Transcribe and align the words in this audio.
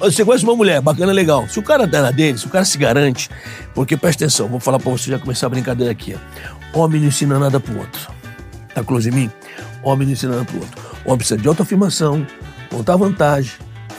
Você 0.00 0.24
conhece 0.24 0.44
uma 0.44 0.56
mulher, 0.56 0.80
bacana, 0.80 1.12
legal. 1.12 1.48
Se 1.48 1.58
o 1.58 1.62
cara 1.62 1.86
dá 1.86 2.02
na 2.02 2.10
dele, 2.10 2.36
se 2.36 2.46
o 2.46 2.50
cara 2.50 2.64
se 2.64 2.76
garante, 2.76 3.30
porque 3.74 3.96
presta 3.96 4.24
atenção, 4.24 4.48
vou 4.48 4.60
falar 4.60 4.78
pra 4.78 4.90
você 4.90 5.10
já 5.10 5.18
começar 5.18 5.46
a 5.46 5.50
brincadeira 5.50 5.90
aqui. 5.92 6.16
Ó. 6.74 6.80
Homem 6.80 7.00
não 7.00 7.08
ensina 7.08 7.38
nada 7.38 7.60
pro 7.60 7.78
outro. 7.78 8.10
Tá 8.74 8.82
close 8.82 9.08
em 9.08 9.12
mim? 9.12 9.30
Homem 9.82 10.06
não 10.06 10.12
ensina 10.12 10.32
nada 10.32 10.44
pro 10.44 10.58
outro. 10.58 10.82
Homem 11.04 11.18
precisa 11.18 11.40
de 11.40 11.46
autoafirmação, 11.46 12.26
contar 12.70 12.96
vantagem, 12.96 13.52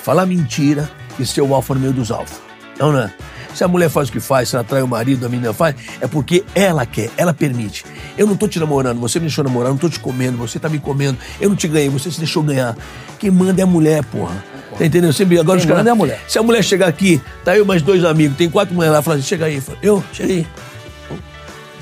falar 0.03 0.25
mentira 0.25 0.89
e 1.17 1.25
ser 1.25 1.41
o 1.41 1.55
alfa 1.55 1.73
no 1.73 1.79
meio 1.79 1.93
dos 1.93 2.11
alfa. 2.11 2.41
Não, 2.77 2.91
não 2.91 2.99
é? 2.99 3.13
Se 3.55 3.63
a 3.63 3.67
mulher 3.67 3.89
faz 3.89 4.09
o 4.09 4.11
que 4.11 4.19
faz, 4.19 4.49
se 4.49 4.55
ela 4.55 4.63
trai 4.63 4.81
o 4.83 4.87
marido, 4.87 5.25
a 5.25 5.29
menina 5.29 5.53
faz, 5.53 5.75
é 6.01 6.05
porque 6.07 6.43
ela 6.53 6.85
quer, 6.85 7.09
ela 7.17 7.33
permite. 7.33 7.85
Eu 8.17 8.27
não 8.27 8.35
tô 8.35 8.47
te 8.47 8.59
namorando, 8.59 8.99
você 8.99 9.17
me 9.17 9.25
deixou 9.25 9.43
namorar, 9.45 9.69
não 9.71 9.77
tô 9.77 9.89
te 9.89 9.99
comendo, 9.99 10.37
você 10.37 10.59
tá 10.59 10.67
me 10.69 10.77
comendo, 10.77 11.17
eu 11.39 11.49
não 11.49 11.55
te 11.55 11.67
ganhei, 11.67 11.87
você 11.89 12.11
se 12.11 12.19
deixou 12.19 12.43
ganhar. 12.43 12.75
Quem 13.17 13.31
manda 13.31 13.61
é 13.61 13.63
a 13.63 13.67
mulher, 13.67 14.03
porra. 14.05 14.35
Tá 14.77 14.85
entendendo? 14.85 15.13
Sempre, 15.13 15.39
agora 15.39 15.57
Quem 15.57 15.65
os 15.65 15.69
caras- 15.69 15.79
manda 15.79 15.89
é 15.89 15.93
a 15.93 15.95
mulher. 15.95 16.21
Se 16.27 16.37
a 16.37 16.43
mulher 16.43 16.61
chegar 16.63 16.87
aqui, 16.89 17.21
tá 17.45 17.55
eu 17.57 17.65
mais 17.65 17.81
dois 17.81 18.03
amigos, 18.03 18.35
tem 18.37 18.49
quatro 18.49 18.75
mulheres 18.75 18.93
lá, 18.97 19.01
fala 19.01 19.15
assim, 19.17 19.25
chega 19.25 19.45
aí. 19.45 19.63
Eu? 19.81 20.03
Chega 20.11 20.33
aí. 20.33 20.45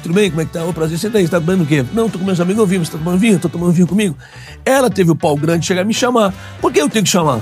Tudo 0.03 0.13
bem? 0.13 0.29
Como 0.29 0.41
é 0.41 0.45
que 0.45 0.51
tá? 0.51 0.63
Ô, 0.65 0.73
prazer, 0.73 0.99
senta 0.99 1.17
aí, 1.17 1.23
você 1.25 1.31
tá 1.31 1.39
tomando 1.39 1.63
o 1.63 1.65
quê? 1.65 1.83
Não, 1.93 2.09
tô 2.09 2.19
com 2.19 2.25
meus 2.25 2.39
amigos, 2.39 2.59
eu 2.59 2.67
vi, 2.67 2.77
você 2.77 2.91
tá 2.91 2.97
tomando 2.97 3.17
vinho? 3.17 3.39
Tô 3.39 3.47
tomando 3.49 3.71
vinho 3.71 3.87
comigo? 3.87 4.15
Ela 4.65 4.89
teve 4.89 5.09
o 5.09 5.15
pau 5.15 5.35
grande 5.37 5.61
de 5.61 5.65
chegar 5.67 5.81
e 5.81 5.85
me 5.85 5.93
chamar. 5.93 6.33
Por 6.61 6.71
que 6.73 6.79
eu 6.81 6.89
tenho 6.89 7.05
que 7.05 7.09
chamar? 7.09 7.39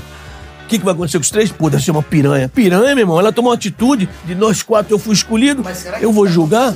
O 0.71 0.73
que, 0.73 0.79
que 0.79 0.85
vai 0.85 0.93
acontecer 0.93 1.17
com 1.17 1.23
os 1.23 1.29
três? 1.29 1.51
Pô, 1.51 1.69
deve 1.69 1.83
ser 1.83 1.91
uma 1.91 2.01
piranha. 2.01 2.47
Piranha, 2.47 2.95
meu 2.95 2.99
irmão, 2.99 3.19
ela 3.19 3.33
tomou 3.33 3.51
uma 3.51 3.55
atitude, 3.55 4.07
de 4.23 4.33
nós 4.33 4.63
quatro 4.63 4.93
eu 4.93 4.97
fui 4.97 5.13
escolhido, 5.13 5.65
eu 5.99 6.13
vou 6.13 6.25
julgar? 6.25 6.73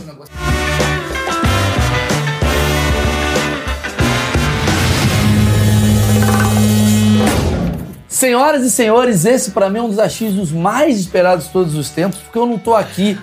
Senhoras 8.10 8.66
e 8.66 8.70
senhores, 8.70 9.24
esse 9.24 9.52
pra 9.52 9.70
mim 9.70 9.80
é 9.80 9.82
um 9.84 9.88
dos 9.88 10.00
achismos 10.00 10.52
mais 10.52 11.00
esperados 11.00 11.46
de 11.46 11.52
todos 11.52 11.74
os 11.74 11.90
tempos, 11.90 12.20
porque 12.20 12.38
eu 12.38 12.46
não 12.46 12.58
tô 12.58 12.76
aqui 12.76 13.18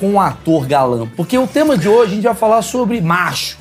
com 0.00 0.12
um 0.12 0.18
ator 0.18 0.66
galã. 0.66 1.06
Porque 1.18 1.36
o 1.36 1.46
tema 1.46 1.76
de 1.76 1.86
hoje 1.86 2.12
a 2.12 2.14
gente 2.14 2.24
vai 2.24 2.34
falar 2.34 2.62
sobre 2.62 2.98
macho. 3.02 3.58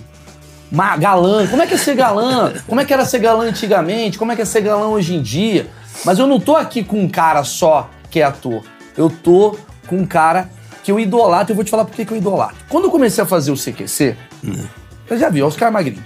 Ma 0.71 0.95
galã. 0.95 1.45
Como 1.47 1.61
é 1.61 1.67
que 1.67 1.73
é 1.73 1.77
ser 1.77 1.95
galã? 1.95 2.53
Como 2.65 2.79
é 2.79 2.85
que 2.85 2.93
era 2.93 3.03
ser 3.03 3.19
galã 3.19 3.49
antigamente? 3.49 4.17
Como 4.17 4.31
é 4.31 4.35
que 4.37 4.41
é 4.41 4.45
ser 4.45 4.61
galã 4.61 4.87
hoje 4.87 5.13
em 5.13 5.21
dia? 5.21 5.67
Mas 6.05 6.19
eu 6.19 6.27
não 6.27 6.39
tô 6.39 6.55
aqui 6.55 6.83
com 6.83 7.01
um 7.01 7.09
cara 7.09 7.43
só 7.43 7.89
que 8.09 8.19
é 8.19 8.23
ator. 8.23 8.63
Eu 8.95 9.09
tô 9.09 9.57
com 9.87 9.97
um 9.97 10.05
cara 10.05 10.49
que 10.83 10.91
eu 10.91 10.99
idolatro. 10.99 11.51
Eu 11.51 11.55
vou 11.55 11.63
te 11.65 11.71
falar 11.71 11.85
por 11.85 11.93
que 11.95 12.09
eu 12.11 12.17
idolatro. 12.17 12.55
Quando 12.69 12.85
eu 12.85 12.91
comecei 12.91 13.23
a 13.23 13.27
fazer 13.27 13.51
o 13.51 13.55
CQC, 13.55 14.15
você 15.07 15.17
já 15.17 15.29
viu, 15.29 15.45
Oscar 15.47 15.71
Magrinho. 15.71 16.03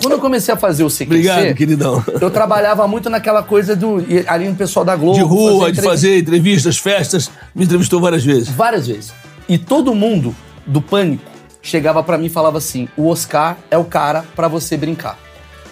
Quando 0.00 0.12
eu 0.12 0.20
comecei 0.20 0.54
a 0.54 0.56
fazer 0.56 0.84
o 0.84 0.88
CQC, 0.88 1.04
Obrigado, 1.06 1.54
queridão. 1.56 2.04
eu 2.20 2.30
trabalhava 2.30 2.86
muito 2.86 3.10
naquela 3.10 3.42
coisa 3.42 3.74
do. 3.74 3.96
Ali 4.28 4.48
no 4.48 4.54
pessoal 4.54 4.84
da 4.84 4.94
Globo. 4.94 5.14
De 5.18 5.24
rua, 5.24 5.50
de 5.50 5.56
entrevista- 5.72 5.82
fazer 5.82 6.18
entrevistas, 6.18 6.78
festas, 6.78 7.30
me 7.54 7.64
entrevistou 7.64 8.00
várias 8.00 8.24
vezes. 8.24 8.48
Várias 8.48 8.86
vezes. 8.86 9.12
E 9.48 9.58
todo 9.58 9.92
mundo 9.94 10.34
do 10.64 10.80
pânico 10.80 11.24
chegava 11.60 12.00
pra 12.04 12.16
mim 12.16 12.26
e 12.26 12.30
falava 12.30 12.58
assim: 12.58 12.88
o 12.96 13.08
Oscar 13.08 13.56
é 13.70 13.76
o 13.76 13.84
cara 13.84 14.24
pra 14.36 14.46
você 14.46 14.76
brincar. 14.76 15.18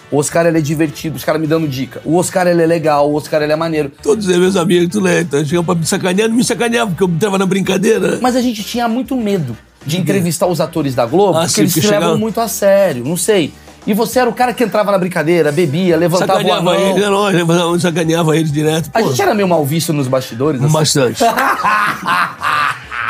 O 0.09 0.17
Oscar 0.19 0.45
ele 0.45 0.57
é 0.57 0.61
divertido, 0.61 1.17
os 1.17 1.23
caras 1.23 1.41
me 1.41 1.47
dando 1.47 1.67
dica. 1.67 2.01
O 2.05 2.15
Oscar 2.15 2.47
ele 2.47 2.61
é 2.63 2.65
legal, 2.65 3.11
o 3.11 3.15
Oscar 3.15 3.41
ele 3.41 3.51
é 3.51 3.55
maneiro. 3.57 3.91
Todos 4.01 4.25
eles, 4.27 4.39
meus 4.39 4.55
amigos, 4.55 4.87
tudo 4.89 5.07
é. 5.07 5.21
Então, 5.21 5.43
chegam 5.43 5.63
pra 5.65 5.75
me 5.75 5.85
sacanear, 5.85 6.29
não 6.29 6.35
me 6.37 6.43
sacaneavam, 6.43 6.93
porque 6.93 7.03
eu 7.03 7.19
tava 7.19 7.37
na 7.37 7.45
brincadeira. 7.45 8.17
Mas 8.21 8.35
a 8.35 8.41
gente 8.41 8.63
tinha 8.63 8.87
muito 8.87 9.15
medo 9.17 9.55
de 9.85 9.97
entrevistar 9.97 10.47
os 10.47 10.61
atores 10.61 10.95
da 10.95 11.05
Globo, 11.05 11.37
Ah, 11.37 11.41
porque 11.41 11.53
sim, 11.55 11.61
eles 11.61 11.73
se 11.73 11.79
porque 11.81 11.91
levam 11.91 12.03
chegava- 12.07 12.19
muito 12.19 12.39
a 12.39 12.47
sério, 12.47 13.03
não 13.05 13.17
sei. 13.17 13.53
E 13.85 13.93
você 13.93 14.19
era 14.19 14.29
o 14.29 14.33
cara 14.33 14.53
que 14.53 14.61
entrava 14.65 14.91
na 14.91 14.97
brincadeira, 14.97 15.49
bebia, 15.49 15.95
levantava 15.95 16.33
o 16.33 16.35
Sacaneava 16.43 16.71
anão. 16.71 16.89
eles, 16.89 16.97
era 17.03 17.09
lógico, 17.09 17.51
eu 17.53 17.79
sacaneava 17.79 18.35
eles 18.37 18.51
direto. 18.51 18.89
A 18.93 18.99
pô. 19.01 19.07
gente 19.09 19.21
era 19.21 19.33
meio 19.33 19.47
mal 19.47 19.65
visto 19.65 19.93
nos 19.93 20.09
bastidores. 20.09 20.61
assim. 20.61 20.73
Bastante. 20.73 21.23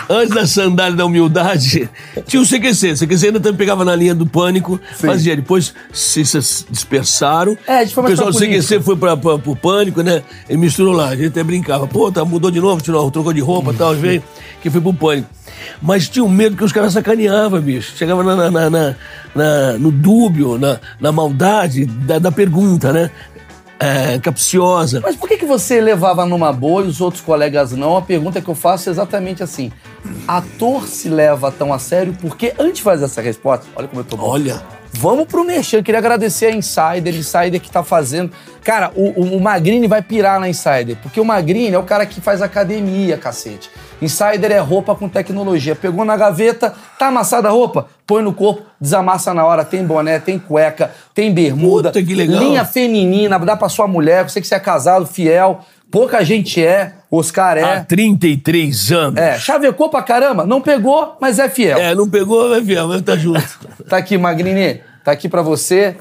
Antes 0.09 0.33
da 0.33 0.47
sandália 0.47 0.95
da 0.95 1.05
humildade, 1.05 1.89
tinha 2.25 2.41
o 2.41 2.45
CQC. 2.45 2.91
O 2.91 2.97
CQC 2.97 3.25
ainda 3.27 3.39
também 3.39 3.57
pegava 3.57 3.83
na 3.83 3.95
linha 3.95 4.15
do 4.15 4.25
pânico, 4.25 4.79
fazia. 4.95 5.35
Depois 5.35 5.73
se, 5.91 6.23
se 6.25 6.65
dispersaram. 6.69 7.57
É, 7.67 7.85
foi 7.87 8.03
o 8.03 8.07
pessoal 8.07 8.31
do 8.31 8.37
CQC 8.37 8.79
foi 8.81 8.95
pra, 8.95 9.17
pra, 9.17 9.37
pro 9.37 9.55
pânico, 9.55 10.01
né? 10.01 10.23
E 10.49 10.55
misturou 10.55 10.93
lá. 10.93 11.09
A 11.09 11.15
gente 11.15 11.27
até 11.27 11.43
brincava. 11.43 11.85
Pô, 11.87 12.11
tá, 12.11 12.23
mudou 12.23 12.49
de 12.49 12.59
novo, 12.59 12.81
tirou, 12.81 13.09
trocou 13.11 13.33
de 13.33 13.41
roupa 13.41 13.71
e 13.73 13.75
tal, 13.75 13.93
veio, 13.95 14.23
que 14.61 14.69
foi 14.69 14.79
pro 14.81 14.93
pânico. 14.93 15.27
Mas 15.81 16.07
tinha 16.07 16.23
um 16.23 16.29
medo 16.29 16.55
que 16.55 16.63
os 16.63 16.71
caras 16.71 16.93
sacaneavam, 16.93 17.59
bicho. 17.59 17.93
Chegava 17.97 18.23
na- 18.23 18.49
na- 18.51 18.69
na- 18.69 18.95
na- 19.35 19.73
no 19.77 19.91
dúbio, 19.91 20.57
na, 20.57 20.79
na 20.99 21.11
maldade 21.11 21.85
da, 21.85 22.19
da 22.19 22.31
pergunta, 22.31 22.93
né? 22.93 23.11
É, 23.79 24.17
capciosa. 24.19 24.99
Mas 25.01 25.15
por 25.15 25.29
que, 25.29 25.37
que 25.37 25.45
você 25.45 25.79
levava 25.79 26.25
numa 26.25 26.51
boa 26.51 26.83
e 26.83 26.87
os 26.87 26.99
outros 26.99 27.21
colegas 27.21 27.71
não? 27.71 27.95
A 27.95 28.01
pergunta 28.01 28.41
que 28.41 28.49
eu 28.49 28.55
faço 28.55 28.89
é 28.89 28.91
exatamente 28.91 29.43
assim. 29.43 29.71
Ator 30.27 30.87
se 30.87 31.09
leva 31.09 31.51
tão 31.51 31.71
a 31.71 31.79
sério? 31.79 32.15
Porque 32.19 32.53
antes 32.57 32.77
de 32.77 32.83
fazer 32.83 33.05
essa 33.05 33.21
resposta, 33.21 33.67
olha 33.75 33.87
como 33.87 34.01
eu 34.01 34.05
tô 34.05 34.17
bom. 34.17 34.27
Olha. 34.27 34.61
Vamos 34.99 35.27
pro 35.27 35.43
Merchan. 35.43 35.83
Queria 35.83 35.99
agradecer 35.99 36.47
a 36.47 36.51
Insider, 36.55 37.15
Insider 37.15 37.61
que 37.61 37.69
tá 37.69 37.83
fazendo. 37.83 38.31
Cara, 38.63 38.91
o, 38.95 39.21
o, 39.21 39.37
o 39.37 39.41
Magrini 39.41 39.87
vai 39.87 40.01
pirar 40.01 40.39
na 40.39 40.49
Insider, 40.49 40.97
porque 41.03 41.21
o 41.21 41.25
Magrini 41.25 41.75
é 41.75 41.77
o 41.77 41.83
cara 41.83 42.03
que 42.03 42.19
faz 42.19 42.41
academia, 42.41 43.15
cacete. 43.15 43.69
Insider 44.01 44.51
é 44.51 44.57
roupa 44.57 44.95
com 44.95 45.07
tecnologia. 45.07 45.75
Pegou 45.75 46.03
na 46.03 46.17
gaveta, 46.17 46.73
tá 46.97 47.07
amassada 47.07 47.47
a 47.47 47.51
roupa? 47.51 47.87
Põe 48.07 48.23
no 48.23 48.33
corpo, 48.33 48.63
desamassa 48.81 49.35
na 49.35 49.45
hora. 49.45 49.63
Tem 49.63 49.85
boné, 49.85 50.17
tem 50.17 50.39
cueca, 50.39 50.91
tem 51.13 51.31
bermuda. 51.31 51.89
Puta, 51.89 52.03
que 52.03 52.15
legal. 52.15 52.39
Linha 52.39 52.65
feminina, 52.65 53.37
dá 53.37 53.55
pra 53.55 53.69
sua 53.69 53.87
mulher, 53.87 54.27
você 54.27 54.41
que 54.41 54.47
você 54.47 54.55
é 54.55 54.59
casado, 54.59 55.05
fiel. 55.05 55.63
Pouca 55.89 56.23
gente 56.23 56.63
é, 56.63 56.93
Oscar 57.09 57.57
Há 57.57 57.75
é. 57.75 57.79
33 57.81 58.91
anos. 58.91 59.19
É, 59.19 59.39
chavecou 59.39 59.89
pra 59.89 60.03
caramba, 60.03 60.45
não 60.45 60.61
pegou, 60.61 61.15
mas 61.19 61.39
é 61.39 61.47
fiel. 61.47 61.77
É, 61.77 61.95
não 61.95 62.09
pegou, 62.09 62.49
vai 62.49 62.61
ver, 62.61 62.85
vai 62.85 62.99
estar 62.99 63.17
junto. 63.17 63.41
Tá 63.87 63.97
aqui, 63.97 64.17
Magrini. 64.17 64.81
Tá 65.03 65.13
aqui 65.13 65.29
pra 65.29 65.41
você. 65.41 65.95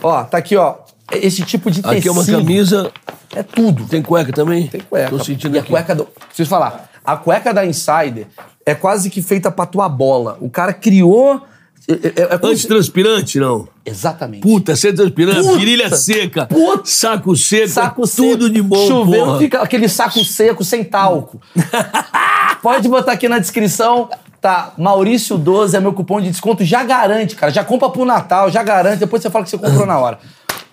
Ó, 0.00 0.22
tá 0.22 0.38
aqui, 0.38 0.56
ó. 0.56 0.76
Esse 1.10 1.42
tipo 1.42 1.70
de 1.70 1.82
tecido. 1.82 1.98
Aqui 1.98 2.08
é 2.08 2.12
uma 2.12 2.24
camisa. 2.24 2.92
É 3.34 3.42
tudo. 3.42 3.86
Tem 3.86 4.00
cueca 4.00 4.32
também? 4.32 4.68
Tem 4.68 4.80
cueca. 4.80 5.10
Tô 5.10 5.22
sentindo 5.22 5.56
e 5.56 5.58
a 5.58 5.62
aqui. 5.62 5.70
cueca 5.70 5.94
do... 5.94 6.04
Preciso 6.04 6.48
falar. 6.48 6.88
A 7.04 7.16
cueca 7.16 7.52
da 7.52 7.66
Insider 7.66 8.28
é 8.64 8.74
quase 8.74 9.10
que 9.10 9.20
feita 9.20 9.50
pra 9.50 9.66
tua 9.66 9.88
bola. 9.88 10.38
O 10.40 10.48
cara 10.48 10.72
criou... 10.72 11.42
É, 11.88 11.92
é- 11.92 12.34
é 12.34 12.38
se- 12.38 12.46
Antitranspirante, 12.46 13.38
não. 13.38 13.68
Exatamente. 13.84 14.42
Puta, 14.42 14.74
ser 14.74 14.92
transpirante, 14.94 15.42
Puta. 15.42 15.58
virilha 15.58 15.94
seca, 15.94 16.46
Puta. 16.46 16.82
saco 16.84 17.36
seco, 17.36 17.68
Saco 17.68 18.02
tudo 18.08 18.44
seco. 18.44 18.50
de 18.50 18.60
bom, 18.62 18.86
Chovendo, 18.88 19.24
porra. 19.24 19.38
fica 19.38 19.62
aquele 19.62 19.88
saco 19.88 20.24
seco 20.24 20.64
sem 20.64 20.82
talco. 20.82 21.40
Pode 22.62 22.88
botar 22.88 23.12
aqui 23.12 23.28
na 23.28 23.38
descrição. 23.38 24.08
Tá, 24.40 24.72
Maurício 24.78 25.36
12 25.38 25.76
é 25.76 25.80
meu 25.80 25.92
cupom 25.92 26.20
de 26.20 26.28
desconto. 26.30 26.64
Já 26.64 26.84
garante, 26.84 27.34
cara. 27.34 27.52
Já 27.52 27.64
compra 27.64 27.88
pro 27.88 28.04
Natal, 28.04 28.50
já 28.50 28.62
garante. 28.62 28.98
Depois 28.98 29.22
você 29.22 29.30
fala 29.30 29.44
que 29.44 29.50
você 29.50 29.58
comprou 29.58 29.86
na 29.86 29.98
hora. 29.98 30.18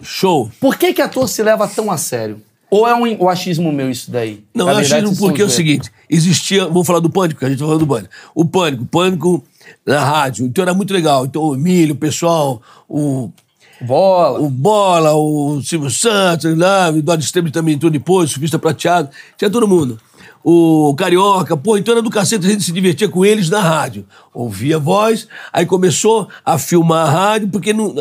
Show. 0.01 0.51
Por 0.59 0.75
que, 0.77 0.93
que 0.93 1.01
ator 1.01 1.27
se 1.29 1.41
leva 1.41 1.67
tão 1.67 1.89
a 1.89 1.97
sério? 1.97 2.41
Ou 2.69 2.87
é 2.87 2.93
um, 2.95 3.23
o 3.23 3.29
achismo 3.29 3.71
meu 3.71 3.89
isso 3.89 4.09
daí? 4.09 4.43
Não, 4.53 4.67
achei 4.67 4.99
vocês 5.01 5.19
porque 5.19 5.41
é 5.43 5.45
o 5.45 5.49
seguinte, 5.49 5.91
existia, 6.09 6.65
vamos 6.65 6.87
falar 6.87 6.99
do 6.99 7.09
pânico, 7.09 7.39
que 7.39 7.45
a 7.45 7.49
gente 7.49 7.59
tá 7.59 7.65
falando 7.65 7.81
do 7.81 7.87
pânico. 7.87 8.09
O 8.33 8.43
pânico, 8.45 8.85
pânico 8.85 9.43
na 9.85 10.03
rádio, 10.03 10.45
então 10.45 10.61
era 10.61 10.73
muito 10.73 10.93
legal. 10.93 11.25
Então 11.25 11.43
o 11.43 11.55
Emílio, 11.55 11.93
o 11.93 11.97
pessoal, 11.97 12.61
o, 12.87 13.31
Bola. 13.81 14.39
o 14.39 14.49
Bola, 14.49 15.13
o 15.13 15.61
Silvio 15.61 15.89
Santos, 15.89 16.57
lá, 16.57 16.89
o 16.89 16.97
Eduardo 16.97 17.23
Esteves 17.23 17.51
também 17.51 17.75
entrou 17.75 17.91
depois, 17.91 18.29
o 18.29 18.33
Surfista 18.33 18.57
Prateado, 18.57 19.09
tinha 19.37 19.49
todo 19.49 19.67
mundo. 19.67 19.99
O 20.43 20.93
Carioca, 20.95 21.55
pô, 21.55 21.77
então 21.77 21.93
era 21.93 22.01
do 22.01 22.09
cacete, 22.09 22.45
a 22.45 22.49
gente 22.49 22.63
se 22.63 22.71
divertia 22.73 23.07
com 23.07 23.23
eles 23.25 23.49
na 23.49 23.61
rádio. 23.61 24.05
Ouvia 24.33 24.77
voz, 24.77 25.27
aí 25.53 25.65
começou 25.65 26.27
a 26.45 26.57
filmar 26.57 27.07
a 27.07 27.11
rádio, 27.11 27.47
porque 27.47 27.71
não, 27.71 27.95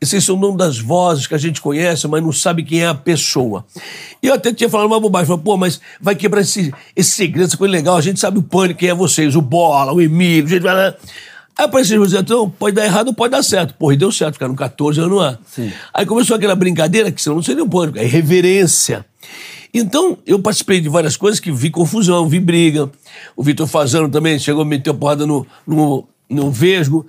esses 0.00 0.24
são 0.24 0.36
o 0.36 0.38
nome 0.38 0.58
das 0.58 0.78
vozes 0.78 1.26
que 1.26 1.34
a 1.34 1.38
gente 1.38 1.60
conhece, 1.60 2.06
mas 2.06 2.22
não 2.22 2.32
sabe 2.32 2.62
quem 2.62 2.82
é 2.82 2.86
a 2.86 2.94
pessoa. 2.94 3.64
E 4.22 4.26
eu 4.26 4.34
até 4.34 4.52
tinha 4.52 4.68
falado 4.68 4.86
uma 4.86 5.00
bobagem, 5.00 5.26
falei, 5.26 5.42
pô, 5.42 5.56
mas 5.56 5.80
vai 6.00 6.14
quebrar 6.14 6.42
esse, 6.42 6.72
esse 6.94 7.10
segredo, 7.12 7.46
essa 7.46 7.56
coisa 7.56 7.72
legal, 7.72 7.96
a 7.96 8.00
gente 8.00 8.20
sabe 8.20 8.38
o 8.38 8.42
pânico, 8.42 8.80
quem 8.80 8.90
é 8.90 8.94
vocês, 8.94 9.34
o 9.34 9.40
Bola, 9.40 9.92
o 9.92 10.00
Emílio, 10.00 10.48
gente 10.48 10.62
vai 10.62 10.74
lá. 10.74 10.94
Aí 11.58 11.64
apareceu 11.64 11.98
você, 11.98 12.18
então, 12.18 12.50
pode 12.50 12.76
dar 12.76 12.84
errado 12.84 13.08
ou 13.08 13.14
pode 13.14 13.30
dar 13.30 13.42
certo. 13.42 13.72
Porra, 13.74 13.94
e 13.94 13.96
deu 13.96 14.12
certo, 14.12 14.34
ficaram 14.34 14.54
14 14.54 15.00
anos 15.00 15.10
no 15.10 15.20
ar. 15.20 15.40
Sim. 15.46 15.72
Aí 15.94 16.04
começou 16.04 16.36
aquela 16.36 16.54
brincadeira, 16.54 17.10
que 17.10 17.20
senão 17.22 17.36
não 17.36 17.42
seria 17.42 17.64
um 17.64 17.68
pânico, 17.68 17.98
é 17.98 18.04
irreverência. 18.04 19.06
Então, 19.72 20.18
eu 20.26 20.38
participei 20.38 20.80
de 20.80 20.88
várias 20.88 21.16
coisas 21.16 21.40
que 21.40 21.50
vi 21.50 21.70
confusão, 21.70 22.28
vi 22.28 22.40
briga. 22.40 22.90
O 23.34 23.42
Vitor 23.42 23.66
Fazano 23.66 24.08
também 24.08 24.38
chegou 24.38 24.62
a 24.62 24.64
meter 24.66 24.90
a 24.90 24.94
porrada 24.94 25.26
no, 25.26 25.46
no, 25.66 26.06
no 26.28 26.50
Vesgo. 26.50 27.06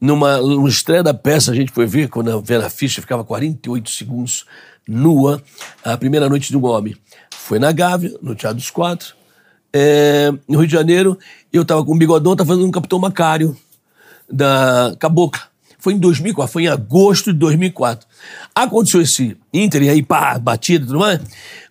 Numa, 0.00 0.38
numa 0.38 0.68
estreia 0.68 1.02
da 1.02 1.14
peça, 1.14 1.50
a 1.50 1.54
gente 1.54 1.72
foi 1.72 1.86
ver, 1.86 2.08
quando 2.08 2.30
a 2.30 2.40
Vera 2.40 2.68
Fischer 2.68 3.02
ficava 3.02 3.24
48 3.24 3.90
segundos 3.90 4.44
nua, 4.86 5.42
a 5.84 5.96
primeira 5.96 6.28
noite 6.28 6.52
do 6.52 6.62
homem. 6.64 6.94
Foi 7.30 7.58
na 7.58 7.72
Gávea, 7.72 8.14
no 8.22 8.34
Teatro 8.34 8.58
dos 8.58 8.70
Quatro. 8.70 9.14
É, 9.72 10.32
no 10.48 10.58
Rio 10.58 10.66
de 10.66 10.72
Janeiro, 10.72 11.18
eu 11.52 11.64
tava 11.64 11.84
com 11.84 11.92
o 11.92 11.98
bigodão, 11.98 12.36
tava 12.36 12.48
fazendo 12.48 12.66
um 12.66 12.70
Capitão 12.70 12.98
Macário 12.98 13.56
da 14.30 14.94
Cabocla. 14.98 15.42
Foi 15.78 15.92
em 15.92 15.98
2004, 15.98 16.52
foi 16.52 16.64
em 16.64 16.68
agosto 16.68 17.32
de 17.32 17.38
2004. 17.38 18.06
Aconteceu 18.54 19.00
esse 19.00 19.36
Inter 19.52 19.82
e 19.82 19.88
aí, 19.88 20.02
pá, 20.02 20.38
batida 20.38 20.84
e 20.84 20.86
tudo 20.88 20.98
mais, 20.98 21.20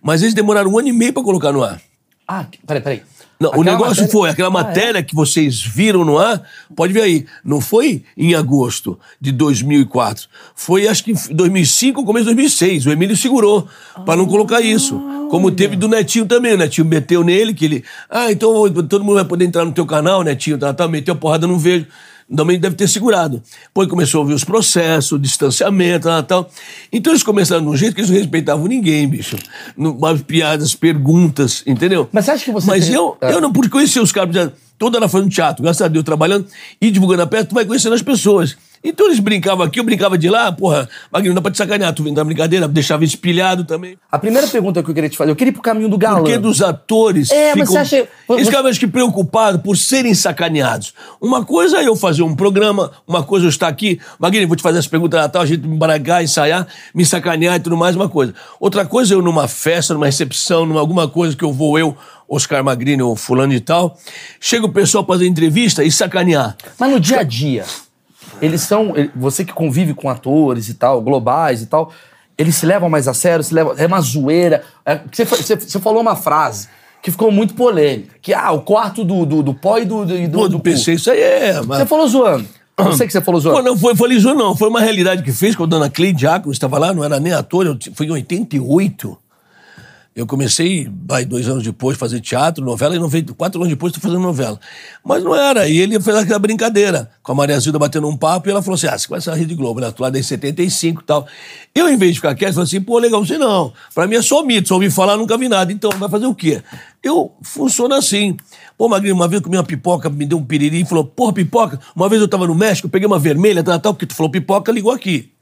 mas 0.00 0.22
eles 0.22 0.34
demoraram 0.34 0.70
um 0.70 0.78
ano 0.78 0.88
e 0.88 0.92
meio 0.92 1.12
pra 1.12 1.22
colocar 1.22 1.52
no 1.52 1.62
ar. 1.62 1.80
Ah, 2.26 2.46
peraí, 2.66 2.82
peraí. 2.82 3.02
Não, 3.38 3.50
o 3.50 3.52
Aquela 3.52 3.64
negócio 3.64 3.88
matéria- 4.02 4.12
foi, 4.12 4.30
aquela 4.30 4.48
Ah, 4.48 4.50
matéria 4.50 5.02
que 5.02 5.14
vocês 5.14 5.60
viram 5.60 6.04
no 6.06 6.16
ar, 6.18 6.42
pode 6.74 6.92
ver 6.94 7.02
aí, 7.02 7.26
não 7.44 7.60
foi 7.60 8.02
em 8.16 8.34
agosto 8.34 8.98
de 9.20 9.30
2004, 9.30 10.26
foi 10.54 10.88
acho 10.88 11.04
que 11.04 11.12
em 11.12 11.34
2005 11.34 12.00
ou 12.00 12.06
começo 12.06 12.24
de 12.24 12.34
2006, 12.34 12.86
o 12.86 12.90
Emílio 12.90 13.14
segurou 13.16 13.68
pra 14.06 14.16
não 14.16 14.24
colocar 14.26 14.62
isso. 14.62 14.98
Como 15.30 15.50
teve 15.50 15.76
do 15.76 15.86
Netinho 15.88 16.24
também, 16.24 16.54
o 16.54 16.56
Netinho 16.56 16.86
meteu 16.86 17.22
nele, 17.22 17.52
que 17.52 17.64
ele, 17.66 17.84
ah, 18.08 18.32
então 18.32 18.50
todo 18.84 19.04
mundo 19.04 19.16
vai 19.16 19.24
poder 19.24 19.44
entrar 19.44 19.64
no 19.66 19.72
teu 19.72 19.84
canal, 19.84 20.22
Netinho, 20.22 20.56
tá, 20.56 20.72
tá, 20.72 20.88
meteu 20.88 21.12
a 21.12 21.16
porrada, 21.16 21.46
não 21.46 21.58
vejo. 21.58 21.86
Também 22.34 22.58
deve 22.58 22.74
ter 22.74 22.88
segurado. 22.88 23.40
Depois 23.68 23.88
começou 23.88 24.18
a 24.18 24.22
ouvir 24.22 24.34
os 24.34 24.42
processos, 24.42 25.12
o 25.12 25.18
distanciamento, 25.18 26.08
tal, 26.08 26.22
tal. 26.24 26.50
Então 26.92 27.12
eles 27.12 27.22
começaram 27.22 27.62
de 27.62 27.68
um 27.68 27.76
jeito 27.76 27.94
que 27.94 28.00
eles 28.00 28.10
não 28.10 28.18
respeitavam 28.18 28.66
ninguém, 28.66 29.06
bicho. 29.08 29.36
No- 29.76 30.04
As 30.04 30.20
piadas, 30.22 30.74
perguntas, 30.74 31.62
entendeu? 31.66 32.08
Mas 32.12 32.28
acha 32.28 32.44
que 32.44 32.50
você 32.50 32.66
Mas 32.66 32.84
teria- 32.86 32.96
eu, 32.98 33.16
É. 33.20 33.32
eu 33.32 33.40
não 33.40 33.52
pude 33.52 33.68
conhecer 33.68 34.00
os 34.00 34.10
caras, 34.10 34.50
toda 34.76 34.98
hora 34.98 35.08
fazendo 35.08 35.30
teatro, 35.30 35.62
graças 35.62 35.82
a 35.82 35.88
Deus, 35.88 36.04
trabalhando 36.04 36.46
e 36.80 36.90
divulgando 36.90 37.22
a 37.22 37.26
peça, 37.28 37.44
tu 37.44 37.54
vai 37.54 37.64
conhecendo 37.64 37.94
as 37.94 38.02
pessoas. 38.02 38.56
Então 38.88 39.06
eles 39.06 39.18
brincavam 39.18 39.64
aqui, 39.66 39.80
eu 39.80 39.84
brincava 39.84 40.16
de 40.16 40.28
lá, 40.28 40.50
porra, 40.52 40.88
Magno, 41.10 41.28
não 41.30 41.34
dá 41.34 41.40
pra 41.42 41.50
te 41.50 41.58
sacanear, 41.58 41.92
tu 41.92 42.02
vem 42.02 42.14
da 42.14 42.22
brincadeira, 42.24 42.68
deixava 42.68 43.04
espilhado 43.04 43.64
também. 43.64 43.98
A 44.10 44.18
primeira 44.18 44.46
pergunta 44.46 44.82
que 44.82 44.88
eu 44.90 44.94
queria 44.94 45.10
te 45.10 45.16
fazer, 45.16 45.30
eu 45.30 45.36
queria 45.36 45.50
ir 45.50 45.52
pro 45.54 45.62
caminho 45.62 45.88
do 45.88 45.98
galã. 45.98 46.20
Porque 46.20 46.38
dos 46.38 46.62
atores. 46.62 47.30
É, 47.30 47.54
mas 47.54 47.68
ficam, 47.68 47.72
você 47.72 47.78
acha- 47.78 48.08
Eles 48.30 48.46
ficavam, 48.46 48.70
acho 48.70 48.78
que, 48.80 48.86
preocupados 48.86 49.60
por 49.60 49.76
serem 49.76 50.14
sacaneados. 50.14 50.94
Uma 51.20 51.44
coisa 51.44 51.78
é 51.78 51.88
eu 51.88 51.96
fazer 51.96 52.22
um 52.22 52.34
programa, 52.34 52.92
uma 53.06 53.22
coisa 53.22 53.46
eu 53.46 53.50
estar 53.50 53.68
aqui, 53.68 54.00
Magno, 54.18 54.46
vou 54.46 54.56
te 54.56 54.62
fazer 54.62 54.78
essa 54.78 54.88
pergunta 54.88 55.16
Natal, 55.16 55.42
a 55.42 55.46
gente 55.46 55.66
me 55.66 55.74
embaragar, 55.74 56.22
ensaiar, 56.22 56.66
me 56.94 57.04
sacanear 57.04 57.56
e 57.56 57.60
tudo 57.60 57.76
mais, 57.76 57.96
uma 57.96 58.08
coisa. 58.08 58.34
Outra 58.60 58.84
coisa 58.86 59.14
eu 59.14 59.20
numa 59.22 59.48
festa, 59.48 59.94
numa 59.94 60.06
recepção, 60.06 60.64
numa 60.64 60.80
alguma 60.80 61.08
coisa 61.08 61.36
que 61.36 61.44
eu 61.44 61.52
vou 61.52 61.78
eu, 61.78 61.96
Oscar 62.28 62.62
Magrini 62.64 63.02
ou 63.02 63.14
fulano 63.16 63.52
e 63.52 63.60
tal, 63.60 63.96
chega 64.40 64.66
o 64.66 64.72
pessoal 64.72 65.04
pra 65.04 65.14
fazer 65.14 65.26
entrevista 65.26 65.82
e 65.84 65.90
sacanear. 65.92 66.56
Mas 66.78 66.90
no 66.90 66.98
dia 67.00 67.20
a 67.20 67.22
dia, 67.22 67.64
eles 68.40 68.60
são. 68.62 68.92
Você 69.14 69.44
que 69.44 69.52
convive 69.52 69.94
com 69.94 70.08
atores 70.08 70.68
e 70.68 70.74
tal, 70.74 71.00
globais 71.00 71.62
e 71.62 71.66
tal, 71.66 71.90
eles 72.38 72.54
se 72.56 72.66
levam 72.66 72.88
mais 72.88 73.08
a 73.08 73.14
sério, 73.14 73.42
se 73.44 73.54
levam, 73.54 73.74
é 73.76 73.86
uma 73.86 74.00
zoeira. 74.00 74.62
É, 74.84 75.00
você, 75.12 75.24
você- 75.24 75.56
você 75.56 75.80
falou 75.80 76.00
uma 76.02 76.16
frase 76.16 76.68
que 77.02 77.10
ficou 77.10 77.30
muito 77.30 77.54
polêmica: 77.54 78.14
que 78.20 78.34
ah, 78.34 78.52
o 78.52 78.60
quarto 78.62 79.04
do, 79.04 79.24
do, 79.24 79.42
do 79.42 79.54
pó 79.54 79.78
e 79.78 79.84
do, 79.84 80.04
do, 80.04 80.28
do, 80.28 80.30
Pô, 80.38 80.42
do 80.44 80.48
do 80.50 80.56
cu. 80.58 80.64
PC, 80.64 80.94
isso 80.94 81.10
aí 81.10 81.20
é. 81.20 81.60
mas- 81.62 81.78
Você 81.78 81.86
falou 81.86 82.06
zoando. 82.08 82.46
Eu 82.78 82.92
sei 82.92 83.06
que 83.06 83.12
você 83.14 83.22
falou 83.22 83.40
Pô, 83.40 83.48
zoando. 83.48 83.62
não 83.70 83.78
foi, 83.78 83.96
foi 83.96 84.08
liso, 84.10 84.34
não. 84.34 84.54
Foi 84.54 84.68
uma 84.68 84.80
realidade 84.80 85.22
que 85.22 85.32
fez 85.32 85.56
com 85.56 85.62
a 85.64 85.66
dona 85.66 85.88
Cleide 85.88 86.18
Diácono, 86.18 86.52
estava 86.52 86.78
lá, 86.78 86.92
não 86.92 87.02
era 87.02 87.18
nem 87.18 87.32
ator, 87.32 87.64
eu, 87.64 87.78
foi 87.94 88.04
em 88.06 88.10
88. 88.10 89.16
Eu 90.16 90.26
comecei, 90.26 90.90
vai, 91.06 91.26
dois 91.26 91.46
anos 91.46 91.62
depois, 91.62 91.98
fazer 91.98 92.22
teatro, 92.22 92.64
novela, 92.64 92.96
e 92.96 92.98
não 92.98 93.06
veio, 93.06 93.34
quatro 93.34 93.60
anos 93.60 93.68
depois 93.68 93.92
estou 93.92 94.02
fazendo 94.10 94.22
novela. 94.22 94.58
Mas 95.04 95.22
não 95.22 95.36
era, 95.36 95.68
e 95.68 95.76
ele 95.76 96.00
fez 96.00 96.16
aquela 96.16 96.38
brincadeira, 96.38 97.10
com 97.22 97.32
a 97.32 97.34
Maria 97.34 97.60
Zilda 97.60 97.78
batendo 97.78 98.08
um 98.08 98.16
papo, 98.16 98.48
e 98.48 98.50
ela 98.50 98.62
falou 98.62 98.76
assim, 98.76 98.86
ah, 98.86 98.96
você 98.96 99.06
conhece 99.06 99.28
a 99.28 99.34
Rede 99.34 99.54
Globo, 99.54 99.78
né? 99.78 99.90
Tu 99.90 100.02
lá 100.02 100.08
desde 100.08 100.30
75 100.30 101.02
e 101.02 101.04
tal. 101.04 101.26
Eu, 101.74 101.86
em 101.90 101.98
vez 101.98 102.12
de 102.12 102.20
ficar 102.20 102.34
quieto, 102.34 102.54
falei 102.54 102.64
assim, 102.64 102.80
pô, 102.80 102.98
legal, 102.98 103.22
você 103.22 103.36
não. 103.36 103.74
Pra 103.94 104.06
mim 104.06 104.16
é 104.16 104.22
só 104.22 104.42
mito, 104.42 104.68
só 104.68 104.76
ouvi 104.76 104.88
falar, 104.90 105.18
nunca 105.18 105.36
vi 105.36 105.50
nada. 105.50 105.70
Então, 105.70 105.90
vai 105.90 106.08
fazer 106.08 106.24
o 106.24 106.34
quê? 106.34 106.62
Eu 107.02 107.32
funciono 107.42 107.94
assim. 107.94 108.36
Pô, 108.76 108.88
Magrinho, 108.88 109.14
uma 109.14 109.28
vez 109.28 109.40
eu 109.40 109.44
comi 109.44 109.56
uma 109.56 109.64
pipoca, 109.64 110.10
me 110.10 110.26
deu 110.26 110.38
um 110.38 110.44
piriri 110.44 110.80
e 110.80 110.84
falou, 110.84 111.04
porra, 111.04 111.32
pipoca. 111.32 111.80
Uma 111.94 112.08
vez 112.08 112.20
eu 112.20 112.28
tava 112.28 112.46
no 112.46 112.54
México, 112.54 112.86
eu 112.86 112.90
peguei 112.90 113.06
uma 113.06 113.18
vermelha, 113.18 113.62
tal, 113.62 113.78
tal, 113.78 113.94
porque 113.94 114.06
tu 114.06 114.14
falou 114.14 114.30
pipoca, 114.30 114.72
ligou 114.72 114.92
aqui. 114.92 115.32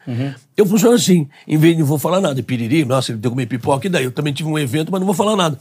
Eu 0.56 0.66
funciono 0.66 0.94
assim. 0.94 1.26
Em 1.48 1.56
vez 1.56 1.74
de 1.74 1.80
não 1.80 1.86
vou 1.86 1.98
falar 1.98 2.20
nada, 2.20 2.42
piriri, 2.42 2.84
nossa, 2.84 3.12
ele 3.12 3.18
deu 3.18 3.30
comer 3.30 3.46
pipoca, 3.46 3.86
e 3.86 3.90
daí? 3.90 4.04
Eu 4.04 4.12
também 4.12 4.32
tive 4.32 4.48
um 4.48 4.58
evento, 4.58 4.92
mas 4.92 5.00
não 5.00 5.06
vou 5.06 5.14
falar 5.14 5.36
nada. 5.36 5.58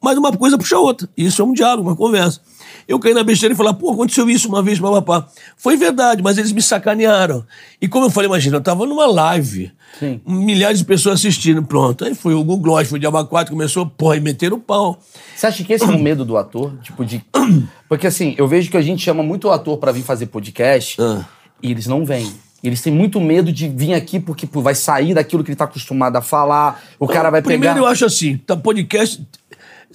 Mas 0.00 0.18
uma 0.18 0.32
coisa 0.32 0.58
puxa 0.58 0.76
a 0.76 0.80
outra. 0.80 1.08
Isso 1.16 1.40
é 1.40 1.44
um 1.44 1.52
diálogo, 1.52 1.88
uma 1.88 1.96
conversa. 1.96 2.40
Eu 2.86 2.98
caí 2.98 3.14
na 3.14 3.22
besteira 3.22 3.54
e 3.54 3.56
falei, 3.56 3.72
pô, 3.74 3.92
aconteceu 3.92 4.28
isso 4.28 4.48
uma 4.48 4.62
vez, 4.62 4.78
papapá. 4.78 5.26
Foi 5.56 5.76
verdade, 5.76 6.22
mas 6.22 6.38
eles 6.38 6.52
me 6.52 6.60
sacanearam. 6.62 7.44
E 7.80 7.88
como 7.88 8.06
eu 8.06 8.10
falei, 8.10 8.28
imagina, 8.28 8.56
eu 8.56 8.60
tava 8.60 8.86
numa 8.86 9.06
live, 9.06 9.72
Sim. 9.98 10.20
milhares 10.26 10.78
de 10.80 10.84
pessoas 10.84 11.20
assistindo, 11.20 11.62
pronto. 11.62 12.04
Aí 12.04 12.14
foi 12.14 12.34
o 12.34 12.38
Google 12.44 12.58
Gloss, 12.58 12.88
foi 12.88 12.98
o 12.98 13.00
Diaba 13.00 13.24
4, 13.24 13.52
começou, 13.52 13.86
porra, 13.86 14.16
e 14.16 14.20
meteram 14.20 14.56
o 14.56 14.60
pau. 14.60 15.00
Você 15.34 15.46
acha 15.46 15.62
que 15.64 15.72
esse 15.72 15.84
é 15.84 15.88
o 15.88 15.98
medo 15.98 16.24
do 16.24 16.36
ator? 16.36 16.72
Tipo, 16.82 17.04
de. 17.04 17.24
Porque 17.88 18.06
assim, 18.06 18.34
eu 18.38 18.48
vejo 18.48 18.70
que 18.70 18.76
a 18.76 18.82
gente 18.82 19.02
chama 19.02 19.22
muito 19.22 19.48
o 19.48 19.50
ator 19.50 19.78
pra 19.78 19.92
vir 19.92 20.02
fazer 20.02 20.26
podcast 20.26 20.96
Ah. 21.00 21.24
e 21.62 21.70
eles 21.70 21.86
não 21.86 22.04
vêm. 22.04 22.32
Eles 22.64 22.80
têm 22.80 22.92
muito 22.92 23.20
medo 23.20 23.52
de 23.52 23.66
vir 23.68 23.92
aqui 23.92 24.20
porque 24.20 24.46
pô, 24.46 24.62
vai 24.62 24.74
sair 24.76 25.14
daquilo 25.14 25.42
que 25.42 25.50
ele 25.50 25.56
tá 25.56 25.64
acostumado 25.64 26.14
a 26.14 26.22
falar, 26.22 26.80
o 26.96 27.08
cara 27.08 27.28
vai 27.28 27.42
Primeiro 27.42 27.74
pegar. 27.74 27.84
eu 27.84 27.90
acho 27.90 28.04
assim, 28.04 28.36
tá 28.36 28.56
podcast, 28.56 29.20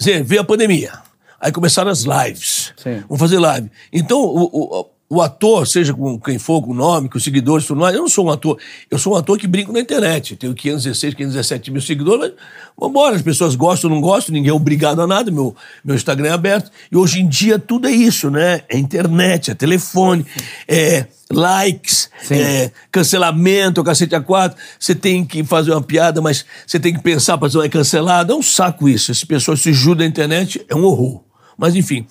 Zé, 0.02 0.22
veio 0.22 0.42
a 0.42 0.44
pandemia. 0.44 0.92
Aí 1.40 1.52
começaram 1.52 1.90
as 1.90 2.02
lives. 2.02 2.72
Sim. 2.76 3.02
Vamos 3.08 3.18
fazer 3.18 3.38
live. 3.38 3.70
Então, 3.92 4.20
o, 4.20 4.44
o, 4.44 4.86
o 5.10 5.22
ator, 5.22 5.66
seja 5.66 5.94
com 5.94 6.20
quem 6.20 6.38
for, 6.38 6.60
com 6.60 6.72
o 6.72 6.74
nome, 6.74 7.08
com 7.08 7.16
os 7.16 7.24
seguidores, 7.24 7.66
tudo 7.66 7.80
mais, 7.80 7.94
eu 7.94 8.02
não 8.02 8.08
sou 8.08 8.26
um 8.26 8.30
ator. 8.30 8.58
Eu 8.90 8.98
sou 8.98 9.14
um 9.14 9.16
ator 9.16 9.38
que 9.38 9.46
brinco 9.46 9.72
na 9.72 9.80
internet. 9.80 10.36
Tenho 10.36 10.54
516, 10.54 11.14
517 11.14 11.70
mil 11.70 11.80
seguidores, 11.80 12.20
mas 12.20 12.32
vambora, 12.78 13.16
as 13.16 13.22
pessoas 13.22 13.54
gostam 13.54 13.88
ou 13.88 13.96
não 13.96 14.02
gostam, 14.02 14.34
ninguém 14.34 14.50
é 14.50 14.52
obrigado 14.52 15.00
a 15.00 15.06
nada, 15.06 15.30
meu, 15.30 15.56
meu 15.82 15.96
Instagram 15.96 16.28
é 16.28 16.32
aberto. 16.32 16.70
E 16.92 16.96
hoje 16.96 17.20
em 17.20 17.28
dia 17.28 17.58
tudo 17.58 17.88
é 17.88 17.90
isso, 17.90 18.30
né? 18.30 18.62
É 18.68 18.76
internet, 18.76 19.50
é 19.50 19.54
telefone, 19.54 20.26
é 20.66 21.06
likes, 21.30 22.10
é 22.30 22.70
cancelamento, 22.92 23.82
cacete 23.82 24.14
a 24.14 24.20
quatro. 24.20 24.58
Você 24.78 24.94
tem 24.94 25.24
que 25.24 25.42
fazer 25.42 25.70
uma 25.72 25.82
piada, 25.82 26.20
mas 26.20 26.44
você 26.66 26.78
tem 26.78 26.92
que 26.92 27.00
pensar 27.00 27.38
para 27.38 27.48
ser 27.48 27.64
é 27.64 27.68
cancelado. 27.68 28.32
É 28.32 28.36
um 28.36 28.42
saco 28.42 28.86
isso. 28.86 29.10
As 29.10 29.24
pessoas 29.24 29.62
se 29.62 29.72
judam 29.72 30.04
na 30.04 30.10
internet, 30.10 30.62
é 30.68 30.74
um 30.74 30.84
horror. 30.84 31.27
Mas 31.58 31.74
enfim, 31.74 32.06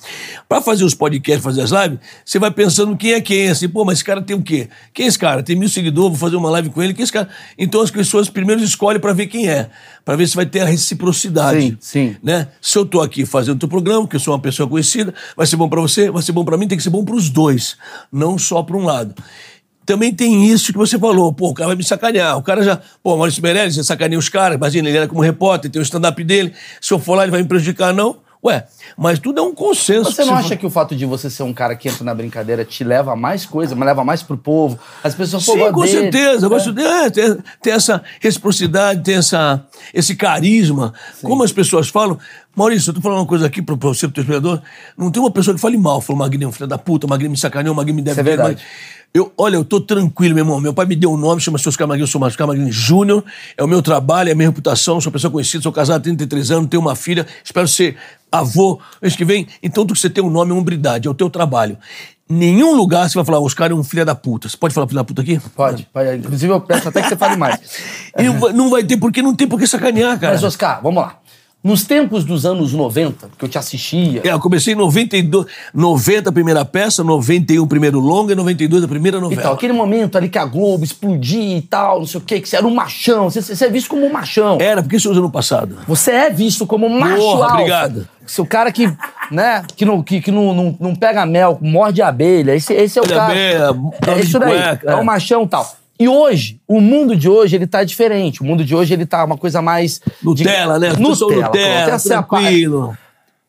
para 0.49 0.61
fazer 0.61 0.83
os 0.83 0.93
podcasts, 0.93 1.41
fazer 1.41 1.61
as 1.61 1.71
lives, 1.71 1.99
você 2.25 2.37
vai 2.37 2.51
pensando 2.51 2.97
quem 2.97 3.13
é 3.13 3.21
quem, 3.21 3.47
assim, 3.47 3.69
pô, 3.69 3.85
mas 3.85 3.99
esse 3.99 4.03
cara 4.03 4.21
tem 4.21 4.35
o 4.35 4.41
quê? 4.41 4.67
Quem 4.93 5.05
é 5.05 5.07
esse 5.07 5.17
cara? 5.17 5.41
Tem 5.41 5.55
mil 5.55 5.69
seguidores, 5.69 6.09
vou 6.09 6.17
fazer 6.17 6.35
uma 6.35 6.49
live 6.49 6.69
com 6.69 6.83
ele, 6.83 6.93
quem 6.93 7.01
é 7.01 7.05
esse 7.05 7.13
cara? 7.13 7.29
Então 7.57 7.79
as 7.79 7.89
pessoas 7.89 8.29
primeiro 8.29 8.61
escolhem 8.61 8.99
para 8.99 9.13
ver 9.13 9.27
quem 9.27 9.47
é, 9.47 9.69
para 10.03 10.17
ver 10.17 10.27
se 10.27 10.35
vai 10.35 10.45
ter 10.45 10.59
a 10.59 10.65
reciprocidade. 10.65 11.61
Sim, 11.61 11.77
sim. 11.79 12.17
Né? 12.21 12.49
Se 12.61 12.77
eu 12.77 12.85
tô 12.85 12.99
aqui 12.99 13.25
fazendo 13.25 13.55
o 13.55 13.59
teu 13.59 13.69
programa, 13.69 14.05
que 14.05 14.17
eu 14.17 14.19
sou 14.19 14.33
uma 14.33 14.39
pessoa 14.41 14.67
conhecida, 14.67 15.13
vai 15.33 15.47
ser 15.47 15.55
bom 15.55 15.69
para 15.69 15.79
você, 15.79 16.11
vai 16.11 16.21
ser 16.21 16.33
bom 16.33 16.43
para 16.43 16.57
mim, 16.57 16.67
tem 16.67 16.77
que 16.77 16.83
ser 16.83 16.89
bom 16.89 17.05
para 17.05 17.15
os 17.15 17.29
dois, 17.29 17.77
não 18.11 18.37
só 18.37 18.61
para 18.61 18.75
um 18.75 18.83
lado. 18.83 19.15
Também 19.85 20.13
tem 20.13 20.45
isso 20.45 20.73
que 20.73 20.77
você 20.77 20.99
falou, 20.99 21.31
pô, 21.31 21.47
o 21.47 21.53
cara 21.53 21.67
vai 21.67 21.77
me 21.77 21.83
sacanear. 21.85 22.37
O 22.37 22.43
cara 22.43 22.61
já, 22.61 22.81
pô, 23.01 23.15
Maurício 23.15 23.41
Meirelles, 23.41 23.75
você 23.75 23.83
sacaneia 23.85 24.19
os 24.19 24.27
caras, 24.27 24.57
imagina, 24.57 24.89
ele 24.89 24.97
era 24.97 25.07
como 25.07 25.21
repórter, 25.21 25.71
tem 25.71 25.81
o 25.81 25.83
stand-up 25.83 26.21
dele, 26.25 26.53
se 26.81 26.93
eu 26.93 26.99
for 26.99 27.15
lá 27.15 27.23
ele 27.23 27.31
vai 27.31 27.41
me 27.41 27.47
prejudicar, 27.47 27.93
não. 27.93 28.17
Ué, 28.47 28.65
mas 28.97 29.19
tudo 29.19 29.39
é 29.39 29.43
um 29.43 29.53
consenso. 29.53 30.11
Você 30.11 30.23
não 30.23 30.35
acha 30.35 30.55
que 30.55 30.65
o 30.65 30.69
fato 30.69 30.95
de 30.95 31.05
você 31.05 31.29
ser 31.29 31.43
um 31.43 31.53
cara 31.53 31.75
que 31.75 31.89
entra 31.89 32.03
na 32.03 32.13
brincadeira 32.15 32.63
te 32.63 32.83
leva 32.83 33.11
a 33.11 33.15
mais 33.15 33.45
coisa, 33.45 33.75
mas 33.75 33.85
leva 33.85 34.03
mais 34.05 34.23
pro 34.23 34.37
povo? 34.37 34.79
As 35.03 35.13
pessoas 35.13 35.43
Sim, 35.43 35.71
com 35.71 35.81
dele. 35.81 35.91
certeza. 36.11 36.45
Eu 36.45 36.47
É. 36.47 36.49
gosto 36.49 36.79
é, 36.79 37.09
tem, 37.09 37.37
tem 37.61 37.73
essa 37.73 38.01
reciprocidade, 38.21 39.03
tem 39.03 39.15
essa, 39.15 39.65
esse 39.93 40.15
carisma. 40.15 40.93
Como 41.21 41.43
as 41.43 41.51
pessoas 41.51 41.89
falam. 41.89 42.17
Maurício, 42.55 42.89
eu 42.89 42.93
tô 42.95 43.01
falando 43.01 43.19
uma 43.19 43.25
coisa 43.27 43.45
aqui 43.45 43.61
pro, 43.61 43.77
pro 43.77 43.93
você, 43.93 44.07
pro 44.07 44.15
teu 44.15 44.21
espelhador. 44.23 44.59
Não 44.97 45.11
tem 45.11 45.21
uma 45.21 45.29
pessoa 45.29 45.53
que 45.53 45.61
fale 45.61 45.77
mal. 45.77 46.01
Falou, 46.01 46.17
Magrinho, 46.19 46.51
filho 46.51 46.65
da 46.65 46.77
puta, 46.77 47.05
Magrinho 47.05 47.29
me 47.29 47.37
sacaneou, 47.37 47.75
Magrinho 47.75 47.97
me 47.97 48.01
deve 48.01 48.13
Isso 48.13 48.19
é 48.21 48.23
verdade. 48.23 48.49
Magrinho- 48.55 48.67
Eu, 49.13 49.31
olha, 49.37 49.55
eu 49.55 49.65
tô 49.65 49.81
tranquilo, 49.81 50.35
meu 50.35 50.43
irmão. 50.43 50.59
Meu 50.61 50.73
pai 50.73 50.85
me 50.85 50.95
deu 50.95 51.11
um 51.11 51.17
nome, 51.17 51.41
chama-se 51.41 51.67
Oscar 51.67 51.87
Magrinho, 51.87 52.03
eu 52.03 52.07
sou 52.07 52.21
Oscar 52.21 52.45
Magrinho 52.45 52.71
Júnior. 52.71 53.23
É 53.57 53.63
o 53.63 53.67
meu 53.67 53.81
trabalho, 53.81 54.29
é 54.29 54.33
a 54.33 54.35
minha 54.35 54.47
reputação, 54.49 55.01
sou 55.01 55.09
uma 55.09 55.13
pessoa 55.13 55.31
conhecida, 55.31 55.63
sou 55.63 55.71
casado 55.71 55.97
há 56.01 56.03
33 56.03 56.51
anos, 56.51 56.69
tenho 56.69 56.81
uma 56.81 56.95
filha, 56.95 57.25
espero 57.43 57.67
ser 57.67 57.97
avô 58.31 58.79
mês 59.01 59.15
que 59.15 59.25
vem. 59.25 59.47
Então, 59.63 59.83
tudo 59.85 59.95
que 59.95 59.99
você 60.01 60.09
tem 60.09 60.23
um 60.23 60.29
nome 60.29 60.51
é 60.51 60.53
uma 60.53 60.59
hombridade, 60.61 61.07
é 61.07 61.11
o 61.11 61.15
teu 61.15 61.29
trabalho. 61.29 61.77
Nenhum 62.29 62.75
lugar 62.75 63.09
você 63.09 63.15
vai 63.15 63.23
falar, 63.23 63.39
Oscar 63.39 63.71
é 63.71 63.73
um 63.73 63.83
filho 63.83 64.05
da 64.05 64.13
puta. 64.13 64.49
Você 64.49 64.57
pode 64.57 64.73
falar 64.73 64.85
filho 64.85 64.97
da 64.99 65.03
puta 65.03 65.21
aqui? 65.21 65.39
Pode, 65.55 65.87
pode. 65.93 66.17
Inclusive, 66.17 66.51
eu 66.51 66.59
peço 66.59 66.89
até 66.89 67.01
que 67.01 67.07
você 67.07 67.15
fale 67.15 67.37
mais. 67.37 67.57
Não 68.17 68.33
vai- 68.37 68.53
não 68.53 68.69
vai 68.69 68.83
ter 68.83 68.97
porque 68.97 69.21
não 69.21 69.33
tem 69.33 69.47
por 69.47 69.57
que 69.57 69.65
sacanear, 69.65 70.19
cara. 70.19 70.33
Mas, 70.33 70.43
Oscar, 70.43 70.81
vamos 70.83 71.01
lá. 71.01 71.17
Nos 71.67 71.83
tempos 71.83 72.23
dos 72.23 72.45
anos 72.45 72.71
90, 72.71 73.29
que 73.37 73.43
eu 73.43 73.49
te 73.49 73.57
assistia, 73.57 74.21
É, 74.23 74.31
eu 74.31 74.39
comecei 74.39 74.73
em 74.73 74.77
92, 74.77 75.45
90 75.73 76.29
a 76.29 76.31
primeira 76.31 76.63
peça, 76.63 77.03
91 77.03 77.61
o 77.61 77.67
primeiro 77.67 77.99
longa 77.99 78.31
e 78.31 78.35
92 78.37 78.85
a 78.85 78.87
primeira 78.87 79.19
novela. 79.19 79.41
tal, 79.41 79.53
aquele 79.55 79.73
momento 79.73 80.17
ali 80.17 80.29
que 80.29 80.37
a 80.37 80.45
Globo 80.45 80.85
explodia 80.85 81.57
e 81.57 81.61
tal, 81.61 81.99
não 81.99 82.05
sei 82.07 82.21
o 82.21 82.23
quê, 82.23 82.39
que 82.39 82.47
você 82.47 82.55
era 82.55 82.65
um 82.65 82.73
machão, 82.73 83.29
você, 83.29 83.41
você 83.41 83.65
é 83.65 83.69
visto 83.69 83.89
como 83.89 84.05
um 84.05 84.09
machão. 84.13 84.57
Era, 84.61 84.81
porque 84.81 84.97
você 84.97 85.09
usa 85.09 85.19
no 85.19 85.29
passado. 85.29 85.75
Você 85.85 86.11
é 86.11 86.29
visto 86.29 86.65
como 86.65 86.85
um 86.85 86.99
macho 86.99 87.17
Porra, 87.17 87.43
alfa. 87.43 87.55
obrigado. 87.55 88.07
Seu 88.25 88.45
cara 88.45 88.71
que, 88.71 88.87
né, 89.29 89.63
que, 89.75 89.83
não, 89.83 90.01
que, 90.01 90.21
que 90.21 90.31
não, 90.31 90.53
não, 90.53 90.77
não 90.79 90.95
pega 90.95 91.25
mel, 91.25 91.57
morde 91.61 92.01
abelha. 92.01 92.55
Esse, 92.55 92.73
esse 92.73 92.97
é 92.97 93.01
o 93.01 93.05
Olha 93.05 93.15
cara. 93.15 93.33
bem, 93.33 94.15
é 94.15 94.19
isso 94.21 94.39
daí. 94.39 94.51
cueca, 94.53 94.89
é 94.89 94.95
o 94.95 95.03
machão 95.03 95.43
e 95.43 95.47
tal. 95.49 95.75
E 95.99 96.07
hoje, 96.07 96.59
o 96.67 96.79
mundo 96.79 97.15
de 97.15 97.27
hoje, 97.27 97.55
ele 97.55 97.65
tá 97.65 97.83
diferente. 97.83 98.41
O 98.41 98.45
mundo 98.45 98.63
de 98.63 98.75
hoje, 98.75 98.93
ele 98.93 99.05
tá 99.05 99.23
uma 99.23 99.37
coisa 99.37 99.61
mais... 99.61 99.99
Nutella, 100.21 100.77
né? 100.77 100.93
Nutella. 100.93 101.45
Nutella, 101.47 101.91
essa 101.93 102.13
é 102.13 102.17
a 102.17 102.23
tranquilo. 102.23 102.97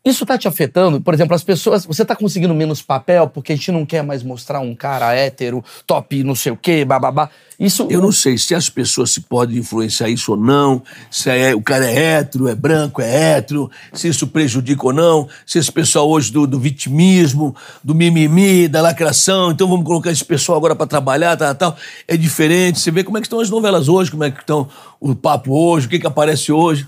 Isso 0.09 0.25
tá 0.25 0.39
te 0.39 0.49
afetando? 0.49 1.03
Por 1.03 1.13
exemplo, 1.13 1.35
as 1.35 1.45
pessoas. 1.45 1.85
Você 1.85 2.03
tá 2.03 2.17
conseguindo 2.17 2.55
menos 2.55 2.81
papel 2.81 3.29
porque 3.29 3.53
a 3.53 3.57
gente 3.57 3.71
não 3.71 3.85
quer 3.85 4.03
mais 4.03 4.23
mostrar 4.23 4.59
um 4.59 4.75
cara 4.75 5.15
hétero, 5.15 5.63
top, 5.87 6.25
não 6.25 6.35
sei 6.35 6.51
o 6.51 6.57
quê, 6.57 6.83
bababá. 6.83 7.29
Isso. 7.61 7.87
Eu 7.91 8.01
não 8.01 8.11
sei 8.11 8.39
se 8.39 8.55
as 8.55 8.71
pessoas 8.71 9.11
se 9.11 9.21
podem 9.21 9.59
influenciar 9.59 10.09
isso 10.09 10.31
ou 10.31 10.39
não, 10.39 10.83
se 11.11 11.29
é, 11.29 11.55
o 11.55 11.61
cara 11.61 11.91
é 11.91 12.15
hétero, 12.15 12.49
é 12.49 12.55
branco, 12.55 13.03
é 13.03 13.35
hétero, 13.37 13.71
se 13.93 14.09
isso 14.09 14.29
prejudica 14.29 14.87
ou 14.87 14.95
não, 14.95 15.29
se 15.45 15.59
esse 15.59 15.71
pessoal 15.71 16.09
hoje 16.09 16.33
do, 16.33 16.47
do 16.47 16.59
vitimismo, 16.59 17.55
do 17.85 17.95
mimimi, 17.95 18.67
da 18.67 18.81
lacração, 18.81 19.51
então 19.51 19.69
vamos 19.69 19.85
colocar 19.85 20.11
esse 20.11 20.25
pessoal 20.25 20.57
agora 20.57 20.75
para 20.75 20.87
trabalhar, 20.87 21.37
tal, 21.37 21.55
tal. 21.55 21.77
É 22.07 22.17
diferente. 22.17 22.81
Você 22.81 22.91
vê 22.91 23.05
como 23.05 23.19
é 23.19 23.21
que 23.21 23.27
estão 23.27 23.41
as 23.41 23.51
novelas 23.51 23.89
hoje, 23.89 24.11
como 24.11 24.25
é 24.25 24.31
que 24.31 24.41
estão 24.41 24.71
o 24.99 25.15
papo 25.15 25.53
hoje, 25.53 25.87
o 25.87 25.91
que, 25.91 25.99
que 25.99 26.07
aparece 26.07 26.51
hoje. 26.51 26.87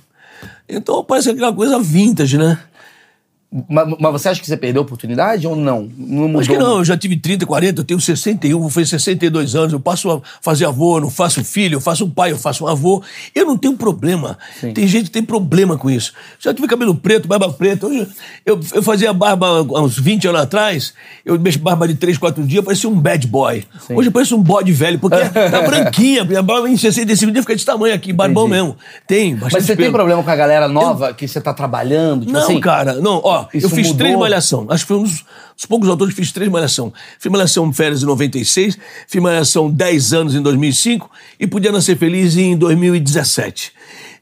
Então 0.67 1.05
parece 1.05 1.29
aquela 1.29 1.53
coisa 1.53 1.79
vintage, 1.79 2.39
né? 2.39 2.59
Mas, 3.69 3.89
mas 3.99 4.13
você 4.13 4.29
acha 4.29 4.41
que 4.41 4.47
você 4.47 4.57
perdeu 4.57 4.81
a 4.83 4.85
oportunidade 4.85 5.45
ou 5.45 5.57
não? 5.57 5.89
Não? 5.99 6.39
Acho 6.39 6.49
que 6.49 6.57
não, 6.57 6.79
eu 6.79 6.85
já 6.85 6.97
tive 6.97 7.17
30, 7.17 7.45
40, 7.45 7.81
eu 7.81 7.85
tenho 7.85 8.01
61, 8.01 8.61
vou 8.61 8.71
fazer 8.71 8.87
62 8.87 9.57
anos, 9.57 9.73
eu 9.73 9.81
passo 9.81 10.09
a 10.09 10.21
fazer 10.41 10.67
avô, 10.67 10.99
eu 10.99 11.01
não 11.01 11.11
faço 11.11 11.43
filho, 11.45 11.75
eu 11.75 11.81
faço 11.81 12.05
um 12.05 12.11
pai, 12.11 12.31
eu 12.31 12.39
faço 12.39 12.65
um 12.65 12.69
avô. 12.69 13.03
Eu 13.35 13.45
não 13.45 13.59
tenho 13.59 13.77
problema. 13.77 14.39
Sim. 14.61 14.73
Tem 14.73 14.87
gente 14.87 15.07
que 15.07 15.11
tem 15.11 15.25
problema 15.25 15.77
com 15.77 15.91
isso. 15.91 16.13
Já 16.39 16.55
tive 16.55 16.69
cabelo 16.69 16.95
preto, 16.95 17.27
barba 17.27 17.53
preta. 17.53 17.89
Hoje 17.89 18.07
eu, 18.47 18.61
eu 18.73 18.83
fazia 18.85 19.13
barba 19.13 19.49
há 19.49 19.83
uns 19.83 19.99
20 19.99 20.29
anos 20.29 20.43
atrás, 20.43 20.95
eu 21.27 21.37
mexo 21.39 21.59
barba 21.59 21.89
de 21.89 21.95
3, 21.95 22.19
4 22.19 22.47
dias, 22.47 22.65
parecia 22.65 22.89
um 22.89 23.01
bad 23.01 23.27
boy. 23.27 23.65
Sim. 23.85 23.95
Hoje 23.97 24.09
eu 24.11 24.13
pareço 24.13 24.37
um 24.37 24.43
bode 24.43 24.71
velho, 24.71 25.01
porque 25.01 25.19
tá 25.51 25.63
branquinha, 25.63 26.23
a 26.39 26.43
barba 26.43 26.71
em 26.71 26.77
65 26.77 27.33
dias 27.33 27.45
fica 27.45 27.55
desse 27.55 27.67
tamanho 27.67 27.97
aqui, 27.97 28.13
barbão 28.13 28.47
Entendi. 28.47 28.63
mesmo. 28.63 28.77
Tem, 29.09 29.35
bastante 29.35 29.55
Mas 29.55 29.65
você 29.65 29.75
tem 29.75 29.87
pelo. 29.87 29.95
problema 29.95 30.23
com 30.23 30.31
a 30.31 30.37
galera 30.37 30.69
nova 30.69 31.13
que 31.13 31.27
você 31.27 31.41
tá 31.41 31.53
trabalhando? 31.53 32.21
Tipo 32.21 32.33
Não, 32.33 32.41
assim, 32.45 32.61
cara, 32.61 32.95
não, 32.95 33.21
ó, 33.25 33.40
Isso 33.53 33.67
eu 33.67 33.71
fiz 33.71 33.89
mudou? 33.89 33.99
três 33.99 34.19
malhação. 34.19 34.67
Acho 34.69 34.85
que 34.85 34.89
foi 34.89 34.97
um 34.99 35.03
dos, 35.03 35.25
dos 35.57 35.67
poucos 35.67 35.89
autores 35.89 36.15
que 36.15 36.21
fiz 36.21 36.33
três 36.33 36.51
malhação. 36.51 36.93
Fiz 37.19 37.31
malhação 37.31 37.73
férias 37.73 38.03
em 38.03 38.07
96, 38.07 38.79
fiz 39.07 39.23
malhação 39.23 39.71
10 39.71 40.13
anos 40.13 40.35
em 40.35 40.43
2005 40.43 41.11
e 41.39 41.47
podia 41.47 41.73
nascer 41.73 41.97
feliz 41.97 42.37
em 42.37 42.57
2017. 42.57 43.73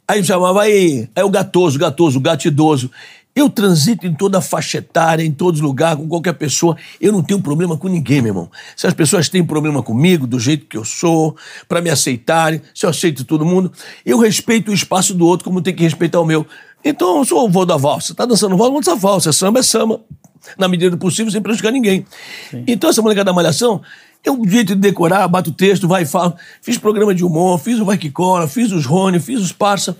Aí 0.06 0.24
chamava 0.24 0.62
aí, 0.62 1.08
é 1.14 1.22
o 1.22 1.28
gatoso, 1.28 1.78
gatoso, 1.78 2.18
gato 2.18 2.48
idoso. 2.48 2.90
Eu 3.38 3.48
transito 3.48 4.04
em 4.04 4.12
toda 4.12 4.38
a 4.38 4.40
faixa 4.40 4.78
etária, 4.78 5.22
em 5.22 5.30
todos 5.30 5.60
os 5.60 5.64
lugares, 5.64 5.96
com 6.00 6.08
qualquer 6.08 6.32
pessoa. 6.32 6.76
Eu 7.00 7.12
não 7.12 7.22
tenho 7.22 7.40
problema 7.40 7.76
com 7.76 7.86
ninguém, 7.86 8.20
meu 8.20 8.30
irmão. 8.30 8.50
Se 8.74 8.84
as 8.84 8.94
pessoas 8.94 9.28
têm 9.28 9.44
problema 9.44 9.80
comigo, 9.80 10.26
do 10.26 10.40
jeito 10.40 10.66
que 10.66 10.76
eu 10.76 10.84
sou, 10.84 11.36
para 11.68 11.80
me 11.80 11.88
aceitarem, 11.88 12.60
se 12.74 12.84
eu 12.84 12.90
aceito 12.90 13.24
todo 13.24 13.44
mundo, 13.44 13.70
eu 14.04 14.18
respeito 14.18 14.72
o 14.72 14.74
espaço 14.74 15.14
do 15.14 15.24
outro 15.24 15.44
como 15.44 15.62
tem 15.62 15.72
que 15.72 15.84
respeitar 15.84 16.20
o 16.20 16.24
meu. 16.24 16.44
Então, 16.84 17.18
eu 17.18 17.24
sou 17.24 17.44
o 17.44 17.50
vô 17.50 17.64
da 17.64 17.76
valsa. 17.76 18.14
Tá 18.14 18.24
dançando 18.24 18.56
valsa, 18.56 18.74
dançar 18.74 18.96
valsa. 18.96 19.32
Samba 19.32 19.60
é 19.60 19.62
samba. 19.62 20.00
Na 20.56 20.68
medida 20.68 20.90
do 20.90 20.98
possível, 20.98 21.30
sem 21.30 21.42
prejudicar 21.42 21.72
ninguém. 21.72 22.06
Então, 22.66 22.88
essa 22.88 23.02
molecada 23.02 23.26
da 23.26 23.32
malhação, 23.32 23.82
é 24.24 24.30
um 24.30 24.48
jeito 24.48 24.74
de 24.74 24.80
decorar, 24.80 25.26
bato 25.28 25.50
o 25.50 25.52
texto, 25.52 25.86
vai 25.86 26.02
e 26.02 26.06
fala. 26.06 26.36
Fiz 26.62 26.78
programa 26.78 27.14
de 27.14 27.24
humor, 27.24 27.58
fiz 27.58 27.78
o 27.78 27.84
Vai 27.84 27.96
Que 27.96 28.10
Cola, 28.10 28.48
fiz 28.48 28.72
os 28.72 28.84
Rony, 28.84 29.20
fiz 29.20 29.40
os 29.40 29.52
Parça. 29.52 29.96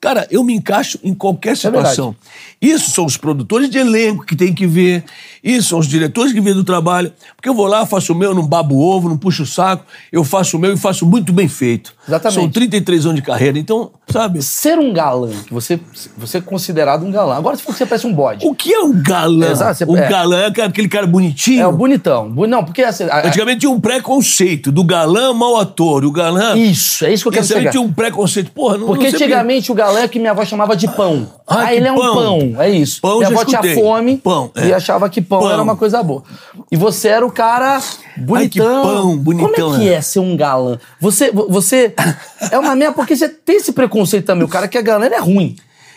Cara, 0.00 0.26
eu 0.30 0.44
me 0.44 0.54
encaixo 0.54 0.98
em 1.02 1.14
qualquer 1.14 1.56
situação. 1.56 2.14
Isso 2.60 2.90
são 2.90 3.06
os 3.06 3.16
produtores 3.16 3.70
de 3.70 3.78
elenco 3.78 4.26
que 4.26 4.36
tem 4.36 4.54
que 4.54 4.66
ver. 4.66 5.04
Isso 5.46 5.68
são 5.68 5.78
os 5.78 5.86
diretores 5.86 6.32
que 6.32 6.40
vêm 6.40 6.52
do 6.52 6.64
trabalho. 6.64 7.12
Porque 7.36 7.48
eu 7.48 7.54
vou 7.54 7.66
lá, 7.66 7.86
faço 7.86 8.12
o 8.12 8.16
meu, 8.16 8.34
não 8.34 8.44
babo 8.46 8.76
ovo, 8.78 9.08
não 9.08 9.16
puxo 9.16 9.44
o 9.44 9.46
saco. 9.46 9.84
Eu 10.10 10.24
faço 10.24 10.56
o 10.56 10.60
meu 10.60 10.74
e 10.74 10.76
faço 10.76 11.06
muito 11.06 11.32
bem 11.32 11.46
feito. 11.48 11.94
Exatamente. 12.06 12.40
São 12.40 12.50
33 12.50 13.06
anos 13.06 13.16
de 13.16 13.22
carreira. 13.22 13.58
Então, 13.58 13.90
sabe? 14.10 14.42
Ser 14.42 14.78
um 14.78 14.92
galã, 14.92 15.30
que 15.46 15.54
você, 15.54 15.78
você 16.18 16.38
é 16.38 16.40
considerado 16.40 17.04
um 17.04 17.10
galã. 17.12 17.36
Agora, 17.36 17.56
se 17.56 17.62
for 17.62 17.72
que 17.72 17.78
você 17.78 17.86
parece 17.86 18.06
um 18.06 18.12
bode. 18.12 18.44
O 18.46 18.54
que 18.54 18.72
é 18.74 18.80
um 18.80 18.92
galã? 19.02 19.50
Exato, 19.52 19.78
você- 19.78 19.84
o 19.84 19.96
é. 19.96 20.08
galã 20.08 20.38
é 20.56 20.62
aquele 20.62 20.88
cara 20.88 21.06
bonitinho. 21.06 21.62
É 21.62 21.66
o 21.66 21.72
bonitão. 21.72 22.28
Não, 22.28 22.64
porque 22.64 22.82
assim. 22.82 23.04
a- 23.04 23.26
Antigamente 23.28 23.60
tinha 23.60 23.70
um 23.70 23.80
preconceito 23.80 24.72
do 24.72 24.82
galã 24.82 25.32
mau 25.32 25.56
ator. 25.58 26.04
O 26.04 26.10
galã. 26.10 26.56
Isso, 26.56 27.04
é 27.04 27.12
isso 27.12 27.22
que 27.24 27.28
eu 27.28 27.32
quero 27.32 27.46
chegar. 27.46 27.70
tinha 27.70 27.80
um 27.82 27.92
preconceito. 27.92 28.50
Porra, 28.50 28.78
não 28.78 28.86
Porque 28.86 29.06
não 29.08 29.14
antigamente 29.14 29.70
o 29.70 29.74
galã 29.74 30.00
é 30.00 30.08
que 30.08 30.18
minha 30.18 30.32
avó 30.32 30.44
chamava 30.44 30.74
de 30.76 30.88
pão. 30.88 31.28
Ah, 31.46 31.66
Ah, 31.66 31.74
ele 31.74 31.86
é 31.86 31.92
um 31.92 31.96
pão. 31.96 32.14
pão. 32.16 32.62
É 32.62 32.68
isso. 32.70 33.00
Pão 33.00 33.18
minha 33.18 33.28
avó 33.28 33.44
tinha 33.44 33.60
escutei. 33.60 33.74
fome 33.80 34.16
Pão, 34.16 34.50
é. 34.56 34.66
e 34.68 34.74
achava 34.74 35.08
que 35.08 35.20
pão, 35.20 35.35
Pão. 35.40 35.50
era 35.50 35.62
uma 35.62 35.76
coisa 35.76 36.02
boa. 36.02 36.22
E 36.70 36.76
você 36.76 37.08
era 37.08 37.26
o 37.26 37.30
cara 37.30 37.80
bonitão. 38.16 38.82
pão, 38.82 39.16
bonitão, 39.18 39.50
Como 39.52 39.76
é 39.76 39.78
que 39.78 39.88
é. 39.88 39.94
é 39.94 40.00
ser 40.00 40.20
um 40.20 40.36
galã? 40.36 40.78
Você, 41.00 41.30
você 41.30 41.94
é 42.50 42.58
uma 42.58 42.74
merda 42.74 42.94
porque 42.94 43.16
você 43.16 43.28
tem 43.28 43.56
esse 43.56 43.72
preconceito 43.72 44.26
também. 44.26 44.44
O 44.44 44.48
cara 44.48 44.68
que 44.68 44.78
é 44.78 44.82
galã 44.82 45.06
ele 45.06 45.14
é 45.14 45.20
ruim. 45.20 45.56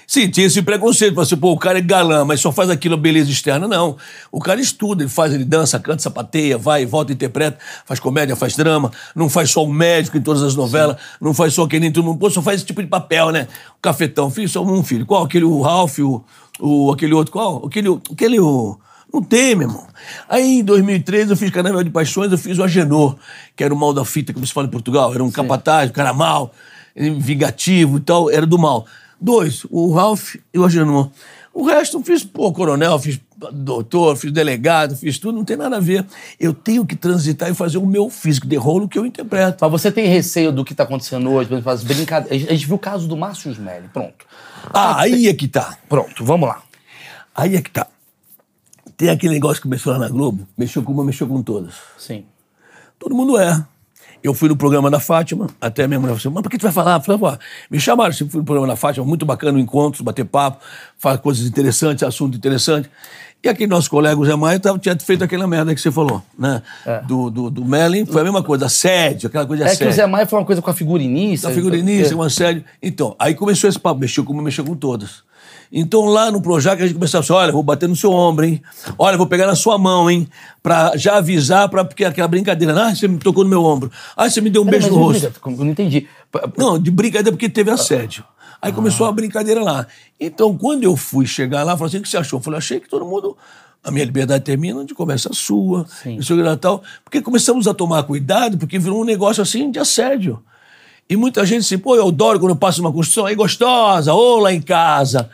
Sim, 0.09 0.27
tinha 0.27 0.47
esse 0.47 0.63
preconceito. 0.63 1.13
Você, 1.13 1.37
pô, 1.37 1.51
o 1.51 1.57
cara 1.59 1.77
é 1.77 1.81
galã, 1.83 2.25
mas 2.25 2.41
só 2.41 2.51
faz 2.51 2.71
aquilo 2.71 2.95
a 2.95 2.97
beleza 2.97 3.29
externa. 3.29 3.67
Não. 3.67 3.95
O 4.31 4.39
cara 4.39 4.59
estuda, 4.59 5.03
ele 5.03 5.09
faz, 5.09 5.31
ele 5.31 5.45
dança, 5.45 5.79
canta, 5.79 6.01
sapateia, 6.01 6.57
vai, 6.57 6.83
volta, 6.83 7.13
interpreta, 7.13 7.59
faz 7.85 7.99
comédia, 7.99 8.35
faz 8.35 8.55
drama, 8.55 8.91
não 9.15 9.29
faz 9.29 9.51
só 9.51 9.63
o 9.63 9.71
médico 9.71 10.17
em 10.17 10.21
todas 10.21 10.41
as 10.41 10.55
novelas, 10.55 10.97
não 11.21 11.31
faz 11.31 11.53
só 11.53 11.67
que 11.67 11.79
nem 11.79 11.91
todo 11.91 12.03
mundo, 12.03 12.17
pô, 12.17 12.27
só 12.27 12.41
faz 12.41 12.55
esse 12.57 12.65
tipo 12.65 12.81
de 12.81 12.87
papel, 12.87 13.29
né? 13.29 13.47
O 13.77 13.81
cafetão, 13.83 14.31
filho, 14.31 14.49
só 14.49 14.63
um 14.63 14.83
filho. 14.83 15.05
Qual? 15.05 15.23
Aquele 15.23 15.45
o 15.45 15.61
Ralph, 15.61 15.99
o, 15.99 16.23
o, 16.59 16.91
aquele 16.91 17.13
outro, 17.13 17.31
qual? 17.31 17.67
Aquele, 17.67 17.89
aquele 18.11 18.39
o. 18.39 18.79
Não 19.11 19.23
tem, 19.23 19.55
meu 19.55 19.67
irmão. 19.67 19.87
Aí, 20.27 20.59
em 20.59 20.63
2013, 20.63 21.31
eu 21.31 21.37
fiz 21.37 21.49
Carnaval 21.49 21.83
de 21.83 21.89
Paixões, 21.89 22.31
eu 22.31 22.37
fiz 22.37 22.57
o 22.57 22.63
Agenor, 22.63 23.15
que 23.55 23.63
era 23.63 23.73
o 23.73 23.77
mal 23.77 23.93
da 23.93 24.05
fita, 24.05 24.33
como 24.33 24.45
se 24.45 24.53
fala 24.53 24.67
em 24.67 24.71
Portugal. 24.71 25.13
Era 25.13 25.23
um 25.23 25.31
capataz, 25.31 25.89
um 25.89 25.93
cara 25.93 26.13
mal, 26.13 26.53
vingativo 26.95 27.97
e 27.97 28.01
tal, 28.01 28.29
era 28.29 28.45
do 28.45 28.57
mal. 28.57 28.85
Dois, 29.19 29.65
o 29.69 29.91
Ralph 29.91 30.35
e 30.53 30.59
o 30.59 30.65
Agenor. 30.65 31.09
O 31.53 31.65
resto 31.65 31.97
eu 31.97 32.03
fiz, 32.03 32.23
pô, 32.23 32.53
coronel, 32.53 32.97
fiz 32.99 33.19
doutor, 33.51 34.15
fiz 34.15 34.31
delegado, 34.31 34.95
fiz 34.95 35.17
tudo, 35.17 35.37
não 35.37 35.45
tem 35.45 35.57
nada 35.57 35.77
a 35.77 35.79
ver. 35.79 36.05
Eu 36.39 36.53
tenho 36.53 36.85
que 36.85 36.95
transitar 36.95 37.49
e 37.49 37.53
fazer 37.53 37.77
o 37.77 37.85
meu 37.85 38.09
físico 38.09 38.47
de 38.47 38.55
rolo 38.55 38.87
que 38.87 38.97
eu 38.97 39.05
interpreto. 39.05 39.57
Mas 39.61 39.71
você 39.71 39.91
tem 39.91 40.07
receio 40.07 40.51
do 40.51 40.63
que 40.63 40.75
tá 40.75 40.83
acontecendo 40.83 41.29
hoje? 41.31 41.49
As 41.65 41.83
brincadeiras. 41.83 42.47
A 42.47 42.51
gente 42.53 42.65
viu 42.65 42.75
o 42.75 42.79
caso 42.79 43.07
do 43.07 43.17
Márcio 43.17 43.51
Smelly. 43.51 43.87
Pronto. 43.91 44.25
Ah, 44.73 45.01
aí 45.01 45.27
é 45.27 45.33
que 45.33 45.47
tá. 45.47 45.77
Pronto, 45.87 46.23
vamos 46.23 46.47
lá. 46.47 46.61
Aí 47.35 47.55
é 47.55 47.61
que 47.61 47.71
tá. 47.71 47.87
Tem 48.99 49.07
aquele 49.07 49.33
negócio 49.33 49.55
que 49.55 49.61
começou 49.61 49.93
lá 49.93 49.99
na 49.99 50.09
Globo, 50.09 50.45
mexeu 50.57 50.83
com 50.83 50.91
uma, 50.91 51.05
mexeu 51.05 51.25
com 51.25 51.41
todas. 51.41 51.73
Sim. 51.97 52.25
Todo 52.99 53.15
mundo 53.15 53.37
é. 53.39 53.65
Eu 54.21 54.33
fui 54.33 54.49
no 54.49 54.57
programa 54.57 54.91
da 54.91 54.99
Fátima, 54.99 55.47
até 55.61 55.85
a 55.85 55.87
minha 55.87 55.97
mulher 56.01 56.09
falou 56.09 56.19
assim, 56.19 56.35
mas 56.35 56.43
por 56.43 56.49
que 56.49 56.57
tu 56.57 56.63
vai 56.63 56.73
falar? 56.73 56.95
Eu 57.07 57.17
falei, 57.17 57.37
me 57.71 57.79
chamaram, 57.79 58.13
eu 58.19 58.27
fui 58.27 58.39
no 58.41 58.43
programa 58.43 58.67
da 58.67 58.75
Fátima, 58.75 59.05
muito 59.05 59.25
bacana 59.25 59.57
o 59.57 59.61
encontro, 59.61 60.03
bater 60.03 60.25
papo, 60.25 60.61
falar 60.97 61.17
coisas 61.19 61.47
interessantes, 61.47 62.03
assunto 62.03 62.35
interessante. 62.35 62.89
E 63.41 63.47
aquele 63.47 63.69
nosso 63.69 63.89
colega, 63.89 64.19
o 64.19 64.25
Zé 64.25 64.35
Maia, 64.35 64.59
tava, 64.59 64.77
tinha 64.77 64.99
feito 64.99 65.23
aquela 65.23 65.47
merda 65.47 65.73
que 65.73 65.79
você 65.79 65.89
falou, 65.89 66.21
né? 66.37 66.61
Do, 67.07 67.29
do, 67.29 67.49
do 67.49 67.63
Merlin, 67.63 68.05
foi 68.05 68.19
a 68.19 68.23
mesma 68.25 68.43
coisa, 68.43 68.65
assédio, 68.65 69.27
aquela 69.27 69.45
coisa 69.45 69.63
de 69.63 69.69
É 69.69 69.75
que 69.77 69.81
o 69.81 69.87
assédio. 69.87 69.95
Zé 69.95 70.05
Maia 70.05 70.27
foi 70.27 70.37
uma 70.37 70.45
coisa 70.45 70.61
com 70.61 70.69
a 70.69 70.73
figurinista. 70.73 71.47
Da 71.47 71.53
figurinista, 71.55 72.13
É. 72.13 72.17
um 72.17 72.21
assédio. 72.21 72.65
Então, 72.83 73.15
aí 73.17 73.33
começou 73.33 73.69
esse 73.69 73.79
papo, 73.79 74.01
mexeu 74.01 74.25
com 74.25 74.33
uma, 74.33 74.43
mexeu 74.43 74.65
com 74.65 74.75
todas. 74.75 75.23
Então, 75.71 76.05
lá 76.05 76.31
no 76.31 76.41
Projac, 76.41 76.81
a 76.81 76.85
gente 76.85 76.95
começava 76.95 77.23
assim, 77.23 77.33
olha, 77.33 77.51
vou 77.51 77.61
bater 77.61 77.87
no 77.87 77.95
seu 77.95 78.11
ombro, 78.11 78.45
hein? 78.45 78.61
Olha, 78.97 79.17
vou 79.17 79.27
pegar 79.27 79.45
na 79.45 79.55
sua 79.55 79.77
mão, 79.77 80.09
hein? 80.09 80.27
Pra 80.63 80.97
já 80.97 81.17
avisar, 81.17 81.69
pra, 81.69 81.85
porque 81.85 82.03
aquela 82.03 82.27
brincadeira, 82.27 82.73
ah, 82.87 82.95
você 82.95 83.07
me 83.07 83.19
tocou 83.19 83.43
no 83.43 83.49
meu 83.49 83.63
ombro. 83.63 83.91
Ah, 84.17 84.29
você 84.29 84.41
me 84.41 84.49
deu 84.49 84.63
um 84.63 84.65
Peraí, 84.65 84.81
beijo 84.81 84.95
no 84.95 85.01
rosto. 85.01 85.31
Eu 85.45 85.51
não 85.51 85.67
entendi. 85.67 86.07
Não, 86.57 86.79
de 86.79 86.89
brincadeira 86.89 87.31
porque 87.31 87.47
teve 87.47 87.69
assédio. 87.69 88.23
Aí 88.61 88.71
começou 88.71 89.05
a 89.07 89.11
brincadeira 89.11 89.63
lá. 89.63 89.85
Então, 90.19 90.57
quando 90.57 90.83
eu 90.83 90.97
fui 90.97 91.25
chegar 91.25 91.63
lá, 91.63 91.77
falei 91.77 91.87
assim, 91.89 91.97
o 91.99 92.01
que 92.01 92.09
você 92.09 92.17
achou? 92.17 92.39
Eu 92.39 92.43
falei, 92.43 92.57
achei 92.57 92.79
que 92.79 92.89
todo 92.89 93.05
mundo... 93.05 93.37
A 93.81 93.91
minha 93.91 94.03
liberdade 94.03 94.43
termina 94.43 94.81
onde 94.81 94.93
começa 94.93 95.29
a 95.29 95.33
sua. 95.33 95.85
Isso 96.05 96.33
e 96.37 96.57
tal. 96.57 96.83
Porque 97.01 97.21
começamos 97.21 97.65
a 97.65 97.73
tomar 97.73 98.03
cuidado, 98.03 98.57
porque 98.57 98.77
virou 98.77 99.01
um 99.01 99.05
negócio 99.05 99.41
assim 99.41 99.71
de 99.71 99.79
assédio. 99.79 100.43
E 101.09 101.15
muita 101.15 101.45
gente 101.45 101.61
assim, 101.61 101.77
pô, 101.77 101.95
eu 101.95 102.09
adoro 102.09 102.41
quando 102.41 102.51
eu 102.51 102.57
passo 102.57 102.81
numa 102.81 102.91
construção, 102.91 103.25
aí 103.25 103.35
gostosa, 103.35 104.13
ou 104.13 104.39
lá 104.39 104.53
em 104.53 104.61
casa. 104.61 105.29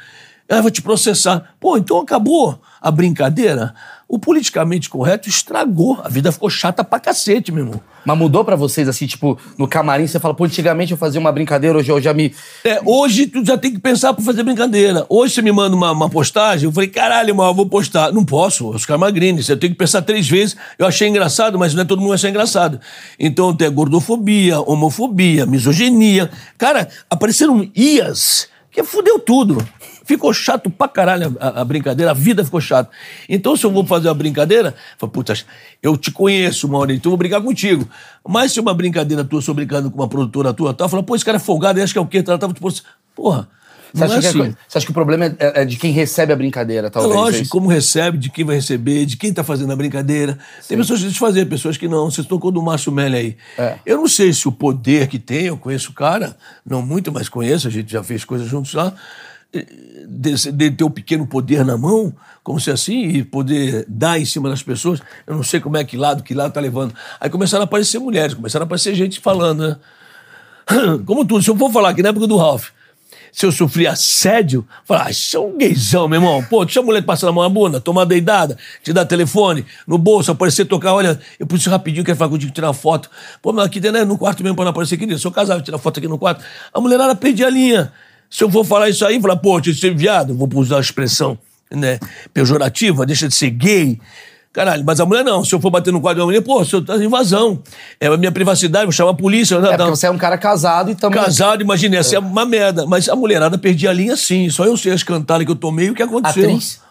Ela 0.48 0.62
vai 0.62 0.72
te 0.72 0.82
processar. 0.82 1.56
Pô, 1.60 1.76
então 1.78 2.00
acabou 2.00 2.60
a 2.80 2.92
brincadeira. 2.92 3.74
O 4.08 4.20
politicamente 4.20 4.88
correto 4.88 5.28
estragou. 5.28 6.00
A 6.04 6.10
vida 6.10 6.32
ficou 6.32 6.50
chata 6.50 6.84
pra 6.84 7.00
cacete, 7.00 7.52
meu 7.52 7.66
irmão. 7.66 7.82
Mas 8.06 8.16
mudou 8.16 8.46
pra 8.46 8.56
vocês, 8.56 8.88
assim, 8.88 9.08
tipo, 9.08 9.36
no 9.58 9.68
camarim, 9.68 10.06
você 10.06 10.20
fala, 10.20 10.36
pô, 10.36 10.44
antigamente 10.44 10.92
eu 10.92 10.98
fazia 10.98 11.20
uma 11.20 11.32
brincadeira, 11.32 11.80
hoje 11.80 11.92
eu 11.92 12.00
já 12.00 12.14
me. 12.14 12.32
É, 12.64 12.80
hoje 12.86 13.26
tu 13.26 13.44
já 13.44 13.58
tem 13.58 13.74
que 13.74 13.80
pensar 13.80 14.14
pra 14.14 14.24
fazer 14.24 14.44
brincadeira. 14.44 15.08
Hoje 15.10 15.34
você 15.34 15.42
me 15.42 15.52
manda 15.52 15.76
uma, 15.76 15.92
uma 15.92 16.08
postagem, 16.08 16.66
eu 16.66 16.72
falei, 16.72 16.88
caralho, 16.88 17.36
mas 17.36 17.48
eu 17.48 17.54
vou 17.56 17.66
postar. 17.66 18.12
Não 18.12 18.24
posso, 18.24 18.70
Oscar 18.70 19.00
Magrini. 19.00 19.44
Eu 19.50 19.58
tenho 19.58 19.74
que 19.74 19.80
pensar 19.80 20.04
três 20.04 20.30
vezes. 20.30 20.56
Eu 20.78 20.86
achei 20.86 21.08
engraçado, 21.08 21.58
mas 21.58 21.74
não 21.74 21.82
é 21.82 21.86
todo 21.86 22.00
mundo 22.00 22.14
achar 22.14 22.30
engraçado. 22.30 22.80
Então 23.20 23.56
tem 23.56 23.72
gordofobia, 23.72 24.60
homofobia, 24.62 25.48
misoginia. 25.48 26.30
Cara, 26.60 26.88
apareceram 27.10 27.68
IAs 27.76 28.48
que 28.72 28.84
fudeu 28.84 29.18
tudo. 29.18 29.58
Ficou 30.06 30.32
chato 30.34 30.70
pra 30.70 30.88
caralho 30.88 31.36
a, 31.40 31.62
a 31.62 31.66
brincadeira, 31.66 32.12
a 32.12 32.14
vida 32.14 32.46
ficou 32.46 32.62
chata. 32.62 32.90
Então, 33.28 33.58
se 33.58 33.66
eu 33.66 33.72
vou 33.72 33.86
fazer 33.86 34.08
uma 34.08 34.14
brincadeira, 34.14 34.70
eu 34.70 34.98
falo, 35.00 35.12
puta, 35.12 35.34
eu 35.82 35.98
te 35.98 36.12
conheço, 36.12 36.68
Maurício, 36.70 36.98
então 37.00 37.10
eu 37.10 37.12
vou 37.14 37.18
brigar 37.18 37.42
contigo. 37.42 37.88
Mas 38.28 38.52
se 38.54 38.60
é 38.60 38.62
uma 38.62 38.74
brincadeira 38.74 39.24
tua, 39.24 39.40
eu 39.40 39.42
sou 39.42 39.54
brincando 39.56 39.90
com 39.90 39.98
uma 40.00 40.08
produtora 40.08 40.54
tua, 40.54 40.74
tal, 40.74 40.86
eu 40.86 40.90
falo, 40.90 41.04
pô, 41.04 41.16
esse 41.16 41.26
cara 41.26 41.38
é 41.38 41.40
folgado, 41.40 41.80
ele 41.80 41.84
acha 41.84 41.94
que 41.94 42.00
é 42.00 42.02
o 42.02 42.06
quê? 42.08 42.24
Ela 42.26 42.38
tava 42.38 42.54
tipo 42.54 42.68
assim, 42.68 42.82
porra. 43.16 43.50
Você 43.94 44.04
acha, 44.04 44.16
é 44.16 44.20
que, 44.20 44.26
a 44.26 44.30
assim. 44.30 44.52
co- 44.52 44.58
você 44.68 44.78
acha 44.78 44.86
que 44.88 44.92
o 44.92 44.94
problema 44.94 45.26
é, 45.26 45.62
é 45.62 45.66
de 45.66 45.78
quem 45.78 45.90
recebe 45.94 46.34
a 46.34 46.36
brincadeira, 46.36 46.88
É 46.88 46.90
talvez? 46.90 47.14
é 47.14 47.18
lógico, 47.18 47.48
como 47.50 47.70
recebe, 47.70 48.18
de 48.18 48.30
quem 48.30 48.44
vai 48.44 48.58
receber, 48.58 49.06
de 49.06 49.16
quem 49.16 49.32
tá 49.34 49.42
fazendo 49.42 49.72
a 49.72 49.76
brincadeira. 49.76 50.38
Tem 50.68 50.78
pessoas 50.78 51.00
que 51.00 51.06
deixam 51.06 51.14
de 51.14 51.20
fazer, 51.20 51.46
pessoas 51.46 51.78
que 51.78 51.88
não. 51.88 52.12
Você 52.12 52.22
tocou 52.22 52.52
do 52.52 52.62
Márcio 52.62 52.92
Melli 52.92 53.16
aí. 53.16 53.38
É. 53.58 53.76
Eu 53.86 53.96
não 53.98 54.08
sei 54.10 54.34
se 54.34 54.50
o 54.50 54.52
poder 54.52 55.08
que 55.08 55.18
tem, 55.18 55.46
eu 55.46 55.56
conheço 55.58 55.92
o 55.92 55.94
cara, 55.94 56.36
não 56.66 56.82
muito, 56.82 57.10
mas 57.10 57.30
conheço, 57.30 57.70
a 57.70 57.72
gente 57.72 57.90
já 57.90 58.04
fez 58.04 58.26
coisas 58.26 58.50
juntos 58.50 58.74
lá, 58.74 58.94
de, 60.08 60.52
de 60.52 60.72
ter 60.72 60.84
o 60.84 60.90
pequeno 60.90 61.26
poder 61.26 61.66
na 61.66 61.78
mão, 61.78 62.14
como 62.44 62.60
se 62.60 62.72
assim, 62.72 63.08
e 63.08 63.24
poder 63.24 63.86
dar 63.88 64.20
em 64.20 64.26
cima 64.26 64.50
das 64.50 64.62
pessoas. 64.62 65.02
Eu 65.26 65.36
não 65.36 65.44
sei 65.44 65.60
como 65.60 65.78
é 65.78 65.84
que 65.84 65.98
lado, 65.98 66.24
que 66.24 66.34
lado 66.34 66.54
tá 66.54 66.60
levando. 66.60 66.94
Aí 67.20 67.30
começaram 67.30 67.64
a 67.64 67.66
aparecer 67.66 68.00
mulheres, 68.00 68.34
começaram 68.34 68.64
a 68.64 68.68
aparecer 68.68 68.94
gente 68.96 69.20
falando, 69.20 69.68
né? 69.70 69.78
Como 71.06 71.26
tudo, 71.26 71.44
se 71.44 71.50
eu 71.50 71.56
for 71.56 71.72
falar 71.72 71.90
aqui 71.90 72.02
na 72.02 72.10
época 72.10 72.26
do 72.28 72.38
Ralph, 72.38 72.70
se 73.32 73.46
eu 73.46 73.52
sofri 73.52 73.86
assédio, 73.86 74.66
falar, 74.86 75.08
ah, 75.08 75.12
isso 75.12 75.36
é 75.36 75.40
um 75.40 75.58
gaysão, 75.58 76.08
meu 76.08 76.22
irmão. 76.22 76.42
Pô, 76.50 76.64
deixa 76.64 76.80
a 76.80 76.84
mulher 76.84 77.04
passar 77.04 77.28
a 77.28 77.32
mão 77.34 77.44
na 77.44 77.50
bunda, 77.50 77.82
tomar 77.82 78.06
deidada, 78.06 78.58
te 78.82 78.94
dar 78.94 79.06
telefone, 79.06 79.66
no 79.86 79.98
bolso, 79.98 80.32
aparecer, 80.32 80.66
tocar, 80.66 80.94
olha, 80.94 81.20
eu 81.38 81.46
preciso 81.46 81.70
rapidinho, 81.70 82.06
quero 82.06 82.18
falar 82.18 82.32
contigo, 82.32 82.54
tirar 82.54 82.72
foto. 82.72 83.10
Pô, 83.42 83.52
mas 83.52 83.66
aqui 83.66 83.80
dentro, 83.80 84.00
né, 84.00 84.06
no 84.06 84.18
quarto 84.18 84.42
mesmo, 84.42 84.56
pra 84.56 84.64
não 84.64 84.72
aparecer 84.72 84.98
dentro. 84.98 85.20
Se 85.20 85.28
eu 85.28 85.32
casava, 85.32 85.62
tirar 85.62 85.78
foto 85.78 86.00
aqui 86.00 86.08
no 86.08 86.18
quarto. 86.18 86.44
A 86.74 86.80
mulherada 86.80 87.14
perdia 87.14 87.48
a 87.48 87.50
linha. 87.50 87.92
Se 88.36 88.44
eu 88.44 88.52
for 88.52 88.66
falar 88.66 88.90
isso 88.90 89.06
aí, 89.06 89.18
falar, 89.22 89.38
pô, 89.38 89.62
deixa 89.62 89.72
de 89.72 89.80
ser 89.80 89.96
viado, 89.96 90.36
vou 90.36 90.50
usar 90.56 90.76
a 90.76 90.82
expressão 90.82 91.38
né, 91.72 91.98
pejorativa, 92.34 93.06
deixa 93.06 93.30
de 93.30 93.34
ser 93.34 93.50
gay. 93.50 93.98
Caralho, 94.52 94.84
mas 94.86 95.00
a 95.00 95.06
mulher 95.06 95.24
não. 95.24 95.46
Se 95.46 95.56
eu 95.56 95.62
for 95.62 95.70
bater 95.70 95.94
no 95.94 96.02
quadro 96.02 96.20
da 96.20 96.26
mulher, 96.26 96.42
pô, 96.42 96.60
você 96.60 96.82
tá 96.82 96.98
em 96.98 97.06
invasão. 97.06 97.64
É 97.98 98.08
a 98.08 98.18
minha 98.18 98.34
privacidade, 98.34 98.84
vou 98.84 98.92
chamar 98.92 99.12
a 99.12 99.14
polícia. 99.14 99.56
É, 99.56 99.62
não, 99.62 99.70
porque 99.70 99.90
você 99.92 100.08
é 100.08 100.12
um 100.12 100.18
cara 100.18 100.38
casado 100.38 100.92
e 100.92 100.96
também... 100.96 101.18
Casado, 101.18 101.62
imagina, 101.62 101.96
essa 101.96 102.18
é 102.18 102.20
uma 102.20 102.46
merda. 102.46 102.86
Mas 102.86 103.08
a 103.08 103.16
mulherada 103.16 103.58
perdia 103.58 103.92
a 103.92 103.94
linha 103.94 104.18
sim. 104.18 104.50
Só 104.50 104.66
eu 104.66 104.76
sei 104.76 104.92
as 104.92 105.02
cantadas 105.02 105.46
que 105.46 105.52
eu 105.52 105.56
tomei 105.56 105.88
e 105.88 105.92
o 105.92 105.96
que 105.96 106.04
aconteceu. 106.04 106.44
Atriz? 106.44 106.82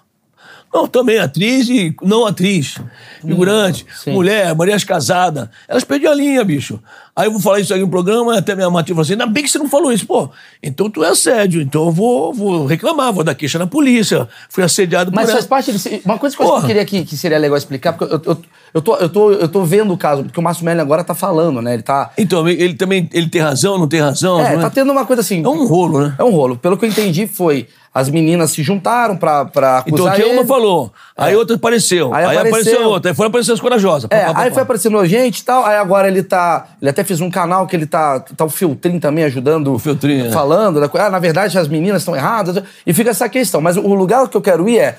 Não, 0.75 0.88
também 0.88 1.19
atriz 1.19 1.69
e 1.69 1.95
não 2.02 2.26
atriz. 2.26 2.78
Figurante, 3.21 3.87
sim. 4.02 4.11
mulher, 4.11 4.52
mulheres 4.57 4.83
casadas. 4.83 5.49
Elas 5.69 5.85
perdiam 5.85 6.12
a 6.12 6.16
linha, 6.16 6.43
bicho. 6.45 6.81
Aí 7.14 7.28
eu 7.28 7.31
vou 7.31 7.40
falar 7.40 7.61
isso 7.61 7.73
aí 7.73 7.78
no 7.78 7.88
programa, 7.88 8.37
até 8.37 8.57
minha 8.57 8.69
matinha 8.69 8.97
falou 8.97 9.02
assim: 9.02 9.12
ainda 9.12 9.26
bem 9.26 9.45
que 9.45 9.49
você 9.49 9.57
não 9.57 9.69
falou 9.69 9.93
isso. 9.93 10.04
Pô, 10.04 10.28
então 10.61 10.90
tu 10.90 11.04
é 11.04 11.11
assédio, 11.11 11.62
então 11.62 11.87
eu 11.87 11.93
vou, 11.93 12.35
vou 12.35 12.66
reclamar, 12.66 13.12
vou 13.12 13.23
dar 13.23 13.37
queixa 13.37 13.57
na 13.57 13.69
polícia. 13.69 14.28
Fui 14.49 14.64
assediado 14.64 15.12
por 15.12 15.16
Mas 15.16 15.28
ela. 15.28 15.37
faz 15.37 15.47
parte 15.47 15.71
desse... 15.71 16.02
Uma 16.04 16.19
coisa 16.19 16.37
que 16.37 16.43
eu 16.43 16.62
queria 16.62 16.85
que, 16.85 17.04
que 17.04 17.16
seria 17.16 17.38
legal 17.38 17.57
explicar, 17.57 17.93
porque 17.93 18.12
eu, 18.12 18.21
eu, 18.25 18.43
eu, 18.75 18.83
tô, 18.83 18.97
eu, 18.97 19.09
tô, 19.09 19.31
eu 19.31 19.49
tô 19.49 19.62
vendo 19.62 19.93
o 19.93 19.97
caso, 19.97 20.25
porque 20.25 20.40
o 20.40 20.43
Márcio 20.43 20.64
Melli 20.64 20.81
agora 20.81 21.04
tá 21.04 21.14
falando, 21.14 21.62
né? 21.62 21.75
Ele 21.75 21.85
tá... 21.85 22.11
Então, 22.19 22.49
ele 22.49 22.75
também 22.75 23.09
ele 23.12 23.28
tem 23.28 23.40
razão, 23.40 23.78
não 23.78 23.87
tem 23.87 24.00
razão? 24.00 24.40
É, 24.40 24.57
não 24.57 24.62
tá 24.62 24.71
tendo 24.71 24.90
uma 24.90 25.07
coisa 25.07 25.21
assim... 25.21 25.45
É 25.45 25.49
um 25.49 25.66
rolo, 25.69 26.00
né? 26.00 26.16
É 26.19 26.25
um 26.25 26.31
rolo. 26.31 26.57
Pelo 26.57 26.76
que 26.76 26.85
eu 26.85 26.88
entendi, 26.88 27.28
foi... 27.28 27.69
As 27.94 28.08
meninas 28.10 28.50
se 28.50 28.60
juntaram 28.60 29.16
pra, 29.16 29.44
pra 29.44 29.78
acusar 29.78 29.94
Então, 29.94 30.06
aqui 30.08 30.22
ele. 30.22 30.32
uma 30.40 30.44
falou, 30.44 30.92
aí 31.16 31.36
outra 31.36 31.54
apareceu, 31.54 32.12
Aí 32.12 32.24
aí, 32.24 32.36
apareceu. 32.38 32.50
apareceu 32.72 32.88
outra, 32.88 33.10
aí 33.12 33.14
foram 33.14 33.28
aparecer 33.28 33.52
as 33.52 33.60
corajosas. 33.60 34.10
É, 34.10 34.24
Pá, 34.24 34.34
pá, 34.34 34.40
aí 34.40 34.48
pá. 34.48 34.54
foi 34.54 34.62
aparecendo 34.64 34.98
a 34.98 35.06
gente 35.06 35.38
e 35.38 35.44
tal. 35.44 35.64
Aí 35.64 35.76
agora 35.76 36.08
ele 36.08 36.24
tá. 36.24 36.66
Ele 36.82 36.90
até 36.90 37.04
fez 37.04 37.20
um 37.20 37.30
canal 37.30 37.68
que 37.68 37.76
ele 37.76 37.86
tá. 37.86 38.18
Tá 38.18 38.44
o 38.44 38.48
Filtrin 38.48 38.98
também 38.98 39.22
ajudando. 39.24 39.72
O 39.72 39.78
Filtrin, 39.78 40.26
é. 40.26 40.30
Falando. 40.32 40.80
da 40.80 40.88
co- 40.88 40.98
Ah, 40.98 41.08
na 41.08 41.20
verdade 41.20 41.56
as 41.56 41.68
meninas 41.68 42.02
estão 42.02 42.16
erradas. 42.16 42.60
E 42.84 42.92
fica 42.92 43.10
essa 43.10 43.28
questão. 43.28 43.60
Mas 43.60 43.76
o 43.76 43.94
lugar 43.94 44.26
que 44.28 44.36
eu 44.36 44.42
quero 44.42 44.68
ir 44.68 44.78
é. 44.80 44.98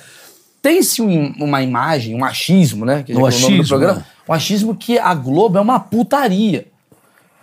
Tem-se 0.61 1.01
um- 1.01 1.33
uma 1.37 1.61
imagem, 1.61 2.15
um 2.15 2.23
achismo, 2.23 2.85
né? 2.85 3.03
Que 3.05 3.11
é 3.11 3.15
Um 3.15 3.17
o 3.17 3.21
nome 3.23 3.33
do 3.33 3.45
achismo, 3.45 3.67
programa. 3.67 3.93
né? 3.99 4.05
Um 4.29 4.33
achismo 4.33 4.73
que 4.73 4.97
a 4.97 5.13
Globo 5.13 5.57
é 5.57 5.61
uma 5.61 5.79
putaria. 5.81 6.65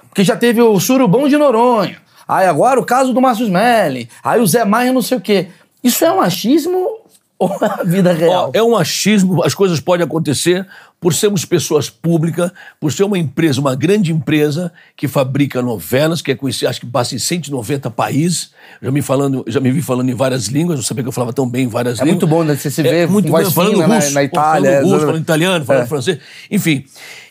Porque 0.08 0.24
já 0.24 0.34
teve 0.34 0.60
o 0.62 0.80
Surubão 0.80 1.28
de 1.28 1.36
Noronha. 1.36 1.98
Aí 2.32 2.46
agora 2.46 2.80
o 2.80 2.84
caso 2.84 3.12
do 3.12 3.20
Márcio 3.20 3.44
Smelly. 3.46 4.08
Aí 4.22 4.40
o 4.40 4.46
Zé 4.46 4.64
Maia 4.64 4.92
não 4.92 5.02
sei 5.02 5.18
o 5.18 5.20
quê. 5.20 5.48
Isso 5.82 6.04
é 6.04 6.12
um 6.12 6.20
achismo 6.20 6.98
ou 7.38 7.50
é 7.60 7.66
a 7.66 7.82
vida 7.84 8.12
real? 8.12 8.50
É 8.54 8.62
um 8.62 8.76
achismo, 8.76 9.42
as 9.42 9.52
coisas 9.54 9.80
podem 9.80 10.04
acontecer 10.04 10.64
por 11.00 11.12
sermos 11.12 11.44
pessoas 11.44 11.90
públicas, 11.90 12.52
por 12.78 12.92
ser 12.92 13.02
uma 13.02 13.18
empresa, 13.18 13.60
uma 13.60 13.74
grande 13.74 14.12
empresa 14.12 14.72
que 14.96 15.08
fabrica 15.08 15.60
novelas, 15.60 16.22
que 16.22 16.30
é 16.30 16.36
conhecida, 16.36 16.70
acho 16.70 16.78
que 16.78 16.86
passa 16.86 17.16
em 17.16 17.18
190 17.18 17.90
países. 17.90 18.52
Já 18.80 18.92
me, 18.92 19.02
falando, 19.02 19.44
já 19.48 19.58
me 19.58 19.72
vi 19.72 19.82
falando 19.82 20.08
em 20.10 20.14
várias 20.14 20.46
línguas, 20.46 20.78
não 20.78 20.84
sabia 20.84 21.02
que 21.02 21.08
eu 21.08 21.12
falava 21.12 21.32
tão 21.32 21.48
bem 21.48 21.64
em 21.64 21.68
várias 21.68 21.98
É 21.98 22.04
línguas. 22.04 22.22
muito 22.22 22.26
bom, 22.28 22.44
né? 22.44 22.54
Você 22.54 22.70
se 22.70 22.80
vê 22.84 23.00
é 23.00 23.06
muito 23.08 23.28
bom, 23.28 23.44
falando 23.50 23.72
fina 23.74 23.88
na- 23.88 23.94
russo, 23.96 24.14
na 24.14 24.20
pô, 24.20 24.26
Itália, 24.26 24.70
Falando 24.70 24.84
russo, 24.84 24.96
é, 24.96 25.06
falando 25.06 25.20
italiano, 25.22 25.64
falando 25.64 25.82
é. 25.82 25.86
francês. 25.86 26.18
Enfim. 26.48 26.84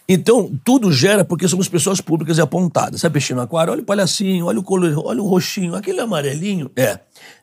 Então, 0.08 0.52
tudo 0.64 0.92
gera 0.92 1.24
porque 1.24 1.48
somos 1.48 1.70
pessoas 1.70 2.02
públicas 2.02 2.38
e 2.38 2.42
apontadas. 2.42 3.02
Sabe 3.02 3.14
peixinho 3.14 3.38
no 3.38 3.44
aquário? 3.44 3.72
Olha 3.72 3.82
o 3.82 3.86
palhacinho, 3.86 4.46
olha 4.46 4.60
o 4.60 4.64
color, 4.64 4.94
olha 5.06 5.22
o 5.22 5.28
roxinho, 5.28 5.76
aquele 5.76 6.02
amarelinho. 6.02 6.70
É, 6.76 7.00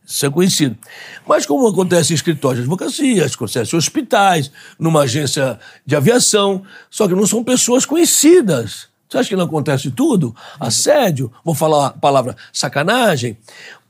isso 0.06 0.26
é 0.26 0.30
conhecido. 0.30 0.76
Mas 1.26 1.46
como 1.46 1.66
acontece 1.66 2.12
em 2.12 2.16
escritórios 2.16 2.58
de 2.58 2.62
advocacia, 2.62 3.24
acontece 3.24 3.74
em 3.74 3.78
hospitais, 3.78 4.50
numa 4.78 5.02
agência 5.02 5.58
de 5.86 5.96
aviação, 5.96 6.62
só 6.90 7.08
que 7.08 7.14
não 7.14 7.26
são 7.26 7.42
pessoas 7.42 7.86
conhecidas. 7.86 8.88
Você 9.08 9.16
acha 9.16 9.28
que 9.30 9.36
não 9.36 9.44
acontece 9.44 9.90
tudo? 9.90 10.36
Assédio, 10.60 11.32
vou 11.42 11.54
falar 11.54 11.86
a 11.86 11.90
palavra 11.90 12.36
sacanagem. 12.52 13.38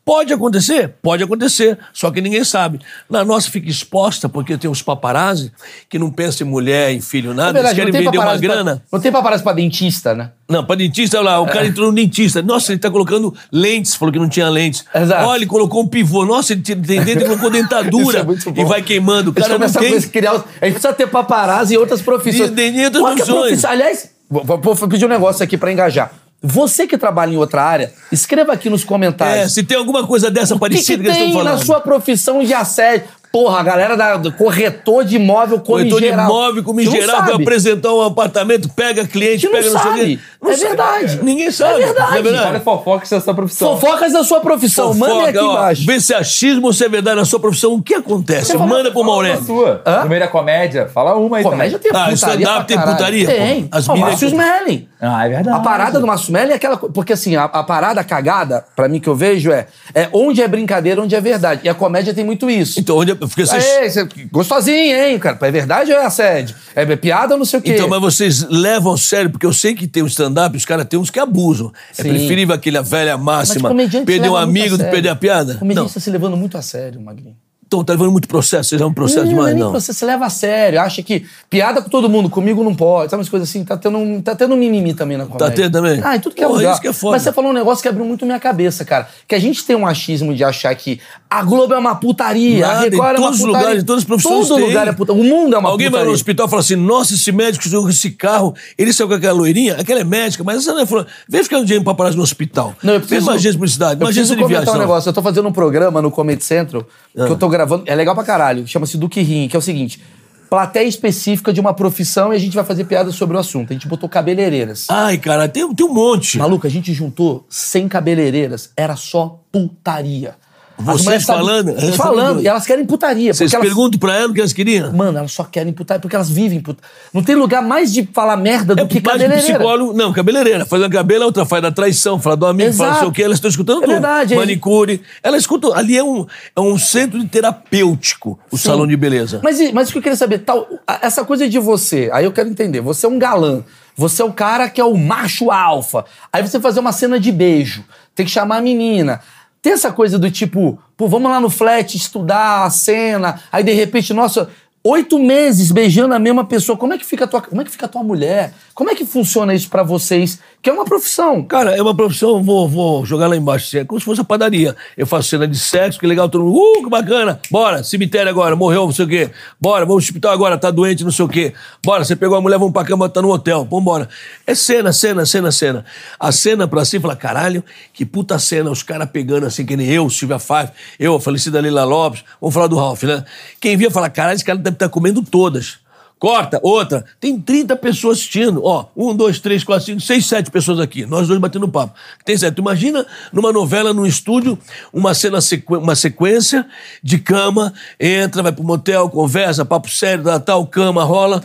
Pode 0.08 0.32
acontecer? 0.32 0.94
Pode 1.02 1.22
acontecer, 1.22 1.78
só 1.92 2.10
que 2.10 2.22
ninguém 2.22 2.42
sabe. 2.42 2.80
Na 3.10 3.22
nossa 3.26 3.50
fica 3.50 3.68
exposta, 3.68 4.26
porque 4.26 4.56
tem 4.56 4.70
os 4.70 4.80
paparazzi 4.80 5.52
que 5.86 5.98
não 5.98 6.10
pensam 6.10 6.46
em 6.46 6.50
mulher, 6.50 6.92
em 6.92 7.00
filho, 7.02 7.32
É 7.32 7.34
nada, 7.34 7.58
eles 7.58 7.72
querem 7.74 7.92
vender 7.92 8.06
uma 8.08 8.12
paparazzi 8.22 8.46
pra- 8.46 8.54
grana. 8.54 8.82
não 8.90 8.98
tem 9.00 9.12
paparazzi 9.12 9.42
pra 9.42 9.52
dentista, 9.52 10.14
né? 10.14 10.30
Não, 10.48 10.64
pra 10.64 10.76
dentista, 10.76 11.18
olha 11.18 11.26
lá, 11.32 11.40
o 11.42 11.46
cara 11.46 11.66
entrou 11.66 11.88
no 11.88 11.94
dentista. 11.94 12.40
Nossa, 12.40 12.72
ele 12.72 12.78
tá 12.78 12.90
colocando 12.90 13.34
lentes, 13.52 13.94
falou 13.94 14.10
que 14.10 14.18
não 14.18 14.30
tinha 14.30 14.48
lentes. 14.48 14.82
Exato. 14.94 15.26
Olha, 15.28 15.38
ele 15.40 15.46
colocou 15.46 15.82
um 15.82 15.86
pivô. 15.86 16.24
Nossa, 16.24 16.54
ele 16.54 16.62
tem 16.62 16.74
dente, 16.74 17.10
ele 17.10 17.24
colocou 17.26 17.50
dentadura 17.50 18.20
é 18.20 18.22
muito 18.22 18.50
bom. 18.50 18.62
e 18.62 18.64
vai 18.64 18.80
queimando. 18.80 19.30
O 19.30 19.34
Eles 19.34 19.42
cara 19.46 19.58
não 19.58 19.68
começam 19.68 19.82
a 19.82 20.00
tem. 20.00 20.10
criar... 20.10 20.32
os- 20.36 20.44
A 20.58 20.64
gente 20.64 20.72
precisa 20.80 20.92
ter 20.94 21.06
paparazzi 21.06 21.74
e 21.74 21.76
outras 21.76 22.00
profissões. 22.00 22.50
E- 22.56 22.70
e 22.80 22.84
outras 22.86 23.02
é 23.02 23.06
profissões. 23.14 23.64
Aliás, 23.66 24.10
vou- 24.30 24.58
vou 24.58 24.88
pedir 24.88 25.04
um 25.04 25.08
negócio 25.08 25.44
aqui 25.44 25.58
pra 25.58 25.70
engajar. 25.70 26.10
Você 26.42 26.86
que 26.86 26.96
trabalha 26.96 27.32
em 27.32 27.36
outra 27.36 27.62
área, 27.62 27.92
escreva 28.12 28.52
aqui 28.52 28.70
nos 28.70 28.82
É, 28.82 28.86
comentários. 28.86 29.52
se 29.52 29.62
tem 29.64 29.76
alguma 29.76 30.06
coisa 30.06 30.30
dessa 30.30 30.54
o 30.54 30.58
que, 30.58 30.64
que 30.68 30.70
parecida 30.74 31.02
que, 31.02 31.08
eles 31.08 31.16
tem 31.16 31.26
estão 31.28 31.40
falando. 31.44 31.58
na 31.58 31.64
sua 31.64 31.80
profissão 31.80 32.44
de 32.44 32.54
assédio? 32.54 33.08
Porra, 33.30 33.60
a 33.60 33.62
galera 33.62 33.94
da, 33.94 34.16
do 34.16 34.32
corretor 34.32 35.04
de 35.04 35.16
imóvel 35.16 35.58
come 35.60 35.80
Corretor 35.90 36.00
de 36.00 36.06
geral. 36.06 36.24
imóvel, 36.26 36.64
como 36.64 36.80
em 36.80 36.84
Você 36.86 36.96
não 36.96 37.06
geral, 37.06 37.26
sabe. 37.26 37.42
apresentar 37.42 37.92
um 37.92 38.00
apartamento, 38.00 38.70
pega 38.70 39.06
cliente, 39.06 39.44
não 39.44 39.52
pega 39.52 39.68
não 39.70 39.82
sei 39.82 39.90
o 40.37 40.37
quê. 40.46 40.52
sabe. 40.56 40.64
É 40.64 40.68
verdade. 40.68 41.20
Ninguém 41.22 41.50
sabe. 41.50 41.82
É 41.82 41.86
verdade. 41.86 42.10
Não 42.10 42.18
é 42.18 42.22
verdade? 42.22 42.48
Olha 42.50 42.60
fofocas 42.60 43.10
dessa 43.10 43.34
profissão. 43.34 43.78
Fofocas 43.78 44.12
da 44.12 44.24
sua 44.24 44.40
profissão. 44.40 44.94
Mande 44.94 45.28
aqui 45.28 45.38
ó, 45.38 45.52
embaixo. 45.52 45.86
Vê 45.86 46.00
se 46.00 46.14
é 46.14 46.16
achismo 46.18 46.66
ou 46.66 46.72
se 46.72 46.84
é 46.84 46.88
verdade 46.88 47.16
na 47.16 47.24
sua 47.24 47.40
profissão. 47.40 47.74
O 47.74 47.82
que 47.82 47.94
acontece? 47.94 48.52
Você 48.52 48.56
Manda 48.58 48.90
pro 48.90 49.04
Maurélio. 49.04 49.42
sua. 49.44 49.82
Hã? 49.86 50.06
Da 50.18 50.28
comédia. 50.28 50.88
Fala 50.88 51.14
uma 51.14 51.38
aí 51.38 51.42
Comédia 51.42 51.78
também. 51.78 51.92
tem 51.92 52.00
Ah, 52.00 52.04
putaria 52.10 52.44
stand-up 52.44 52.66
tem 52.66 52.78
putaria, 52.80 53.26
pô. 53.26 53.32
Tem. 53.32 53.68
As 53.70 53.88
Ó, 53.88 53.94
minas- 53.94 54.08
Márcio 54.10 54.28
Smelling. 54.28 54.88
Ah, 55.00 55.26
é 55.26 55.28
verdade. 55.28 55.56
A 55.56 55.60
parada 55.60 56.00
do 56.00 56.06
Massumelli 56.06 56.50
é 56.50 56.54
aquela. 56.56 56.76
Porque 56.76 57.12
assim, 57.12 57.36
a, 57.36 57.44
a 57.44 57.62
parada 57.62 58.02
cagada, 58.02 58.64
pra 58.74 58.88
mim 58.88 58.98
que 58.98 59.08
eu 59.08 59.14
vejo, 59.14 59.52
é, 59.52 59.66
é 59.94 60.08
onde 60.12 60.42
é 60.42 60.48
brincadeira, 60.48 61.00
onde 61.00 61.14
é 61.14 61.20
verdade. 61.20 61.60
E 61.64 61.68
a 61.68 61.74
comédia 61.74 62.12
tem 62.12 62.24
muito 62.24 62.50
isso. 62.50 62.80
Então, 62.80 62.96
onde 62.96 63.14
porque 63.14 63.46
vocês... 63.46 63.64
Aê, 63.64 63.88
você, 63.88 64.08
gostosinho, 64.32 64.96
hein, 64.96 65.18
cara? 65.18 65.38
É 65.40 65.50
verdade 65.52 65.92
ou 65.92 65.98
é 65.98 66.04
assédio? 66.04 66.56
É, 66.74 66.82
é 66.82 66.96
piada 66.96 67.34
ou 67.34 67.38
não 67.38 67.44
sei 67.44 67.60
o 67.60 67.62
quê? 67.62 67.74
Então, 67.74 67.88
mas 67.88 68.00
vocês 68.00 68.42
levam 68.48 68.94
a 68.94 68.98
sério, 68.98 69.30
porque 69.30 69.46
eu 69.46 69.52
sei 69.52 69.72
que 69.74 69.86
tem 69.86 70.02
o 70.02 70.10
stand-up, 70.28 70.56
os 70.56 70.64
caras 70.64 70.86
tem 70.86 70.98
uns 70.98 71.10
que 71.10 71.18
abusam. 71.18 71.72
É 71.96 72.02
Sim. 72.02 72.10
preferível 72.10 72.54
aquela 72.54 72.82
velha 72.82 73.16
máxima, 73.16 73.70
perder 74.04 74.28
um 74.28 74.36
amigo 74.36 74.76
do 74.76 74.84
que 74.84 74.90
perder 74.90 75.08
a 75.08 75.16
piada? 75.16 75.54
Comediante 75.56 75.88
Não. 75.88 75.94
tá 75.94 76.00
se 76.00 76.10
levando 76.10 76.36
muito 76.36 76.56
a 76.56 76.62
sério, 76.62 77.00
Magrinho. 77.00 77.36
Então, 77.68 77.84
tá 77.84 77.92
levando 77.92 78.10
muito 78.12 78.26
processo, 78.26 78.70
vocês 78.70 78.80
levam 78.80 78.94
processo 78.94 79.24
não, 79.26 79.28
demais, 79.28 79.54
nem 79.54 79.62
não. 79.62 79.72
Você 79.72 79.92
se 79.92 80.02
leva 80.02 80.24
a 80.24 80.30
sério, 80.30 80.80
acha 80.80 81.02
que 81.02 81.26
piada 81.50 81.82
com 81.82 81.90
todo 81.90 82.08
mundo, 82.08 82.30
comigo 82.30 82.64
não 82.64 82.74
pode, 82.74 83.10
sabe 83.10 83.20
umas 83.20 83.28
coisas 83.28 83.46
assim? 83.46 83.62
Tá 83.62 83.76
tendo, 83.76 83.98
um, 83.98 84.22
tá 84.22 84.34
tendo 84.34 84.54
um 84.54 84.56
mimimi 84.56 84.94
também 84.94 85.18
na 85.18 85.26
comédia. 85.26 85.50
tendo 85.54 85.72
também? 85.72 86.00
Ah, 86.02 86.16
e 86.16 86.18
tudo 86.18 86.34
que 86.34 86.42
é 86.42 86.46
Porra, 86.46 86.58
lugar. 86.60 86.72
isso 86.72 86.80
que 86.80 86.88
é 86.88 86.92
foda. 86.94 87.12
Mas 87.12 87.22
você 87.24 87.30
falou 87.32 87.50
um 87.50 87.54
negócio 87.54 87.82
que 87.82 87.88
abriu 87.88 88.06
muito 88.06 88.24
minha 88.24 88.40
cabeça, 88.40 88.86
cara. 88.86 89.06
Que 89.28 89.34
a 89.34 89.38
gente 89.38 89.62
tem 89.66 89.76
um 89.76 89.86
achismo 89.86 90.34
de 90.34 90.42
achar 90.42 90.74
que 90.74 90.98
a 91.28 91.42
Globo 91.42 91.74
é 91.74 91.78
uma 91.78 91.94
putaria, 91.94 92.64
a 92.64 92.68
Nada, 92.74 92.86
em 92.86 92.90
Record 92.90 93.16
é 93.16 93.18
uma 93.18 93.26
todos 93.26 93.40
os 93.40 93.44
putaria. 93.44 93.60
lugares, 93.66 93.82
em 93.82 93.86
todas 93.86 94.02
as 94.02 94.06
profissões 94.06 94.48
Todo 94.48 94.56
tem. 94.60 94.66
lugar 94.68 94.88
é 94.88 94.92
putaria. 94.92 95.22
O 95.22 95.24
mundo 95.26 95.54
é 95.54 95.58
uma 95.58 95.68
Alguém 95.68 95.86
vai 95.88 95.90
putaria. 95.90 96.08
no 96.08 96.14
hospital 96.14 96.46
e 96.46 96.48
fala 96.48 96.62
assim: 96.62 96.76
nossa, 96.76 97.12
esse 97.12 97.30
médico 97.30 97.68
com 97.82 97.88
esse 97.90 98.10
carro, 98.12 98.54
ele 98.78 98.94
saiu 98.94 99.08
com 99.08 99.14
aquela 99.14 99.34
loirinha, 99.34 99.74
aquela 99.78 100.00
é 100.00 100.04
médica, 100.04 100.42
mas 100.42 100.56
essa 100.56 100.72
não 100.72 100.80
é 100.80 100.86
fulano. 100.86 101.06
Vem 101.28 101.44
ficar 101.44 101.58
um 101.58 101.64
dinheiro 101.64 101.84
pra 101.84 101.92
parar 101.92 102.14
no 102.14 102.22
hospital. 102.22 102.74
Não, 102.82 102.94
eu 102.94 103.00
Vem 103.00 103.08
preciso, 103.08 103.26
uma 103.28 103.34
agência 103.34 103.52
de 103.52 103.58
publicidade, 103.58 104.00
eu 104.00 104.04
uma 104.06 104.10
agência 104.10 104.34
de 104.34 104.44
viagem. 104.44 104.74
um 104.74 104.78
negócio. 104.78 105.08
Eu 105.10 105.12
tô 105.12 105.20
fazendo 105.20 105.46
um 105.48 105.52
programa 105.52 106.00
no 106.00 106.10
Comedy 106.10 106.42
Central 106.42 106.86
Ah. 107.16 107.26
que 107.26 107.32
eu 107.32 107.36
tô 107.36 107.48
gravando. 107.58 107.84
É 107.86 107.94
legal 107.94 108.14
pra 108.14 108.24
caralho. 108.24 108.66
Chama-se 108.66 108.96
Duque 108.96 109.20
Rim, 109.20 109.48
que 109.48 109.56
é 109.56 109.58
o 109.58 109.62
seguinte: 109.62 110.00
plateia 110.48 110.86
específica 110.86 111.52
de 111.52 111.60
uma 111.60 111.74
profissão 111.74 112.32
e 112.32 112.36
a 112.36 112.38
gente 112.38 112.54
vai 112.54 112.64
fazer 112.64 112.84
piada 112.84 113.10
sobre 113.10 113.36
o 113.36 113.40
assunto. 113.40 113.70
A 113.70 113.74
gente 113.74 113.88
botou 113.88 114.08
cabeleireiras. 114.08 114.86
Ai, 114.88 115.18
cara, 115.18 115.48
tem, 115.48 115.74
tem 115.74 115.86
um 115.86 115.92
monte. 115.92 116.38
Maluco, 116.38 116.66
a 116.66 116.70
gente 116.70 116.92
juntou 116.92 117.46
100 117.48 117.88
cabeleireiras, 117.88 118.72
era 118.76 118.96
só 118.96 119.40
putaria. 119.52 120.36
Vocês 120.78 121.24
falando? 121.24 121.74
Falando. 121.96 122.40
E 122.40 122.46
elas 122.48 122.64
querem 122.64 122.86
putaria. 122.86 123.34
Vocês 123.34 123.52
elas- 123.52 123.66
perguntam 123.66 123.98
pra 123.98 124.16
ela 124.16 124.30
o 124.30 124.34
que 124.34 124.40
elas 124.40 124.52
queriam? 124.52 124.92
Mano, 124.92 125.18
elas 125.18 125.32
só 125.32 125.42
querem 125.44 125.72
putaria 125.72 126.00
porque 126.00 126.14
elas 126.14 126.30
vivem 126.30 126.60
putaria. 126.60 126.88
Não 127.12 127.22
tem 127.22 127.34
lugar 127.34 127.60
mais 127.62 127.92
de 127.92 128.08
falar 128.12 128.36
merda 128.36 128.74
do 128.76 128.82
É 128.82 128.86
que 128.86 129.00
cabeleireira. 129.00 129.42
psicólogo. 129.42 129.92
Não, 129.92 130.12
cabeleireira. 130.12 130.64
Faz 130.64 130.82
a 130.82 130.88
cabelo, 130.88 131.24
a 131.24 131.26
outra 131.26 131.44
faz 131.44 131.60
da 131.62 131.72
traição, 131.72 132.20
fala 132.20 132.36
do 132.36 132.46
amigo, 132.46 132.72
fala 132.72 132.90
não 132.90 132.94
sei 132.94 133.00
Exato. 133.02 133.10
o 133.10 133.14
quê. 133.14 133.22
Elas 133.24 133.36
estão 133.38 133.48
escutando 133.50 133.78
É 133.78 133.80
tudo. 133.86 133.92
verdade, 133.92 134.34
é- 134.34 134.36
Manicure. 134.36 135.02
Elas 135.22 135.40
escutam. 135.40 135.72
Ali 135.74 135.96
é 135.96 136.04
um, 136.04 136.24
é 136.54 136.60
um 136.60 136.78
centro 136.78 137.22
terapêutico, 137.26 138.38
o 138.50 138.56
Sim. 138.56 138.68
salão 138.68 138.86
de 138.86 138.96
beleza. 138.96 139.40
Mas, 139.42 139.58
mas 139.72 139.88
o 139.88 139.92
que 139.92 139.98
eu 139.98 140.02
queria 140.02 140.16
saber, 140.16 140.38
tal, 140.38 140.66
essa 141.02 141.24
coisa 141.24 141.48
de 141.48 141.58
você, 141.58 142.08
aí 142.12 142.24
eu 142.24 142.32
quero 142.32 142.48
entender, 142.48 142.80
você 142.80 143.04
é 143.06 143.08
um 143.08 143.18
galã, 143.18 143.62
você 143.96 144.22
é 144.22 144.24
o 144.24 144.32
cara 144.32 144.68
que 144.68 144.80
é 144.80 144.84
o 144.84 144.96
macho 144.96 145.50
alfa, 145.50 146.04
aí 146.32 146.40
você 146.46 146.60
fazer 146.60 146.80
uma 146.80 146.92
cena 146.92 147.18
de 147.18 147.32
beijo, 147.32 147.84
tem 148.14 148.24
que 148.24 148.32
chamar 148.32 148.58
a 148.58 148.62
menina. 148.62 149.20
Tem 149.60 149.72
essa 149.72 149.92
coisa 149.92 150.18
do 150.18 150.30
tipo, 150.30 150.78
pô, 150.96 151.08
vamos 151.08 151.30
lá 151.30 151.40
no 151.40 151.50
flat 151.50 151.96
estudar 151.96 152.64
a 152.64 152.70
cena, 152.70 153.40
aí 153.50 153.64
de 153.64 153.72
repente, 153.72 154.14
nossa, 154.14 154.48
oito 154.84 155.18
meses 155.18 155.72
beijando 155.72 156.14
a 156.14 156.18
mesma 156.18 156.44
pessoa, 156.44 156.78
como 156.78 156.94
é 156.94 156.98
que 156.98 157.04
fica 157.04 157.24
a 157.24 157.28
tua, 157.28 157.42
como 157.42 157.60
é 157.60 157.64
que 157.64 157.70
fica 157.70 157.88
tua 157.88 158.02
mulher? 158.02 158.54
Como 158.78 158.90
é 158.90 158.94
que 158.94 159.04
funciona 159.04 159.52
isso 159.52 159.68
pra 159.68 159.82
vocês? 159.82 160.38
Que 160.62 160.70
é 160.70 160.72
uma 160.72 160.84
profissão. 160.84 161.42
Cara, 161.42 161.76
é 161.76 161.82
uma 161.82 161.96
profissão, 161.96 162.40
vou, 162.44 162.68
vou 162.68 163.04
jogar 163.04 163.26
lá 163.26 163.36
embaixo. 163.36 163.66
assim, 163.66 163.78
É 163.78 163.84
como 163.84 163.98
se 163.98 164.06
fosse 164.06 164.20
a 164.20 164.24
padaria. 164.24 164.76
Eu 164.96 165.04
faço 165.04 165.30
cena 165.30 165.48
de 165.48 165.58
sexo, 165.58 165.98
que 165.98 166.06
legal, 166.06 166.28
todo 166.28 166.44
mundo, 166.44 166.56
uh, 166.56 166.84
que 166.84 166.88
bacana. 166.88 167.40
Bora, 167.50 167.82
cemitério 167.82 168.30
agora, 168.30 168.54
morreu, 168.54 168.84
não 168.84 168.92
sei 168.92 169.04
o 169.04 169.08
quê. 169.08 169.30
Bora, 169.60 169.80
vamos 169.84 170.04
ao 170.04 170.06
hospital 170.06 170.30
agora, 170.30 170.56
tá 170.56 170.70
doente, 170.70 171.02
não 171.02 171.10
sei 171.10 171.24
o 171.24 171.28
quê. 171.28 171.54
Bora, 171.84 172.04
você 172.04 172.14
pegou 172.14 172.36
a 172.36 172.40
mulher, 172.40 172.56
vamos 172.56 172.72
pra 172.72 172.84
cama, 172.84 173.08
tá 173.08 173.20
no 173.20 173.32
hotel, 173.32 173.66
vambora. 173.68 174.08
É 174.46 174.54
cena, 174.54 174.92
cena, 174.92 175.26
cena, 175.26 175.50
cena. 175.50 175.84
A 176.16 176.30
cena 176.30 176.68
pra 176.68 176.84
si, 176.84 177.00
fala, 177.00 177.16
caralho, 177.16 177.64
que 177.92 178.06
puta 178.06 178.38
cena, 178.38 178.70
os 178.70 178.84
caras 178.84 179.10
pegando 179.10 179.44
assim, 179.44 179.66
que 179.66 179.76
nem 179.76 179.88
eu, 179.88 180.08
Silvia 180.08 180.38
Five, 180.38 180.70
eu, 181.00 181.16
a 181.16 181.20
falecida 181.20 181.60
Leila 181.60 181.82
Lopes, 181.82 182.22
vamos 182.40 182.54
falar 182.54 182.68
do 182.68 182.76
Ralph, 182.76 183.02
né? 183.02 183.24
Quem 183.60 183.76
via 183.76 183.90
fala, 183.90 184.08
caralho, 184.08 184.36
esse 184.36 184.44
cara 184.44 184.56
deve 184.56 184.76
estar 184.76 184.88
comendo 184.88 185.20
todas. 185.20 185.80
Corta, 186.18 186.58
outra. 186.62 187.04
Tem 187.20 187.38
30 187.40 187.76
pessoas 187.76 188.18
assistindo. 188.18 188.64
Ó, 188.64 188.86
um, 188.96 189.14
dois, 189.14 189.38
três, 189.38 189.62
quatro, 189.62 189.86
cinco, 189.86 190.00
seis, 190.00 190.26
sete 190.26 190.50
pessoas 190.50 190.80
aqui. 190.80 191.06
Nós 191.06 191.28
dois 191.28 191.38
batendo 191.38 191.68
papo. 191.68 191.94
Tem 192.24 192.36
sete. 192.36 192.54
Tu 192.56 192.60
imagina 192.60 193.06
numa 193.32 193.52
novela, 193.52 193.94
num 193.94 194.04
estúdio, 194.04 194.58
uma 194.92 195.14
cena, 195.14 195.40
sequ... 195.40 195.76
uma 195.76 195.94
sequência 195.94 196.66
de 197.02 197.18
cama, 197.18 197.72
entra, 198.00 198.42
vai 198.42 198.50
pro 198.52 198.64
motel, 198.64 199.08
conversa, 199.08 199.64
papo 199.64 199.88
sério, 199.88 200.24
tal, 200.24 200.40
tal 200.40 200.66
cama, 200.66 201.04
rola. 201.04 201.42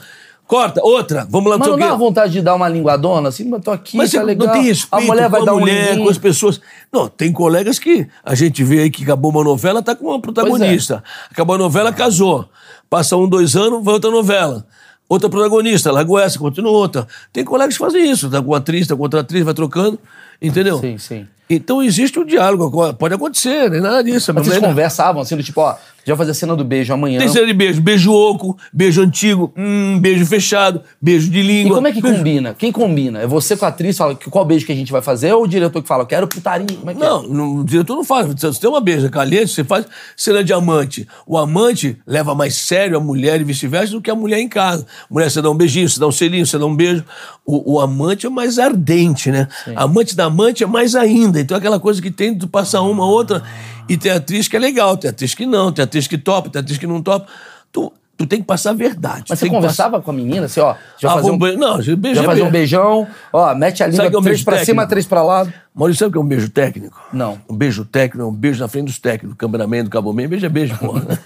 Corta, 0.47 0.81
outra. 0.83 1.25
Vamos 1.29 1.49
lá, 1.49 1.57
não 1.57 1.59
Mas 1.59 1.69
não 1.69 1.77
dá 1.79 1.85
uma 1.87 1.97
vontade 1.97 2.33
de 2.33 2.41
dar 2.41 2.53
uma 2.53 2.67
linguadona 2.67 3.29
assim, 3.29 3.45
mas 3.45 3.63
tô 3.63 3.71
aqui, 3.71 3.95
Mas 3.95 4.11
tá 4.11 4.21
legal. 4.21 4.47
não 4.47 4.53
tem 4.53 4.63
respeito 4.63 4.93
a 4.93 5.01
mulher 5.01 5.29
vai 5.29 5.39
com 5.39 5.45
dar 5.45 5.51
a 5.53 5.55
um 5.55 5.59
mulher, 5.59 5.85
linguinho. 5.85 6.03
com 6.05 6.11
as 6.11 6.17
pessoas. 6.17 6.59
Não, 6.91 7.07
tem 7.07 7.31
colegas 7.31 7.79
que 7.79 8.07
a 8.23 8.35
gente 8.35 8.63
vê 8.63 8.81
aí 8.81 8.89
que 8.89 9.03
acabou 9.03 9.31
uma 9.31 9.43
novela, 9.43 9.81
tá 9.81 9.95
com 9.95 10.07
uma 10.07 10.19
protagonista. 10.19 11.01
é. 11.05 11.31
Acabou 11.31 11.55
a 11.55 11.57
novela, 11.59 11.93
casou. 11.93 12.47
Passa 12.93 13.17
um, 13.17 13.27
dois 13.27 13.55
anos, 13.55 13.83
vai 13.83 13.95
outra 13.95 14.11
novela. 14.11 14.67
Outra 15.09 15.27
protagonista, 15.27 15.91
largou 15.91 16.19
essa, 16.19 16.37
continua 16.37 16.71
outra. 16.71 17.07
Tem 17.31 17.43
colegas 17.43 17.75
que 17.75 17.83
fazem 17.83 18.07
isso, 18.07 18.29
tá 18.29 18.39
com 18.39 18.53
atriz, 18.53 18.85
tá 18.85 18.95
com 18.95 19.01
outra 19.01 19.21
atriz, 19.21 19.43
vai 19.43 19.55
trocando, 19.55 19.97
entendeu? 20.39 20.79
Sim, 20.79 20.99
sim. 20.99 21.27
Então 21.49 21.81
existe 21.81 22.19
o 22.19 22.23
diálogo, 22.23 22.93
pode 22.93 23.15
acontecer, 23.15 23.67
nem 23.71 23.81
nada 23.81 24.03
disso. 24.03 24.31
Mas 24.31 24.45
vocês 24.45 24.59
conversavam 24.59 25.23
assim, 25.23 25.35
do 25.35 25.41
tipo, 25.41 25.59
ó, 25.59 25.75
já 26.05 26.15
fazer 26.17 26.31
a 26.31 26.33
cena 26.33 26.55
do 26.55 26.63
beijo 26.63 26.93
amanhã. 26.93 27.19
Tem 27.19 27.27
cena 27.29 27.45
de 27.47 27.53
beijo, 27.53 27.81
beijo 27.81 28.11
oco, 28.13 28.57
beijo 28.73 29.01
antigo, 29.01 29.53
hum, 29.57 29.99
beijo 29.99 30.25
fechado, 30.25 30.81
beijo 31.01 31.29
de 31.29 31.39
E 31.39 31.43
língua. 31.43 31.75
como 31.75 31.87
é 31.87 31.91
que 31.91 32.01
beijo- 32.01 32.17
combina? 32.17 32.53
Quem 32.53 32.71
combina? 32.71 33.19
É 33.21 33.27
você 33.27 33.55
com 33.55 33.65
a 33.65 33.69
atriz, 33.69 33.97
fala 33.97 34.15
que 34.15 34.29
qual 34.29 34.43
beijo 34.45 34.65
que 34.65 34.71
a 34.71 34.75
gente 34.75 34.91
vai 34.91 35.01
fazer, 35.01 35.33
ou 35.33 35.43
o 35.43 35.47
diretor 35.47 35.81
que 35.81 35.87
fala, 35.87 36.03
eu 36.03 36.07
quero 36.07 36.27
putaria? 36.27 36.65
Como 36.77 36.89
é 36.91 36.93
que 36.93 36.99
Não, 36.99 37.23
não, 37.23 37.55
o 37.57 37.63
diretor 37.63 37.95
não 37.95 38.03
faz. 38.03 38.27
Você 38.33 38.59
tem 38.59 38.69
uma 38.69 38.81
beija 38.81 39.09
caliente, 39.09 39.47
você 39.51 39.63
faz 39.63 39.85
cena 40.17 40.43
de 40.43 40.51
amante. 40.53 41.07
O 41.25 41.37
amante 41.37 41.97
leva 42.05 42.35
mais 42.35 42.55
sério 42.55 42.97
a 42.97 42.99
mulher 42.99 43.39
e 43.39 43.43
vice-versa 43.43 43.93
do 43.93 44.01
que 44.01 44.11
a 44.11 44.15
mulher 44.15 44.39
em 44.39 44.47
casa. 44.49 44.85
Mulher, 45.09 45.29
você 45.29 45.41
dá 45.41 45.49
um 45.49 45.55
beijinho, 45.55 45.87
você 45.89 45.99
dá 45.99 46.07
um 46.07 46.11
selinho, 46.11 46.45
você 46.45 46.57
dá 46.57 46.65
um 46.65 46.75
beijo. 46.75 47.03
O, 47.45 47.73
o 47.75 47.79
amante 47.81 48.25
é 48.25 48.29
mais 48.29 48.57
ardente, 48.57 49.29
né? 49.29 49.47
Amante 49.75 50.15
da 50.15 50.25
amante 50.25 50.63
é 50.63 50.67
mais 50.67 50.95
ainda. 50.95 51.39
Então 51.41 51.55
é 51.55 51.59
aquela 51.59 51.79
coisa 51.79 52.01
que 52.01 52.09
tem, 52.09 52.37
tu 52.37 52.47
passa 52.47 52.79
uma, 52.81 53.05
outra, 53.05 53.43
e 53.89 53.97
tem 53.97 54.11
atriz 54.11 54.47
que 54.47 54.55
é 54.55 54.59
legal, 54.59 54.95
tem 54.97 55.09
atriz 55.09 55.33
que 55.35 55.45
não, 55.45 55.71
tem 55.71 55.83
atriz 55.83 56.07
que 56.07 56.17
topa, 56.17 56.49
tem 56.49 56.59
atriz 56.61 56.77
que 56.77 56.87
não 56.87 57.01
topa. 57.01 57.27
Tu, 57.71 57.91
tu 58.17 58.25
tem 58.27 58.39
que 58.39 58.45
passar 58.45 58.69
a 58.71 58.73
verdade. 58.73 59.25
Mas 59.29 59.39
você 59.39 59.49
conversava 59.49 60.01
com 60.01 60.11
a 60.11 60.13
menina, 60.13 60.45
assim, 60.45 60.59
ó, 60.59 60.75
já 60.99 61.09
Ah, 61.11 61.13
fazer 61.15 61.31
um, 61.31 61.37
beijo- 61.37 61.57
Não, 61.57 61.81
já 61.81 61.95
beijo 61.95 62.15
já 62.17 62.21
é 62.23 62.25
fazer 62.25 62.43
um 62.43 62.51
beijão, 62.51 63.07
ó, 63.31 63.55
mete 63.55 63.83
a 63.83 63.87
língua 63.87 64.05
é 64.05 64.17
um 64.17 64.21
três 64.21 64.43
pra 64.43 64.55
cima, 64.57 64.65
técnico? 64.83 64.89
três 64.89 65.05
pra 65.05 65.23
lá. 65.23 65.47
Maurício, 65.75 65.99
sabe 65.99 66.09
o 66.09 66.11
que 66.13 66.17
é 66.19 66.21
um 66.21 66.27
beijo 66.27 66.49
técnico? 66.49 67.01
Não. 67.11 67.39
Um 67.49 67.55
beijo 67.55 67.83
técnico 67.85 68.25
é 68.25 68.29
um 68.29 68.33
beijo 68.33 68.59
na 68.61 68.67
frente 68.67 68.85
dos 68.85 68.99
técnicos, 68.99 69.29
do 69.31 69.35
cameraman, 69.35 69.83
do 69.83 69.89
caboman. 69.89 70.27
Beijo 70.27 70.45
é 70.45 70.49
beijo, 70.49 70.77
porra. 70.77 71.19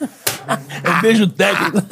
é 0.83 0.89
um 0.89 1.01
beijo 1.01 1.27
técnico. 1.27 1.81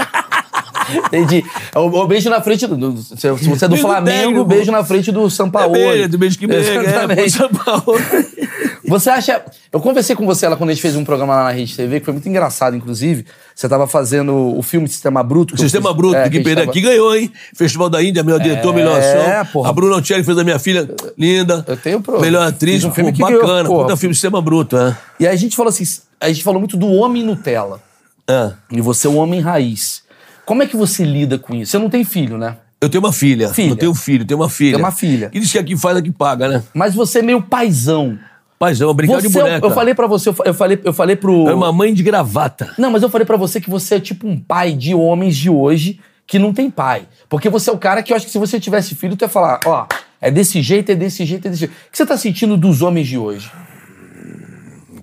Entendi. 1.08 1.43
É 1.73 1.80
o, 1.80 1.88
o 1.88 2.08
beijo 2.08 2.30
na 2.30 2.39
frente 2.41 2.67
do. 2.67 2.78
do- 2.78 2.97
se, 3.01 3.17
se 3.17 3.28
você 3.49 3.65
é 3.65 3.67
do 3.67 3.71
Beijo 3.71 3.88
Flamengo, 3.88 4.21
técnico. 4.21 4.45
beijo 4.45 4.71
na 4.71 4.84
frente 4.86 5.12
do 5.12 5.28
São 5.32 5.47
É 5.47 5.49
Paulo. 5.49 5.73
beijo, 5.73 6.10
do 6.10 6.17
beijo 6.19 6.38
que 6.38 6.47
pega. 6.47 7.12
É, 7.21 7.28
São 7.30 7.49
Paulo. 7.49 7.99
Você 8.88 9.10
acha. 9.10 9.43
Eu 9.71 9.80
conversei 9.80 10.15
com 10.15 10.26
você 10.26 10.48
lá 10.48 10.56
quando 10.56 10.69
a 10.69 10.74
gente 10.74 10.82
fez 10.82 10.95
um 10.95 11.04
programa 11.04 11.36
lá 11.36 11.43
na 11.45 11.52
Rede 11.52 11.76
TV, 11.76 12.00
que 12.00 12.06
foi 12.06 12.13
muito 12.13 12.28
engraçado, 12.30 12.76
inclusive. 12.76 13.26
Você 13.54 13.67
tava 13.67 13.88
fazendo 13.88 14.34
o 14.58 14.62
filme 14.62 14.88
Sistema 14.88 15.24
Bruto. 15.24 15.56
que 15.56 15.62
Sistema 15.62 15.89
fiz- 15.89 15.98
Bruto, 15.98 16.15
é, 16.15 16.30
que 16.30 16.41
que 16.41 16.56
tava- 16.56 16.69
aqui 16.69 16.82
ganhou, 16.82 17.15
hein? 17.15 17.32
Festival 17.56 17.89
da 17.89 18.02
Índia, 18.04 18.24
melhor 18.24 18.39
diretor, 18.39 18.74
melhor 18.74 19.00
ação. 19.00 19.45
porra. 19.52 19.69
A 19.69 19.74
Bruna 19.74 19.95
Altieri 19.95 20.24
fez 20.24 20.38
a 20.38 20.43
minha 20.43 20.60
filha 20.60 20.89
linda. 21.17 21.63
Eu 21.67 21.78
tenho 21.78 22.02
pro- 22.02 22.19
Melhor 22.21 22.48
atriz, 22.48 22.76
fiz 22.76 22.84
um 22.86 22.91
filme 22.91 23.12
pô, 23.12 23.17
que 23.17 23.24
ganhou, 23.24 23.41
bacana. 23.41 23.67
porra. 23.69 23.84
Puta 23.88 23.98
filme 23.98 24.13
Sistema 24.15 24.41
Bruto, 24.41 24.78
é. 24.78 24.95
E 25.19 25.28
aí 25.28 25.34
a 25.34 25.38
gente 25.38 25.56
falou 25.56 25.69
assim: 25.69 25.84
a 26.19 26.28
gente 26.28 26.43
falou 26.43 26.60
muito 26.60 26.78
do 26.78 26.88
homem 26.88 27.24
Nutella. 27.24 27.82
é. 28.28 28.52
E 28.71 28.82
você 28.82 29.08
é 29.08 29.10
um 29.10 29.17
homem 29.17 29.39
raiz. 29.39 30.04
Como 30.45 30.62
é 30.62 30.67
que 30.67 30.76
você 30.78 31.04
lida 31.04 31.38
com 31.39 31.56
isso? 31.56 31.71
Você 31.71 31.78
não 31.80 31.89
tem 31.89 32.04
filho, 32.04 32.38
né? 32.38 32.58
Eu 32.82 32.89
tenho 32.89 33.04
uma 33.04 33.13
filha. 33.13 33.50
Filha. 33.50 33.69
Eu 33.71 33.76
tenho 33.76 33.91
um 33.91 33.95
filho, 33.95 34.26
tenho 34.26 34.39
uma 34.39 34.50
filha. 34.50 34.74
Tem 34.76 34.80
uma 34.84 34.91
filha. 34.91 35.32
E 35.34 35.39
diz 35.39 35.52
que 35.52 35.58
aqui 35.58 35.76
faz, 35.76 35.98
aqui 35.98 36.12
paga, 36.12 36.48
né? 36.48 36.62
Mas 36.74 36.93
você 36.93 37.19
é 37.19 37.21
meio 37.24 37.41
paizão. 37.41 38.19
Paz, 38.58 38.80
é 38.80 38.86
uma 38.86 38.94
brincadeira 38.94 39.28
de 39.28 39.34
Você 39.34 39.39
é- 39.39 39.44
boneca. 39.44 39.65
eu 39.68 39.72
falei 39.72 39.94
pra 39.94 40.08
você, 40.08 40.30
eu 40.30 40.34
fa- 40.34 40.44
eu 40.46 40.54
falei, 40.54 40.80
eu 40.84 40.94
falei 40.94 41.15
pro. 41.15 41.50
É 41.50 41.54
uma 41.54 41.72
mãe 41.74 41.94
de 41.94 42.02
gravata. 42.04 42.74
Não, 42.78 42.89
mas 42.89 43.04
eu 43.04 43.10
falei 43.10 43.26
pra 43.26 43.36
você 43.38 43.60
que 43.60 43.70
você 43.70 43.96
é 43.96 44.00
tipo 44.00 44.28
um 44.28 44.39
pai 44.39 44.72
de 44.74 44.94
homens 44.96 45.36
de 45.36 45.50
hoje 45.50 46.00
que 46.26 46.39
não 46.39 46.54
tem 46.54 46.72
pai. 46.72 47.08
Porque 47.30 47.50
você 47.50 47.70
é 47.70 47.74
o 47.74 47.78
cara 47.78 48.02
que 48.02 48.13
eu 48.13 48.15
acho 48.18 48.26
que 48.26 48.32
se 48.32 48.38
você 48.39 48.60
tivesse 48.60 48.96
filho, 48.96 49.15
tu 49.15 49.24
ia 49.24 49.30
falar, 49.30 49.60
ó, 49.65 49.86
é 50.22 50.32
desse 50.32 50.62
jeito, 50.62 50.91
é 50.91 50.96
desse 50.96 51.26
jeito, 51.26 51.48
é 51.48 51.50
desse 51.52 51.60
jeito. 51.62 51.72
O 51.74 51.91
que 51.91 51.98
você 51.98 52.06
tá 52.06 52.18
sentindo 52.18 52.56
dos 52.56 52.82
homens 52.82 53.08
de 53.08 53.18
hoje? 53.18 53.52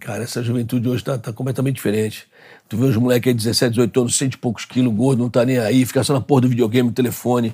Cara, 0.01 0.25
essa 0.25 0.43
juventude 0.43 0.89
hoje 0.89 1.05
tá, 1.05 1.17
tá 1.17 1.33
completamente 1.33 1.77
diferente. 1.77 2.25
Tu 2.69 2.77
vê 2.77 2.87
os 2.87 2.97
moleques 2.97 3.29
aí, 3.29 3.35
17, 3.35 3.71
18 3.73 4.01
anos, 4.01 4.17
cento 4.17 4.35
e 4.35 4.39
poucos 4.39 4.65
quilos, 4.65 4.93
gordo, 4.95 5.23
não 5.23 5.31
tá 5.31 5.45
nem 5.45 5.59
aí, 5.59 5.85
fica 5.85 6.03
só 6.03 6.13
na 6.15 6.21
porra 6.21 6.41
do 6.43 6.49
videogame, 6.49 6.91
telefone. 6.91 7.53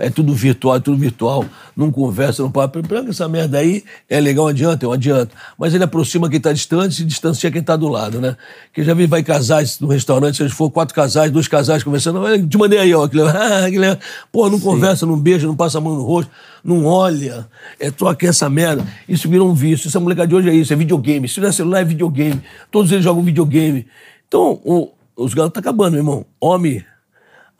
É 0.00 0.08
tudo 0.10 0.34
virtual, 0.34 0.76
é 0.76 0.80
tudo 0.80 0.96
virtual. 0.96 1.44
Não 1.76 1.92
conversa, 1.92 2.42
não 2.42 2.50
fala. 2.50 2.68
Pior 2.68 3.04
que 3.04 3.10
essa 3.10 3.28
merda 3.28 3.58
aí 3.58 3.84
é 4.08 4.18
legal, 4.18 4.48
adianta, 4.48 4.84
eu 4.84 4.92
adianto. 4.92 5.36
Mas 5.58 5.74
ele 5.74 5.84
aproxima 5.84 6.28
quem 6.28 6.40
tá 6.40 6.52
distante 6.52 7.02
e 7.02 7.04
distancia 7.04 7.50
quem 7.50 7.62
tá 7.62 7.76
do 7.76 7.88
lado, 7.88 8.20
né? 8.20 8.36
Que 8.72 8.82
já 8.82 8.94
vi, 8.94 9.06
vai 9.06 9.22
casais 9.22 9.78
no 9.78 9.88
restaurante, 9.88 10.36
se 10.38 10.42
eles 10.42 10.52
for 10.52 10.70
quatro 10.70 10.94
casais, 10.94 11.30
dois 11.30 11.46
casais 11.46 11.82
conversando, 11.82 12.24
"Ah, 12.26 12.38
te 12.38 12.56
mandei 12.58 12.78
aí, 12.78 12.94
ó. 12.94 13.04
Aquele, 13.04 13.22
ah, 13.28 13.66
aquele, 13.66 13.98
pô, 14.32 14.48
não 14.48 14.58
conversa, 14.58 15.04
não 15.06 15.18
beija, 15.18 15.46
não 15.46 15.54
passa 15.54 15.78
a 15.78 15.80
mão 15.80 15.94
no 15.94 16.02
rosto, 16.02 16.30
não 16.64 16.84
olha. 16.86 17.46
É 17.78 17.90
troca 17.90 18.26
essa 18.26 18.48
merda. 18.48 18.86
Isso 19.08 19.28
virou 19.28 19.48
um 19.50 19.54
vício. 19.54 19.88
Essa 19.88 20.00
molecada 20.00 20.26
de 20.28 20.34
hoje 20.34 20.48
é 20.48 20.54
isso, 20.54 20.72
é 20.72 20.76
videogame. 20.76 21.28
Se 21.28 21.40
não 21.40 21.48
é 21.48 21.52
celular, 21.52 21.80
é 21.80 21.84
videogame. 21.84 22.40
Todos 22.70 22.90
eles 22.90 23.04
jogam 23.04 23.22
videogame. 23.22 23.86
Então, 24.26 24.60
o- 24.64 24.90
os 25.16 25.34
garotos 25.34 25.54
tá 25.54 25.60
acabando, 25.60 25.90
meu 25.92 26.00
irmão. 26.00 26.24
Homem, 26.40 26.82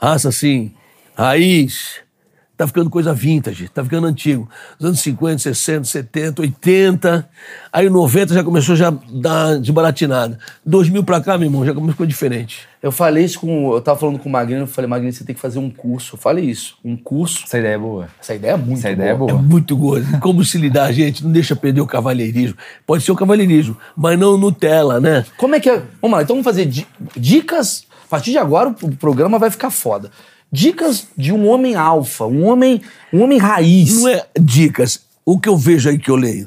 raça 0.01 0.31
assim, 0.31 0.73
raiz, 1.15 1.97
tá 2.61 2.67
ficando 2.67 2.91
coisa 2.91 3.15
vintage, 3.15 3.69
tá 3.71 3.83
ficando 3.83 4.07
antigo. 4.07 4.47
Os 4.79 4.85
anos 4.85 5.01
50, 5.01 5.39
60, 5.39 5.85
70, 5.85 6.43
80, 6.43 7.29
aí 7.73 7.89
90 7.89 8.35
já 8.35 8.45
começou 8.45 8.77
já 8.77 8.89
a 8.89 8.95
dar 9.11 9.59
desbaratinada. 9.59 10.39
2000 10.67 11.03
pra 11.03 11.23
cá, 11.23 11.39
meu 11.39 11.47
irmão, 11.49 11.65
já 11.65 11.73
começou 11.73 12.05
diferente. 12.05 12.69
Eu 12.83 12.93
falei 12.93 13.25
isso 13.25 13.41
com. 13.41 13.73
Eu 13.73 13.81
tava 13.81 13.99
falando 13.99 14.19
com 14.19 14.29
o 14.29 14.33
Magrino, 14.33 14.61
eu 14.63 14.67
falei, 14.67 14.89
Magrino, 14.89 15.11
você 15.13 15.25
tem 15.25 15.35
que 15.35 15.41
fazer 15.41 15.59
um 15.59 15.71
curso. 15.71 16.17
Eu 16.17 16.19
falei 16.19 16.45
isso. 16.45 16.77
Um 16.85 16.97
curso. 16.99 17.45
Essa 17.47 17.59
ideia 17.59 17.75
é 17.75 17.79
boa. 17.79 18.09
Essa 18.21 18.35
ideia 18.35 18.53
é 18.53 18.57
muito 18.57 18.79
Essa 18.79 18.91
ideia 18.91 19.11
é 19.11 19.15
boa. 19.15 19.31
É 19.31 19.35
boa. 19.35 19.43
muito 19.43 19.77
gordo. 19.77 20.21
Como 20.21 20.45
se 20.45 20.59
lidar, 20.59 20.93
gente? 20.93 21.25
Não 21.25 21.33
deixa 21.33 21.57
perder 21.57 21.81
o 21.81 21.87
cavalheirismo. 21.87 22.57
Pode 22.87 23.03
ser 23.05 23.13
o 23.13 23.17
cavalheirismo, 23.17 23.77
mas 23.97 24.19
não 24.19 24.37
Nutella, 24.37 25.01
né? 25.01 25.25
Como 25.39 25.55
é 25.55 25.61
que 25.61 25.71
é? 25.71 25.83
Vamos 26.03 26.17
lá, 26.19 26.23
então 26.23 26.37
vamos 26.37 26.45
fazer 26.45 26.67
di- 26.67 26.87
dicas. 27.17 27.85
A 28.05 28.09
partir 28.11 28.33
de 28.33 28.39
agora 28.39 28.69
o 28.83 28.97
programa 28.97 29.39
vai 29.39 29.51
ficar 29.51 29.71
foda. 29.71 30.11
Dicas 30.53 31.07
de 31.17 31.33
um 31.33 31.49
homem 31.49 31.77
alfa, 31.77 32.27
um 32.27 32.45
homem, 32.45 32.81
um 33.13 33.23
homem 33.23 33.39
raiz. 33.39 34.01
Não 34.01 34.09
é 34.09 34.27
dicas. 34.39 35.01
O 35.25 35.39
que 35.39 35.49
eu 35.49 35.57
vejo 35.57 35.89
aí 35.89 35.99
que 35.99 36.11
eu 36.11 36.17
leio. 36.17 36.47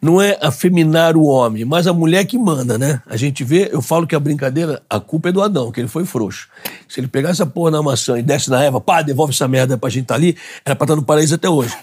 Não 0.00 0.20
é 0.20 0.38
afeminar 0.40 1.16
o 1.16 1.24
homem, 1.24 1.64
mas 1.64 1.86
a 1.86 1.92
mulher 1.92 2.24
que 2.26 2.38
manda, 2.38 2.78
né? 2.78 3.00
A 3.06 3.16
gente 3.16 3.42
vê, 3.42 3.70
eu 3.72 3.80
falo 3.80 4.06
que 4.06 4.14
a 4.14 4.20
brincadeira, 4.20 4.82
a 4.88 5.00
culpa 5.00 5.30
é 5.30 5.32
do 5.32 5.42
Adão, 5.42 5.72
que 5.72 5.80
ele 5.80 5.88
foi 5.88 6.04
frouxo. 6.04 6.48
Se 6.88 7.00
ele 7.00 7.08
pegar 7.08 7.30
essa 7.30 7.46
porra 7.46 7.70
na 7.70 7.82
maçã 7.82 8.18
e 8.18 8.22
desce 8.22 8.50
na 8.50 8.62
Eva, 8.62 8.80
pá, 8.80 9.02
devolve 9.02 9.32
essa 9.32 9.48
merda 9.48 9.76
pra 9.78 9.88
gente 9.90 10.02
estar 10.02 10.14
tá 10.14 10.20
ali, 10.20 10.36
era 10.64 10.76
pra 10.76 10.84
estar 10.84 10.94
tá 10.94 10.96
no 10.96 11.02
paraíso 11.02 11.34
até 11.34 11.48
hoje. 11.48 11.74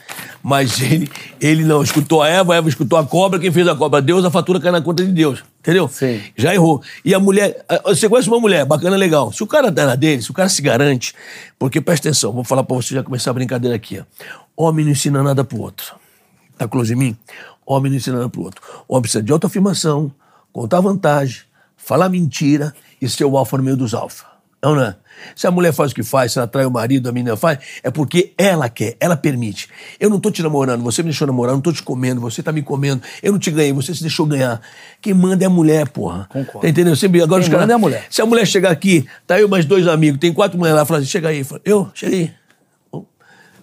Mas 0.41 0.80
ele, 0.82 1.10
ele 1.39 1.63
não 1.63 1.82
escutou 1.82 2.21
a 2.21 2.30
Eva, 2.30 2.54
a 2.54 2.58
Eva 2.58 2.69
escutou 2.69 2.99
a 2.99 3.06
cobra, 3.06 3.39
quem 3.39 3.52
fez 3.52 3.67
a 3.67 3.76
cobra? 3.76 4.02
Deus, 4.02 4.23
a 4.23 4.32
fatura 4.32 4.60
cai 4.60 4.71
na 4.71 4.82
conta 4.82 5.04
de 5.04 5.12
Deus. 5.12 5.43
Entendeu? 5.60 5.88
Sim. 5.88 6.21
Já 6.36 6.54
errou. 6.54 6.82
E 7.06 7.13
a 7.13 7.19
mulher, 7.19 7.65
você 7.86 8.10
conhece 8.10 8.28
uma 8.28 8.39
mulher, 8.39 8.65
bacana, 8.65 8.97
legal. 8.97 9.32
Se 9.32 9.41
o 9.41 9.47
cara 9.47 9.71
tá 9.71 9.86
na 9.86 9.95
dele, 9.95 10.21
se 10.21 10.30
o 10.30 10.34
cara 10.34 10.49
se 10.49 10.62
garante, 10.62 11.13
porque 11.58 11.80
presta 11.80 12.10
atenção, 12.10 12.32
vou 12.34 12.43
falar 12.43 12.63
pra 12.63 12.76
você 12.76 12.93
já 12.93 13.02
começar 13.02 13.32
a 13.32 13.34
brincadeira 13.34 13.76
aqui, 13.76 13.99
ó. 13.99 14.04
Homem 14.56 14.86
não 14.86 14.91
ensina 14.91 15.23
nada 15.23 15.43
pro 15.43 15.60
outro. 15.60 15.95
Tá 16.58 16.67
close 16.67 16.93
em 16.93 16.95
mim? 16.95 17.17
Homem 17.65 17.89
não 17.91 17.97
ensina 17.97 18.17
nada 18.17 18.30
pro 18.30 18.41
outro. 18.43 18.62
Homem 18.88 19.02
precisa 19.04 19.23
de 19.23 19.32
autoafirmação, 19.32 20.12
contar 20.52 20.80
vantagem, 20.82 21.41
falar 21.78 22.10
mentira 22.10 22.73
e 23.02 23.08
ser 23.10 23.26
o 23.26 23.38
alfa 23.38 23.58
no 23.58 23.63
meio 23.63 23.78
dos 23.78 23.93
alfa. 23.93 24.26
Não, 24.62 24.76
não 24.76 24.82
é? 24.84 24.95
Se 25.36 25.45
a 25.45 25.52
mulher 25.52 25.73
faz 25.73 25.91
o 25.91 25.95
que 25.95 26.04
faz, 26.04 26.32
se 26.32 26.38
ela 26.39 26.47
trai 26.47 26.65
o 26.65 26.71
marido, 26.71 27.10
a 27.10 27.12
menina 27.12 27.36
faz, 27.36 27.60
é 27.84 27.91
porque 27.91 28.32
ela 28.38 28.69
quer, 28.69 28.95
ela 28.97 29.15
permite. 29.17 29.67
Eu 29.99 30.10
não 30.10 30.19
tô 30.21 30.32
te 30.32 30.41
namorando, 30.41 30.82
você 30.82 31.04
me 31.04 31.10
deixou 31.10 31.28
namorar, 31.28 31.52
eu 31.52 31.56
não 31.58 31.62
tô 31.62 31.73
te 31.73 31.84
comendo, 31.84 32.21
você 32.21 32.41
tá 32.41 32.49
me 32.52 32.62
comendo, 32.62 33.02
eu 33.21 33.34
não 33.34 33.39
te 33.39 33.52
ganhei, 33.52 33.73
você 33.73 33.93
se 33.93 34.02
deixou 34.02 34.26
ganhar. 34.26 34.62
Quem 35.02 35.13
manda 35.13 35.43
é 35.43 35.47
a 35.47 35.49
mulher, 35.49 35.89
porra. 35.89 36.28
Concordo. 36.32 36.62
Tá 36.62 36.69
entendendo? 36.69 36.95
Você, 36.95 37.08
agora 37.08 37.28
Quem 37.28 37.39
os 37.41 37.47
caras- 37.49 37.60
manda 37.62 37.73
é 37.73 37.76
a 37.76 37.80
mulher. 37.80 38.06
Se 38.10 38.21
a 38.21 38.26
mulher 38.26 38.47
chegar 38.47 38.71
aqui, 38.71 39.06
tá 39.28 39.38
eu 39.39 39.49
mais 39.49 39.65
dois 39.65 39.86
amigos, 39.86 40.17
tem 40.19 40.32
quatro 40.34 40.58
mulheres 40.58 40.80
lá, 40.80 40.86
fala 40.86 41.02
assim, 41.02 41.10
chega 41.10 41.28
aí. 41.28 41.45
Eu? 41.65 41.91
Chega 41.93 42.15
aí. 42.15 42.23
Ô, 42.23 42.32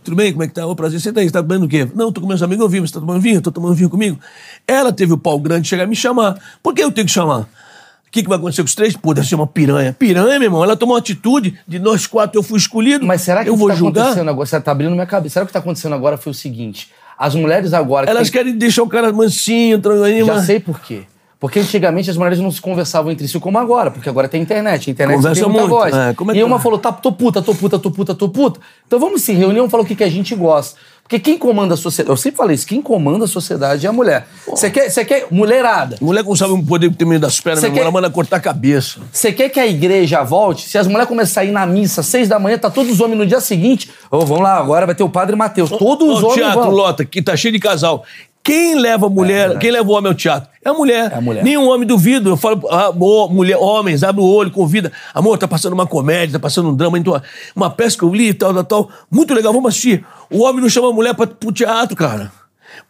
Tudo 0.02 0.16
bem? 0.16 0.32
Como 0.32 0.42
é 0.42 0.48
que 0.48 0.54
tá? 0.54 0.66
Ô, 0.66 0.74
prazer. 0.74 0.98
Senta 1.00 1.20
aí, 1.20 1.26
você 1.26 1.32
tá 1.32 1.42
tomando 1.42 1.64
o 1.64 1.68
quê? 1.68 1.86
Não, 1.94 2.10
tô 2.10 2.20
com 2.20 2.26
meus 2.26 2.42
amigos, 2.42 2.62
eu 2.64 2.68
vi, 2.68 2.80
você 2.80 2.94
tá 2.94 3.00
tomando 3.00 3.20
vinho? 3.20 3.40
Tô 3.42 3.52
tomando 3.52 3.74
vinho 3.74 3.90
comigo. 3.90 4.18
Ela 4.66 4.92
teve 4.92 5.12
o 5.12 5.18
pau 5.18 5.38
grande 5.38 5.62
de 5.62 5.68
chegar 5.68 5.84
e 5.84 5.86
me 5.86 5.96
chamar. 5.96 6.36
Por 6.62 6.74
que 6.74 6.82
eu 6.82 6.90
tenho 6.90 7.06
que 7.06 7.12
chamar? 7.12 7.40
O 7.40 8.10
que, 8.10 8.22
que 8.22 8.28
vai 8.28 8.38
acontecer 8.38 8.62
com 8.62 8.66
os 8.66 8.74
três? 8.74 8.96
Pô, 8.96 9.14
deve 9.14 9.28
ser 9.28 9.36
uma 9.36 9.46
piranha. 9.46 9.92
Piranha, 9.96 10.38
meu 10.38 10.46
irmão, 10.48 10.64
ela 10.64 10.74
tomou 10.76 10.94
uma 10.96 10.98
atitude 11.00 11.58
de 11.68 11.78
nós 11.78 12.06
quatro, 12.08 12.38
eu 12.38 12.42
fui 12.42 12.58
escolhido. 12.58 13.06
Mas 13.06 13.20
será 13.20 13.44
que 13.44 13.50
eu 13.50 13.52
o 13.52 13.56
que 13.56 13.60
vou 13.60 13.68
tá 13.68 13.74
julgar? 13.76 14.00
acontecendo 14.02 14.28
agora? 14.30 14.46
Você 14.46 14.60
tá 14.60 14.72
abrindo 14.72 14.92
minha 14.92 15.06
cabeça. 15.06 15.34
Será 15.34 15.44
que 15.44 15.48
o 15.48 15.50
que 15.50 15.52
tá 15.52 15.58
acontecendo 15.60 15.94
agora 15.94 16.16
foi 16.16 16.32
o 16.32 16.34
seguinte? 16.34 16.90
As 17.16 17.34
mulheres 17.36 17.72
agora. 17.72 18.06
que 18.06 18.10
Elas 18.10 18.30
tem- 18.30 18.40
querem 18.40 18.58
deixar 18.58 18.82
o 18.82 18.88
cara 18.88 19.12
mansinho, 19.12 19.78
tranquilinho. 19.78 20.26
Já 20.26 20.34
mas- 20.36 20.46
sei 20.46 20.58
por 20.58 20.80
quê. 20.80 21.02
Porque 21.40 21.58
antigamente 21.58 22.10
as 22.10 22.18
mulheres 22.18 22.38
não 22.38 22.50
se 22.50 22.60
conversavam 22.60 23.10
entre 23.10 23.26
si 23.26 23.40
como 23.40 23.58
agora, 23.58 23.90
porque 23.90 24.10
agora 24.10 24.28
tem 24.28 24.42
internet. 24.42 24.90
A 24.90 24.92
internet 24.92 25.16
Conversa 25.16 25.40
tem 25.40 25.50
muita 25.50 25.66
muito, 25.66 25.74
voz. 25.74 25.94
é, 25.94 26.10
é 26.10 26.40
e 26.40 26.44
uma 26.44 26.56
tá? 26.56 26.62
falou, 26.62 26.78
tá, 26.78 26.92
tô 26.92 27.10
puta, 27.10 27.40
tô 27.40 27.54
puta, 27.54 27.78
tô 27.78 27.90
puta, 27.90 28.14
tô 28.14 28.28
puta. 28.28 28.60
Então 28.86 29.00
vamos 29.00 29.22
se 29.22 29.32
reunir, 29.32 29.56
vamos 29.56 29.70
falar 29.70 29.82
o 29.82 29.86
que, 29.86 29.96
que 29.96 30.04
a 30.04 30.10
gente 30.10 30.34
gosta. 30.34 30.78
Porque 31.10 31.18
quem 31.18 31.36
comanda 31.36 31.74
a 31.74 31.76
sociedade, 31.76 32.12
eu 32.12 32.16
sempre 32.16 32.36
falei 32.36 32.54
isso, 32.54 32.64
quem 32.64 32.80
comanda 32.80 33.24
a 33.24 33.26
sociedade 33.26 33.84
é 33.84 33.88
a 33.88 33.92
mulher. 33.92 34.28
Você 34.46 34.70
quer, 34.70 34.88
quer, 35.04 35.26
mulherada, 35.28 35.96
Mulher 36.00 36.22
com 36.22 36.36
sabe 36.36 36.52
o 36.52 36.62
poder 36.62 36.88
que 36.88 36.96
tem 36.96 37.08
meio 37.08 37.20
das 37.20 37.40
pernas, 37.40 37.64
ela 37.64 37.90
manda 37.90 38.08
cortar 38.08 38.36
a 38.36 38.40
cabeça. 38.40 39.00
você 39.10 39.32
quer 39.32 39.48
que 39.48 39.58
a 39.58 39.66
igreja 39.66 40.22
volte? 40.22 40.68
Se 40.68 40.78
as 40.78 40.86
mulheres 40.86 41.08
começarem 41.08 41.48
a 41.48 41.50
ir 41.50 41.54
na 41.54 41.66
missa 41.66 42.02
às 42.02 42.06
seis 42.06 42.28
da 42.28 42.38
manhã, 42.38 42.58
tá 42.58 42.70
todos 42.70 42.92
os 42.92 43.00
homens 43.00 43.18
no 43.18 43.26
dia 43.26 43.40
seguinte, 43.40 43.90
ô, 44.08 44.20
vamos 44.20 44.44
lá, 44.44 44.56
agora 44.56 44.86
vai 44.86 44.94
ter 44.94 45.02
o 45.02 45.08
padre 45.08 45.34
Mateus. 45.34 45.68
Todos 45.70 46.18
os 46.18 46.22
Ó, 46.22 46.28
homens 46.28 46.34
teatro, 46.34 46.60
vão. 46.60 46.70
Lota, 46.70 47.04
que 47.04 47.20
tá 47.20 47.36
cheio 47.36 47.52
de 47.52 47.58
casal. 47.58 48.04
Quem 48.42 48.74
leva 48.74 49.06
a 49.06 49.10
mulher, 49.10 49.58
quem 49.58 49.70
leva 49.70 49.88
o 49.88 49.92
homem 49.92 50.08
ao 50.10 50.14
teatro? 50.14 50.48
É 50.64 50.68
a 50.70 50.74
mulher. 50.74 51.12
É 51.12 51.16
a 51.16 51.20
mulher. 51.20 51.44
Nenhum 51.44 51.68
homem 51.68 51.86
duvida. 51.86 52.28
Eu 52.30 52.36
falo, 52.36 52.66
ah, 52.70 52.90
mo- 52.90 53.28
mulher, 53.28 53.56
homens, 53.58 54.02
abre 54.02 54.22
o 54.22 54.24
olho, 54.24 54.50
convida. 54.50 54.90
Amor, 55.14 55.36
tá 55.38 55.46
passando 55.46 55.74
uma 55.74 55.86
comédia, 55.86 56.32
tá 56.32 56.38
passando 56.38 56.70
um 56.70 56.74
drama, 56.74 56.98
então, 56.98 57.20
uma 57.54 57.68
peça 57.70 57.98
que 57.98 58.02
eu 58.02 58.12
li, 58.14 58.32
tal, 58.32 58.54
tal, 58.54 58.64
tal. 58.64 58.90
Muito 59.10 59.34
legal, 59.34 59.52
vamos 59.52 59.68
assistir. 59.68 60.04
O 60.30 60.42
homem 60.42 60.62
não 60.62 60.68
chama 60.70 60.88
a 60.88 60.92
mulher 60.92 61.14
pra, 61.14 61.26
pro 61.26 61.52
teatro, 61.52 61.94
cara. 61.94 62.32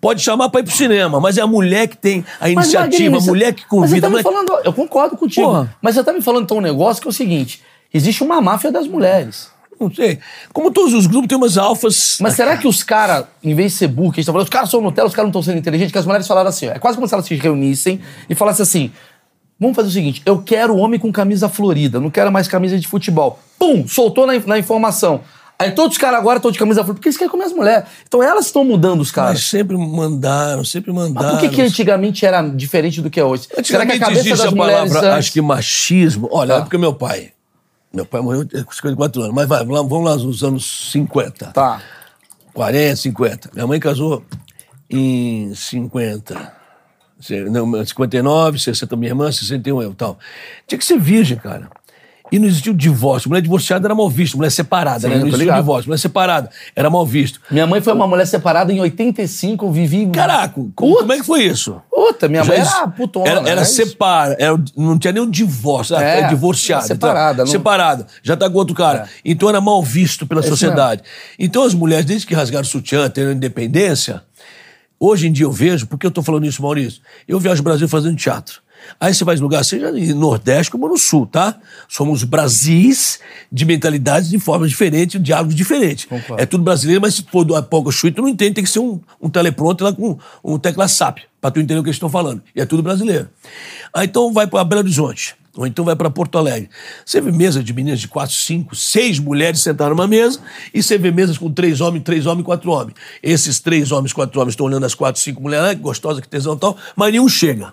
Pode 0.00 0.22
chamar 0.22 0.48
pra 0.50 0.60
ir 0.60 0.64
pro 0.64 0.72
cinema, 0.74 1.18
mas 1.20 1.36
é 1.36 1.42
a 1.42 1.46
mulher 1.46 1.88
que 1.88 1.96
tem 1.96 2.24
a 2.40 2.44
Mas, 2.44 2.52
iniciativa, 2.52 3.10
Magrinho, 3.10 3.18
a 3.18 3.20
mulher 3.22 3.52
que 3.52 3.62
Mas 3.62 3.90
você 3.90 4.00
convida. 4.00 4.08
tá 4.10 4.16
me 4.16 4.22
falando, 4.22 4.52
eu 4.64 4.72
concordo 4.72 5.16
contigo. 5.16 5.46
Porra. 5.46 5.76
Mas 5.82 5.94
você 5.94 6.04
tá 6.04 6.12
me 6.12 6.20
falando 6.22 6.44
então 6.44 6.58
um 6.58 6.62
negócio 6.62 7.02
que 7.02 7.08
é 7.08 7.10
o 7.10 7.12
seguinte: 7.12 7.60
existe 7.92 8.22
uma 8.22 8.40
máfia 8.40 8.70
das 8.70 8.86
mulheres. 8.86 9.50
Não 9.80 9.90
sei. 9.92 10.18
Como 10.52 10.70
todos 10.70 10.92
os 10.92 11.06
grupos, 11.06 11.26
tem 11.28 11.38
umas 11.38 11.56
alfas. 11.56 12.18
Mas 12.20 12.34
será 12.34 12.56
que 12.58 12.68
os 12.68 12.82
caras, 12.82 13.24
em 13.42 13.54
vez 13.54 13.72
de 13.72 13.78
ser 13.78 13.88
burro, 13.88 14.12
que 14.12 14.20
a 14.20 14.22
gente 14.22 14.26
tá 14.26 14.32
falando, 14.32 14.44
os 14.46 14.50
caras 14.50 14.68
são 14.70 14.80
Nutella, 14.82 15.08
os 15.08 15.14
caras 15.14 15.24
não 15.32 15.40
estão 15.40 15.42
sendo 15.42 15.58
inteligentes, 15.58 15.90
que 15.90 15.98
as 15.98 16.04
mulheres 16.04 16.26
falaram 16.26 16.50
assim, 16.50 16.68
ó, 16.68 16.72
é 16.72 16.78
quase 16.78 16.96
como 16.98 17.08
se 17.08 17.14
elas 17.14 17.24
se 17.24 17.34
reunissem 17.34 17.98
e 18.28 18.34
falassem 18.34 18.62
assim, 18.62 18.90
vamos 19.58 19.74
fazer 19.74 19.88
o 19.88 19.92
seguinte, 19.92 20.20
eu 20.26 20.42
quero 20.42 20.76
homem 20.76 21.00
com 21.00 21.10
camisa 21.10 21.48
florida, 21.48 21.98
não 21.98 22.10
quero 22.10 22.30
mais 22.30 22.46
camisa 22.46 22.78
de 22.78 22.86
futebol. 22.86 23.38
Pum, 23.58 23.88
soltou 23.88 24.26
na, 24.26 24.38
na 24.40 24.58
informação. 24.58 25.22
Aí 25.58 25.72
todos 25.72 25.92
os 25.96 25.98
caras 25.98 26.18
agora 26.18 26.38
estão 26.38 26.50
de 26.50 26.58
camisa 26.58 26.80
florida, 26.80 26.94
porque 26.94 27.08
eles 27.08 27.18
querem 27.18 27.30
comer 27.30 27.44
as 27.44 27.52
mulheres. 27.52 27.86
Então 28.06 28.22
elas 28.22 28.46
estão 28.46 28.64
mudando 28.64 29.00
os 29.02 29.10
caras. 29.10 29.32
Mas 29.34 29.44
sempre 29.44 29.76
mandaram, 29.76 30.64
sempre 30.64 30.90
mandaram. 30.92 31.32
Mas 31.32 31.40
por 31.40 31.48
que, 31.50 31.54
que 31.56 31.60
antigamente 31.62 32.24
era 32.24 32.40
diferente 32.48 33.02
do 33.02 33.10
que 33.10 33.20
é 33.20 33.24
hoje? 33.24 33.46
Será 33.62 33.84
que 33.84 33.92
a 33.92 33.98
cabeça 33.98 34.30
das 34.30 34.40
a 34.40 34.50
mulheres 34.50 34.90
palavra, 34.92 34.98
antes- 34.98 35.18
acho 35.18 35.32
que 35.32 35.40
machismo. 35.42 36.28
Olha, 36.32 36.54
Tá. 36.54 36.60
é 36.60 36.62
porque 36.62 36.78
meu 36.78 36.94
pai. 36.94 37.32
Meu 37.92 38.06
pai 38.06 38.20
morreu 38.20 38.46
com 38.64 38.72
54 38.72 39.22
anos, 39.22 39.34
mas 39.34 39.48
vai, 39.48 39.64
vamos 39.64 40.04
lá, 40.04 40.16
nos 40.16 40.44
anos 40.44 40.90
50. 40.92 41.46
Tá. 41.52 41.82
40, 42.54 42.96
50. 42.96 43.50
Minha 43.52 43.66
mãe 43.66 43.80
casou 43.80 44.24
em 44.88 45.52
50. 45.54 46.52
Se- 47.20 47.44
Não, 47.44 47.84
59, 47.84 48.58
60 48.58 48.96
minha 48.96 49.10
irmã, 49.10 49.30
61 49.30 49.82
eu 49.82 49.94
tal. 49.94 50.18
Tinha 50.66 50.78
que 50.78 50.84
ser 50.84 50.98
virgem, 50.98 51.36
cara. 51.36 51.68
E 52.32 52.38
não 52.38 52.46
existia 52.46 52.72
o 52.72 52.74
divórcio. 52.74 53.28
Mulher 53.28 53.40
divorciada 53.42 53.86
era 53.86 53.94
mal 53.94 54.08
visto, 54.08 54.36
mulher 54.36 54.50
separada, 54.50 55.00
Sim, 55.00 55.08
né? 55.08 55.18
Não 55.18 55.26
existia 55.28 55.52
o 55.52 55.56
divórcio. 55.56 55.88
Mulher 55.88 55.98
separada 55.98 56.50
era 56.76 56.88
mal 56.88 57.04
visto. 57.04 57.40
Minha 57.50 57.66
mãe 57.66 57.80
foi 57.80 57.92
uma 57.92 58.06
mulher 58.06 58.26
separada 58.26 58.72
em 58.72 58.80
85, 58.80 59.66
eu 59.66 59.72
vivi... 59.72 60.06
Caraca, 60.10 60.54
como, 60.74 60.96
como 60.96 61.12
é 61.12 61.16
que 61.18 61.24
foi 61.24 61.42
isso? 61.44 61.80
Puta, 61.90 62.28
minha 62.28 62.44
mãe 62.44 62.56
era 62.58 62.88
putona. 62.88 63.28
Era, 63.28 63.40
era 63.40 63.60
né? 63.60 63.64
Separa, 63.64 64.36
era- 64.38 64.58
não 64.76 64.98
tinha 64.98 65.12
nem 65.12 65.22
o 65.22 65.30
divórcio, 65.30 65.96
ah, 65.96 66.02
É, 66.02 66.20
é, 66.20 66.28
divorciada. 66.28 66.80
era 66.84 66.88
separada, 66.88 67.32
então, 67.34 67.44
não- 67.44 67.52
Separada, 67.52 68.06
já 68.22 68.36
tá 68.36 68.48
com 68.48 68.56
outro 68.56 68.74
cara. 68.74 69.08
Então 69.24 69.48
era 69.48 69.60
mal 69.60 69.82
visto 69.82 70.26
pela 70.26 70.40
isso 70.40 70.48
sociedade. 70.50 71.02
Então 71.38 71.62
as 71.62 71.74
mulheres, 71.74 72.04
desde 72.06 72.26
que 72.26 72.34
rasgaram 72.34 72.62
o 72.62 72.66
sutiã, 72.66 73.08
tendo 73.10 73.32
independência, 73.32 74.22
hoje 74.98 75.26
em 75.28 75.32
dia 75.32 75.44
eu 75.46 75.52
vejo, 75.52 75.86
por 75.86 75.98
que 75.98 76.06
eu 76.06 76.10
tô 76.10 76.22
falando 76.22 76.46
isso, 76.46 76.62
Maurício? 76.62 77.00
Eu 77.28 77.38
viajo 77.38 77.60
o 77.60 77.64
Brasil 77.64 77.88
fazendo 77.88 78.16
teatro. 78.16 78.60
Aí 78.98 79.14
você 79.14 79.24
vai 79.24 79.36
em 79.36 79.40
lugar, 79.40 79.64
seja 79.64 79.90
no 79.90 80.14
Nordeste 80.14 80.70
como 80.70 80.88
no 80.88 80.98
Sul, 80.98 81.26
tá? 81.26 81.58
Somos 81.88 82.24
Brasis 82.24 83.18
de 83.50 83.64
mentalidades 83.64 84.28
de 84.28 84.38
formas 84.38 84.70
diferentes, 84.70 85.20
diálogos 85.22 85.54
diferentes. 85.54 86.04
Concordo. 86.04 86.42
É 86.42 86.46
tudo 86.46 86.64
brasileiro, 86.64 87.00
mas 87.00 87.14
se 87.14 87.22
for 87.22 87.44
do 87.44 87.56
Apoca 87.56 87.90
Chui, 87.90 88.10
tu 88.10 88.22
não 88.22 88.28
entende, 88.28 88.54
tem 88.54 88.64
que 88.64 88.70
ser 88.70 88.80
um, 88.80 89.00
um 89.20 89.28
teleprompter 89.28 89.86
lá 89.86 89.92
com 89.92 90.18
um 90.44 90.58
tecla 90.58 90.88
SAP, 90.88 91.20
pra 91.40 91.50
tu 91.50 91.60
entender 91.60 91.80
o 91.80 91.82
que 91.82 91.88
eles 91.88 91.96
estão 91.96 92.08
falando. 92.08 92.42
E 92.54 92.60
é 92.60 92.66
tudo 92.66 92.82
brasileiro. 92.82 93.28
Aí 93.92 94.06
então 94.06 94.32
vai 94.32 94.46
pra 94.46 94.62
Belo 94.64 94.82
Horizonte, 94.82 95.34
ou 95.56 95.66
então 95.66 95.84
vai 95.84 95.96
pra 95.96 96.10
Porto 96.10 96.38
Alegre. 96.38 96.70
Você 97.04 97.20
vê 97.20 97.32
mesa 97.32 97.62
de 97.62 97.72
meninas 97.72 98.00
de 98.00 98.08
quatro, 98.08 98.34
cinco, 98.34 98.76
seis 98.76 99.18
mulheres 99.18 99.60
sentadas 99.60 99.96
numa 99.96 100.06
mesa, 100.06 100.40
e 100.72 100.82
você 100.82 100.96
vê 100.96 101.10
mesas 101.10 101.38
com 101.38 101.50
três 101.52 101.80
homens, 101.80 102.04
três 102.04 102.26
homens, 102.26 102.44
quatro 102.44 102.70
homens. 102.70 102.94
Esses 103.22 103.58
três 103.60 103.90
homens, 103.90 104.12
quatro 104.12 104.40
homens 104.40 104.52
estão 104.52 104.66
olhando 104.66 104.86
as 104.86 104.94
quatro, 104.94 105.20
cinco 105.20 105.42
mulheres, 105.42 105.70
ah, 105.70 105.74
que 105.74 105.80
gostosa, 105.80 106.20
que 106.20 106.28
tesão 106.28 106.54
e 106.54 106.58
tal, 106.58 106.76
mas 106.94 107.10
nenhum 107.12 107.28
chega. 107.28 107.72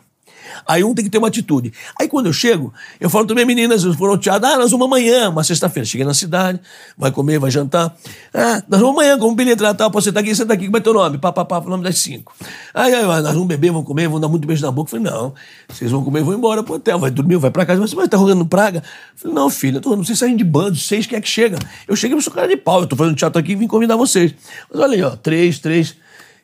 Aí 0.67 0.83
um 0.83 0.93
tem 0.93 1.05
que 1.05 1.12
ter 1.12 1.17
uma 1.17 1.27
atitude. 1.27 1.73
Aí 1.99 2.07
quando 2.07 2.27
eu 2.27 2.33
chego, 2.33 2.73
eu 2.99 3.10
falo 3.10 3.25
também, 3.25 3.45
meninas, 3.45 3.83
foram 3.83 4.13
ao 4.13 4.17
teatro, 4.17 4.47
ah, 4.47 4.57
nós 4.57 4.71
vamos 4.71 4.86
amanhã, 4.88 5.29
uma 5.29 5.43
sexta-feira. 5.43 5.86
Cheguei 5.86 6.05
na 6.05 6.13
cidade, 6.13 6.60
vai 6.97 7.12
comer, 7.12 7.39
vai 7.39 7.51
jantar. 7.51 7.95
Ah, 8.33 8.63
nós 8.67 8.79
vamos 8.79 8.95
amanhã, 8.95 9.17
como 9.17 9.36
lá, 9.60 9.73
tal, 9.73 9.91
pô, 9.91 10.01
você 10.01 10.12
tá 10.12 10.19
aqui, 10.19 10.36
você 10.36 10.45
tá 10.45 10.53
aqui, 10.53 10.65
como 10.65 10.77
é 10.77 10.79
teu 10.79 10.93
nome? 10.93 11.17
Pá, 11.17 11.31
pá, 11.31 11.45
pá, 11.45 11.60
o 11.60 11.69
nome 11.69 11.83
das 11.83 11.97
cinco. 11.97 12.33
Aí, 12.73 12.93
aí, 12.93 13.05
nós 13.05 13.33
vamos 13.33 13.47
beber, 13.47 13.71
vamos 13.71 13.88
comer, 13.88 14.07
vamos 14.07 14.21
dar 14.21 14.27
muito 14.27 14.47
beijo 14.47 14.65
na 14.65 14.71
boca. 14.71 14.88
Eu 14.95 14.99
falei, 14.99 15.12
não, 15.12 15.33
vocês 15.67 15.91
vão 15.91 16.03
comer, 16.03 16.23
vão 16.23 16.33
embora 16.33 16.63
pro 16.63 16.75
hotel, 16.75 16.99
vai 16.99 17.12
dormir, 17.12 17.38
vai 17.38 17.51
pra 17.51 17.65
casa. 17.65 17.79
Mas 17.79 17.89
você 17.89 17.95
vai 17.95 18.05
estar 18.05 18.17
rolando 18.17 18.45
praga? 18.45 18.79
Eu 18.79 19.19
falei, 19.19 19.36
não, 19.36 19.49
filha, 19.49 19.77
eu 19.77 19.81
tô, 19.81 19.95
vocês 19.95 20.17
saem 20.17 20.36
de 20.36 20.43
bando, 20.43 20.75
seis, 20.75 21.05
quem 21.05 21.17
é 21.17 21.21
que 21.21 21.29
chega? 21.29 21.57
Eu 21.88 21.95
cheguei, 21.95 22.17
eu 22.17 22.21
sou 22.21 22.33
cara 22.33 22.47
de 22.47 22.57
pau, 22.57 22.81
eu 22.81 22.88
tô 22.88 22.95
fazendo 22.95 23.15
teatro 23.15 23.39
aqui 23.39 23.53
e 23.53 23.55
vim 23.55 23.67
convidar 23.67 23.95
vocês. 23.95 24.33
Mas 24.71 24.81
olha 24.81 24.93
aí, 24.93 25.03
ó, 25.03 25.15
três, 25.15 25.60
três. 25.60 25.95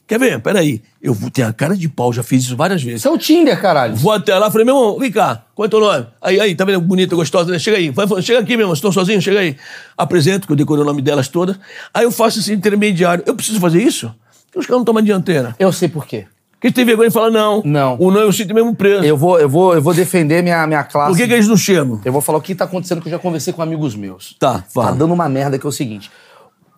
Quer 0.05 0.19
ver? 0.19 0.39
Peraí, 0.41 0.81
eu 1.01 1.13
vou 1.13 1.29
ter 1.29 1.43
a 1.43 1.53
cara 1.53 1.77
de 1.77 1.87
pau, 1.87 2.11
já 2.11 2.21
fiz 2.21 2.43
isso 2.43 2.57
várias 2.57 2.83
vezes. 2.83 2.99
Isso 2.99 3.07
é 3.07 3.11
o 3.11 3.17
Tinder, 3.17 3.59
caralho. 3.59 3.95
Vou 3.95 4.11
até 4.11 4.37
lá, 4.37 4.51
falei, 4.51 4.65
meu 4.65 4.75
irmão, 4.75 4.99
vem 4.99 5.11
cá, 5.11 5.45
qual 5.55 5.65
é 5.65 5.69
teu 5.69 5.79
nome? 5.79 6.05
Aí, 6.21 6.39
aí, 6.39 6.55
tá 6.55 6.65
vendo? 6.65 6.81
Bonita, 6.81 7.15
gostosa, 7.15 7.51
né? 7.51 7.57
Chega 7.57 7.77
aí, 7.77 7.89
vai, 7.89 8.05
vai, 8.05 8.21
chega 8.21 8.39
aqui, 8.39 8.57
meu 8.57 8.63
irmão, 8.63 8.73
estou 8.73 8.91
sozinho, 8.91 9.21
chega 9.21 9.39
aí. 9.39 9.55
Apresento, 9.97 10.45
que 10.45 10.51
eu 10.51 10.57
decorei 10.57 10.83
o 10.83 10.85
nome 10.85 11.01
delas 11.01 11.29
todas. 11.29 11.57
Aí 11.93 12.03
eu 12.03 12.11
faço 12.11 12.39
esse 12.39 12.51
intermediário. 12.53 13.23
Eu 13.25 13.33
preciso 13.33 13.59
fazer 13.59 13.81
isso? 13.81 14.13
Porque 14.47 14.59
os 14.59 14.65
caras 14.65 14.79
não 14.79 14.85
tomam 14.85 15.01
dianteira. 15.01 15.55
Eu 15.57 15.71
sei 15.71 15.87
por 15.87 16.05
quê. 16.05 16.27
Porque 16.51 16.67
eles 16.67 16.75
têm 16.75 16.85
vergonha 16.85 17.07
e 17.09 17.11
falam, 17.11 17.31
não. 17.31 17.61
Não. 17.65 17.97
O 17.99 18.11
não 18.11 18.21
eu 18.21 18.31
sinto 18.31 18.53
mesmo 18.53 18.73
preso. 18.75 19.03
Eu 19.03 19.17
vou, 19.17 19.39
eu 19.39 19.49
vou, 19.49 19.73
eu 19.73 19.81
vou 19.81 19.93
defender 19.93 20.41
minha, 20.41 20.65
minha 20.67 20.83
classe. 20.83 21.11
Por 21.11 21.17
que, 21.17 21.27
que 21.27 21.33
eles 21.33 21.47
não 21.47 21.57
chegam? 21.57 21.99
Eu 22.05 22.11
vou 22.13 22.21
falar 22.21 22.37
o 22.37 22.41
que 22.41 22.53
tá 22.53 22.65
acontecendo, 22.65 23.01
que 23.01 23.07
eu 23.07 23.11
já 23.11 23.19
conversei 23.19 23.51
com 23.51 23.61
amigos 23.61 23.95
meus. 23.95 24.35
Tá, 24.39 24.63
fala. 24.69 24.87
Tá 24.87 24.93
dando 24.93 25.13
uma 25.13 25.27
merda 25.27 25.57
que 25.57 25.65
é 25.65 25.69
o 25.69 25.71
seguinte. 25.71 26.11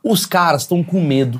Os 0.03 0.25
caras 0.25 0.61
estão 0.63 0.83
com 0.83 1.01
medo. 1.01 1.39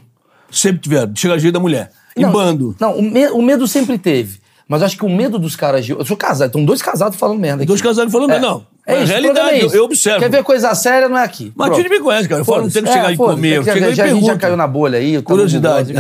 Sempre 0.57 0.79
tiveram, 0.81 1.15
chega 1.15 1.33
a 1.33 1.37
jeito 1.37 1.53
da 1.53 1.59
mulher. 1.59 1.91
Em 2.15 2.21
Não, 2.23 2.31
bando. 2.31 2.75
Não, 2.79 2.97
o, 2.97 3.01
me- 3.01 3.27
o 3.27 3.41
medo 3.41 3.67
sempre 3.67 3.97
teve. 3.97 4.39
Mas 4.67 4.81
acho 4.81 4.97
que 4.97 5.05
o 5.05 5.09
medo 5.09 5.37
dos 5.37 5.55
caras 5.55 5.85
de. 5.85 5.91
Eu 5.91 6.03
sou 6.05 6.17
casado, 6.17 6.47
estão 6.47 6.63
dois 6.65 6.81
casados 6.81 7.17
falando 7.19 7.39
merda. 7.39 7.57
Aqui. 7.63 7.67
Dois 7.67 7.81
casados 7.81 8.11
falando, 8.11 8.31
É. 8.31 8.39
não. 8.39 8.65
É 8.87 8.93
É 8.95 8.97
isso, 8.97 9.05
o 9.05 9.07
realidade, 9.07 9.49
é 9.49 9.61
eu, 9.63 9.67
isso. 9.67 9.75
eu 9.75 9.83
observo. 9.83 10.19
Quer 10.19 10.29
ver 10.29 10.43
coisa 10.43 10.73
séria, 10.75 11.09
não 11.09 11.17
é 11.17 11.23
aqui. 11.23 11.51
Mas 11.55 11.69
Pronto. 11.69 11.83
tu 11.83 11.89
me 11.89 11.99
conhece, 11.99 12.29
cara. 12.29 12.41
Eu 12.41 12.45
falo, 12.45 12.61
não 12.63 12.69
tem 12.69 12.83
que 12.83 12.91
chegar 12.91 13.09
É, 13.09 13.13
e 13.13 13.17
foda-se. 13.17 13.35
comer. 13.35 13.57
Eu 13.57 13.63
Já, 13.63 13.77
e 13.77 13.83
a 14.01 14.07
gente 14.07 14.25
já 14.25 14.37
caiu 14.37 14.55
na 14.57 14.67
bolha 14.67 14.97
aí. 14.99 15.21
Curiosidade. 15.21 15.93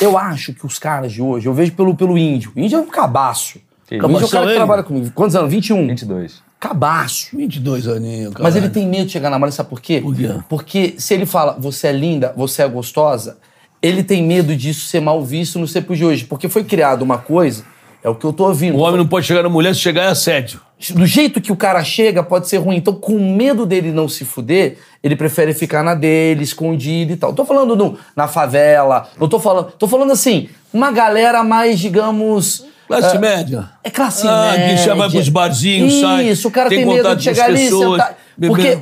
Eu 0.00 0.16
acho 0.18 0.52
que 0.54 0.66
os 0.66 0.78
caras 0.78 1.12
de 1.12 1.22
hoje, 1.22 1.46
eu 1.46 1.54
vejo 1.54 1.72
pelo, 1.72 1.94
pelo 1.94 2.18
índio. 2.18 2.52
O 2.54 2.60
índio 2.60 2.78
é 2.78 2.80
um 2.82 2.86
cabaço. 2.86 3.58
Que 3.86 3.94
o 3.94 4.10
índio 4.10 4.22
é 4.22 4.24
o 4.24 4.28
cara 4.28 4.46
que 4.48 4.54
trabalha 4.54 4.82
comigo. 4.82 5.10
Quantos 5.14 5.36
anos? 5.36 5.50
21. 5.50 5.86
22. 5.86 6.42
Cabaço. 6.58 7.28
22 7.36 7.86
aninhos, 7.86 8.32
cara. 8.32 8.42
Mas 8.42 8.56
ele 8.56 8.68
tem 8.68 8.86
medo 8.86 9.06
de 9.06 9.12
chegar 9.12 9.30
na 9.30 9.38
mulher, 9.38 9.52
sabe 9.52 9.68
por 9.68 9.80
quê? 9.80 10.00
Por 10.00 10.14
quê? 10.16 10.30
Porque 10.48 10.94
se 10.98 11.12
ele 11.14 11.26
fala, 11.26 11.56
você 11.58 11.88
é 11.88 11.92
linda, 11.92 12.32
você 12.36 12.62
é 12.62 12.68
gostosa, 12.68 13.36
ele 13.82 14.02
tem 14.02 14.22
medo 14.22 14.56
disso 14.56 14.86
ser 14.86 15.00
mal 15.00 15.22
visto 15.22 15.58
no 15.58 15.68
tempo 15.68 15.94
de 15.94 16.04
hoje. 16.04 16.24
Porque 16.24 16.48
foi 16.48 16.64
criada 16.64 17.04
uma 17.04 17.18
coisa, 17.18 17.62
é 18.02 18.08
o 18.08 18.14
que 18.14 18.24
eu 18.24 18.32
tô 18.32 18.46
ouvindo. 18.48 18.76
O 18.78 18.80
homem 18.80 18.96
não 18.96 19.06
pode 19.06 19.26
chegar 19.26 19.42
na 19.42 19.48
mulher, 19.50 19.74
se 19.74 19.80
chegar 19.80 20.04
é 20.04 20.08
assédio. 20.08 20.60
Do 20.94 21.06
jeito 21.06 21.40
que 21.40 21.52
o 21.52 21.56
cara 21.56 21.82
chega, 21.84 22.22
pode 22.22 22.48
ser 22.48 22.58
ruim. 22.58 22.76
Então, 22.76 22.94
com 22.94 23.18
medo 23.34 23.64
dele 23.64 23.92
não 23.92 24.08
se 24.08 24.24
fuder, 24.26 24.76
ele 25.02 25.16
prefere 25.16 25.54
ficar 25.54 25.82
na 25.82 25.94
dele, 25.94 26.42
escondido 26.42 27.12
e 27.12 27.16
tal. 27.16 27.32
Tô 27.32 27.44
falando 27.46 27.74
no- 27.76 27.98
na 28.14 28.28
favela, 28.28 29.08
não 29.18 29.26
tô 29.28 29.38
falando. 29.38 29.72
Tô 29.78 29.86
falando 29.88 30.12
assim, 30.12 30.48
uma 30.72 30.90
galera 30.90 31.42
mais, 31.44 31.78
digamos. 31.78 32.64
Classe 32.86 33.16
ah, 33.16 33.20
média. 33.20 33.70
É 33.82 33.90
classe 33.90 34.26
Ah, 34.26 34.52
média. 34.56 34.76
que 34.76 34.84
já 34.84 34.94
vai 34.94 35.10
pros 35.10 35.28
barzinhos, 35.28 35.92
Isso, 35.92 36.00
sai, 36.00 36.28
Isso, 36.28 36.48
o 36.48 36.50
cara 36.50 36.68
tem 36.68 36.78
tem, 36.78 36.86
medo 36.86 37.16
de 37.16 37.22
chegar 37.24 37.46
ali 37.46 37.62
e 37.62 37.64
pessoas, 37.64 38.00
sentar. 38.00 38.18
Porque 38.40 38.78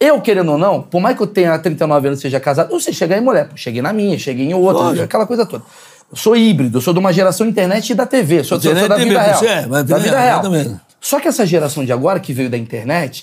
eu, 0.00 0.20
querendo 0.20 0.52
ou 0.52 0.58
não, 0.58 0.82
por 0.82 1.00
mais 1.00 1.16
que 1.16 1.22
eu 1.22 1.26
tenha 1.26 1.58
39 1.58 2.08
anos 2.08 2.18
e 2.18 2.22
seja 2.22 2.40
casado, 2.40 2.72
eu 2.72 2.80
sei 2.80 2.92
chegar 2.92 3.18
em 3.18 3.20
mulher. 3.20 3.48
Cheguei 3.54 3.82
na 3.82 3.92
minha, 3.92 4.18
cheguei 4.18 4.46
em 4.46 4.54
outra, 4.54 4.84
Lógico. 4.84 5.04
aquela 5.04 5.26
coisa 5.26 5.46
toda. 5.46 5.62
Eu 6.10 6.16
sou 6.16 6.36
híbrido, 6.36 6.78
eu 6.78 6.82
sou 6.82 6.92
de 6.92 6.98
uma 6.98 7.12
geração 7.12 7.46
internet 7.46 7.90
e 7.90 7.94
da 7.94 8.04
TV. 8.04 8.42
Sou, 8.42 8.58
Internet 8.58 8.80
sou 8.80 8.88
da 8.88 8.96
vida 8.96 9.10
TV, 9.10 9.24
real. 9.24 9.38
você 9.38 9.46
é, 9.46 9.84
da 9.84 9.98
vida 9.98 10.20
real. 10.20 10.42
Só 11.00 11.20
que 11.20 11.28
essa 11.28 11.46
geração 11.46 11.84
de 11.84 11.92
agora 11.92 12.20
que 12.20 12.32
veio 12.32 12.50
da 12.50 12.58
internet, 12.58 13.22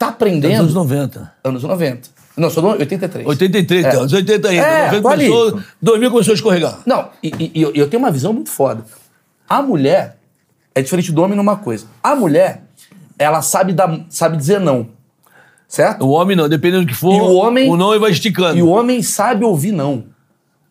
Tá 0.00 0.08
aprendendo. 0.08 0.60
anos 0.60 0.74
90. 0.74 1.32
Anos 1.44 1.62
90. 1.62 2.08
Não, 2.36 2.48
sou 2.48 2.62
do 2.62 2.68
83. 2.70 3.26
83, 3.26 3.84
então, 3.86 4.00
anos 4.00 4.12
80 4.12 4.48
ainda. 4.48 4.62
É, 4.66 4.86
90 4.86 5.02
tô 5.02 5.08
ali. 5.08 5.28
começou, 5.28 5.60
2000 5.82 6.10
começou 6.10 6.32
a 6.32 6.34
escorregar. 6.34 6.78
Não, 6.86 7.08
e, 7.22 7.28
e- 7.38 7.50
e 7.56 7.62
eu, 7.62 7.72
eu 7.74 7.88
tenho 7.88 8.02
uma 8.02 8.10
visão 8.10 8.32
muito 8.32 8.50
foda. 8.50 8.82
A 9.48 9.60
mulher 9.60 10.16
é 10.74 10.80
diferente 10.80 11.12
do 11.12 11.20
homem 11.22 11.36
numa 11.36 11.56
coisa. 11.56 11.84
A 12.02 12.14
mulher, 12.16 12.62
ela 13.18 13.42
sabe, 13.42 13.72
dar, 13.74 14.00
sabe 14.08 14.36
dizer 14.38 14.58
não. 14.58 14.88
Certo? 15.68 16.04
O 16.06 16.10
homem 16.10 16.36
não, 16.36 16.48
dependendo 16.48 16.84
do 16.84 16.88
que 16.88 16.94
for, 16.94 17.12
E 17.12 17.20
o 17.20 17.34
homem- 17.34 17.70
o 17.70 17.76
não 17.76 17.90
ele 17.90 18.00
vai 18.00 18.10
esticando. 18.10 18.56
E 18.58 18.62
o 18.62 18.68
homem 18.68 19.02
sabe 19.02 19.44
ouvir 19.44 19.72
não. 19.72 20.04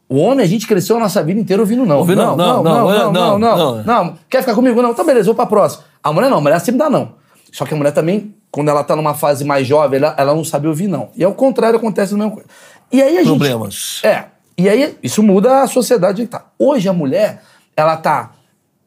O 0.09 0.17
homem, 0.17 0.43
a 0.43 0.47
gente 0.47 0.65
cresceu 0.65 0.97
a 0.97 0.99
nossa 0.99 1.21
vida 1.23 1.39
inteira 1.39 1.61
ouvindo 1.61 1.85
não. 1.85 1.99
Ouvindo 1.99 2.17
não, 2.17 2.35
não, 2.35 2.63
não, 2.63 2.63
não, 2.63 2.87
não, 2.89 3.11
não, 3.13 3.39
não, 3.39 3.75
não. 3.77 3.83
não. 3.83 4.17
Quer 4.27 4.41
ficar 4.41 4.55
comigo? 4.55 4.81
Não. 4.81 4.89
Então 4.91 5.05
beleza, 5.05 5.25
vou 5.27 5.35
pra 5.35 5.45
próxima. 5.45 5.83
A 6.03 6.11
mulher 6.11 6.29
não, 6.31 6.39
a 6.39 6.41
mulher 6.41 6.59
sempre 6.61 6.79
dá 6.79 6.89
não. 6.89 7.13
Só 7.51 7.63
que 7.65 7.73
a 7.75 7.77
mulher 7.77 7.91
também, 7.91 8.33
quando 8.51 8.69
ela 8.69 8.83
tá 8.83 8.95
numa 8.95 9.13
fase 9.13 9.43
mais 9.45 9.67
jovem, 9.67 9.99
ela, 9.99 10.15
ela 10.17 10.33
não 10.35 10.43
sabe 10.43 10.67
ouvir 10.67 10.87
não. 10.87 11.09
E 11.15 11.23
ao 11.23 11.33
contrário, 11.33 11.77
acontece 11.77 12.13
a 12.13 12.17
mesma 12.17 12.31
coisa. 12.31 12.47
E 12.91 13.01
aí 13.01 13.15
a 13.17 13.19
gente... 13.23 13.27
Problemas. 13.29 14.01
É. 14.03 14.25
E 14.57 14.67
aí, 14.67 14.97
isso 15.01 15.21
muda 15.23 15.61
a 15.61 15.67
sociedade 15.67 16.23
que 16.23 16.27
tá. 16.27 16.45
Hoje 16.57 16.89
a 16.89 16.93
mulher, 16.93 17.41
ela 17.77 17.95
tá. 17.95 18.31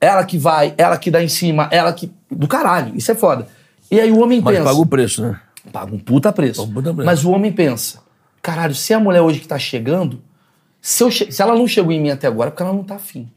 Ela 0.00 0.24
que 0.24 0.36
vai, 0.36 0.74
ela 0.76 0.98
que 0.98 1.10
dá 1.10 1.22
em 1.22 1.28
cima, 1.28 1.68
ela 1.70 1.92
que. 1.92 2.12
Do 2.30 2.46
caralho. 2.48 2.92
Isso 2.96 3.10
é 3.10 3.14
foda. 3.14 3.46
E 3.90 3.98
aí 4.00 4.10
o 4.10 4.20
homem 4.20 4.40
Mas 4.42 4.56
pensa. 4.56 4.68
paga 4.68 4.80
o 4.80 4.86
preço, 4.86 5.22
né? 5.22 5.40
Paga 5.72 5.94
um 5.94 5.98
puta 5.98 6.32
preço. 6.32 6.62
Um 6.64 6.72
puta 6.72 6.92
preço. 6.92 7.06
Mas 7.06 7.24
o 7.24 7.30
homem 7.30 7.52
pensa: 7.52 8.00
caralho, 8.42 8.74
se 8.74 8.92
a 8.92 8.98
mulher 9.00 9.22
hoje 9.22 9.38
que 9.40 9.46
tá 9.48 9.58
chegando, 9.58 10.20
se, 10.80 11.02
eu 11.04 11.10
che- 11.10 11.30
se 11.30 11.40
ela 11.40 11.54
não 11.54 11.66
chegou 11.68 11.92
em 11.92 12.00
mim 12.00 12.10
até 12.10 12.26
agora, 12.26 12.48
é 12.48 12.50
porque 12.50 12.62
ela 12.64 12.72
não 12.72 12.82
tá 12.84 12.96
afim. 12.96 13.30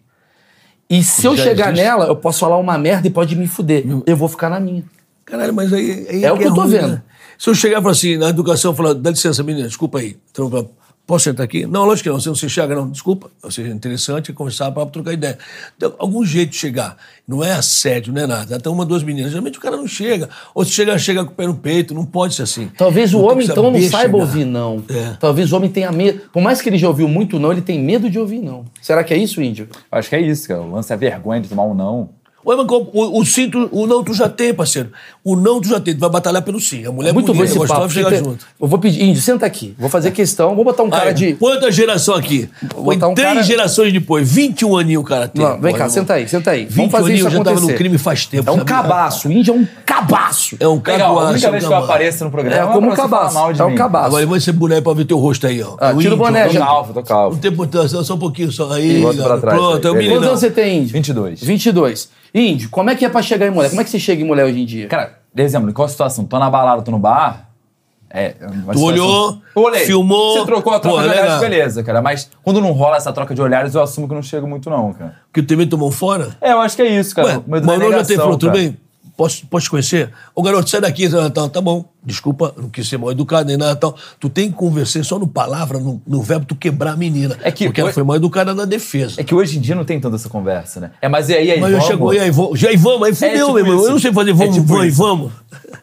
E 0.90 1.04
se 1.04 1.26
eu 1.26 1.38
Já 1.38 1.44
chegar 1.44 1.68
existe. 1.72 1.84
nela, 1.86 2.06
eu 2.08 2.16
posso 2.16 2.40
falar 2.40 2.58
uma 2.58 2.78
merda 2.78 3.08
e 3.08 3.12
pode 3.12 3.36
me 3.36 3.48
fuder. 3.48 3.86
Eu 4.06 4.18
vou 4.18 4.28
ficar 4.28 4.50
na 4.50 4.60
minha. 4.60 4.84
Caralho, 5.26 5.54
mas 5.54 5.74
aí. 5.74 6.06
aí 6.10 6.24
É 6.24 6.32
o 6.32 6.38
que 6.38 6.44
eu 6.46 6.54
tô 6.54 6.62
ruim, 6.62 6.72
vendo. 6.72 6.88
né? 6.90 7.02
Se 7.38 7.50
eu 7.50 7.56
chegar 7.56 7.80
e 7.80 7.82
falar 7.82 7.92
assim, 7.92 8.18
na 8.18 8.30
educação, 8.30 8.74
falar, 8.76 8.94
dá 8.94 9.10
licença, 9.10 9.44
menina, 9.44 9.68
desculpa 9.68 10.00
aí. 10.00 10.16
Então, 10.32 10.50
falo, 10.50 10.72
posso 11.06 11.26
sentar 11.26 11.44
aqui? 11.44 11.66
Não, 11.66 11.84
lógico 11.84 12.04
que 12.04 12.10
não. 12.10 12.20
Você 12.20 12.30
não 12.30 12.36
se 12.36 12.50
chega, 12.50 12.74
não. 12.74 12.90
Desculpa. 12.90 13.30
Ou 13.44 13.52
seja, 13.52 13.70
interessante 13.74 14.32
conversar 14.32 14.72
para 14.72 14.86
trocar 14.86 15.12
ideia. 15.12 15.38
Então, 15.76 15.94
algum 16.00 16.24
jeito 16.24 16.52
de 16.52 16.56
chegar. 16.58 16.96
Não 17.28 17.44
é 17.44 17.52
assédio, 17.52 18.14
não 18.14 18.22
é 18.22 18.28
nada. 18.28 18.56
Até 18.56 18.70
uma, 18.70 18.86
duas 18.86 19.04
meninas. 19.04 19.32
Geralmente 19.32 19.58
o 19.58 19.62
cara 19.62 19.76
não 19.76 19.88
chega. 19.88 20.30
Ou 20.54 20.64
se 20.64 20.72
chega, 20.72 20.98
chega 20.98 21.26
com 21.26 21.32
o 21.32 21.36
pé 21.36 21.46
no 21.48 21.56
peito. 21.56 21.94
Não 21.94 22.06
pode 22.06 22.36
ser 22.36 22.44
assim. 22.44 22.72
Talvez 22.78 23.14
o 23.14 23.18
Não 23.18 23.26
homem, 23.26 23.46
então, 23.46 23.64
não 23.70 23.82
saiba 23.82 24.00
chegar. 24.14 24.18
ouvir 24.18 24.46
não. 24.46 24.82
É. 24.88 25.18
Talvez 25.20 25.52
o 25.52 25.58
homem 25.58 25.70
tenha 25.70 25.92
medo. 25.92 26.22
Por 26.32 26.42
mais 26.42 26.62
que 26.62 26.70
ele 26.70 26.78
já 26.78 26.88
ouviu 26.88 27.10
muito 27.10 27.38
não, 27.40 27.52
ele 27.52 27.62
tem 27.62 27.78
medo 27.84 28.10
de 28.10 28.18
ouvir 28.18 28.40
não. 28.40 28.64
Será 28.82 29.04
que 29.04 29.14
é 29.14 29.18
isso, 29.18 29.42
índio? 29.42 29.68
Acho 29.92 30.08
que 30.08 30.16
é 30.16 30.22
isso, 30.22 30.48
cara. 30.48 30.62
O 30.62 30.72
lance 30.72 30.94
é 30.94 30.96
vergonha 30.96 31.42
de 31.42 31.50
tomar 31.50 31.64
um 31.66 31.74
não. 31.74 32.10
Ué, 32.46 32.56
mas 32.56 32.68
qual- 32.68 32.88
o, 32.94 33.20
o 33.20 33.26
sim, 33.26 33.50
tu- 33.50 33.68
o 33.72 33.88
não 33.88 34.04
tu 34.04 34.14
já 34.14 34.30
tem, 34.30 34.54
parceiro. 34.54 34.90
O 35.24 35.36
não 35.36 35.60
tu 35.60 35.68
já 35.68 35.80
tem. 35.80 35.94
Tu 35.96 36.00
vai 36.00 36.10
batalhar 36.10 36.42
pelo 36.44 36.60
sim. 36.60 36.86
A 36.86 36.92
mulher 36.92 37.14
Muito 37.14 37.28
bom 37.28 37.34
bonita, 37.34 37.50
esse 37.50 37.58
gostosa, 37.58 37.82
papo. 37.82 37.94
chega 37.94 38.10
Porque- 38.10 38.24
junto. 38.24 38.46
Eu 38.62 38.68
vou 38.68 38.78
pedir, 38.80 39.02
índio, 39.04 39.22
senta 39.22 39.46
aqui. 39.46 39.74
Vou 39.80 39.90
fazer 39.90 40.12
questão. 40.12 40.56
Vou 40.56 40.64
botar 40.64 40.84
um 40.84 40.90
cara 40.90 41.10
Aí, 41.10 41.14
de. 41.14 41.34
Quanta 41.34 41.72
geração 41.72 42.14
aqui? 42.16 42.48
Foi 42.74 42.96
botar 42.96 43.08
um 43.08 43.16
três 43.16 43.30
cara- 43.34 43.44
gerações 43.44 43.92
depois, 43.92 44.30
21 44.32 44.78
aninhos 44.78 45.02
o 45.04 45.06
cara 45.06 45.28
tem. 45.28 45.44
Não, 45.44 45.60
vem 45.60 45.72
Pô, 45.72 45.78
cá, 45.80 45.90
senta 45.90 46.14
aí, 46.14 46.28
senta 46.28 46.52
aí. 46.52 46.66
20 46.66 46.76
Vamos 46.76 46.92
fazer 46.92 47.04
isso 47.14 47.26
aninhos, 47.28 47.34
já 47.34 47.38
tava 47.40 47.50
acontecer. 47.58 47.72
no 47.72 47.78
crime 47.78 47.98
faz 47.98 48.26
tempo, 48.28 48.50
É 48.50 48.54
um 48.54 48.58
sabe? 48.58 48.70
cabaço. 48.70 49.28
O 49.28 49.32
índio 49.32 49.54
é 49.54 49.58
um 49.58 49.68
cabaço. 49.86 50.56
É 50.60 50.68
um 50.68 50.76
Legal, 50.76 50.94
a 50.94 51.00
cabaço. 51.00 51.32
única 51.34 51.48
é 51.48 51.52
vez 51.52 51.64
que 51.64 51.68
eu 51.68 51.72
cabaço. 51.72 51.92
apareço 51.92 52.24
no 52.26 52.32
programa 52.32 52.70
É 52.70 52.74
como 52.74 52.92
um 52.92 52.96
cabaço. 52.96 53.38
É 53.60 53.64
um 53.66 53.76
cabaço. 53.76 54.06
Agora 54.06 54.26
vai 54.28 54.40
ser 54.40 54.52
boneco 54.52 54.84
pra 54.84 54.94
ver 54.94 55.06
teu 55.06 55.18
rosto 55.18 55.48
aí, 55.48 55.64
ó. 55.64 55.76
Ah, 55.80 55.94
tira 55.96 56.14
o 56.14 56.18
boné, 56.18 56.44
ó. 56.44 56.48
Tô 56.48 56.54
já- 56.54 56.60
calvo, 56.60 56.94
tô 56.94 57.02
calvo. 57.04 57.36
Não 57.36 57.42
tem 57.42 57.52
importância, 57.52 58.04
só 58.04 58.14
um 58.14 58.20
pouquinho 58.20 58.52
só 58.52 58.72
aí. 58.72 59.02
Pronto, 59.42 59.88
é 59.88 59.92
o 59.92 59.96
menino. 59.96 60.16
Quantos 60.16 60.28
anos 60.30 60.40
você 60.40 60.52
tem, 60.52 60.80
índio? 60.80 60.94
22. 60.94 61.44
22. 61.44 62.10
Índio, 62.38 62.70
como 62.70 62.90
é 62.90 62.96
que 62.96 63.06
é 63.06 63.10
pra 63.10 63.22
chegar 63.22 63.48
em 63.48 63.50
mulher? 63.50 63.70
Como 63.70 63.80
é 63.80 63.84
que 63.86 63.90
você 63.90 64.00
chega 64.00 64.22
em 64.22 64.26
mulher 64.26 64.44
hoje 64.46 64.60
em 64.60 64.66
dia? 64.66 64.88
Cara, 64.88 65.20
exemplo, 65.38 65.70
em 65.70 65.74
qual 65.74 65.88
situação? 65.88 66.26
Tô 66.26 66.38
na 66.38 66.50
balada, 66.50 66.82
tô 66.82 66.92
no 66.92 67.00
bar. 67.00 67.50
É, 68.10 68.30
Tu 68.74 68.82
olhou, 68.82 69.42
olhei. 69.56 69.86
filmou, 69.86 70.38
Você 70.40 70.46
trocou 70.46 70.74
a 70.74 70.80
troca 70.80 70.98
pô, 70.98 71.02
de 71.04 71.10
olhares, 71.10 71.24
legal. 71.34 71.40
beleza, 71.40 71.84
cara. 71.84 72.02
Mas 72.02 72.30
quando 72.44 72.62
não 72.62 72.72
rola 72.72 72.98
essa 72.98 73.12
troca 73.12 73.34
de 73.34 73.42
olhares, 73.42 73.74
eu 73.76 73.82
assumo 73.82 74.08
que 74.08 74.14
não 74.14 74.22
chego 74.22 74.48
muito, 74.48 74.70
não, 74.70 74.94
cara. 74.94 75.16
Que 75.34 75.42
tu 75.42 75.48
também 75.48 75.68
tomou 75.68 75.92
fora? 75.92 76.36
É, 76.40 76.52
eu 76.54 76.60
acho 76.62 76.76
que 76.76 76.82
é 76.82 76.88
isso, 76.98 77.16
cara. 77.16 77.28
Ué, 77.28 77.38
O 77.46 77.52
medo 77.52 77.66
da 77.68 77.74
Manu 77.78 77.92
já 77.92 78.06
tem 78.06 78.16
falou, 78.18 78.38
tudo 78.38 78.52
bem? 78.52 78.78
Posso, 79.18 79.46
posso 79.48 79.66
te 79.66 79.70
conhecer? 79.70 80.12
Ô 80.34 80.42
garoto, 80.42 80.70
sai 80.70 80.82
daqui. 80.82 81.08
Tá, 81.10 81.30
tá, 81.30 81.48
tá 81.48 81.62
bom, 81.62 81.86
desculpa, 82.04 82.54
não 82.58 82.70
quis 82.70 82.88
ser 82.88 82.98
mal 82.98 83.12
educado 83.12 83.48
nem 83.48 83.56
nada 83.56 83.74
tal. 83.76 83.96
Tu 84.20 84.30
tem 84.30 84.52
que 84.52 84.58
conversar 84.58 85.04
só 85.06 85.18
no 85.18 85.26
palavra, 85.26 85.80
no, 85.80 86.02
no 86.06 86.22
verbo, 86.22 86.46
tu 86.46 86.54
quebrar 86.56 86.92
a 86.92 86.98
menina. 86.98 87.38
É 87.42 87.50
que 87.52 87.66
porque 87.66 87.80
ela 87.80 87.88
hoje- 87.88 87.94
foi 87.96 88.04
mal 88.04 88.18
educada 88.18 88.54
na 88.54 88.66
defesa. 88.66 89.22
É 89.22 89.24
que 89.24 89.34
hoje 89.34 89.58
em 89.58 89.62
dia 89.62 89.74
não 89.74 89.86
tem 89.86 90.00
tanta 90.00 90.18
essa 90.18 90.28
conversa, 90.28 90.82
né? 90.82 90.92
É, 91.02 91.08
mas 91.08 91.30
e 91.30 91.34
aí, 91.34 91.52
aí, 91.52 91.60
Mas 91.62 91.72
vamos? 91.72 91.86
chegou, 91.88 92.14
e 92.14 92.20
aí, 92.20 92.30
vamos, 92.30 92.60
já 92.60 92.70
aí 92.70 92.76
vamos, 92.76 93.08
aí 93.08 93.16
fudeu, 93.16 93.32
tipo 93.48 93.54
meu 93.54 93.66
irmão. 93.68 93.84
Eu 93.86 93.92
não 93.92 94.00
sei 94.00 94.12
fazer 94.14 94.32
É 94.32 94.34
vamos, 94.34 94.56
tipo 94.56 94.68
vamos, 94.68 94.86
e 94.86 94.90
vamos. 94.92 95.32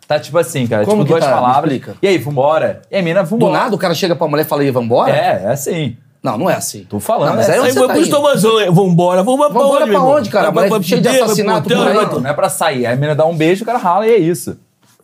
Tá 0.07 0.21
tipo 0.21 0.37
assim, 0.39 0.67
cara. 0.67 0.85
Como 0.85 1.03
tipo, 1.03 1.15
que 1.15 1.21
duas 1.21 1.25
tá? 1.25 1.41
Palavras. 1.41 1.81
E 2.03 2.07
aí, 2.09 2.19
vambora. 2.19 2.83
E 2.91 2.97
aí, 2.97 3.15
Do 3.15 3.25
vambora. 3.25 3.53
nada 3.59 3.75
o 3.75 3.79
cara 3.79 3.95
chega 3.95 4.15
pra 4.15 4.29
mulher 4.29 4.43
e 4.45 4.49
fala, 4.49 4.63
e 4.65 4.71
vambora? 4.71 5.11
É, 5.11 5.45
é 5.45 5.49
assim. 5.49 5.97
Não, 6.23 6.39
não 6.39 6.49
é 6.49 6.55
assim. 6.55 6.85
Tô 6.85 7.01
falando, 7.01 7.31
Não, 7.31 7.37
mas 7.37 7.49
é 7.49 7.53
aí 7.55 7.59
assim. 7.59 7.67
Aí 7.67 7.73
você 7.73 7.87
vai 7.87 8.05
tá 8.05 8.11
tomazão, 8.11 8.61
é, 8.61 8.71
vambora, 8.71 9.23
vamos 9.25 9.41
pra 9.41 9.49
Vambora 9.49 9.83
onde, 9.85 9.91
pra 9.93 10.03
onde, 10.03 10.31
cara? 10.31 10.51
Vai 10.51 10.69
Mas 10.71 10.87
cheio 10.87 11.01
de 11.01 11.09
vai 11.09 11.17
pro 11.17 11.25
assassinato 11.27 11.63
por 11.69 11.73
aí. 11.73 11.85
vai 11.85 11.95
Não, 11.95 12.09
pra- 12.09 12.21
não 12.21 12.31
é 12.31 12.33
pra 12.33 12.49
sair. 12.49 12.87
Aí 12.87 12.93
a 12.93 12.97
mina 12.97 13.15
dá 13.15 13.27
um 13.27 13.37
beijo, 13.37 13.65
o 13.65 13.67
cara 13.67 13.79
rala 13.79 14.07
e 14.07 14.11
é 14.11 14.19
isso. 14.19 14.57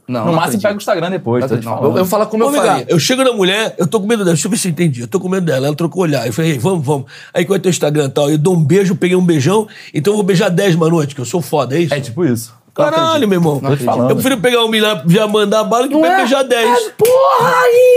Não, 0.07 0.20
no 0.20 0.26
não 0.28 0.33
máximo 0.35 0.62
pega 0.62 0.74
o 0.74 0.78
Instagram 0.78 1.11
depois, 1.11 1.50
Não 1.50 1.61
não. 1.61 1.85
Eu, 1.85 1.98
eu 1.98 2.07
falo 2.07 2.24
como 2.28 2.42
eu 2.44 2.48
Ô, 2.48 2.52
cá, 2.52 2.62
faria. 2.62 2.87
eu 2.88 2.98
chego 2.98 3.22
na 3.22 3.33
mulher, 3.33 3.74
eu 3.76 3.87
tô 3.87 4.00
com 4.00 4.07
medo 4.07 4.20
dela, 4.24 4.33
deixa 4.35 4.46
eu 4.46 4.50
ver 4.50 4.57
se 4.57 4.66
eu 4.68 4.70
entendi. 4.72 5.02
Eu 5.02 5.07
tô 5.09 5.20
com 5.20 5.28
medo 5.28 5.44
dela, 5.44 5.66
ela 5.66 5.76
trocou 5.76 6.00
o 6.00 6.04
olhar. 6.04 6.26
Eu 6.26 6.33
falei, 6.33 6.52
ei, 6.52 6.59
vamos, 6.59 6.87
vamos. 6.87 7.07
Aí 7.35 7.44
qual 7.44 7.57
é 7.57 7.59
teu 7.61 7.68
Instagram 7.68 8.07
e 8.07 8.09
tal? 8.09 8.31
Eu 8.31 8.38
dou 8.38 8.54
um 8.54 8.64
beijo, 8.64 8.96
peguei 8.96 9.14
um 9.16 9.24
beijão, 9.24 9.68
então 9.92 10.12
eu 10.14 10.16
vou 10.16 10.24
beijar 10.24 10.48
10 10.48 10.76
uma 10.76 10.88
noite, 10.88 11.14
que 11.14 11.20
eu 11.20 11.26
sou 11.26 11.42
foda, 11.42 11.76
é 11.76 11.81
isso? 11.81 11.92
É 11.92 12.00
tipo 12.00 12.24
isso. 12.24 12.54
Caralho, 12.78 13.28
meu 13.28 13.38
irmão. 13.38 13.60
Não 13.62 13.72
acredito. 13.72 13.98
Eu 14.08 14.14
prefiro 14.16 14.38
pegar 14.38 14.64
um 14.64 14.68
milhão 14.68 15.02
já 15.06 15.26
mandar 15.26 15.64
bala 15.64 15.88
que 15.88 15.94
Não 15.94 16.00
pra 16.00 16.12
é? 16.12 16.16
beijar 16.18 16.42
10. 16.44 16.68
É, 16.68 16.90
porra, 16.90 17.52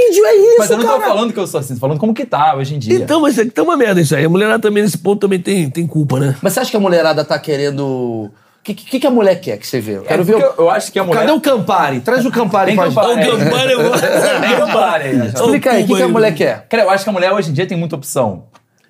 índio, 0.09 0.25
é 0.25 0.35
isso, 0.35 0.55
Mas 0.59 0.69
eu 0.71 0.77
não 0.77 0.85
tô 0.85 0.91
cara. 0.99 1.07
falando 1.13 1.33
que 1.33 1.39
eu 1.39 1.47
sou 1.47 1.59
assim, 1.59 1.73
tô 1.75 1.79
falando 1.79 1.99
como 1.99 2.13
que 2.13 2.25
tá 2.25 2.55
hoje 2.55 2.75
em 2.75 2.79
dia. 2.79 2.95
Então, 2.95 3.21
mas 3.21 3.37
é 3.37 3.45
que 3.45 3.51
tá 3.51 3.61
uma 3.63 3.77
merda 3.77 4.01
isso 4.01 4.15
aí. 4.15 4.25
A 4.25 4.29
mulherada 4.29 4.59
também, 4.59 4.83
nesse 4.83 4.97
ponto, 4.97 5.19
também 5.21 5.39
tem, 5.39 5.69
tem 5.69 5.85
culpa, 5.87 6.19
né? 6.19 6.35
Mas 6.41 6.53
você 6.53 6.59
acha 6.61 6.71
que 6.71 6.77
a 6.77 6.79
mulherada 6.79 7.23
tá 7.23 7.37
querendo... 7.39 7.83
O 7.83 8.63
que, 8.63 8.75
que, 8.75 8.99
que 8.99 9.07
a 9.07 9.11
mulher 9.11 9.35
quer 9.41 9.57
que 9.57 9.65
você 9.65 9.79
vê? 9.81 9.97
Eu 9.97 10.03
quero 10.03 10.21
É 10.21 10.23
ver 10.25 10.35
o... 10.35 10.39
eu, 10.39 10.53
eu 10.59 10.69
acho 10.69 10.91
que 10.91 10.99
a 10.99 11.03
mulher... 11.03 11.21
Cadê 11.21 11.31
o 11.31 11.41
Campari? 11.41 11.99
Traz 11.99 12.23
o 12.25 12.31
Campari 12.31 12.75
pra 12.75 12.85
Campari. 12.85 13.23
gente. 13.23 13.29
O 13.33 13.37
Gambara 13.37 13.71
eu 13.71 13.83
vou. 13.83 13.91
Tem 13.99 14.55
Campari 14.57 15.03
aí? 15.03 15.27
Explica 15.27 15.71
aí, 15.71 15.83
o 15.83 15.87
que, 15.87 15.95
que 15.95 16.03
a 16.03 16.07
mulher 16.07 16.31
quer? 16.35 16.67
Cara, 16.69 16.83
eu 16.83 16.89
acho 16.91 17.03
que 17.03 17.09
a 17.09 17.13
mulher 17.13 17.31
hoje 17.33 17.49
em 17.49 17.53
dia 17.53 17.65
tem 17.65 17.75
muita 17.75 17.95
opção. 17.95 18.43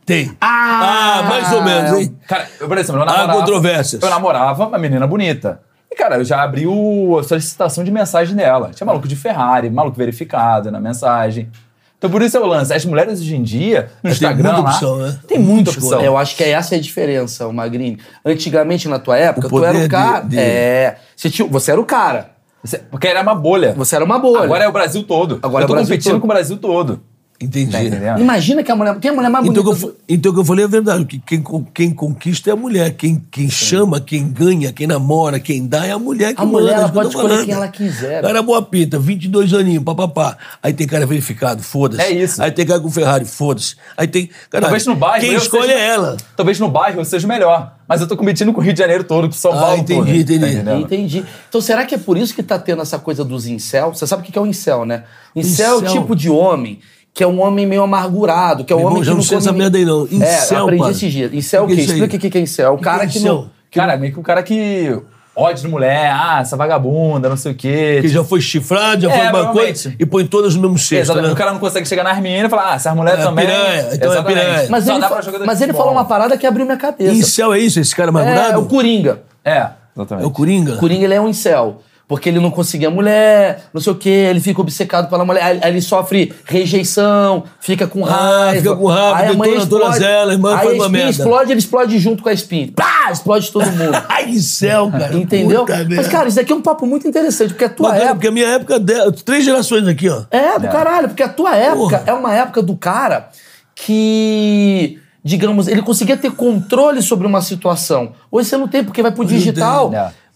Tem. 0.05 0.35
Ah, 0.41 1.19
Ah, 1.19 1.23
mais 1.23 1.53
ou 1.53 1.61
menos, 1.63 1.93
hein? 1.99 2.17
Cara, 2.27 2.47
eu, 2.59 2.67
por 2.67 2.77
exemplo, 2.77 2.99
eu 3.01 3.03
Há 3.03 3.05
namorava... 3.13 3.39
controvérsias. 3.39 4.01
Eu 4.01 4.09
namorava 4.09 4.67
uma 4.67 4.77
menina 4.77 5.07
bonita. 5.07 5.61
E, 5.91 5.95
cara, 5.95 6.15
eu 6.17 6.23
já 6.23 6.41
abri 6.41 6.65
o, 6.65 7.17
a 7.19 7.23
solicitação 7.23 7.83
de 7.83 7.91
mensagem 7.91 8.35
dela. 8.35 8.71
Tinha 8.73 8.85
maluco 8.87 9.07
de 9.07 9.15
Ferrari, 9.15 9.69
maluco 9.69 9.97
verificado 9.97 10.71
na 10.71 10.79
mensagem. 10.79 11.49
Então 11.97 12.09
por 12.09 12.21
isso 12.21 12.35
é 12.35 12.39
o 12.39 12.45
lance. 12.47 12.73
As 12.73 12.83
mulheres 12.85 13.19
hoje 13.19 13.35
em 13.35 13.43
dia, 13.43 13.91
no 14.01 14.09
É, 14.09 14.11
tem 14.11 14.11
Instagram 14.13 14.53
muita 14.53 14.63
lá, 14.63 14.69
opção, 14.71 14.97
né? 14.97 15.19
tem 15.27 15.37
muita 15.37 15.69
opção. 15.69 16.01
Eu 16.01 16.17
acho 16.17 16.35
que 16.35 16.43
essa 16.43 16.73
é 16.73 16.77
a 16.77 16.81
diferença, 16.81 17.45
o 17.47 17.53
Magrini. 17.53 17.99
Antigamente, 18.25 18.87
na 18.87 18.97
tua 18.97 19.17
época, 19.17 19.47
O 19.47 19.49
tu 19.49 19.63
era 19.65 19.77
o 19.77 19.87
cara. 19.89 20.21
de- 20.21 20.29
de- 20.29 20.39
É. 20.39 20.97
Você, 21.15 21.29
tinha- 21.29 21.47
você 21.47 21.71
era 21.71 21.79
o 21.79 21.85
cara. 21.85 22.31
Você- 22.63 22.77
Porque 22.79 23.07
era 23.07 23.21
uma 23.21 23.35
bolha. 23.35 23.73
Você 23.73 23.95
era 23.95 24.05
uma 24.05 24.17
bolha. 24.17 24.43
Agora 24.45 24.63
é 24.63 24.67
o 24.67 24.71
Brasil 24.71 25.03
todo. 25.03 25.39
Agora 25.43 25.63
eu 25.63 25.67
tô 25.67 25.73
é 25.73 25.75
o 25.75 25.77
Brasil 25.77 25.93
competindo 25.95 26.11
todo. 26.13 26.21
com 26.21 26.25
o 26.27 26.29
Brasil 26.29 26.57
todo. 26.57 27.01
Entendi. 27.41 27.71
Tá 27.71 27.83
entendendo? 27.83 28.19
Imagina 28.21 28.63
que 28.63 28.71
a 28.71 28.75
mulher. 28.75 28.99
Quem 28.99 29.09
é 29.09 29.11
a 29.13 29.15
mulher 29.15 29.29
mais 29.29 29.45
Então, 29.45 29.63
bonita? 29.63 29.85
o 29.87 29.89
que 29.91 29.95
eu, 29.95 29.97
então 30.09 30.31
o 30.31 30.35
que 30.35 30.41
eu 30.41 30.45
falei 30.45 30.65
é 30.65 30.67
verdade. 30.67 31.05
Que 31.05 31.19
quem, 31.19 31.43
quem 31.73 31.91
conquista 31.93 32.49
é 32.49 32.53
a 32.53 32.55
mulher. 32.55 32.91
Quem, 32.91 33.23
quem 33.31 33.49
chama, 33.49 33.99
quem 33.99 34.27
ganha, 34.29 34.71
quem 34.71 34.85
namora, 34.87 35.39
quem 35.39 35.65
dá 35.67 35.85
é 35.85 35.91
a 35.91 35.99
mulher 35.99 36.35
que 36.35 36.41
A 36.41 36.45
mulher, 36.45 36.71
manda, 36.71 36.81
ela 36.83 36.89
pode 36.89 37.07
escolher 37.09 37.27
falando. 37.29 37.45
quem 37.45 37.53
ela 37.53 37.67
quiser. 37.67 38.21
Cara 38.21 38.41
boa 38.41 38.61
pinta, 38.61 38.99
22 38.99 39.53
aninhos, 39.53 39.83
papapá. 39.83 40.37
Aí 40.61 40.73
tem 40.73 40.85
cara 40.87 41.05
verificado, 41.05 41.63
foda-se. 41.63 42.01
É 42.01 42.11
isso. 42.11 42.41
Aí 42.41 42.51
tem 42.51 42.65
cara 42.65 42.79
com 42.79 42.91
Ferrari, 42.91 43.25
foda-se. 43.25 43.75
Aí 43.97 44.07
tem. 44.07 44.29
Cara, 44.49 44.63
Talvez 44.63 44.85
no 44.85 44.95
bairro. 44.95 45.25
Quem 45.25 45.35
escolhe 45.35 45.63
seja- 45.67 45.73
é 45.79 45.87
ela. 45.87 46.17
Talvez 46.35 46.59
no 46.59 46.69
bairro 46.69 46.99
eu 47.01 47.05
seja 47.05 47.25
o 47.25 47.29
melhor. 47.29 47.75
Mas 47.87 47.99
eu 47.99 48.07
tô 48.07 48.15
competindo 48.15 48.53
com 48.53 48.61
o 48.61 48.63
Rio 48.63 48.71
de 48.71 48.79
Janeiro 48.79 49.03
todo, 49.03 49.27
com 49.27 49.33
São 49.33 49.51
Ah, 49.51 49.57
Paulo 49.59 49.77
entendi, 49.81 50.23
todo. 50.23 50.45
entendi. 50.45 50.63
Tá? 50.63 50.75
Entendi. 50.77 51.25
Então, 51.49 51.59
será 51.59 51.83
que 51.85 51.93
é 51.93 51.97
por 51.97 52.17
isso 52.17 52.33
que 52.33 52.41
tá 52.41 52.57
tendo 52.57 52.81
essa 52.81 52.97
coisa 52.97 53.21
dos 53.25 53.45
incel? 53.47 53.93
Você 53.93 54.07
sabe 54.07 54.21
o 54.21 54.25
que 54.31 54.37
é 54.39 54.41
o 54.41 54.45
incel, 54.45 54.85
né? 54.85 55.03
Incel, 55.35 55.65
é 55.71 55.75
o 55.75 55.77
Incel. 55.83 56.01
tipo 56.01 56.15
de 56.15 56.29
homem 56.29 56.79
que 57.13 57.23
é 57.23 57.27
um 57.27 57.41
homem 57.41 57.65
meio 57.65 57.83
amargurado, 57.83 58.63
que 58.63 58.71
é 58.71 58.75
um 58.75 58.79
irmão, 58.79 58.93
homem 58.93 59.03
que 59.03 59.09
não 59.09 59.21
sei 59.21 59.37
come 59.37 59.47
essa 59.47 59.51
merda 59.57 59.77
aí, 59.77 59.85
não. 59.85 60.07
É, 60.09 60.15
Incel, 60.15 60.63
aprendi 60.63 60.81
pai. 60.83 60.91
esses 60.91 61.11
dias. 61.11 61.33
Incel 61.33 61.61
é 61.61 61.63
o 61.65 61.67
que 61.67 61.75
quê? 61.75 61.81
é? 61.81 61.83
Explica 61.83 62.05
o 62.15 62.19
que 62.19 62.29
que 62.29 62.37
é 62.37 62.41
incel. 62.41 62.65
É 62.67 62.69
o 62.69 62.77
que 62.77 62.83
cara 62.83 63.03
é 63.03 63.07
que 63.07 63.17
incel? 63.19 63.33
não... 63.35 63.49
Cara, 63.73 63.97
meio 63.97 64.13
que 64.13 64.19
o 64.19 64.23
cara 64.23 64.43
que 64.43 64.97
ódio 65.35 65.63
de 65.63 65.67
mulher, 65.69 66.11
ah, 66.13 66.39
essa 66.41 66.57
vagabunda, 66.57 67.29
não 67.29 67.37
sei 67.37 67.53
o 67.53 67.55
quê. 67.55 67.99
Que 68.01 68.07
já 68.09 68.21
foi 68.23 68.41
chifrado, 68.41 69.01
já 69.03 69.09
É, 69.11 69.29
foi 69.31 69.41
uma 69.41 69.51
coisa 69.53 69.93
e 69.97 70.05
põe 70.05 70.25
todas 70.27 70.55
no 70.55 70.61
mesmo 70.61 70.77
cesto. 70.77 70.95
Exatamente. 71.03 71.27
né? 71.27 71.33
O 71.33 71.37
cara 71.37 71.53
não 71.53 71.59
consegue 71.59 71.87
chegar 71.87 72.03
nas 72.03 72.19
meninas 72.19 72.47
e 72.47 72.49
falar, 72.49 72.71
ah, 72.73 72.75
essas 72.75 72.93
mulheres 72.95 73.21
É, 73.21 73.23
também. 73.23 73.45
piranha, 73.45 73.89
então 73.93 74.09
é 74.11 74.13
Exatamente. 74.13 74.39
piranha. 74.41 74.67
Mas 74.69 74.83
Só 74.85 74.93
ele, 74.93 75.01
fa- 75.07 75.45
mas 75.45 75.61
ele 75.61 75.73
falou 75.73 75.91
uma 75.93 76.03
parada 76.05 76.37
que 76.37 76.45
abriu 76.45 76.65
minha 76.65 76.77
cabeça. 76.77 77.13
Incel 77.13 77.53
é 77.53 77.59
isso? 77.59 77.79
Esse 77.79 77.95
cara 77.95 78.07
É, 78.07 78.11
amargurado? 78.11 78.53
é 78.53 78.57
o 78.57 78.65
Coringa. 78.65 79.21
É, 79.43 79.67
exatamente. 79.95 80.25
É 80.25 80.27
o 80.27 80.31
Coringa? 80.31 80.73
O 80.73 80.77
Coringa, 80.77 81.05
ele 81.05 81.13
é 81.13 81.21
um 81.21 81.29
incel. 81.29 81.81
Porque 82.11 82.27
ele 82.27 82.41
não 82.41 82.51
conseguia 82.51 82.89
mulher, 82.89 83.67
não 83.73 83.79
sei 83.79 83.93
o 83.93 83.95
quê, 83.95 84.09
ele 84.09 84.41
fica 84.41 84.59
obcecado 84.59 85.09
pela 85.09 85.23
mulher, 85.23 85.41
aí, 85.41 85.59
aí 85.63 85.71
ele 85.71 85.79
sofre 85.81 86.33
rejeição, 86.43 87.45
fica 87.61 87.87
com 87.87 88.05
Ah, 88.05 88.09
raiva. 88.49 88.57
fica 88.61 88.75
com 88.75 88.85
raiva, 88.87 89.17
aí 89.17 89.27
a 89.29 89.33
mãe 89.33 89.55
explode, 89.55 90.03
elas, 90.03 90.33
irmã, 90.33 90.57
aí 90.57 90.81
a 90.81 90.89
merda. 90.89 91.09
explode, 91.09 91.51
ele 91.53 91.59
explode 91.59 91.97
junto 91.99 92.21
com 92.21 92.27
a 92.27 92.33
espinha. 92.33 92.69
Pá, 92.75 93.09
explode 93.13 93.49
todo 93.49 93.65
mundo. 93.71 93.97
Ai, 94.09 94.25
Incel, 94.29 94.91
cara. 94.91 95.15
Entendeu? 95.15 95.61
Puta 95.61 95.77
Mas, 95.77 95.87
merda. 95.87 96.09
cara, 96.09 96.27
isso 96.27 96.37
aqui 96.41 96.51
é 96.51 96.55
um 96.57 96.61
papo 96.61 96.85
muito 96.85 97.07
interessante, 97.07 97.51
porque 97.53 97.63
a 97.63 97.69
tua 97.69 97.87
Bacana, 97.91 98.01
época. 98.03 98.15
porque 98.15 98.27
a 98.27 98.31
minha 98.33 98.47
época, 98.47 98.77
de- 98.77 99.23
três 99.23 99.45
gerações 99.45 99.87
aqui, 99.87 100.09
ó. 100.09 100.23
É, 100.31 100.59
do 100.59 100.67
caralho, 100.67 101.07
porque 101.07 101.23
a 101.23 101.29
tua 101.29 101.55
época 101.55 101.99
Porra. 101.99 102.03
é 102.07 102.11
uma 102.13 102.35
época 102.35 102.61
do 102.61 102.75
cara 102.75 103.29
que, 103.73 104.99
digamos, 105.23 105.67
ele 105.69 105.81
conseguia 105.81 106.17
ter 106.17 106.31
controle 106.31 107.01
sobre 107.01 107.25
uma 107.25 107.41
situação. 107.41 108.11
Hoje 108.29 108.49
você 108.49 108.57
não 108.57 108.67
tem, 108.67 108.83
porque 108.83 109.01
vai 109.01 109.11
pro 109.13 109.23
digital. 109.23 109.91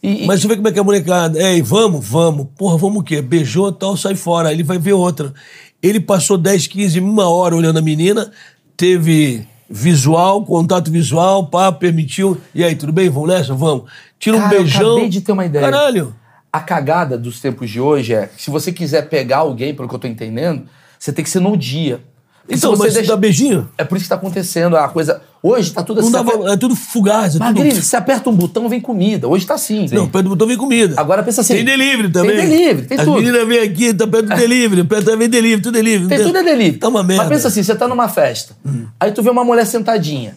E, 0.06 0.26
Mas 0.28 0.42
você 0.42 0.48
vê 0.48 0.56
como 0.56 0.68
é 0.68 0.72
que 0.72 0.78
é 0.78 0.82
a 0.82 0.86
molecada. 0.86 1.42
Ei, 1.42 1.62
vamos, 1.62 2.06
vamos. 2.08 2.48
Porra, 2.58 2.78
vamos 2.78 3.00
o 3.02 3.04
quê? 3.04 3.22
Beijou 3.22 3.72
tal, 3.72 3.96
sai 3.98 4.16
fora. 4.16 4.50
Aí 4.50 4.56
ele 4.56 4.64
vai 4.64 4.78
ver 4.78 4.94
outra. 4.94 5.34
Ele 5.82 6.00
passou 6.00 6.38
10, 6.38 6.68
15, 6.68 7.00
uma 7.00 7.28
hora 7.30 7.56
olhando 7.56 7.78
a 7.80 7.82
menina, 7.82 8.32
teve 8.78 9.48
visual, 9.70 10.44
contato 10.46 10.92
visual, 10.92 11.48
pá, 11.48 11.72
permitiu. 11.72 12.38
E 12.54 12.64
aí, 12.64 12.76
tudo 12.76 12.92
bem? 12.92 13.10
Vamos 13.10 13.30
nessa? 13.30 13.54
Vamos. 13.54 13.86
Tira 14.20 14.38
um 14.38 14.40
Cara, 14.42 14.56
eu 14.56 14.60
beijão. 14.62 14.92
acabei 14.94 15.10
de 15.10 15.22
ter 15.22 15.32
uma 15.32 15.46
ideia. 15.46 15.64
Caralho. 15.66 16.16
A 16.52 16.60
cagada 16.60 17.18
dos 17.18 17.40
tempos 17.42 17.70
de 17.70 17.82
hoje 17.82 18.14
é 18.14 18.28
que 18.28 18.42
se 18.42 18.50
você 18.50 18.72
quiser 18.72 19.10
pegar 19.10 19.38
alguém, 19.40 19.74
pelo 19.76 19.90
que 19.90 19.96
eu 19.96 20.00
tô 20.00 20.08
entendendo, 20.08 20.64
você 20.98 21.12
tem 21.12 21.24
que 21.24 21.30
ser 21.30 21.40
no 21.42 21.58
dia. 21.58 22.00
Porque 22.42 22.56
Então, 22.56 22.72
você 22.76 22.84
mas 22.84 22.94
deixa- 22.94 23.10
dá 23.12 23.18
beijinho? 23.18 23.68
É 23.78 23.84
por 23.84 23.96
isso 23.98 24.06
que 24.06 24.10
tá 24.10 24.16
acontecendo 24.16 24.78
a 24.78 24.88
coisa. 24.88 25.22
Hoje 25.48 25.72
tá 25.72 25.84
tudo 25.84 26.00
assim. 26.00 26.16
aperta- 26.16 26.52
é 26.54 26.58
tudo 26.58 26.76
fugaz. 26.76 27.36
É 27.36 27.40
Magrini, 27.40 27.70
tudo... 27.70 27.84
você 27.84 27.96
aperta 27.96 28.32
um 28.32 28.34
botão, 28.34 28.68
vem 28.68 28.82
comida. 28.82 29.28
Hoje 29.28 29.46
tá 29.46 29.54
assim. 29.54 29.86
Não, 29.92 30.08
perto 30.10 30.24
do 30.24 30.30
botão 30.30 30.48
vem 30.48 30.58
comida. 30.58 30.96
Agora 30.98 31.22
pensa 31.22 31.42
assim, 31.42 31.54
Tem 31.58 31.64
delivery 31.66 32.10
também. 32.10 32.36
tem 32.36 32.50
delivery, 32.50 32.88
tem 32.88 32.98
As 32.98 33.06
tudo. 33.06 33.18
meninas 33.18 33.48
vêm 33.48 33.60
aqui, 33.60 33.94
tá 33.94 34.08
perto 34.08 34.28
do 34.30 34.36
delivery. 34.36 34.84
Perto 34.84 35.16
vem 35.16 35.30
delivery, 35.30 35.62
tudo 35.62 35.74
delivery. 35.76 36.08
Tem 36.10 36.24
tudo 36.24 36.38
é 36.40 36.44
delivery. 36.44 36.78
Tá 36.80 36.88
uma 36.88 37.04
merda. 37.04 37.24
Mas 37.26 37.32
pensa 37.32 37.48
assim, 37.50 37.62
você 37.62 37.76
tá 37.76 37.88
numa 37.88 38.10
festa. 38.10 38.56
Aí 39.00 39.12
tu 39.12 39.22
vê 39.22 39.30
uma 39.30 39.44
mulher 39.44 39.68
sentadinha. 39.68 40.36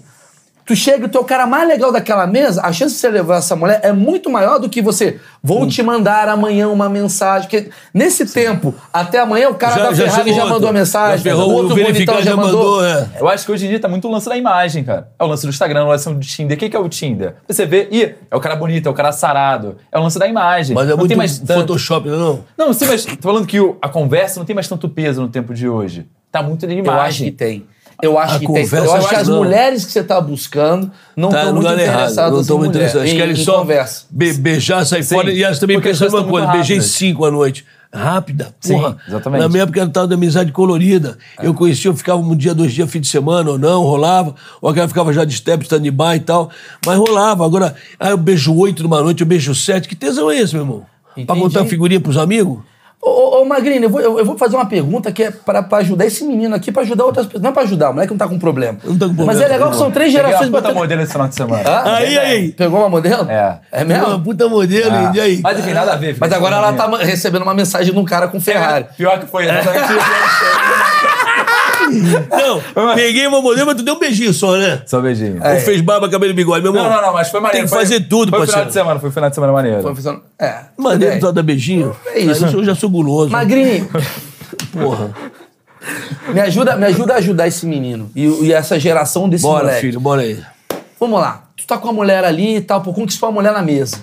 Tu 0.68 0.76
chega 0.76 1.06
e 1.06 1.08
tu 1.08 1.16
é 1.16 1.20
o 1.22 1.24
cara 1.24 1.46
mais 1.46 1.66
legal 1.66 1.90
daquela 1.90 2.26
mesa, 2.26 2.60
a 2.62 2.70
chance 2.74 2.94
de 2.94 3.00
você 3.00 3.08
levar 3.08 3.38
essa 3.38 3.56
mulher 3.56 3.80
é 3.82 3.90
muito 3.90 4.28
maior 4.28 4.58
do 4.58 4.68
que 4.68 4.82
você. 4.82 5.18
Vou 5.42 5.66
te 5.66 5.82
mandar 5.82 6.28
amanhã 6.28 6.68
uma 6.68 6.90
mensagem. 6.90 7.48
Porque 7.48 7.70
nesse 7.94 8.26
tempo, 8.26 8.74
até 8.92 9.18
amanhã, 9.18 9.48
o 9.48 9.54
cara 9.54 9.82
da 9.84 9.94
Ferrari 9.96 10.28
já 10.30 10.42
outra. 10.42 10.52
mandou 10.54 10.68
a 10.68 10.72
mensagem. 10.74 11.16
Já 11.16 11.22
ferrou, 11.22 11.50
o 11.50 11.54
outro 11.54 11.74
bonitão 11.74 12.20
já 12.20 12.36
mandou. 12.36 12.84
é. 12.84 13.08
Eu 13.18 13.26
acho 13.30 13.46
que 13.46 13.52
hoje 13.52 13.64
em 13.64 13.70
dia 13.70 13.80
tá 13.80 13.88
muito 13.88 14.06
o 14.06 14.10
lance 14.10 14.28
da 14.28 14.36
imagem, 14.36 14.84
cara. 14.84 15.08
É 15.18 15.24
o 15.24 15.26
lance 15.26 15.46
do 15.46 15.48
Instagram, 15.48 15.84
o 15.86 15.88
lance 15.88 16.06
do 16.12 16.20
Tinder. 16.20 16.54
O 16.54 16.60
que 16.60 16.68
que 16.68 16.76
é 16.76 16.78
o 16.78 16.88
Tinder? 16.88 17.36
Você 17.48 17.64
vê, 17.64 17.88
ih, 17.90 18.14
é 18.30 18.36
o 18.36 18.40
cara 18.40 18.54
bonito, 18.54 18.86
é 18.88 18.90
o 18.90 18.94
cara 18.94 19.10
sarado. 19.10 19.76
É 19.90 19.98
o 19.98 20.02
lance 20.02 20.18
da 20.18 20.26
imagem. 20.28 20.74
Mas 20.74 20.86
é 20.86 20.90
não 20.90 20.98
muito 20.98 21.08
tem 21.08 21.16
mais 21.16 21.38
tanto... 21.38 21.60
Photoshop, 21.60 22.08
não 22.08 22.14
é 22.14 22.18
não? 22.18 22.44
Não, 22.58 22.66
mais... 22.66 23.04
Tô 23.06 23.16
falando 23.22 23.46
que 23.46 23.58
o- 23.58 23.78
a 23.80 23.88
conversa 23.88 24.38
não 24.38 24.44
tem 24.44 24.54
mais 24.54 24.68
tanto 24.68 24.86
peso 24.86 25.22
no 25.22 25.28
tempo 25.28 25.54
de 25.54 25.66
hoje. 25.66 26.06
Tá 26.30 26.42
muito 26.42 26.66
de 26.66 26.74
Eu 26.74 26.80
acho 26.80 26.84
que 26.84 26.90
imagem. 26.90 27.32
tem. 27.32 27.66
Eu 28.03 28.16
acho 28.18 28.36
A 28.36 28.38
que 28.38 28.46
tem. 28.46 28.55
conversa, 28.62 28.76
Eu 28.76 28.94
acho 28.94 29.09
que 29.09 29.14
acho 29.14 29.22
as 29.22 29.28
não. 29.28 29.36
mulheres 29.38 29.84
que 29.84 29.90
você 29.92 30.05
tá 30.05 30.20
buscando 30.20 30.90
não 31.16 31.30
Tá 31.30 31.38
estão 31.38 31.55
no 31.55 31.61
muito 31.62 31.80
errado. 31.80 31.94
interessadas 31.96 32.32
Não 32.32 32.40
estão 32.40 32.59
muito 32.59 32.78
Querem 32.78 33.32
em 33.32 33.36
só 33.36 33.59
conversa. 33.59 34.05
be- 34.11 34.32
beijar, 34.34 34.84
sair 34.86 35.03
Sim, 35.03 35.14
fora. 35.16 35.32
E 35.32 35.42
elas 35.42 35.59
também 35.59 35.76
porque 35.76 35.88
pensam 35.90 36.09
uma 36.09 36.22
coisa. 36.24 36.46
muito 36.46 36.57
Beijei 36.59 36.76
rápidas. 36.76 36.94
cinco 36.96 37.24
à 37.24 37.30
noite. 37.30 37.64
Rápida, 37.92 38.55
Sim, 38.61 38.74
porra. 38.74 38.99
exatamente. 39.09 39.40
Na 39.40 39.49
minha 39.49 39.62
época 39.62 39.80
era 39.80 39.88
tal 39.88 40.07
da 40.07 40.14
amizade 40.14 40.53
colorida. 40.53 41.16
Eu 41.42 41.55
conhecia, 41.55 41.90
eu 41.90 41.96
ficava 41.96 42.20
um 42.20 42.36
dia, 42.36 42.55
dois 42.55 42.72
dias, 42.72 42.88
fim 42.90 43.01
de 43.01 43.09
semana 43.09 43.51
ou 43.51 43.59
não, 43.59 43.82
rolava. 43.82 44.34
Ou 44.61 44.68
aquela 44.68 44.86
ficava 44.86 45.11
já 45.12 45.24
de 45.24 45.34
step, 45.34 45.64
stand-by 45.64 46.16
e 46.16 46.20
tal. 46.20 46.51
Mas 46.86 46.99
rolava. 46.99 47.44
Agora, 47.46 47.74
aí 47.99 48.11
eu 48.11 48.18
beijo 48.18 48.55
oito 48.55 48.82
numa 48.82 49.01
noite, 49.03 49.22
eu 49.22 49.26
beijo 49.26 49.55
sete. 49.55 49.88
Que 49.88 49.96
tesão 49.96 50.30
é 50.30 50.36
esse, 50.38 50.53
meu 50.55 50.62
irmão? 50.64 50.86
Pra 51.14 51.22
Entendi. 51.22 51.40
contar 51.40 51.64
figurinha 51.64 51.99
pros 52.01 52.16
amigos? 52.18 52.59
Ô, 53.01 53.09
ô, 53.11 53.42
ô 53.42 53.44
Magrini, 53.44 53.84
eu 53.84 53.90
vou, 53.90 54.01
eu, 54.01 54.18
eu 54.18 54.24
vou 54.24 54.36
fazer 54.36 54.57
uma 54.57 54.66
pergunta 54.66 55.12
que 55.12 55.22
é 55.22 55.30
pra, 55.30 55.62
pra 55.62 55.78
ajudar 55.78 56.05
esse 56.05 56.24
menino 56.24 56.55
aqui, 56.55 56.72
pra 56.72 56.82
ajudar 56.82 57.05
outras 57.05 57.26
pessoas. 57.26 57.42
Não 57.42 57.51
é 57.51 57.53
pra 57.53 57.62
ajudar, 57.62 57.90
o 57.90 57.92
moleque 57.94 58.11
não 58.12 58.18
tá 58.18 58.26
com 58.26 58.38
problema. 58.38 58.76
Não 58.82 58.99
tá 58.99 59.07
com 59.07 59.12
Mas 59.12 59.16
problema, 59.16 59.44
é 59.44 59.49
legal 59.49 59.70
que 59.70 59.76
são 59.76 59.90
três 59.90 60.12
Peguei 60.12 60.20
uma 60.24 60.28
gerações 60.30 60.51
puta 60.51 60.74
modelo 60.74 61.03
esse 61.03 61.12
final 61.12 61.28
de 61.28 61.34
semana. 61.36 61.62
Hã? 61.70 61.94
Aí, 61.94 62.18
aí. 62.18 62.53
Pegou 62.53 62.80
uma 62.80 62.88
modelo? 62.88 63.30
É. 63.30 63.59
É 63.70 63.84
Uma 63.84 63.84
mesmo? 63.84 64.20
puta 64.24 64.49
modelo, 64.49 64.90
Ah, 64.92 65.12
e 65.14 65.20
aí? 65.20 65.40
Mas 65.40 65.59
enfim, 65.61 65.72
nada 65.72 65.92
a 65.92 65.96
ver. 65.96 66.07
filho. 66.09 66.18
Mas 66.20 66.32
agora 66.32 66.57
ela 66.57 66.72
tá 66.72 66.88
recebendo 66.99 67.42
uma 67.42 67.55
mensagem 67.55 67.92
de 67.92 67.99
um 67.99 68.05
cara 68.05 68.26
com 68.26 68.40
Ferrari. 68.40 68.86
Pior 68.96 69.18
que 69.20 69.26
foi 69.26 69.44
exatamente 69.49 69.92
Não, 71.90 72.94
peguei 72.94 73.26
uma 73.26 73.40
modelo, 73.40 73.66
mas 73.66 73.76
tu 73.76 73.82
deu 73.82 73.94
um 73.94 73.98
beijinho 73.98 74.32
só, 74.32 74.56
né? 74.56 74.82
Só 74.86 74.98
um 74.98 75.02
beijinho. 75.02 75.40
Ou 75.42 75.60
fez 75.60 75.80
barba, 75.80 76.08
cabelo 76.08 76.32
e 76.32 76.34
bigode, 76.34 76.62
meu 76.62 76.72
irmão? 76.72 76.88
Não, 76.88 76.96
não, 76.96 77.06
não, 77.08 77.12
mas 77.12 77.28
foi 77.30 77.40
maneiro. 77.40 77.66
Tem 77.66 77.72
que 77.72 77.82
fazer 77.82 77.96
foi, 78.00 78.04
tudo, 78.08 78.30
Foi 78.30 78.38
parceiro. 78.40 78.52
final 78.60 78.66
de 78.66 78.72
semana, 78.72 79.00
foi 79.00 79.10
final 79.10 79.28
de 79.28 79.34
semana 79.34 79.52
maneiro. 79.52 79.82
Foi 79.82 79.94
funcionando- 79.94 80.22
É. 80.38 80.60
Maneiro 80.76 81.14
tudo 81.14 81.20
só 81.20 81.26
bem. 81.28 81.34
dar 81.34 81.42
beijinho. 81.42 81.96
É 82.06 82.18
isso. 82.20 82.46
Eu, 82.46 82.64
já 82.64 82.74
sou 82.74 82.90
guloso. 82.90 83.30
Magrini, 83.30 83.88
Porra. 84.72 85.10
me 86.32 86.40
ajuda, 86.40 86.76
me 86.76 86.86
ajuda 86.86 87.14
a 87.14 87.16
ajudar 87.16 87.46
esse 87.46 87.64
menino 87.66 88.10
e, 88.14 88.26
e 88.46 88.52
essa 88.52 88.78
geração 88.78 89.28
desse 89.28 89.42
Bora, 89.42 89.64
moleque. 89.64 89.80
filho, 89.80 90.00
bora 90.00 90.22
aí. 90.22 90.42
Vamos 90.98 91.20
lá. 91.20 91.44
Tu 91.56 91.66
tá 91.66 91.78
com 91.78 91.88
a 91.88 91.92
mulher 91.92 92.24
ali 92.24 92.56
e 92.56 92.60
tal, 92.60 92.80
pô, 92.80 92.92
conquistou 92.92 93.28
a 93.28 93.32
mulher 93.32 93.52
na 93.52 93.62
mesa. 93.62 93.98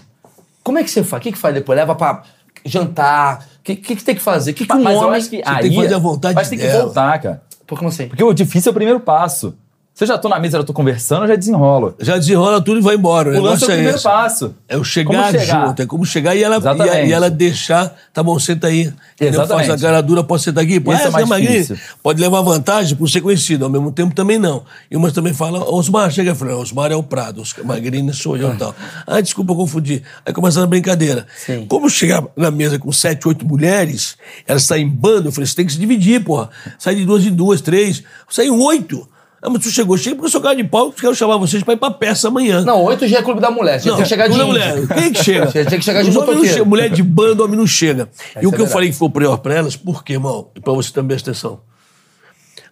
Como 0.63 0.77
é 0.79 0.83
que 0.83 0.89
você 0.89 1.03
faz? 1.03 1.19
O 1.19 1.23
que 1.23 1.31
que 1.33 1.37
faz 1.37 1.53
depois? 1.53 1.77
Leva 1.77 1.93
pra 1.95 2.23
jantar? 2.65 3.45
O 3.59 3.63
que, 3.63 3.75
que, 3.75 3.95
que 3.95 4.03
tem 4.03 4.15
que 4.15 4.21
fazer? 4.21 4.51
O 4.51 4.53
que, 4.53 4.65
que 4.65 4.73
um 4.73 4.81
Mas 4.83 4.93
eu 4.95 5.01
homem... 5.01 5.17
acho 5.19 5.29
que 5.29 5.37
tem 5.37 5.43
aí... 5.45 5.69
que 5.69 5.75
fazer 5.75 5.93
a 5.95 5.99
vontade 5.99 6.35
Mas 6.35 6.49
tem 6.49 6.57
que 6.57 6.65
dela. 6.65 6.83
voltar, 6.85 7.19
cara. 7.21 7.41
Pô, 7.67 7.75
como 7.75 7.89
assim? 7.89 8.07
Porque 8.07 8.23
o 8.23 8.33
difícil 8.33 8.69
é 8.69 8.71
o 8.71 8.75
primeiro 8.75 8.99
passo. 8.99 9.57
Se 9.95 10.03
eu 10.03 10.09
já 10.09 10.17
tô 10.17 10.27
na 10.27 10.37
mesa, 10.37 10.57
eu 10.57 10.63
tô 10.65 10.73
conversando, 10.73 11.23
eu 11.23 11.29
já 11.29 11.35
desenrolo. 11.37 11.95
Já 12.01 12.17
desenrola 12.17 12.61
tudo 12.61 12.79
e 12.79 12.83
vai 12.83 12.95
embora. 12.95 13.31
O 13.31 13.37
O 13.37 13.41
lance 13.41 13.63
é 13.63 13.67
o 13.67 13.71
é 13.71 13.73
primeiro 13.75 13.95
esse. 13.95 14.03
passo. 14.03 14.53
É 14.67 14.75
o 14.75 14.83
chegar, 14.83 15.31
chegar? 15.31 15.67
junto. 15.69 15.81
É 15.81 15.85
como 15.85 16.05
chegar 16.05 16.35
e 16.35 16.43
ela, 16.43 16.57
e, 16.57 16.89
a- 16.89 17.05
e 17.05 17.11
ela 17.13 17.29
deixar. 17.29 17.95
Tá 18.13 18.21
bom, 18.21 18.37
senta 18.37 18.67
aí. 18.67 18.91
Exatamente. 19.17 19.67
Faz 19.69 19.81
a 19.81 19.87
cara 19.87 20.01
dura, 20.01 20.21
pode 20.21 20.43
sentar 20.43 20.65
aqui. 20.65 20.83
Esse 20.85 21.03
é 21.03 21.07
ah, 21.07 21.11
mais 21.11 21.25
você 21.25 21.29
magrinho? 21.29 21.79
Pode 22.03 22.19
levar 22.19 22.41
vantagem 22.41 22.93
por 22.97 23.09
ser 23.09 23.21
conhecido. 23.21 23.63
Ao 23.63 23.71
mesmo 23.71 23.89
tempo 23.89 24.13
também 24.13 24.37
não. 24.37 24.65
E 24.91 24.97
umas 24.97 25.13
também 25.13 25.33
falam, 25.33 25.63
Osmar, 25.73 26.11
chega 26.11 26.31
e 26.33 26.35
fala, 26.35 26.57
Osmar 26.57 26.91
é 26.91 26.95
o 26.97 27.01
Prado, 27.01 27.41
Magrini 27.63 28.13
sou 28.13 28.35
eu 28.35 28.53
e 28.53 28.57
tal. 28.57 28.75
Ah, 29.07 29.21
desculpa, 29.21 29.53
eu 29.53 29.55
confundi. 29.55 30.03
Aí 30.25 30.33
começa 30.33 30.61
a 30.61 30.67
brincadeira. 30.67 31.25
Sim. 31.37 31.67
Como 31.69 31.89
chegar 31.89 32.21
na 32.35 32.51
mesa 32.51 32.77
com 32.77 32.91
sete, 32.91 33.25
oito 33.29 33.47
mulheres, 33.47 34.17
elas 34.45 34.63
saem 34.63 34.87
em 34.87 34.89
bando, 34.89 35.29
eu 35.29 35.31
falei, 35.31 35.47
você 35.47 35.55
tem 35.55 35.65
que 35.65 35.71
se 35.71 35.79
dividir, 35.79 36.21
porra. 36.21 36.49
Sai 36.77 36.95
de 36.95 37.05
duas 37.05 37.25
em 37.25 37.31
duas, 37.33 37.61
três. 37.61 38.03
Saem 38.29 38.51
oito. 38.51 39.07
Ah, 39.45 39.49
mas 39.49 39.61
tu 39.61 39.69
chegou, 39.69 39.95
chega 39.95 40.15
porque 40.15 40.25
eu 40.27 40.31
sou 40.31 40.41
cara 40.41 40.55
de 40.55 40.63
pau, 40.63 40.91
quero 40.91 41.13
chamar 41.13 41.37
vocês 41.37 41.61
pra 41.61 41.73
ir 41.73 41.77
pra 41.77 41.91
peça 41.91 42.29
amanhã. 42.29 42.63
Não, 42.63 42.83
oito 42.85 43.07
já 43.07 43.19
é 43.19 43.21
clube 43.21 43.39
da 43.39 43.51
mulher. 43.51 43.79
Você 43.79 43.89
Não, 43.89 43.95
tem 43.97 44.03
que 44.03 44.09
chegar 44.09 44.27
de 44.27 44.33
índio. 44.33 44.47
mulher. 44.47 44.87
Quem 44.87 45.03
é 45.03 45.09
que 45.11 45.23
chega? 45.23 45.45
Você 45.51 45.65
tem 45.65 45.77
que 45.79 45.85
chegar 45.85 46.03
de 46.03 46.11
motoqueiro. 46.11 46.65
Mulher 46.65 46.89
de 46.89 47.03
bando, 47.03 47.43
homem 47.43 47.55
não 47.55 47.67
chega. 47.67 48.09
e 48.35 48.37
o 48.37 48.39
é 48.39 48.41
que 48.41 48.45
eu 48.45 48.49
verdade. 48.51 48.71
falei 48.73 48.89
que 48.89 48.95
foi 48.95 49.07
o 49.07 49.11
pior 49.11 49.37
pra 49.37 49.53
elas, 49.53 49.75
por 49.75 50.03
quê, 50.03 50.13
irmão? 50.13 50.49
E 50.55 50.59
pra 50.59 50.73
você 50.73 50.91
também 50.91 51.15
atenção. 51.15 51.59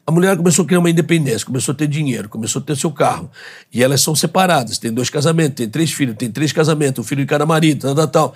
A 0.05 0.11
mulher 0.11 0.35
começou 0.35 0.63
a 0.63 0.67
criar 0.67 0.79
uma 0.79 0.89
independência, 0.89 1.45
começou 1.45 1.73
a 1.73 1.75
ter 1.75 1.87
dinheiro, 1.87 2.27
começou 2.27 2.59
a 2.61 2.65
ter 2.65 2.75
seu 2.75 2.91
carro. 2.91 3.29
E 3.71 3.81
elas 3.83 4.01
são 4.01 4.13
separadas, 4.15 4.77
tem 4.77 4.91
dois 4.91 5.09
casamentos, 5.09 5.55
tem 5.57 5.69
três 5.69 5.91
filhos, 5.91 6.15
tem 6.17 6.29
três 6.29 6.51
casamentos, 6.51 7.05
um 7.05 7.07
filho 7.07 7.21
de 7.21 7.27
cada 7.27 7.45
marido, 7.45 7.81
tal, 7.81 7.95
tal, 7.95 8.07
tal. 8.07 8.33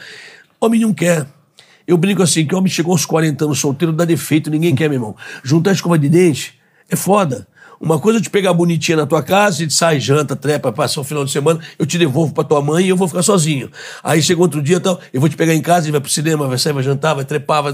Homem 0.61 0.79
não 0.79 0.93
quer. 0.93 1.25
Eu 1.87 1.97
brinco 1.97 2.21
assim, 2.21 2.45
que 2.45 2.53
homem 2.55 2.71
chegou 2.71 2.91
aos 2.93 3.05
40 3.05 3.45
anos 3.45 3.59
solteiro, 3.59 3.91
dá 3.91 4.05
defeito, 4.05 4.49
ninguém 4.49 4.75
quer, 4.75 4.87
meu 4.89 4.97
irmão. 4.97 5.15
Juntar 5.43 5.71
escova 5.71 5.97
de 5.97 6.07
dente 6.07 6.53
é 6.89 6.95
foda. 6.95 7.47
Uma 7.79 7.99
coisa 7.99 8.19
é 8.19 8.21
te 8.21 8.29
pegar 8.29 8.53
bonitinha 8.53 8.97
na 8.97 9.05
tua 9.05 9.21
casa, 9.21 9.57
gente 9.57 9.73
sai, 9.73 9.99
janta, 9.99 10.35
trepa, 10.35 10.71
passa 10.71 10.99
o 10.99 11.03
final 11.03 11.23
de 11.23 11.31
semana, 11.31 11.59
eu 11.77 11.85
te 11.85 11.97
devolvo 11.97 12.33
pra 12.33 12.43
tua 12.43 12.61
mãe 12.61 12.85
e 12.85 12.89
eu 12.89 12.95
vou 12.95 13.07
ficar 13.07 13.21
sozinho. 13.21 13.69
Aí 14.03 14.21
chega 14.21 14.41
outro 14.41 14.61
dia, 14.61 14.79
tal, 14.79 14.99
eu 15.13 15.19
vou 15.19 15.29
te 15.29 15.35
pegar 15.35 15.53
em 15.53 15.61
casa, 15.61 15.85
gente 15.85 15.91
vai 15.91 16.01
pro 16.01 16.09
cinema, 16.09 16.47
vai 16.47 16.57
sair, 16.57 16.73
vai 16.73 16.83
jantar, 16.83 17.13
vai 17.13 17.25
trepar, 17.25 17.61
vai... 17.61 17.73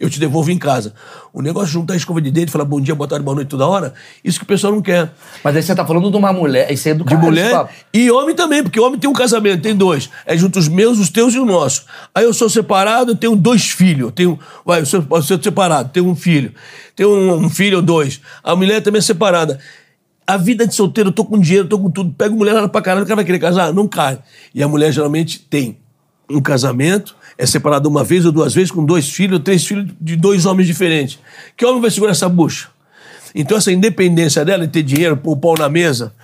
eu 0.00 0.08
te 0.08 0.18
devolvo 0.18 0.50
em 0.50 0.58
casa. 0.58 0.94
O 1.32 1.42
negócio 1.42 1.68
de 1.68 1.72
juntar 1.74 1.94
a 1.94 1.96
escova 1.96 2.20
de 2.20 2.30
dente, 2.30 2.50
falar 2.50 2.64
bom 2.64 2.80
dia, 2.80 2.94
boa 2.94 3.08
tarde, 3.08 3.24
boa 3.24 3.34
noite 3.34 3.48
toda 3.48 3.66
hora, 3.66 3.92
isso 4.24 4.38
que 4.38 4.44
o 4.44 4.48
pessoal 4.48 4.72
não 4.72 4.80
quer. 4.80 5.12
Mas 5.42 5.56
aí 5.56 5.62
você 5.62 5.74
tá 5.74 5.84
falando 5.84 6.10
de 6.10 6.16
uma 6.16 6.32
mulher, 6.32 6.72
isso 6.72 6.88
é 6.88 6.94
do 6.94 7.04
De 7.04 7.16
mulher 7.16 7.68
e 7.92 8.10
homem 8.10 8.34
também, 8.34 8.62
porque 8.62 8.80
homem 8.80 8.98
tem 8.98 9.10
um 9.10 9.14
casamento, 9.14 9.62
tem 9.62 9.74
dois. 9.74 10.08
É 10.24 10.36
junto 10.36 10.58
os 10.58 10.68
meus, 10.68 10.98
os 10.98 11.10
teus 11.10 11.34
e 11.34 11.38
o 11.38 11.44
nosso. 11.44 11.84
Aí 12.14 12.24
eu 12.24 12.32
sou 12.32 12.48
separado, 12.48 13.12
eu 13.12 13.16
tenho 13.16 13.36
dois 13.36 13.70
filhos. 13.70 14.06
Eu 14.06 14.10
tenho, 14.10 14.38
vai, 14.64 14.80
eu 14.80 14.86
sou, 14.86 15.04
eu 15.10 15.22
sou 15.22 15.42
separado, 15.42 15.90
tenho 15.90 16.08
um 16.08 16.16
filho. 16.16 16.52
Tenho 16.96 17.10
um, 17.10 17.44
um 17.44 17.50
filho 17.50 17.78
ou 17.78 17.82
dois. 17.82 18.20
A 18.42 18.54
mulher 18.54 18.80
também 18.82 18.98
é 18.98 19.02
separada. 19.02 19.58
A 20.26 20.36
vida 20.36 20.66
de 20.66 20.74
solteiro, 20.74 21.10
eu 21.10 21.12
tô 21.12 21.24
com 21.24 21.38
dinheiro, 21.38 21.68
tô 21.68 21.78
com 21.78 21.90
tudo. 21.90 22.14
Pego 22.16 22.36
mulher 22.36 22.54
lá 22.54 22.68
pra 22.68 22.80
caralho, 22.80 23.04
o 23.04 23.06
cara 23.06 23.16
vai 23.16 23.24
querer 23.24 23.38
casar? 23.38 23.72
Não 23.72 23.86
cai. 23.86 24.18
E 24.54 24.62
a 24.62 24.68
mulher 24.68 24.92
geralmente 24.92 25.38
tem 25.38 25.76
um 26.30 26.40
casamento, 26.40 27.14
é 27.36 27.44
separada 27.44 27.88
uma 27.88 28.02
vez 28.02 28.24
ou 28.24 28.32
duas 28.32 28.54
vezes, 28.54 28.70
com 28.70 28.84
dois 28.84 29.10
filhos, 29.10 29.40
três 29.40 29.66
filhos 29.66 29.92
de 30.00 30.16
dois 30.16 30.46
homens 30.46 30.66
diferentes. 30.66 31.18
Que 31.56 31.66
homem 31.66 31.80
vai 31.80 31.90
segurar 31.90 32.12
essa 32.12 32.28
bucha? 32.28 32.68
Então, 33.34 33.58
essa 33.58 33.72
independência 33.72 34.44
dela 34.44 34.66
de 34.66 34.72
ter 34.72 34.82
dinheiro, 34.82 35.16
pôr 35.16 35.32
o 35.32 35.36
pau 35.36 35.54
na 35.58 35.68
mesa, 35.68 36.14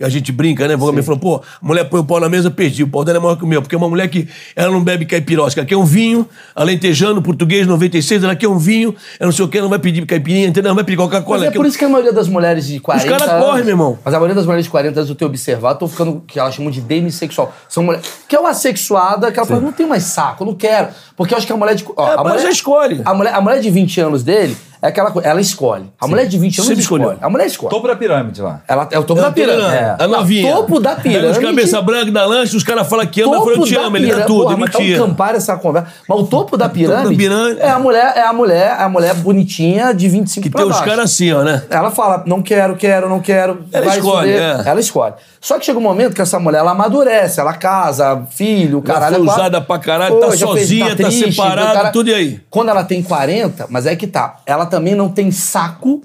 a 0.00 0.08
gente 0.08 0.32
brinca, 0.32 0.66
né? 0.66 0.76
Vou 0.76 0.92
me 0.92 1.02
falou, 1.02 1.18
pô, 1.20 1.36
a 1.36 1.66
mulher 1.66 1.84
põe 1.84 2.00
o 2.00 2.04
pau 2.04 2.18
na 2.20 2.28
mesa, 2.28 2.50
perdi. 2.50 2.82
O 2.82 2.88
pau 2.88 3.04
dela 3.04 3.18
é 3.18 3.20
maior 3.20 3.36
que 3.36 3.44
o 3.44 3.46
meu, 3.46 3.60
porque 3.62 3.74
é 3.74 3.78
uma 3.78 3.88
mulher 3.88 4.08
que 4.08 4.28
ela 4.56 4.70
não 4.72 4.82
bebe 4.82 5.04
caipirosca, 5.06 5.60
ela 5.60 5.66
quer 5.68 5.76
um 5.76 5.84
vinho, 5.84 6.26
alentejano, 6.54 7.20
português, 7.22 7.66
96, 7.66 8.24
ela 8.24 8.34
quer 8.36 8.48
um 8.48 8.58
vinho, 8.58 8.94
ela 9.18 9.26
não 9.28 9.32
sei 9.32 9.44
o 9.44 9.48
que, 9.48 9.58
ela 9.58 9.64
não 9.64 9.70
vai 9.70 9.78
pedir 9.78 10.04
caipirinha, 10.06 10.46
entendeu? 10.46 10.68
Ela 10.68 10.70
não 10.70 10.74
vai 10.76 10.84
pedir 10.84 10.96
Coca-Cola. 10.96 11.38
Mas 11.40 11.48
é 11.48 11.50
por 11.50 11.64
um- 11.64 11.68
isso 11.68 11.78
que 11.78 11.84
a 11.84 11.88
maioria 11.88 12.12
das 12.12 12.28
mulheres 12.28 12.66
de 12.66 12.80
40 12.80 13.06
caras 13.08 13.28
anos... 13.28 13.44
correm, 13.46 13.64
meu 13.64 13.72
irmão. 13.72 13.98
Mas 14.04 14.14
a 14.14 14.18
maioria 14.18 14.34
das 14.34 14.44
mulheres 14.46 14.64
de 14.64 14.70
40 14.70 14.98
anos, 15.00 15.10
eu 15.10 15.16
tenho 15.16 15.28
observado, 15.28 15.74
estão 15.74 15.88
ficando, 15.88 16.22
que 16.26 16.38
elas 16.38 16.54
chamam 16.54 16.70
de 16.70 16.80
demissexual. 16.80 17.54
São 17.68 17.82
mulheres... 17.82 18.06
Que 18.28 18.36
é 18.36 18.40
uma 18.40 18.54
sexuada, 18.54 19.30
que 19.30 19.38
ela 19.38 19.46
fala, 19.46 19.60
não 19.60 19.72
tenho 19.72 19.88
mais 19.88 20.04
saco, 20.04 20.44
não 20.44 20.54
quero. 20.54 20.88
Porque 21.16 21.34
eu 21.34 21.38
acho 21.38 21.46
que 21.46 21.52
a 21.52 21.56
mulher 21.56 21.74
de... 21.74 21.84
Ó, 21.96 22.08
É, 22.08 22.14
a 22.14 22.22
mulher, 22.22 22.38
já 22.40 22.50
escolhe. 22.50 23.02
A 23.04 23.14
mulher, 23.14 23.34
a 23.34 23.40
mulher 23.40 23.60
de 23.60 23.70
20 23.70 24.00
anos 24.00 24.22
dele, 24.22 24.56
é 24.82 24.88
aquela 24.88 25.10
coisa, 25.10 25.28
ela 25.28 25.40
escolhe. 25.40 25.84
A 26.00 26.06
mulher 26.06 26.26
de 26.26 26.38
20 26.38 26.58
anos 26.58 26.66
Sempre 26.68 26.82
escolhe. 26.82 27.02
escolheu. 27.02 27.18
A 27.22 27.30
mulher 27.30 27.46
escolhe. 27.46 27.70
Topo 27.70 27.86
da 27.88 27.96
pirâmide 27.96 28.40
lá. 28.42 28.60
Ela 28.66 28.88
é 28.90 28.98
o 28.98 29.04
topo 29.04 29.20
É 29.20 29.24
da 29.24 29.30
pirâmide. 29.32 29.66
É. 29.74 29.96
A 29.98 30.06
novinha. 30.08 30.54
Topo 30.54 30.80
da 30.80 30.90
Pega 30.96 31.02
pirâmide. 31.02 31.38
os 31.38 31.44
cabeça 31.44 31.82
branca 31.82 32.10
da 32.12 32.24
lanche, 32.26 32.56
os 32.56 32.62
caras 32.64 32.88
falam 32.88 33.06
que 33.06 33.20
ama, 33.22 33.34
eu 33.36 33.40
falo, 33.40 33.52
eu 33.56 33.64
te 33.64 33.74
da 33.74 33.80
amo, 33.82 33.96
ele 33.96 34.14
dá 34.14 34.24
tudo, 34.24 34.42
Porra, 34.42 34.54
é 34.54 34.56
mas 34.58 34.70
tá 34.70 34.78
um 34.78 34.82
mentira. 34.82 34.98
campar 35.06 35.34
essa 35.34 35.56
conversa. 35.56 35.88
Mas 36.08 36.18
o 36.18 36.24
topo 36.26 36.56
da 36.56 36.68
pirâmide, 36.68 37.16
pirâmide. 37.16 37.60
é 37.60 37.68
a 37.70 37.78
mulher, 37.78 38.12
é 38.16 38.22
a 38.22 38.32
mulher, 38.32 38.76
é 38.78 38.82
a 38.82 38.88
mulher 38.88 39.14
bonitinha 39.14 39.92
de 39.92 40.08
25 40.08 40.42
Que 40.44 40.50
pra 40.50 40.62
tem 40.62 40.70
os 40.70 40.80
caras 40.80 41.04
assim, 41.06 41.32
ó, 41.32 41.42
né? 41.42 41.62
Ela 41.70 41.90
fala, 41.90 42.22
não 42.26 42.40
quero, 42.42 42.76
quero, 42.76 43.08
não 43.08 43.20
quero. 43.20 43.60
Ela 43.72 43.86
vai 43.86 43.98
escolhe, 43.98 44.30
é. 44.32 44.62
Ela 44.64 44.80
escolhe. 44.80 45.14
Só 45.40 45.58
que 45.58 45.64
chega 45.64 45.78
um 45.78 45.82
momento 45.82 46.14
que 46.14 46.20
essa 46.20 46.38
mulher, 46.38 46.58
ela 46.58 46.72
amadurece, 46.72 47.40
ela 47.40 47.54
casa, 47.54 48.22
filho, 48.30 48.82
caralho. 48.82 49.14
foi 49.16 49.22
é 49.22 49.26
quatro- 49.26 49.40
usada 49.42 49.60
pra 49.60 49.78
caralho, 49.78 50.16
tá 50.20 50.26
fez- 50.28 50.40
sozinha, 50.40 50.90
tá 50.90 51.04
triste, 51.04 51.32
separada, 51.32 51.72
cara- 51.72 51.90
tudo 51.90 52.10
e 52.10 52.14
aí? 52.14 52.40
Quando 52.50 52.68
ela 52.68 52.84
tem 52.84 53.02
40, 53.02 53.66
mas 53.70 53.86
é 53.86 53.96
que 53.96 54.06
tá, 54.06 54.36
ela 54.44 54.66
também 54.70 54.94
não 54.94 55.08
tem 55.08 55.30
saco 55.30 56.02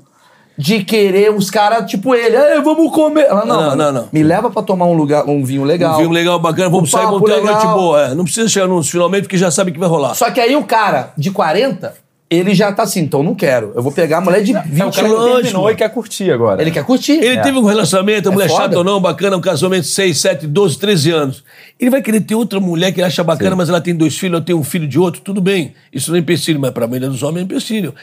de 0.58 0.84
querer 0.86 1.32
os 1.34 1.50
caras, 1.52 1.90
tipo 1.90 2.16
ele, 2.16 2.36
"Ei, 2.36 2.62
vamos 2.62 2.92
comer. 2.94 3.26
Ela, 3.26 3.46
não, 3.46 3.62
Não, 3.62 3.76
não, 3.76 3.92
não. 3.92 4.08
me 4.12 4.24
leva 4.24 4.50
pra 4.50 4.62
tomar 4.62 4.86
um, 4.86 4.94
lugar, 4.94 5.26
um 5.28 5.44
vinho 5.44 5.64
legal. 5.66 5.96
Um 5.96 5.98
filme 6.00 6.16
legal, 6.16 6.40
bacana, 6.40 6.70
vamos 6.70 6.88
Um 6.90 6.92
sair, 6.98 7.06
uma 7.06 7.20
noite 7.20 7.68
boa. 7.68 8.02
É. 8.08 8.16
Não 8.16 8.24
precisa 8.24 8.48
chegar 8.48 8.66
nos 8.68 8.90
finalmente, 8.90 9.24
porque 9.24 9.38
já 9.38 9.52
sabe 9.52 9.72
que 9.74 9.80
vai 9.80 9.90
rolar. 9.90 10.16
Só 10.16 10.32
que 10.32 10.40
aí 10.40 10.56
o 10.56 10.64
cara 10.64 11.12
de 11.18 11.30
40, 11.30 11.94
ele 12.38 12.54
já 12.56 12.72
tá 12.72 12.84
assim, 12.84 13.02
então 13.02 13.22
não 13.24 13.36
quero. 13.36 13.72
Eu 13.76 13.82
vou 13.84 13.92
pegar 13.92 14.18
a 14.20 14.22
mulher 14.22 14.42
de 14.44 14.54
20 14.54 14.80
É 14.82 14.86
o 14.86 14.92
cara 14.92 15.08
terminou 15.42 15.70
e 15.72 15.76
quer 15.76 15.90
curtir 15.90 16.32
agora. 16.32 16.62
Ele 16.62 16.72
quer 16.72 16.84
curtir. 16.84 17.14
Ele 17.14 17.42
teve 17.42 17.58
um 17.58 17.64
relacionamento, 17.64 18.30
a 18.30 18.32
É 18.32 18.36
mulher 18.36 18.50
foda. 18.50 18.64
chata 18.64 18.78
ou 18.78 18.84
não, 18.84 19.00
bacana, 19.02 19.36
um 19.38 19.42
casamento 19.42 19.84
de 19.84 19.90
6, 19.90 20.18
7, 20.18 20.48
12, 20.48 20.78
13 20.78 21.12
anos. 21.12 21.44
Ele 21.80 21.90
vai 21.90 22.02
querer 22.02 22.22
ter 22.22 22.36
outra 22.36 22.60
mulher 22.60 22.92
que 22.92 23.00
ele 23.00 23.08
acha 23.08 23.24
bacana, 23.24 23.56
mas 23.56 23.70
ela 23.70 23.82
tem 23.82 23.96
dois 23.96 24.18
filhos, 24.18 24.40
eu 24.40 24.46
tenho 24.46 24.58
um 24.60 24.64
filho 24.64 24.88
de 24.88 24.98
outro, 25.00 25.22
tudo 25.22 25.42
bem. 25.42 25.74
Isso 25.92 26.10
não 26.12 26.18
é 26.18 26.20
empecilho, 26.20 26.60
mas 26.60 26.72
pra 26.72 26.88
maioria 26.88 27.10
dos 27.10 27.22
homens 27.24 27.42
é 27.42 27.44
empecilho. 27.44 27.94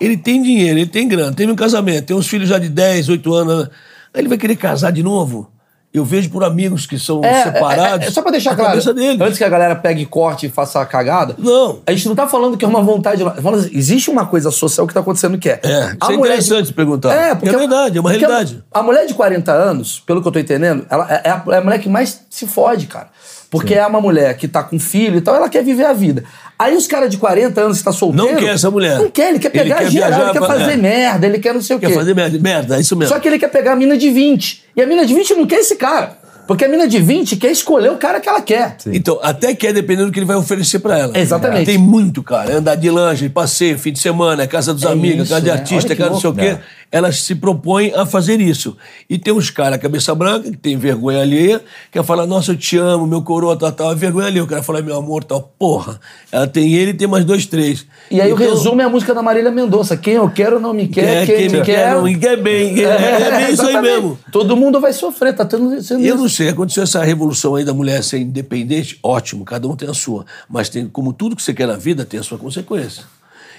Ele 0.00 0.16
tem 0.16 0.42
dinheiro, 0.42 0.78
ele 0.78 0.86
tem 0.86 1.06
grana, 1.06 1.32
teve 1.32 1.50
um 1.52 1.56
casamento, 1.56 2.06
tem 2.06 2.16
uns 2.16 2.26
filhos 2.26 2.48
já 2.48 2.58
de 2.58 2.68
10, 2.68 3.08
8 3.08 3.34
anos. 3.34 3.68
Aí 4.14 4.20
ele 4.22 4.28
vai 4.28 4.38
querer 4.38 4.56
casar 4.56 4.90
de 4.90 5.02
novo. 5.02 5.50
Eu 5.92 6.04
vejo 6.04 6.28
por 6.28 6.44
amigos 6.44 6.86
que 6.86 6.98
são 6.98 7.24
É, 7.24 7.44
separados. 7.44 8.04
é, 8.06 8.08
é, 8.08 8.10
só 8.10 8.20
pra 8.20 8.30
deixar 8.30 8.52
a 8.52 8.56
claro, 8.56 8.78
antes 9.22 9.38
que 9.38 9.44
a 9.44 9.48
galera 9.48 9.74
pegue 9.74 10.04
corte 10.04 10.44
e 10.46 10.48
faça 10.50 10.80
a 10.80 10.84
cagada, 10.86 11.34
Não. 11.38 11.80
a 11.86 11.92
gente 11.92 12.06
não 12.06 12.14
tá 12.14 12.28
falando 12.28 12.58
que 12.58 12.64
é 12.64 12.68
uma 12.68 12.82
vontade. 12.82 13.22
Falando 13.42 13.60
assim, 13.60 13.70
existe 13.72 14.10
uma 14.10 14.26
coisa 14.26 14.50
social 14.50 14.86
que 14.86 14.92
tá 14.92 15.00
acontecendo 15.00 15.38
que 15.38 15.48
é. 15.48 15.60
É, 15.62 15.96
isso 16.02 16.12
é 16.12 16.14
interessante 16.14 16.72
perguntar. 16.74 17.14
É, 17.14 17.34
Porque 17.34 17.54
é 17.54 17.58
verdade, 17.58 17.96
é 17.96 18.00
uma 18.02 18.10
realidade. 18.10 18.62
A, 18.70 18.80
a 18.80 18.82
mulher 18.82 19.06
de 19.06 19.14
40 19.14 19.50
anos, 19.50 20.02
pelo 20.06 20.20
que 20.20 20.28
eu 20.28 20.32
tô 20.32 20.38
entendendo, 20.38 20.84
ela 20.90 21.06
é, 21.10 21.22
é 21.24 21.30
a, 21.30 21.42
é 21.52 21.56
a 21.56 21.60
mulher 21.62 21.78
que 21.78 21.88
mais 21.88 22.20
se 22.28 22.46
fode, 22.46 22.86
cara. 22.86 23.08
Porque 23.50 23.72
é 23.74 23.86
uma 23.86 24.00
mulher 24.00 24.36
que 24.36 24.46
tá 24.46 24.62
com 24.62 24.78
filho 24.78 25.16
e 25.16 25.20
tal, 25.22 25.34
ela 25.34 25.48
quer 25.48 25.64
viver 25.64 25.86
a 25.86 25.94
vida. 25.94 26.22
Aí 26.58 26.76
os 26.76 26.86
caras 26.88 27.08
de 27.08 27.16
40 27.18 27.60
anos 27.60 27.78
que 27.78 27.84
tá 27.84 27.92
solteiro. 27.92 28.32
Não 28.32 28.36
quer 28.36 28.54
essa 28.54 28.70
mulher. 28.70 28.98
Não 28.98 29.08
quer, 29.10 29.28
ele 29.30 29.38
quer 29.38 29.48
Ele 29.54 29.62
pegar 29.62 29.76
quer 29.76 29.90
geral, 29.90 30.08
viajar 30.08 30.30
ele 30.30 30.38
quer 30.40 30.46
fazer 30.46 30.72
é. 30.72 30.76
merda, 30.76 31.26
ele 31.26 31.38
quer 31.38 31.54
não 31.54 31.62
sei 31.62 31.76
o 31.76 31.78
quê. 31.78 31.86
Quer 31.86 31.94
fazer 31.94 32.14
merda, 32.14 32.38
merda, 32.38 32.76
é 32.76 32.80
isso 32.80 32.96
mesmo. 32.96 33.14
Só 33.14 33.20
que 33.20 33.28
ele 33.28 33.38
quer 33.38 33.48
pegar 33.48 33.72
a 33.72 33.76
mina 33.76 33.96
de 33.96 34.10
20. 34.10 34.64
E 34.76 34.82
a 34.82 34.86
mina 34.86 35.06
de 35.06 35.14
20 35.14 35.34
não 35.34 35.46
quer 35.46 35.60
esse 35.60 35.76
cara. 35.76 36.18
Porque 36.48 36.64
a 36.64 36.68
mina 36.68 36.88
de 36.88 36.98
20 36.98 37.36
quer 37.36 37.50
escolher 37.50 37.92
o 37.92 37.98
cara 37.98 38.20
que 38.20 38.28
ela 38.28 38.40
quer. 38.40 38.78
Então, 38.86 39.20
até 39.22 39.54
que 39.54 39.66
é 39.66 39.72
dependendo 39.72 40.06
do 40.06 40.12
que 40.12 40.18
ele 40.18 40.24
vai 40.24 40.34
oferecer 40.36 40.78
pra 40.78 40.98
ela. 40.98 41.16
Exatamente. 41.16 41.66
Tem 41.66 41.76
muito, 41.76 42.22
cara. 42.22 42.50
É 42.50 42.54
andar 42.54 42.74
de 42.74 42.90
lanche, 42.90 43.28
passeio, 43.28 43.78
fim 43.78 43.92
de 43.92 43.98
semana, 43.98 44.44
é 44.44 44.46
casa 44.46 44.72
dos 44.72 44.82
É 44.82 44.88
amigos, 44.88 45.24
isso, 45.24 45.28
casa 45.28 45.42
de 45.42 45.48
né? 45.48 45.52
artista, 45.52 45.94
casa 45.94 46.10
não 46.10 46.18
sei 46.18 46.30
o 46.30 46.34
quê. 46.34 46.56
Elas 46.90 47.20
se 47.20 47.34
propõem 47.34 47.92
a 47.94 48.06
fazer 48.06 48.40
isso. 48.40 48.76
E 49.10 49.18
tem 49.18 49.32
uns 49.32 49.50
caras, 49.50 49.78
cabeça 49.78 50.14
branca, 50.14 50.50
que 50.50 50.56
tem 50.56 50.76
vergonha 50.76 51.20
alheia, 51.20 51.62
que 51.92 52.02
fala, 52.02 52.26
nossa, 52.26 52.52
eu 52.52 52.56
te 52.56 52.78
amo, 52.78 53.06
meu 53.06 53.20
coroa, 53.22 53.56
tal, 53.58 53.70
tal. 53.72 53.92
É 53.92 53.94
vergonha 53.94 54.26
alheia. 54.26 54.42
O 54.42 54.46
cara 54.46 54.62
fala, 54.62 54.80
meu 54.80 54.96
amor, 54.96 55.22
tal. 55.24 55.52
Porra. 55.58 56.00
Ela 56.32 56.46
tem 56.46 56.72
ele 56.74 56.92
e 56.92 56.94
tem 56.94 57.06
mais 57.06 57.24
dois, 57.24 57.44
três. 57.44 57.86
E 58.10 58.20
aí 58.20 58.32
o 58.32 58.34
Então, 58.34 58.48
resumo 58.54 58.80
é 58.80 58.84
a 58.84 58.88
música 58.88 59.14
da 59.14 59.22
Marília 59.22 59.50
Mendonça. 59.50 59.96
Quem 59.96 60.14
eu 60.14 60.30
quero 60.30 60.58
não 60.58 60.72
me 60.72 60.88
quer, 60.88 61.22
É, 61.22 61.26
quem, 61.26 61.48
me 61.50 61.60
quer. 61.62 61.94
não 61.94 62.04
me 62.04 62.16
quer 62.18 62.36
bem. 62.40 62.78
É, 62.88 63.22
é 63.22 63.36
bem 63.44 63.52
isso 63.52 63.66
aí 63.66 63.80
mesmo. 63.82 64.18
Todo 64.32 64.56
mundo 64.56 64.80
vai 64.80 64.92
sofrer, 64.92 65.34
tá 65.34 65.44
tendo 65.44 65.80
sendo 65.82 66.04
Eu 66.04 66.16
não 66.16 66.28
sei, 66.28 66.48
aconteceu 66.48 66.82
essa 66.82 67.02
revolução 67.04 67.54
aí 67.54 67.64
da 67.64 67.74
mulher 67.74 68.02
ser 68.02 68.18
independente, 68.18 68.98
ótimo, 69.02 69.44
cada 69.44 69.68
um 69.68 69.76
tem 69.76 69.88
a 69.88 69.94
sua. 69.94 70.24
Mas 70.48 70.68
tem, 70.68 70.86
como 70.88 71.12
tudo 71.12 71.36
que 71.36 71.42
você 71.42 71.52
quer 71.52 71.66
na 71.66 71.76
vida, 71.76 72.04
tem 72.04 72.18
a 72.18 72.22
sua 72.22 72.38
consequência. 72.38 73.04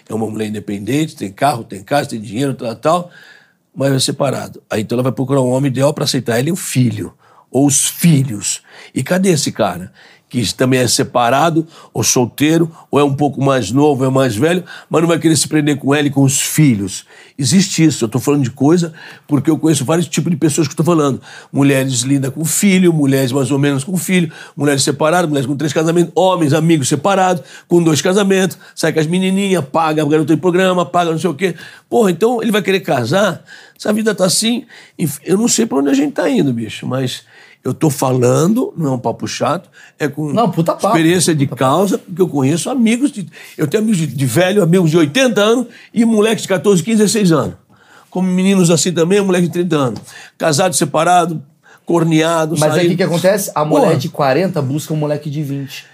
É 0.09 0.13
uma 0.13 0.25
mulher 0.25 0.47
independente, 0.47 1.15
tem 1.15 1.31
carro, 1.31 1.63
tem 1.63 1.83
casa, 1.83 2.09
tem 2.09 2.19
dinheiro, 2.19 2.55
tal, 2.55 2.75
tal, 2.75 3.11
mas 3.75 3.93
é 3.93 3.99
separado. 3.99 4.61
Aí 4.69 4.81
então 4.81 4.95
ela 4.95 5.03
vai 5.03 5.11
procurar 5.11 5.41
um 5.41 5.51
homem 5.51 5.69
ideal 5.69 5.93
para 5.93 6.03
aceitar 6.03 6.39
ele 6.39 6.49
e 6.49 6.51
o 6.51 6.55
filho, 6.55 7.13
ou 7.51 7.67
os 7.67 7.87
filhos. 7.87 8.63
E 8.93 9.03
cadê 9.03 9.29
esse 9.29 9.51
cara? 9.51 9.93
Que 10.29 10.53
também 10.53 10.79
é 10.79 10.87
separado, 10.87 11.67
ou 11.91 12.03
solteiro, 12.03 12.71
ou 12.91 12.99
é 12.99 13.03
um 13.03 13.13
pouco 13.13 13.43
mais 13.43 13.71
novo, 13.71 14.05
é 14.05 14.09
mais 14.09 14.35
velho, 14.35 14.63
mas 14.87 15.01
não 15.01 15.07
vai 15.07 15.17
querer 15.17 15.35
se 15.35 15.47
prender 15.47 15.77
com 15.77 15.93
ela 15.93 16.07
e 16.07 16.11
com 16.11 16.21
os 16.21 16.39
filhos. 16.39 17.03
Existe 17.37 17.85
isso. 17.85 18.03
Eu 18.03 18.07
estou 18.07 18.21
falando 18.21 18.43
de 18.43 18.51
coisa 18.51 18.93
porque 19.25 19.49
eu 19.49 19.57
conheço 19.57 19.85
vários 19.85 20.07
tipos 20.07 20.29
de 20.29 20.37
pessoas 20.37 20.67
que 20.67 20.73
estou 20.73 20.85
falando. 20.85 21.21
Mulheres 21.51 22.01
lindas 22.01 22.33
com 22.33 22.43
filho, 22.43 22.91
mulheres 22.91 23.31
mais 23.31 23.49
ou 23.49 23.57
menos 23.57 23.83
com 23.83 23.97
filho, 23.97 24.31
mulheres 24.55 24.83
separadas, 24.83 25.29
mulheres 25.29 25.47
com 25.47 25.55
três 25.55 25.71
casamentos, 25.71 26.11
homens, 26.13 26.53
amigos 26.53 26.89
separados, 26.89 27.41
com 27.67 27.81
dois 27.81 28.01
casamentos, 28.01 28.57
sai 28.75 28.91
com 28.91 28.99
as 28.99 29.07
menininhas, 29.07 29.63
paga 29.65 30.03
o 30.03 30.09
garoto 30.09 30.35
de 30.35 30.39
programa, 30.41 30.85
paga 30.85 31.11
não 31.11 31.17
sei 31.17 31.29
o 31.29 31.33
quê. 31.33 31.55
Porra, 31.89 32.11
então 32.11 32.41
ele 32.41 32.51
vai 32.51 32.61
querer 32.61 32.81
casar? 32.81 33.41
Se 33.77 33.87
a 33.87 33.93
vida 33.93 34.13
tá 34.13 34.25
assim, 34.25 34.65
eu 35.23 35.37
não 35.37 35.47
sei 35.47 35.65
para 35.65 35.77
onde 35.77 35.89
a 35.89 35.93
gente 35.93 36.11
tá 36.11 36.29
indo, 36.29 36.51
bicho, 36.51 36.85
mas 36.85 37.23
eu 37.63 37.73
tô 37.73 37.89
falando, 37.89 38.73
não 38.77 38.93
é 38.93 38.95
um 38.95 38.99
papo 38.99 39.27
chato, 39.27 39.69
é 39.97 40.07
com 40.07 40.31
Não, 40.31 40.49
puta 40.49 40.73
papo. 40.73 40.87
experiência 40.87 41.35
de 41.35 41.45
causa, 41.45 41.97
porque 41.97 42.21
eu 42.21 42.27
conheço 42.27 42.69
amigos, 42.69 43.11
de, 43.11 43.27
eu 43.57 43.67
tenho 43.67 43.83
amigos 43.83 43.99
de, 43.99 44.07
de 44.07 44.25
velho, 44.25 44.63
amigos 44.63 44.89
de 44.89 44.97
80 44.97 45.41
anos 45.41 45.67
e 45.93 46.05
moleques 46.05 46.43
de 46.43 46.47
14, 46.47 46.81
15, 46.81 46.97
16 46.97 47.31
anos. 47.31 47.55
Como 48.09 48.27
meninos 48.27 48.71
assim 48.71 48.91
também, 48.91 49.21
moleque 49.21 49.47
de 49.47 49.53
30 49.53 49.75
anos. 49.75 49.99
Casado, 50.37 50.73
separado, 50.75 51.43
corneado, 51.85 52.55
Mas 52.57 52.73
aí 52.75 52.93
o 52.93 52.97
que, 52.97 53.03
acontece? 53.03 53.51
A 53.53 53.65
mulher 53.65 53.87
Porra. 53.87 53.97
de 53.97 54.09
40 54.09 54.61
busca 54.61 54.93
um 54.93 54.97
moleque 54.97 55.29
de 55.29 55.43
20. 55.43 55.85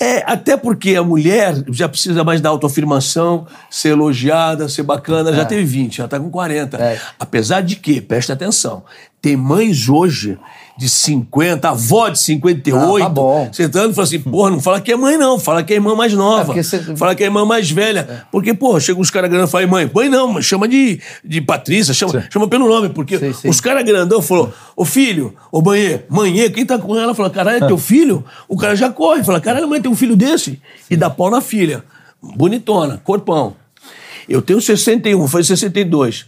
É, 0.00 0.24
até 0.24 0.56
porque 0.56 0.96
a 0.96 1.02
mulher 1.02 1.62
já 1.68 1.86
precisa 1.86 2.24
mais 2.24 2.40
da 2.40 2.48
autoafirmação, 2.48 3.46
ser 3.68 3.90
elogiada, 3.90 4.66
ser 4.66 4.82
bacana, 4.82 5.30
já 5.30 5.44
teve 5.44 5.62
20, 5.62 5.98
já 5.98 6.08
tá 6.08 6.18
com 6.18 6.30
40. 6.30 6.78
É. 6.78 6.98
Apesar 7.18 7.60
de 7.60 7.76
que, 7.76 8.00
presta 8.00 8.32
atenção, 8.32 8.82
Tem 9.20 9.36
mães 9.36 9.90
hoje 9.90 10.38
de 10.80 10.88
50, 10.88 11.68
avó 11.68 12.08
de 12.08 12.18
58. 12.18 12.96
Ah, 12.96 13.06
tá 13.06 13.08
bom. 13.10 13.50
Sentando 13.52 13.90
e 13.90 13.94
fala 13.94 14.06
assim, 14.06 14.18
porra, 14.18 14.48
não 14.50 14.60
fala 14.60 14.80
que 14.80 14.90
é 14.90 14.96
mãe, 14.96 15.18
não. 15.18 15.38
Fala 15.38 15.62
que 15.62 15.74
é 15.74 15.76
irmã 15.76 15.94
mais 15.94 16.14
nova. 16.14 16.58
É, 16.58 16.62
cê- 16.62 16.78
Fala 16.96 17.14
que 17.14 17.22
é 17.22 17.26
irmã 17.26 17.44
mais 17.44 17.70
velha. 17.70 18.24
Porque, 18.32 18.54
porra, 18.54 18.80
chega 18.80 18.98
uns 18.98 19.10
caras 19.10 19.28
grandes 19.28 19.50
e 19.50 19.52
falam, 19.52 19.68
mãe, 19.68 19.90
mãe 19.94 20.08
não, 20.08 20.40
chama 20.40 20.66
de, 20.66 20.98
de 21.22 21.42
Patrícia, 21.42 21.92
chama, 21.92 22.24
chama 22.30 22.48
pelo 22.48 22.66
nome. 22.66 22.88
Porque 22.88 23.18
Sim, 23.18 23.32
sim. 23.34 23.48
os 23.50 23.60
caras 23.60 23.84
grandão 23.84 24.22
falou, 24.22 24.50
ô 24.74 24.86
filho, 24.86 25.34
ô 25.52 25.60
mãe, 25.60 26.02
mãe, 26.08 26.50
quem 26.50 26.64
tá 26.64 26.78
com 26.78 26.96
ela? 26.96 27.14
Fala, 27.14 27.28
caralho, 27.28 27.62
é 27.62 27.66
teu 27.66 27.76
filho? 27.76 28.24
O 28.48 28.56
cara 28.56 28.74
já 28.74 28.88
corre. 28.88 29.22
Fala, 29.22 29.38
caralho, 29.38 29.68
mãe, 29.68 29.82
tem 29.82 29.90
um 29.92 29.94
filho 29.96 30.16
desse? 30.16 30.58
E 30.90 30.96
dá 30.96 31.10
pau 31.10 31.30
na 31.30 31.42
filha. 31.42 31.84
Bonitona, 32.22 32.98
corpão. 33.04 33.54
Eu 34.26 34.40
tenho 34.40 34.60
61, 34.62 35.28
foi 35.28 35.44
62. 35.44 36.24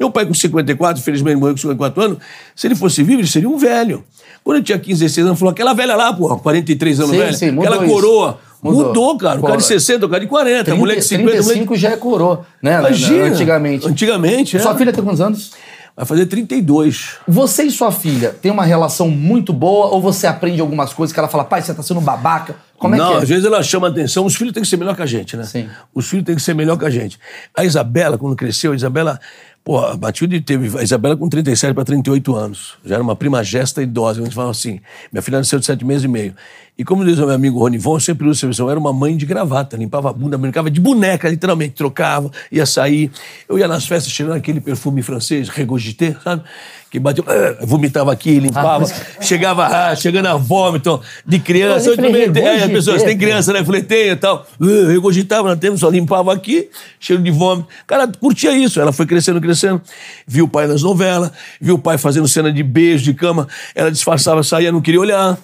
Meu 0.00 0.10
pai 0.10 0.24
com 0.24 0.32
54, 0.32 0.98
infelizmente 0.98 1.36
morreu 1.36 1.52
com 1.54 1.58
54 1.60 2.02
anos. 2.02 2.18
Se 2.56 2.66
ele 2.66 2.74
fosse 2.74 3.02
vivo, 3.02 3.20
ele 3.20 3.28
seria 3.28 3.48
um 3.50 3.58
velho. 3.58 4.02
Quando 4.42 4.56
eu 4.56 4.62
tinha 4.64 4.78
15, 4.78 4.98
16 5.00 5.26
anos, 5.26 5.38
falou 5.38 5.52
aquela 5.52 5.74
velha 5.74 5.94
lá, 5.94 6.10
porra, 6.10 6.38
43 6.38 7.00
anos 7.00 7.10
Sim, 7.12 7.18
velha. 7.18 7.32
sim, 7.34 7.48
aquela 7.58 7.84
isso. 7.84 7.94
coroa. 7.94 8.38
Mudou, 8.62 8.86
Mudou. 8.88 9.18
cara. 9.18 9.38
O 9.38 9.42
cara 9.42 9.56
de 9.58 9.62
Coro- 9.62 9.80
60, 9.80 10.06
o 10.06 10.08
cara 10.08 10.20
de 10.20 10.26
40, 10.26 10.60
a 10.60 10.64
30, 10.64 10.78
mulher 10.78 10.96
de 10.96 11.02
50, 11.02 11.20
a 11.22 11.24
mulher 11.24 11.38
de... 11.40 11.46
35 11.48 11.76
já 11.76 11.90
é 11.90 11.96
coroa, 11.96 12.46
né? 12.62 12.78
Imagina. 12.78 13.24
Antigamente. 13.24 13.86
Antigamente, 13.88 14.56
é. 14.56 14.60
Sua 14.60 14.74
filha 14.74 14.92
tem 14.92 15.04
quantos 15.04 15.20
anos? 15.20 15.52
Vai 15.96 16.06
fazer 16.06 16.24
32. 16.26 17.16
Você 17.28 17.64
e 17.64 17.70
sua 17.70 17.92
filha 17.92 18.30
têm 18.40 18.50
uma 18.50 18.64
relação 18.64 19.08
muito 19.10 19.52
boa 19.52 19.86
ou 19.88 20.00
você 20.00 20.26
aprende 20.26 20.60
algumas 20.60 20.94
coisas 20.94 21.12
que 21.12 21.18
ela 21.18 21.28
fala, 21.28 21.44
pai, 21.44 21.60
você 21.60 21.74
tá 21.74 21.82
sendo 21.82 22.00
babaca? 22.00 22.56
Como 22.80 22.94
é 22.94 22.98
não, 22.98 23.08
que 23.08 23.14
é? 23.14 23.16
às 23.18 23.28
vezes 23.28 23.44
ela 23.44 23.62
chama 23.62 23.88
atenção. 23.88 24.24
Os 24.24 24.34
filhos 24.34 24.54
têm 24.54 24.62
que 24.62 24.68
ser 24.68 24.78
melhor 24.78 24.96
que 24.96 25.02
a 25.02 25.06
gente, 25.06 25.36
né? 25.36 25.44
Sim. 25.44 25.68
Os 25.94 26.08
filhos 26.08 26.24
têm 26.24 26.34
que 26.34 26.40
ser 26.40 26.54
melhor 26.54 26.78
que 26.78 26.86
a 26.86 26.90
gente. 26.90 27.20
A 27.54 27.62
Isabela, 27.62 28.16
quando 28.16 28.34
cresceu, 28.34 28.72
a 28.72 28.74
Isabela. 28.74 29.20
Pô, 29.62 29.78
a 29.78 29.98
Matilde 29.98 30.40
teve. 30.40 30.78
A 30.78 30.82
Isabela 30.82 31.14
com 31.14 31.28
37 31.28 31.74
para 31.74 31.84
38 31.84 32.34
anos. 32.34 32.78
Já 32.82 32.94
era 32.94 33.04
uma 33.04 33.14
prima 33.14 33.44
gesta 33.44 33.82
idosa. 33.82 34.22
A 34.22 34.24
gente 34.24 34.34
fala 34.34 34.50
assim. 34.50 34.80
Minha 35.12 35.20
filha 35.20 35.36
nasceu 35.36 35.58
de 35.58 35.66
7 35.66 35.84
meses 35.84 36.04
e 36.04 36.08
meio. 36.08 36.34
E 36.78 36.82
como 36.82 37.04
diz 37.04 37.18
o 37.18 37.26
meu 37.26 37.34
amigo 37.34 37.58
Ronivon, 37.58 37.96
eu 37.96 38.00
sempre 38.00 38.24
uso 38.26 38.38
essa 38.38 38.46
expressão. 38.46 38.70
Era 38.70 38.80
uma 38.80 38.94
mãe 38.94 39.14
de 39.14 39.26
gravata. 39.26 39.76
Limpava 39.76 40.08
a 40.08 40.12
bunda, 40.14 40.38
brincava 40.38 40.70
de 40.70 40.80
boneca, 40.80 41.28
literalmente. 41.28 41.74
Trocava, 41.74 42.30
ia 42.50 42.64
sair. 42.64 43.10
Eu 43.46 43.58
ia 43.58 43.68
nas 43.68 43.86
festas 43.86 44.10
cheirando 44.10 44.36
aquele 44.36 44.58
perfume 44.58 45.02
francês, 45.02 45.50
regogité, 45.50 46.16
sabe? 46.24 46.44
Que 46.90 46.98
bateu. 46.98 47.24
eh, 47.28 47.56
vomitava 47.62 48.10
aqui, 48.12 48.40
limpava. 48.40 48.84
chegava, 49.20 49.64
ah, 49.66 49.94
chegando 49.94 50.26
a 50.26 50.34
vômito 50.34 51.00
de 51.24 51.38
criança. 51.38 51.88
Eu 51.90 51.96
também- 51.96 52.22
é, 52.44 52.64
as 52.64 52.70
pessoas 52.72 53.02
têm 53.04 53.16
criança, 53.16 53.52
né? 53.52 53.64
Fleteia 53.64 54.12
e 54.12 54.16
tal. 54.16 54.44
Uh, 54.60 54.88
regurgitava 54.88 55.48
na 55.48 55.56
tempo, 55.56 55.78
só 55.78 55.88
limpava 55.88 56.32
aqui, 56.32 56.68
cheiro 56.98 57.22
de 57.22 57.30
vômito. 57.30 57.68
Cara, 57.86 58.08
curtia 58.08 58.50
isso. 58.56 58.80
Ela 58.80 58.92
foi 58.92 59.06
crescendo, 59.06 59.40
crescendo. 59.40 59.80
Viu 60.26 60.46
o 60.46 60.48
pai 60.48 60.66
nas 60.66 60.82
novelas, 60.82 61.30
viu 61.60 61.76
o 61.76 61.78
pai 61.78 61.96
fazendo 61.96 62.26
cena 62.26 62.52
de 62.52 62.62
beijo, 62.64 63.04
de 63.04 63.14
cama. 63.14 63.46
Ela 63.72 63.90
disfarçava, 63.92 64.42
saía, 64.42 64.72
não 64.72 64.80
queria 64.80 65.00
olhar. 65.00 65.38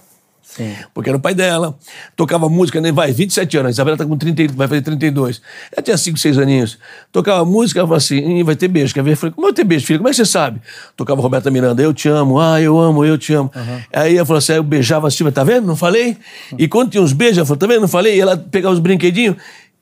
Sim. 0.47 0.75
Porque 0.95 1.11
era 1.11 1.19
o 1.19 1.21
pai 1.21 1.35
dela. 1.35 1.77
Tocava 2.15 2.49
música, 2.49 2.81
né? 2.81 2.93
vai, 2.93 3.13
27 3.13 3.59
anos. 3.59 3.69
A 3.69 3.71
Isabela 3.73 3.97
tá 3.97 4.07
com 4.07 4.17
30, 4.17 4.55
vai 4.55 4.69
fazer 4.69 4.81
32. 4.81 5.43
Ela 5.73 5.83
tinha 5.83 5.97
5, 5.97 6.17
6 6.17 6.39
aninhos. 6.39 6.79
Tocava 7.13 7.45
música, 7.45 7.81
ela 7.81 7.87
falava 7.87 8.03
assim: 8.03 8.39
"Ih, 8.39 8.43
vai 8.43 8.55
ter 8.55 8.69
beijo. 8.69 8.95
Quer 8.95 9.03
ver? 9.03 9.13
Eu 9.13 9.17
falei: 9.17 9.35
como 9.35 9.49
vai 9.49 9.55
ter 9.55 9.65
beijo, 9.65 9.85
filho? 9.85 9.99
Como 9.99 10.09
é 10.09 10.13
que 10.13 10.17
você 10.17 10.25
sabe? 10.25 10.63
Tocava 10.97 11.21
Roberta 11.21 11.51
Miranda, 11.51 11.83
eu 11.83 11.93
te 11.93 12.09
amo, 12.09 12.41
ah, 12.41 12.61
eu 12.61 12.79
amo, 12.79 13.05
eu 13.05 13.19
te 13.19 13.35
amo. 13.35 13.51
Aí 13.93 14.17
ela 14.17 14.25
falou 14.25 14.39
assim: 14.39 14.53
eu 14.53 14.63
beijava 14.63 15.09
a 15.09 15.11
Silvia, 15.11 15.33
tá 15.33 15.45
vendo? 15.45 15.67
Não 15.67 15.77
falei? 15.77 16.17
E 16.57 16.69
quando 16.69 16.91
tinha 16.91 17.03
uns 17.03 17.13
beijos, 17.13 17.39
ela 17.39 17.47
falou: 17.47 17.59
tá 17.59 17.67
vendo? 17.67 17.81
Não 17.81 17.89
falei? 17.89 18.17
E 18.17 18.21
ela 18.21 18.37
pegava 18.37 18.73
os 18.73 18.81
brinquedinhos. 18.81 19.37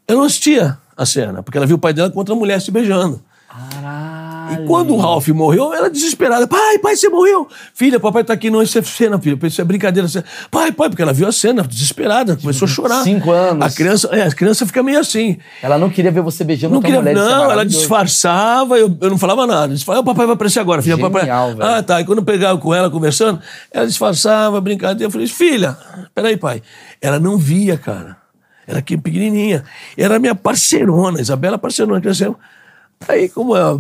Eu 0.09 0.17
não 0.17 0.25
assistia 0.25 0.79
a 0.97 1.07
cena, 1.07 1.43
porque 1.43 1.59
ela 1.59 1.67
viu 1.67 1.77
o 1.77 1.79
pai 1.79 1.93
dela 1.93 2.11
com 2.11 2.19
outra 2.19 2.35
mulher 2.35 2.61
se 2.61 2.71
beijando. 2.71 3.23
E 4.53 4.67
quando 4.67 4.95
o 4.95 4.97
Ralph 4.97 5.29
morreu, 5.29 5.73
ela 5.73 5.89
desesperada. 5.89 6.47
Pai, 6.47 6.79
pai, 6.79 6.97
você 6.97 7.09
morreu. 7.09 7.49
Filha, 7.73 7.99
papai 7.99 8.25
tá 8.25 8.33
aqui, 8.33 8.51
não, 8.51 8.63
isso 8.63 8.79
é 8.79 8.83
cena, 8.83 9.19
filha. 9.19 9.39
Isso 9.47 9.61
é 9.61 9.65
brincadeira. 9.65 10.09
É... 10.15 10.25
Pai, 10.51 10.73
pai, 10.73 10.89
porque 10.89 11.03
ela 11.03 11.13
viu 11.13 11.27
a 11.27 11.33
cena, 11.33 11.63
desesperada, 11.63 12.37
começou 12.37 12.67
a 12.67 12.69
chorar. 12.69 13.03
Cinco 13.03 13.31
anos. 13.31 13.65
A 13.65 13.71
criança, 13.75 14.09
é, 14.13 14.23
a 14.23 14.31
criança 14.33 14.67
fica 14.67 14.83
meio 14.83 14.99
assim. 14.99 15.39
Ela 15.63 15.79
não 15.79 15.89
queria 15.91 16.11
ver 16.11 16.21
você 16.21 16.45
beijando 16.45 16.75
Não 16.75 16.83
queria, 16.83 17.01
mulher. 17.01 17.15
não, 17.15 17.51
ela 17.51 17.65
disfarçava, 17.65 18.79
eu, 18.79 18.97
eu 19.01 19.11
não 19.11 19.19
falava 19.19 19.47
nada. 19.47 19.73
Eu 19.73 19.79
falava, 19.79 20.03
o 20.03 20.05
papai 20.05 20.27
vai 20.27 20.35
aparecer 20.35 20.61
agora, 20.61 20.83
filha. 20.83 20.97
Genial, 20.97 21.11
papai. 21.11 21.27
velho. 21.27 21.63
Ah, 21.63 21.83
tá. 21.83 22.01
E 22.01 22.05
quando 22.05 22.19
eu 22.19 22.25
pegava 22.25 22.59
com 22.59 22.75
ela 22.75 22.91
conversando, 22.91 23.41
ela 23.71 23.87
disfarçava, 23.87 24.61
brincadeira. 24.61 25.05
Eu 25.05 25.11
falei, 25.11 25.27
filha, 25.27 25.77
peraí, 26.15 26.37
pai. 26.37 26.63
Ela 27.01 27.19
não 27.19 27.37
via, 27.39 27.77
cara. 27.77 28.17
Era 28.67 28.79
aqui 28.79 28.97
pequenininha. 28.97 29.65
Era 29.97 30.19
minha 30.19 30.35
parceirona, 30.35 31.21
Isabela 31.21 31.59
parceirona, 31.59 32.01
cresceu. 32.01 32.37
Aí, 33.07 33.29
como 33.29 33.57
é 33.57 33.79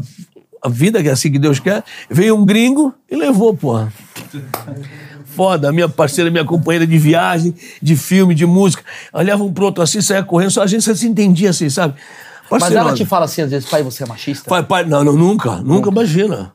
a, 0.64 0.68
vida 0.68 1.02
que 1.02 1.08
é 1.08 1.12
assim 1.12 1.30
que 1.30 1.38
Deus 1.38 1.60
quer, 1.60 1.84
veio 2.10 2.36
um 2.36 2.44
gringo 2.44 2.94
e 3.10 3.16
levou, 3.16 3.54
porra. 3.54 3.92
Foda, 5.24 5.72
minha 5.72 5.88
parceira, 5.88 6.30
minha 6.30 6.44
companheira 6.44 6.86
de 6.86 6.98
viagem, 6.98 7.54
de 7.82 7.96
filme, 7.96 8.34
de 8.34 8.46
música. 8.46 8.82
Olhava 9.12 9.42
um 9.42 9.52
pro 9.52 9.66
outro 9.66 9.82
assim, 9.82 10.00
saia 10.00 10.22
correndo, 10.22 10.50
só 10.50 10.62
a 10.62 10.66
gente 10.66 10.82
se 10.82 11.06
entendia 11.06 11.50
assim, 11.50 11.68
sabe? 11.68 11.94
Mas 12.50 12.60
Parceirona. 12.60 12.88
ela 12.90 12.96
te 12.96 13.04
fala 13.04 13.24
assim, 13.24 13.42
às 13.42 13.50
vezes, 13.50 13.68
pai, 13.68 13.82
você 13.82 14.04
é 14.04 14.06
machista? 14.06 14.48
Pai, 14.48 14.62
pai, 14.62 14.84
não, 14.84 15.02
não, 15.02 15.14
nunca, 15.14 15.56
nunca, 15.56 15.90
imagina. 15.90 16.52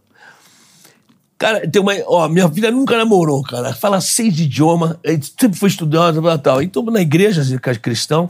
Cara, 1.37 1.65
tem 1.67 1.81
uma. 1.81 1.93
Ó, 2.05 2.27
minha 2.27 2.49
filha 2.49 2.69
nunca 2.69 2.97
namorou, 2.97 3.41
cara. 3.43 3.73
Fala 3.73 4.01
seis 4.01 4.37
idiomas, 4.37 4.97
sempre 5.39 5.57
foi 5.57 5.69
estudiosa 5.69 6.19
e 6.19 6.37
tal. 6.37 6.61
Então, 6.61 6.83
na 6.83 6.99
igreja, 6.99 7.41
assim, 7.41 7.57
cristão, 7.81 8.29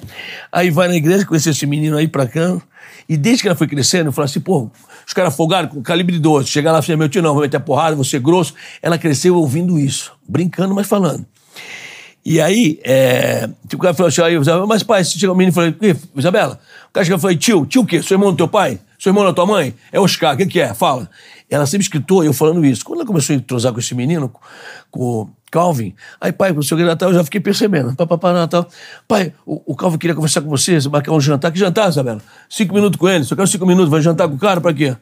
aí 0.52 0.70
vai 0.70 0.88
na 0.88 0.96
igreja, 0.96 1.26
conheceu 1.26 1.52
esse 1.52 1.66
menino 1.66 1.98
aí 1.98 2.08
pra 2.08 2.28
cá. 2.28 2.62
E 3.10 3.18
desde 3.18 3.42
que 3.42 3.48
ela 3.48 3.58
foi 3.58 3.68
crescendo, 3.68 4.10
eu 4.10 4.12
falei 4.12 4.30
assim, 4.30 4.40
pô, 4.40 4.70
os 5.10 5.14
caras 5.14 5.36
folgaram 5.36 5.68
com 5.68 5.82
calibre 5.82 6.20
12. 6.20 6.48
Chegar 6.48 6.72
lá 6.72 6.78
e 6.78 6.82
falar, 6.84 6.98
meu 7.00 7.10
tio, 7.10 7.24
não, 7.24 7.34
vou 7.34 7.42
meter 7.42 7.58
a 7.58 7.60
porrada, 7.60 7.96
vou 7.96 8.06
ser 8.06 8.20
grosso. 8.20 8.54
Ela 8.80 8.96
cresceu 8.96 9.36
ouvindo 9.36 9.80
isso, 9.80 10.14
brincando, 10.28 10.76
mas 10.76 10.86
falando. 10.86 11.26
E 12.24 12.40
aí, 12.40 12.80
é, 12.84 13.50
tipo, 13.68 13.78
o 13.78 13.80
cara 13.80 13.96
falou 13.96 14.10
assim, 14.10 14.22
aí, 14.22 14.38
mas 14.68 14.84
pai, 14.84 15.04
se 15.04 15.18
chega 15.18 15.34
um 15.34 15.36
menino 15.36 15.52
e 15.52 15.56
falou, 15.56 15.74
"Ih, 15.82 15.96
Isabela, 16.16 16.60
o 16.90 16.94
cara 16.94 17.04
chegou 17.04 17.18
e 17.18 17.22
falou, 17.22 17.36
tio, 17.36 17.66
tio 17.66 17.82
o 17.82 17.86
quê? 17.88 18.04
Seu 18.04 18.14
irmão 18.14 18.30
do 18.30 18.38
teu 18.38 18.48
pai? 18.48 18.80
Seu 19.00 19.10
irmão 19.10 19.26
da 19.26 19.34
tua 19.34 19.48
mãe? 19.48 19.74
É 19.92 20.00
Oscar, 20.00 20.36
o 20.36 20.38
que, 20.38 20.46
que 20.46 20.60
é? 20.60 20.76
Fala. 20.76 21.10
Ela 21.50 21.66
sempre 21.66 21.86
escritou, 21.86 22.24
eu 22.24 22.32
falando 22.32 22.64
isso. 22.64 22.86
Quando 22.86 23.00
ela 23.00 23.08
começou 23.08 23.34
a 23.34 23.38
entrosar 23.38 23.74
com 23.74 23.80
esse 23.80 23.96
menino, 23.96 24.32
com 24.92 25.02
o 25.22 25.30
Calvin, 25.50 25.94
aí, 26.20 26.32
pai, 26.32 26.52
o 26.52 26.62
seu 26.62 26.78
Natal, 26.78 27.10
eu 27.10 27.16
já 27.16 27.24
fiquei 27.24 27.40
percebendo. 27.40 27.96
Pá, 27.96 28.06
pá, 28.06 28.18
pá, 28.18 28.34
Natal. 28.34 28.68
Pai, 29.08 29.34
o, 29.46 29.74
o 29.74 29.76
Calvin 29.76 29.98
queria 29.98 30.16
conversar 30.16 30.42
com 30.42 30.50
você, 30.50 30.78
marcar 30.90 31.12
um 31.12 31.20
jantar. 31.20 31.52
Que 31.52 31.60
jantar, 31.60 31.90
Isabela? 31.90 32.22
Cinco 32.50 32.74
minutos 32.74 33.00
com 33.00 33.08
ele, 33.08 33.24
só 33.24 33.36
quero 33.36 33.48
cinco 33.48 33.66
minutos, 33.66 33.90
vai 33.90 34.02
jantar 34.02 34.28
com 34.28 34.36
o 34.36 34.40
cara, 34.40 34.62
pra 34.62 34.74
quê? 34.74 34.96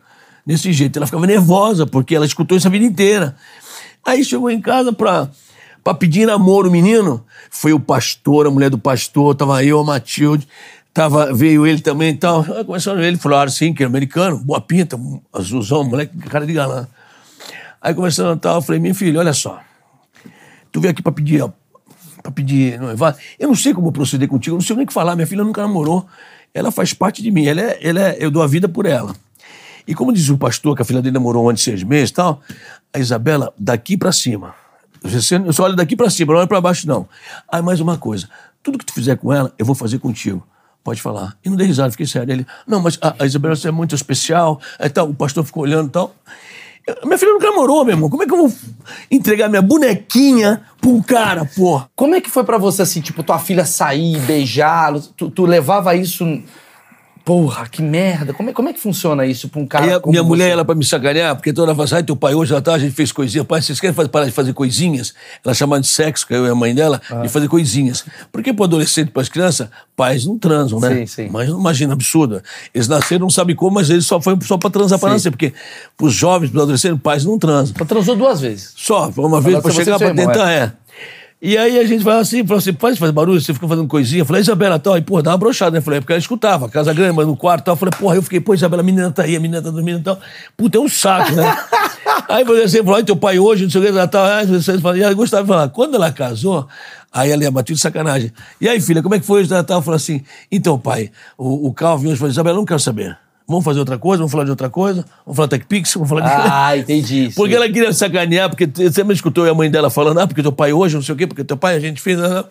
Desse 0.45 0.71
jeito. 0.71 0.97
Ela 0.97 1.05
ficava 1.05 1.27
nervosa, 1.27 1.85
porque 1.85 2.15
ela 2.15 2.25
escutou 2.25 2.57
isso 2.57 2.67
a 2.67 2.71
vida 2.71 2.85
inteira. 2.85 3.35
Aí 4.05 4.23
chegou 4.23 4.49
em 4.49 4.61
casa 4.61 4.93
pra, 4.93 5.29
pra 5.83 5.93
pedir 5.93 6.25
namoro 6.25 6.69
o 6.69 6.71
menino. 6.71 7.25
Foi 7.49 7.73
o 7.73 7.79
pastor, 7.79 8.47
a 8.47 8.49
mulher 8.49 8.69
do 8.69 8.77
pastor, 8.77 9.35
tava 9.35 9.63
eu, 9.63 9.79
a 9.79 9.83
Matilde, 9.83 10.47
tava, 10.93 11.33
veio 11.33 11.67
ele 11.67 11.81
também 11.81 12.11
e 12.11 12.17
tal. 12.17 12.43
Começaram 12.65 13.01
ele, 13.01 13.17
falaram 13.17 13.49
assim, 13.49 13.73
que 13.73 13.83
era 13.83 13.89
americano, 13.89 14.37
boa 14.37 14.61
pinta, 14.61 14.97
azulzão, 15.33 15.83
moleque, 15.83 16.17
cara 16.19 16.45
de 16.45 16.53
galã. 16.53 16.87
Aí 17.81 17.93
começando 17.93 18.37
e 18.37 18.39
tal, 18.39 18.55
eu 18.55 18.61
falei, 18.61 18.81
minha 18.81 18.95
filha, 18.95 19.19
olha 19.19 19.33
só, 19.33 19.59
tu 20.77 20.81
veio 20.81 20.91
aqui 20.91 21.01
pra 21.01 21.11
pedir, 21.11 21.41
ó, 21.41 21.49
pra 22.21 22.31
pedir 22.31 22.79
noivado. 22.79 23.17
Eu 23.39 23.47
não 23.47 23.55
sei 23.55 23.73
como 23.73 23.91
proceder 23.91 24.27
contigo, 24.27 24.53
eu 24.53 24.59
não 24.59 24.65
sei 24.65 24.75
nem 24.75 24.85
o 24.85 24.87
que 24.87 24.93
falar, 24.93 25.15
minha 25.15 25.25
filha 25.25 25.43
nunca 25.43 25.61
namorou. 25.61 26.05
Ela 26.53 26.71
faz 26.71 26.93
parte 26.93 27.23
de 27.23 27.31
mim, 27.31 27.47
ela 27.47 27.61
é, 27.61 27.79
ela 27.81 27.99
é, 27.99 28.17
eu 28.19 28.29
dou 28.29 28.43
a 28.43 28.47
vida 28.47 28.69
por 28.69 28.85
ela. 28.85 29.15
E 29.87 29.95
como 29.95 30.13
diz 30.13 30.29
o 30.29 30.37
pastor, 30.37 30.75
que 30.75 30.83
a 30.83 30.85
filha 30.85 31.01
dele 31.01 31.15
namorou 31.15 31.49
ano 31.49 31.55
de 31.55 31.63
seis 31.63 31.81
meses 31.81 32.11
e 32.11 32.13
tal, 32.13 32.41
a 32.93 32.99
Isabela, 32.99 33.51
daqui 33.57 33.97
pra 33.97 34.11
cima. 34.11 34.53
Você 35.01 35.39
você 35.39 35.61
olha 35.61 35.75
daqui 35.75 35.95
pra 35.95 36.11
cima, 36.11 36.33
não 36.33 36.39
olha 36.39 36.47
pra 36.47 36.61
baixo, 36.61 36.87
não. 36.87 37.07
Aí 37.51 37.61
mais 37.61 37.79
uma 37.79 37.97
coisa: 37.97 38.29
tudo 38.61 38.77
que 38.77 38.85
tu 38.85 38.93
fizer 38.93 39.17
com 39.17 39.33
ela, 39.33 39.51
eu 39.57 39.65
vou 39.65 39.73
fazer 39.73 39.97
contigo. 39.97 40.45
Pode 40.83 41.01
falar. 41.01 41.35
E 41.43 41.49
não 41.49 41.57
dei 41.57 41.65
risada, 41.65 41.89
fiquei 41.89 42.05
sério. 42.05 42.31
Ele, 42.31 42.47
não, 42.67 42.81
mas 42.81 42.99
a, 43.01 43.15
a 43.19 43.25
Isabela 43.25 43.55
você 43.55 43.67
é 43.67 43.71
muito 43.71 43.95
especial. 43.95 44.61
Aí 44.79 44.89
tal, 44.89 45.09
o 45.09 45.13
pastor 45.13 45.43
ficou 45.43 45.63
olhando 45.63 45.87
e 45.87 45.91
tal. 45.91 46.15
Minha 47.03 47.17
filha 47.17 47.33
nunca 47.33 47.49
namorou, 47.49 47.83
meu 47.83 47.95
irmão. 47.95 48.09
Como 48.09 48.23
é 48.23 48.25
que 48.25 48.33
eu 48.33 48.37
vou 48.37 48.53
entregar 49.11 49.49
minha 49.49 49.61
bonequinha 49.61 50.61
pra 50.79 50.89
um 50.89 51.01
cara, 51.01 51.45
porra? 51.45 51.89
Como 51.95 52.15
é 52.15 52.21
que 52.21 52.29
foi 52.29 52.43
pra 52.43 52.57
você, 52.57 52.81
assim, 52.81 53.01
tipo, 53.01 53.23
tua 53.23 53.39
filha 53.39 53.65
sair, 53.65 54.19
beijá-lo? 54.21 55.01
Tu, 55.01 55.29
tu 55.29 55.45
levava 55.45 55.95
isso... 55.95 56.23
Porra, 57.27 57.67
que 57.67 57.81
merda. 57.81 58.31
Como 58.33 58.49
é, 58.49 58.53
como 58.53 58.69
é 58.69 58.73
que 58.73 58.79
funciona 58.79 59.25
isso 59.25 59.49
pra 59.49 59.59
um 59.59 59.67
cara 59.67 59.97
a 59.97 59.99
como 59.99 60.13
minha 60.13 60.23
mulher, 60.23 60.45
você? 60.45 60.51
ela 60.53 60.63
pra 60.63 60.73
me 60.73 60.85
sacanear, 60.85 61.35
porque 61.35 61.51
toda 61.51 61.63
hora 61.67 61.75
fala 61.75 61.83
assim, 61.83 61.95
ai, 61.95 62.03
teu 62.03 62.15
pai 62.15 62.33
hoje 62.33 62.55
à 62.55 62.61
tarde 62.61 62.85
a 62.85 62.87
gente 62.87 62.95
fez 62.95 63.11
coisinha. 63.11 63.43
Pai, 63.43 63.61
vocês 63.61 63.81
querem 63.81 63.93
fazer- 63.93 64.07
parar 64.07 64.27
de 64.27 64.31
fazer 64.31 64.53
coisinhas? 64.53 65.13
Ela 65.43 65.53
chamava 65.53 65.81
de 65.81 65.87
sexo, 65.87 66.25
que 66.25 66.33
eu 66.33 66.45
e 66.45 66.49
a 66.49 66.55
mãe 66.55 66.73
dela, 66.73 67.01
Ah. 67.11 67.15
de 67.15 67.27
fazer 67.27 67.49
coisinhas. 67.49 68.05
Porque 68.31 68.53
pro 68.53 68.63
adolescente, 68.63 69.11
pras 69.11 69.27
crianças, 69.27 69.67
pais 69.93 70.25
não 70.25 70.39
transam, 70.39 70.79
né? 70.79 70.99
Sim, 70.99 71.05
sim. 71.05 71.29
Mas 71.29 71.49
imagina, 71.49 71.91
absurdo. 71.91 72.41
Eles 72.73 72.87
nasceram, 72.87 73.23
não 73.23 73.29
sabem 73.29 73.57
como, 73.57 73.73
mas 73.75 73.89
eles 73.89 74.05
só 74.05 74.21
foi 74.21 74.37
só 74.43 74.57
pra 74.57 74.69
transar 74.69 74.97
pra 74.97 75.09
nascer. 75.09 75.29
Porque 75.29 75.53
pros 75.97 76.13
jovens, 76.13 76.49
pros 76.49 76.63
adolescentes, 76.63 77.01
pais 77.03 77.25
não 77.25 77.37
transam. 77.37 77.73
Tu 77.73 77.83
transou 77.85 78.15
duas 78.15 78.39
vezes. 78.39 78.71
Só, 78.77 79.11
foi 79.11 79.25
uma 79.25 79.41
vez 79.41 79.59
pra 79.59 79.73
chegar 79.73 79.97
pra 79.99 80.13
tentar, 80.15 80.49
é. 80.49 80.71
E 81.39 81.55
aí 81.55 81.77
a 81.77 81.85
gente 81.85 82.03
falava 82.03 82.21
assim, 82.21 82.43
falou 82.43 82.57
assim, 82.57 82.73
pode 82.73 82.97
fazer 82.97 83.11
barulho, 83.11 83.39
você 83.39 83.53
fica 83.53 83.67
fazendo 83.67 83.87
coisinha. 83.87 84.21
Eu 84.21 84.25
falei, 84.25 84.41
Isabela, 84.41 84.79
tal, 84.79 84.97
e 84.97 85.01
porra, 85.01 85.21
dá 85.21 85.31
uma 85.31 85.37
brochada, 85.37 85.71
né? 85.71 85.77
Eu 85.77 85.81
falei, 85.83 85.99
porque 85.99 86.13
ela 86.13 86.19
escutava, 86.19 86.67
casa 86.67 86.91
grande, 86.93 87.15
mas 87.15 87.27
no 87.27 87.37
quarto 87.37 87.65
tal. 87.65 87.73
Eu 87.73 87.77
falei, 87.77 87.93
porra, 87.97 88.15
eu 88.15 88.23
fiquei, 88.23 88.39
pô, 88.39 88.55
Isabela, 88.55 88.81
a 88.81 88.85
menina 88.85 89.11
tá 89.11 89.21
aí, 89.21 89.35
a 89.35 89.39
menina 89.39 89.61
tá 89.61 89.69
dormindo 89.69 89.99
e 89.99 90.03
tal. 90.03 90.19
Puta, 90.55 90.79
é 90.79 90.81
um 90.81 90.89
saco, 90.89 91.31
né? 91.33 91.57
aí 92.27 92.43
você 92.43 92.83
falou, 92.83 93.03
teu 93.03 93.15
pai 93.15 93.37
hoje, 93.37 93.65
não 93.65 93.69
sei 93.69 93.81
o 93.81 93.93
que, 93.93 94.07
tal. 94.07 94.25
Aí 94.25 94.47
você 94.47 94.79
fala, 94.79 94.97
e 94.97 95.03
ela 95.03 95.13
gostava 95.13 95.43
de 95.43 95.47
falar, 95.47 95.69
quando 95.69 95.93
ela 95.93 96.11
casou, 96.11 96.67
aí 97.13 97.29
ela 97.29 97.43
ia 97.43 97.51
bater 97.51 97.73
de 97.73 97.79
sacanagem. 97.79 98.31
E 98.59 98.67
aí, 98.67 98.81
filha, 98.81 99.03
como 99.03 99.13
é 99.13 99.19
que 99.19 99.25
foi 99.25 99.41
hoje? 99.41 99.53
Eu 99.53 99.81
falei 99.83 99.95
assim, 99.95 100.23
então, 100.51 100.79
pai, 100.79 101.11
o, 101.37 101.67
o 101.67 101.73
Calvin 101.73 102.07
hoje 102.07 102.17
falou, 102.17 102.31
Isabela, 102.31 102.55
eu 102.55 102.61
não 102.61 102.65
quero 102.65 102.79
saber. 102.79 103.15
Vamos 103.47 103.63
fazer 103.63 103.79
outra 103.79 103.97
coisa, 103.97 104.17
vamos 104.19 104.31
falar 104.31 104.43
de 104.43 104.49
outra 104.49 104.69
coisa, 104.69 105.05
vamos 105.25 105.35
falar 105.37 105.47
TechPix, 105.47 105.93
vamos 105.93 106.09
falar 106.09 106.21
de... 106.21 106.27
Ah, 106.51 106.75
entendi. 106.77 107.31
Porque 107.35 107.55
ela 107.55 107.67
queria 107.69 107.93
sacanear, 107.93 108.49
porque 108.49 108.67
você 108.67 109.03
me 109.05 109.13
escutou 109.13 109.45
e 109.47 109.49
a 109.49 109.53
mãe 109.53 109.71
dela 109.71 109.89
falando, 109.89 110.19
ah, 110.19 110.27
porque 110.27 110.41
teu 110.41 110.51
pai 110.51 110.73
hoje, 110.73 110.95
não 110.95 111.01
sei 111.01 111.15
o 111.15 111.17
quê, 111.17 111.25
porque 111.25 111.43
teu 111.45 111.55
pai 111.55 111.75
a 111.75 111.79
gente 111.79 112.01
fez. 112.01 112.17
né? 112.19 112.43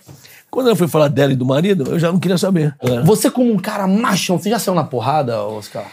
Quando 0.51 0.69
ela 0.69 0.77
foi 0.77 0.89
falar 0.89 1.09
dela 1.09 1.33
e 1.33 1.37
do 1.37 1.45
marido, 1.45 1.85
eu 1.91 1.99
já 1.99 2.11
não 2.11 2.19
queria 2.19 2.39
saber. 2.39 2.75
Você 3.05 3.31
como 3.31 3.53
um 3.53 3.59
cara 3.59 3.87
machão, 3.87 4.39
você 4.39 4.49
já 4.49 4.59
saiu 4.59 4.75
na 4.75 4.85
porrada, 4.85 5.43
Oscar? 5.43 5.85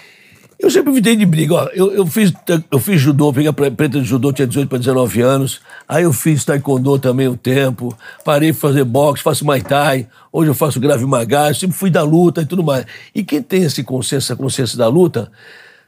Eu 0.58 0.72
sempre 0.72 0.92
evitei 0.94 1.18
de 1.18 1.26
briga. 1.26 1.56
Ó, 1.56 1.68
eu, 1.74 1.92
eu, 1.92 2.06
fiz, 2.08 2.32
eu 2.72 2.80
fiz 2.80 3.02
judô, 3.02 3.34
peguei 3.34 3.50
a 3.50 3.54
pre- 3.54 3.72
preta 3.72 4.00
de 4.00 4.06
judô, 4.06 4.32
tinha 4.32 4.48
18 4.48 4.70
para 4.70 4.78
19 4.78 5.20
anos. 5.22 5.60
Aí 5.88 6.04
eu 6.04 6.14
fiz 6.14 6.46
taekwondo 6.46 6.98
também 6.98 7.28
um 7.28 7.36
tempo. 7.36 7.96
Parei 8.24 8.52
de 8.52 8.58
fazer 8.58 8.84
boxe, 8.84 9.24
faço 9.24 9.46
muay 9.46 9.62
thai. 9.62 10.08
Hoje 10.32 10.50
eu 10.50 10.56
faço 10.56 10.80
grave 10.80 11.06
magá. 11.06 11.54
Sempre 11.54 11.76
fui 11.76 11.90
da 11.90 12.04
luta 12.04 12.42
e 12.42 12.46
tudo 12.46 12.64
mais. 12.64 12.86
E 13.14 13.24
quem 13.24 13.42
tem 13.42 13.64
esse 13.64 13.84
consciência, 13.84 14.36
consciência 14.36 14.78
da 14.78 14.88
luta, 14.88 15.32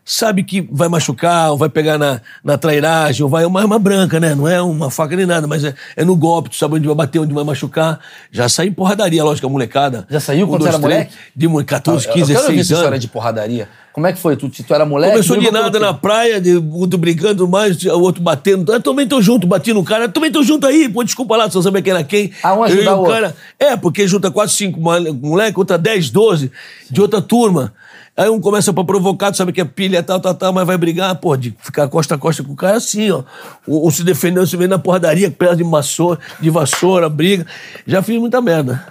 sabe 0.08 0.43
que 0.43 0.62
vai 0.72 0.88
machucar, 0.88 1.49
ou 1.51 1.58
vai 1.58 1.68
pegar 1.68 1.97
na, 1.97 2.22
na 2.43 2.58
trairagem, 2.60 3.24
ou 3.24 3.30
vai 3.30 3.43
é 3.43 3.47
uma 3.47 3.60
arma 3.60 3.80
branca, 3.80 4.20
né? 4.20 4.36
Não 4.36 4.47
é 4.47 4.62
uma 4.62 4.91
faca 4.91 5.16
nem 5.16 5.26
nada, 5.26 5.47
mas 5.47 5.64
é, 5.64 5.74
é 5.97 6.06
no 6.06 6.16
golpe, 6.16 6.51
tu 6.51 6.56
sabe 6.56 6.76
onde 6.76 6.86
vai 6.86 6.95
bater, 6.95 7.18
onde 7.20 7.34
vai 7.34 7.43
machucar. 7.43 7.99
Já 8.32 8.47
saí 8.47 8.68
em 8.68 8.72
porradaria, 8.72 9.24
lógico, 9.24 9.47
a 9.47 9.49
molecada. 9.49 10.06
Já 10.10 10.20
saiu 10.20 10.45
Um, 10.45 10.49
quando 10.49 10.62
dois, 10.62 10.74
era 10.76 10.82
três, 10.84 10.93
moleque? 10.99 11.14
De 11.36 11.47
mo- 11.47 11.66
14, 11.66 12.08
15, 12.08 12.20
eu 12.20 12.28
quero 12.28 12.39
ouvir 12.41 12.56
16 12.58 12.60
essa 12.60 12.74
história 12.74 12.88
anos. 12.89 12.99
de 13.01 13.08
porradaria. 13.08 13.68
Como 13.91 14.06
é 14.06 14.12
que 14.14 14.20
foi? 14.20 14.36
Tu, 14.36 14.49
tu 14.49 14.74
era 14.74 14.86
moleque? 14.86 15.14
Começou 15.14 15.39
de 15.39 15.49
nada 15.49 15.80
na 15.80 15.93
praia, 15.93 16.39
de 16.41 16.53
outro 16.58 16.99
brincando 16.99 17.47
mais, 17.47 17.82
o 17.86 18.01
outro 18.01 18.22
batendo. 18.22 18.72
Eu 18.74 18.82
também 18.82 19.08
tô 19.08 19.22
junto, 19.22 19.47
bati 19.47 19.72
no 19.74 19.86
cara. 19.86 20.03
Eu 20.03 20.10
também 20.12 20.30
tô 20.30 20.43
junto 20.43 20.68
aí, 20.68 20.88
pô, 20.89 21.01
desculpa 21.01 21.36
lá, 21.38 21.49
só 21.49 21.62
saber 21.62 21.82
quem 21.82 21.91
era 21.93 22.03
quem. 22.03 22.30
Ah, 22.43 22.53
um 22.53 22.58
Eu 22.58 22.64
ajuda 22.66 22.84
e 22.84 22.88
o 22.89 22.97
outro. 22.97 23.14
cara. 23.14 23.36
É, 23.58 23.78
porque 23.78 24.06
junta 24.06 24.30
quatro, 24.30 24.53
cinco 24.53 24.80
mole- 24.82 25.12
moleque, 25.14 25.58
outra 25.58 25.78
10, 25.78 26.10
12, 26.10 26.51
de 26.91 27.01
outra 27.01 27.22
turma. 27.22 27.74
Aí 28.18 28.30
um 28.30 28.39
começa 28.39 28.72
pra 28.72 28.84
provocar, 28.84 29.30
tu 29.30 29.38
sabe 29.38 29.51
que 29.51 29.59
é 29.59 29.66
pilha, 29.66 30.01
tal, 30.01 30.22
tal, 30.22 30.34
tal, 30.34 30.53
mas 30.53 30.66
vai 30.66 30.78
brigar, 30.78 31.13
pô, 31.16 31.36
de 31.36 31.53
ficar 31.59 31.89
costa 31.89 32.16
a 32.16 32.18
costa 32.18 32.41
com 32.43 32.53
o 32.53 32.55
cara 32.55 32.78
assim, 32.78 33.11
ó. 33.11 33.24
Ou, 33.68 33.91
se 33.91 34.05
defendendo, 34.05 34.47
se 34.47 34.55
vem 34.55 34.70
na 34.70 34.80
porradaria, 34.80 35.30
com 35.30 35.36
pedaço 35.36 35.57
de 35.57 35.63
vassoura, 35.63 36.20
de 36.39 36.49
vassoura, 36.49 37.09
briga. 37.09 37.45
Já 37.86 38.01
fiz 38.01 38.18
muita 38.18 38.39
merda. 38.39 38.86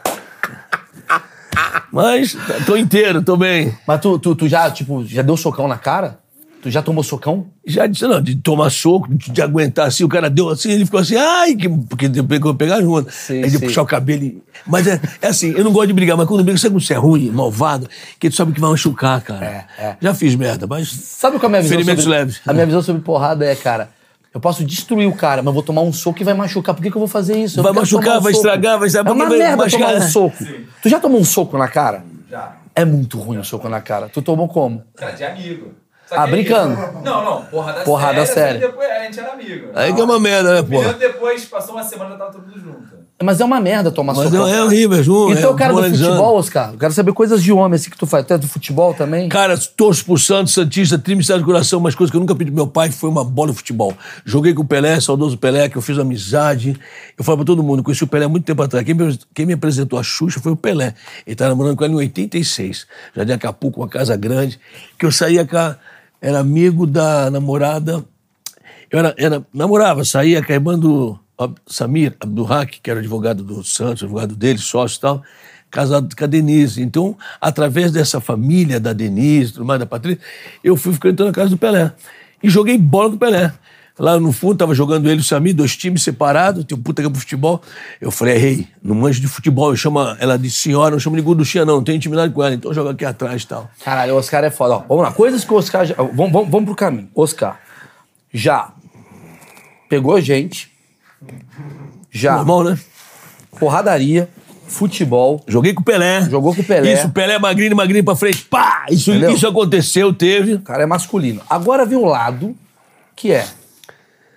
Mas 1.91 2.37
tô 2.67 2.77
inteiro, 2.77 3.23
tô 3.23 3.37
bem. 3.37 3.75
Mas 3.87 4.01
tu, 4.01 4.19
tu, 4.19 4.35
tu 4.35 4.47
já, 4.47 4.71
tipo, 4.71 5.07
já 5.07 5.23
deu 5.23 5.37
socão 5.39 5.67
na 5.67 5.79
cara? 5.79 6.19
Tu 6.65 6.71
já 6.71 6.81
tomou 6.81 7.05
socão? 7.05 7.49
Já 7.67 7.87
disse, 7.87 8.07
não, 8.07 8.23
de 8.23 8.37
tomar 8.37 8.71
soco, 8.71 9.07
de, 9.15 9.31
de 9.31 9.43
aguentar 9.43 9.87
assim, 9.87 10.03
o 10.03 10.09
cara 10.09 10.31
deu 10.31 10.49
assim, 10.49 10.71
ele 10.71 10.87
ficou 10.87 10.99
assim, 10.99 11.15
ai, 11.15 11.55
que, 11.55 11.69
porque 11.69 12.09
pegou 12.23 12.55
pegar 12.55 12.81
junto. 12.81 13.13
Sim, 13.13 13.43
aí 13.43 13.51
de 13.51 13.59
sim. 13.59 13.67
puxar 13.67 13.83
o 13.83 13.87
cabelo. 13.87 14.25
e- 14.25 14.43
Mas 14.67 14.87
é, 14.87 14.99
é 15.21 15.27
assim, 15.27 15.53
eu 15.55 15.63
não 15.63 15.71
gosto 15.75 15.89
de 15.89 15.93
brigar, 15.93 16.17
mas 16.17 16.27
quando 16.27 16.43
briga, 16.43 16.57
sabe 16.59 16.71
como 16.73 16.81
você 16.81 16.95
é 16.95 16.97
ruim, 16.97 17.29
malvado, 17.31 17.87
que 18.19 18.31
tu 18.31 18.35
sabe 18.37 18.53
que 18.55 18.61
vai 18.63 18.71
machucar, 18.71 19.21
cara. 19.21 19.45
É, 19.45 19.67
é. 19.79 19.97
Já 20.01 20.15
fiz 20.15 20.35
merda, 20.37 20.67
mas. 20.67 20.89
Sabe 20.91 21.39
qual 21.39 21.45
é 21.45 21.47
a 21.49 21.51
minha 21.51 21.61
visão 21.63 21.77
Ferimentos 21.77 22.05
sobre... 22.05 22.19
leves. 22.19 22.41
A 22.47 22.53
minha 22.55 22.65
visão 22.65 22.81
sobre 22.83 23.03
porrada 23.03 23.45
é, 23.45 23.55
cara, 23.55 23.91
eu 24.33 24.41
posso 24.41 24.65
destruir 24.65 25.07
o 25.07 25.13
cara, 25.15 25.43
mas 25.43 25.53
vou 25.53 25.63
tomar 25.63 25.83
um 25.83 25.93
soco 25.93 26.23
e 26.23 26.25
vai 26.25 26.33
machucar. 26.33 26.75
Por 26.75 26.83
que, 26.83 26.91
que 26.91 26.97
eu 26.97 27.01
vou 27.01 27.09
fazer 27.09 27.37
isso? 27.37 27.59
Eu 27.61 27.63
Vai 27.63 27.75
machucar, 27.75 28.21
um 28.21 28.23
vai 28.23 28.33
soco. 28.33 28.47
estragar, 28.47 28.79
vai 28.79 28.87
estragar, 28.87 29.13
É 29.13 29.15
uma 29.15 29.29
vai 29.29 29.37
merda 29.39 29.51
tomar 29.69 29.77
um 29.81 29.83
machucar. 29.93 30.11
soco. 30.11 30.45
Tu 30.83 30.89
já 30.89 30.99
tomou 30.99 31.21
um 31.21 31.25
soco 31.27 31.59
na 31.59 31.69
cara? 31.69 32.03
Já. 32.31 32.57
É 32.75 32.87
muito 32.87 33.19
ruim 33.21 33.37
o 33.37 33.45
soco 33.45 33.69
na 33.69 33.83
cara. 33.83 34.09
Tu 34.09 34.23
tomou 34.23 34.49
como? 34.49 34.83
Cara, 34.97 35.13
de 35.13 35.23
amigo. 35.25 35.73
Ah, 36.11 36.27
brincando? 36.27 36.77
Não, 37.03 37.25
não. 37.25 37.43
Porrada, 37.47 37.81
Porrada 37.81 38.27
séria. 38.27 38.35
séria. 38.35 38.61
só 38.61 38.67
que 38.67 38.73
Depois 38.73 38.91
a 38.91 39.05
gente 39.05 39.21
era 39.21 39.33
amigo. 39.33 39.69
Aí 39.75 39.93
que 39.95 40.01
é 40.01 40.05
uma 40.05 40.21
merda, 40.21 40.55
né, 40.55 40.63
pô? 40.63 40.81
minuto 40.81 40.99
depois, 40.99 41.45
passou 41.47 41.75
uma 41.75 41.83
semana, 41.83 42.11
já 42.11 42.17
tava 42.17 42.33
todo 42.33 42.43
mundo 42.47 42.61
junto. 42.61 43.05
Mas 43.23 43.41
é 43.41 43.45
uma 43.45 43.61
merda 43.61 43.91
tomar 43.93 44.13
Mas 44.13 44.25
socão. 44.29 44.47
é, 44.47 44.57
é 44.57 44.63
horrível, 44.63 44.99
é 44.99 45.03
junto. 45.03 45.33
Então, 45.39 45.51
é 45.51 45.53
o 45.53 45.57
cara 45.57 45.73
do 45.73 45.77
moralizando. 45.77 46.11
futebol, 46.11 46.37
Oscar, 46.37 46.73
eu 46.73 46.79
quero 46.79 46.93
saber 46.93 47.13
coisas 47.13 47.43
de 47.43 47.53
homem 47.53 47.77
assim 47.77 47.89
que 47.89 47.97
tu 47.97 48.07
faz. 48.07 48.27
Tu 48.27 48.35
é 48.35 48.39
do 48.39 48.47
futebol 48.49 48.93
também? 48.93 49.29
Cara, 49.29 49.57
torço 49.57 50.05
pro 50.05 50.19
Santos, 50.19 50.53
Santista, 50.53 50.99
Trimestade 50.99 51.39
do 51.39 51.45
Coração, 51.47 51.79
umas 51.79 51.95
coisas 51.95 52.11
que 52.11 52.17
eu 52.17 52.21
nunca 52.21 52.35
pedi 52.35 52.51
pro 52.51 52.57
meu 52.57 52.67
pai, 52.67 52.91
foi 52.91 53.09
uma 53.09 53.25
bola 53.25 53.53
de 53.53 53.57
futebol. 53.57 53.95
Joguei 54.25 54.53
com 54.53 54.63
o 54.63 54.67
Pelé, 54.67 55.01
saudoso 55.01 55.39
Pelé, 55.39 55.69
que 55.69 55.77
eu 55.79 55.83
fiz 55.83 55.97
amizade. 55.99 56.79
Eu 57.17 57.25
falo 57.25 57.39
pra 57.39 57.47
todo 57.47 57.63
mundo, 57.63 57.83
conheci 57.85 58.03
o 58.05 58.07
Pelé 58.09 58.27
há 58.27 58.29
muito 58.29 58.45
tempo 58.45 58.61
atrás. 58.63 58.85
Quem 58.85 58.95
me, 58.95 59.19
quem 59.33 59.47
me 59.47 59.53
apresentou 59.55 59.99
a 59.99 60.03
Xuxa 60.03 60.41
foi 60.41 60.53
o 60.53 60.57
Pelé. 60.57 60.93
Ele 61.27 61.37
tá 61.37 61.49
namorando 61.49 61.77
com 61.77 61.85
ela 61.85 61.93
em 61.95 61.97
86. 61.97 62.87
Já 63.17 63.25
de 63.25 63.33
Acapulco, 63.33 63.81
uma 63.81 63.89
casa 63.89 64.17
grande. 64.17 64.59
Que 64.99 65.07
eu 65.07 65.13
saía 65.13 65.47
cá, 65.47 65.79
era 66.25 66.39
amigo 66.39 66.87
da 66.87 67.31
namorada. 67.31 68.03
Eu 68.91 68.99
era, 68.99 69.15
era, 69.19 69.47
namorava, 69.53 70.07
saía 70.07 70.41
do 70.79 71.19
Ab- 71.37 71.59
Samir 71.67 72.17
Abdurrak, 72.19 72.81
que 72.81 72.91
era 72.91 73.01
advogado 73.01 73.45
do 73.45 73.63
Santos, 73.63 74.05
advogado 74.05 74.35
dele, 74.35 74.59
sócio 74.59 74.97
e 74.97 75.01
tal, 75.03 75.23
casado 75.71 76.17
com 76.17 76.25
a 76.25 76.27
Denise. 76.27 76.81
Então, 76.81 77.15
através 77.39 77.93
dessa 77.93 78.23
família 78.23 78.81
da 78.81 78.95
Denise, 78.95 79.53
tudo 79.53 79.67
mais 79.67 79.79
da 79.79 79.85
Patrícia, 79.85 80.23
eu 80.63 80.79
fui 80.79 80.95
ficando 80.95 81.27
na 81.27 81.33
casa 81.33 81.51
do 81.51 81.59
Pelé. 81.59 81.93
E 82.43 82.49
joguei 82.49 82.79
bola 82.79 83.11
com 83.11 83.17
o 83.17 83.19
Pelé. 83.19 83.53
Lá 83.97 84.19
no 84.19 84.33
fundo, 84.33 84.57
tava 84.57 84.75
jogando 84.75 85.07
ele 85.09 85.19
e 85.19 85.21
o 85.21 85.25
Samir, 85.25 85.55
dois 85.55 85.77
times 85.77 86.03
separados, 86.03 86.65
tem 86.65 86.77
um 86.77 86.83
puta 86.83 87.01
campo 87.01 87.15
de 87.15 87.21
futebol. 87.21 87.63
Eu 88.01 88.11
falei, 88.11 88.37
rei, 88.37 88.69
não 88.83 88.95
manjo 88.97 89.21
de 89.21 89.29
futebol. 89.29 89.71
Eu 89.71 89.77
chamo, 89.77 90.01
ela 90.19 90.37
de 90.37 90.51
senhora, 90.51 90.91
não 90.91 90.99
chamo 90.99 91.15
de 91.15 91.23
gorduchinha, 91.23 91.65
não, 91.65 91.77
não 91.77 91.85
tenho 91.85 91.97
intimidade 91.97 92.33
com 92.33 92.43
ela, 92.43 92.55
então 92.55 92.75
joga 92.75 92.91
aqui 92.91 93.05
atrás 93.05 93.43
e 93.43 93.47
tal. 93.47 93.71
Caralho, 93.85 94.15
o 94.15 94.17
Oscar 94.17 94.43
é 94.43 94.51
foda. 94.51 94.75
Ó, 94.75 94.79
vamos 94.89 95.05
lá, 95.05 95.13
coisas 95.13 95.45
que 95.45 95.53
o 95.53 95.57
Oscar 95.57 95.87
já. 95.87 95.95
Vamos, 95.95 96.33
vamos, 96.33 96.51
vamos 96.51 96.65
pro 96.65 96.75
caminho. 96.75 97.09
Oscar 97.15 97.61
já 98.33 98.73
pegou 99.89 100.21
gente, 100.21 100.73
já 102.11 102.35
Normal, 102.37 102.65
né? 102.65 102.79
porradaria, 103.61 104.29
futebol, 104.67 105.41
Joguei 105.47 105.73
com 105.73 105.83
o 105.83 105.85
Pelé. 105.85 106.23
Jogou 106.29 106.53
com 106.53 106.63
o 106.63 106.65
Pelé. 106.65 106.95
Isso, 106.95 107.11
Pelé 107.11 107.39
magrinho, 107.39 107.77
magrinho 107.77 108.03
pra 108.05 108.17
frente. 108.17 108.43
Pá! 108.43 108.87
Isso, 108.91 109.13
Entendeu? 109.13 109.31
isso 109.31 109.47
aconteceu, 109.47 110.13
teve. 110.13 110.55
o 110.55 110.61
cara 110.61 110.83
é 110.83 110.87
masculino. 110.87 111.41
Agora 111.49 111.87
vem 111.87 111.97
um 111.97 112.07
lado 112.07 112.57
que 113.15 113.31
é. 113.31 113.47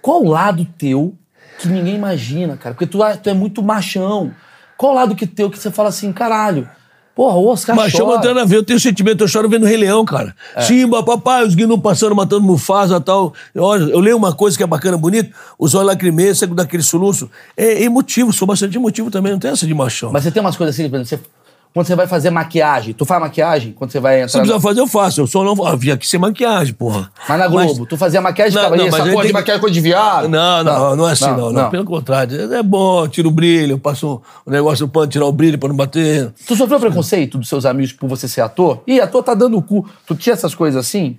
Qual 0.01 0.23
o 0.23 0.29
lado 0.29 0.65
teu 0.77 1.15
que 1.59 1.67
ninguém 1.67 1.95
imagina, 1.95 2.55
cara? 2.57 2.75
Porque 2.75 2.85
tu, 2.87 2.99
tu 3.21 3.29
é 3.29 3.33
muito 3.33 3.61
machão. 3.63 4.31
Qual 4.77 4.91
o 4.93 4.95
lado 4.95 5.15
que 5.15 5.25
teu 5.25 5.49
que 5.49 5.57
você 5.57 5.71
fala 5.71 5.89
assim, 5.89 6.11
caralho? 6.13 6.69
Porra, 7.15 7.35
o 7.37 7.47
Oscar 7.47 7.75
Mas 7.75 7.91
chama 7.91 8.19
chora. 8.21 8.31
na 8.35 8.45
ver, 8.45 8.57
eu 8.57 8.63
tenho 8.63 8.79
sentimento, 8.79 9.23
eu 9.23 9.27
choro 9.27 9.49
vendo 9.49 9.65
Rei 9.65 9.75
Leão, 9.75 10.05
cara. 10.05 10.35
É. 10.55 10.61
Simba, 10.61 11.01
papai, 11.01 11.43
os 11.47 11.55
guinos 11.55 11.81
passando, 11.81 12.13
matando 12.15 12.43
Mufasa 12.43 12.97
e 12.97 12.99
tal. 13.01 13.33
Olha, 13.57 13.85
eu 13.85 13.99
leio 13.99 14.15
uma 14.15 14.35
coisa 14.35 14.55
que 14.55 14.61
é 14.61 14.67
bacana, 14.67 14.95
bonito, 14.99 15.35
os 15.57 15.73
olhos 15.73 15.87
lacrimeiros, 15.87 16.39
daquele 16.39 16.83
soluço. 16.83 17.27
É 17.57 17.81
emotivo, 17.81 18.31
sou 18.31 18.47
bastante 18.47 18.77
emotivo 18.77 19.09
também, 19.09 19.31
não 19.31 19.39
tem 19.39 19.49
essa 19.49 19.65
de 19.65 19.73
machão. 19.73 20.11
Mas 20.11 20.25
você 20.25 20.31
tem 20.31 20.41
umas 20.41 20.55
coisas 20.55 20.75
assim, 20.75 20.87
por 20.87 20.99
exemplo, 20.99 21.25
você- 21.25 21.37
quando 21.73 21.85
você 21.85 21.95
vai 21.95 22.07
fazer 22.07 22.29
maquiagem, 22.31 22.93
tu 22.93 23.05
faz 23.05 23.21
maquiagem? 23.21 23.71
Quando 23.71 23.91
você 23.91 23.99
vai 23.99 24.15
Se 24.17 24.23
entrar. 24.23 24.39
precisar 24.39 24.55
no- 24.55 24.61
fazer, 24.61 24.79
eu 24.79 24.87
faço. 24.87 25.21
Eu 25.21 25.27
só 25.27 25.43
não 25.43 25.63
ah, 25.65 25.75
vim 25.75 25.91
aqui 25.91 26.07
sem 26.07 26.19
maquiagem, 26.19 26.73
porra. 26.73 27.11
Mas 27.29 27.37
na 27.39 27.47
Globo, 27.47 27.85
tu 27.85 27.95
fazia 27.97 28.19
maquiagem 28.19 28.53
Não, 28.55 28.61
ficava 28.63 28.75
não, 28.77 28.85
mas 28.85 28.93
essa 28.95 29.03
porra 29.03 29.13
tem 29.15 29.21
de 29.21 29.27
que- 29.27 29.33
maquiagem 29.33 29.61
coisa 29.61 29.73
de 29.73 29.81
viado. 29.81 30.27
Não, 30.27 30.63
não, 30.63 30.95
não, 30.95 31.07
é 31.09 31.11
assim, 31.11 31.25
não, 31.25 31.37
não, 31.37 31.51
não. 31.51 31.69
Pelo 31.69 31.85
contrário. 31.85 32.53
É 32.53 32.63
bom, 32.63 33.07
tira 33.07 33.27
o 33.27 33.31
brilho, 33.31 33.73
eu 33.73 33.79
passo 33.79 34.21
um, 34.45 34.51
negócio 34.51 34.85
no 34.87 34.91
pano, 34.91 35.07
tirar 35.07 35.25
o 35.25 35.31
brilho 35.31 35.59
pra 35.59 35.69
não 35.69 35.75
bater. 35.75 36.31
Tu 36.47 36.55
sofreu 36.55 36.79
preconceito 36.79 37.37
dos 37.37 37.47
seus 37.47 37.65
amigos 37.65 37.93
por 37.93 38.09
você 38.09 38.27
ser 38.27 38.41
ator? 38.41 38.81
Ih, 38.87 38.99
ator 38.99 39.21
tá 39.21 39.33
dando 39.35 39.57
o 39.57 39.61
cu. 39.61 39.87
Tu 40.07 40.15
tinha 40.15 40.33
essas 40.33 40.55
coisas 40.55 40.83
assim? 40.83 41.17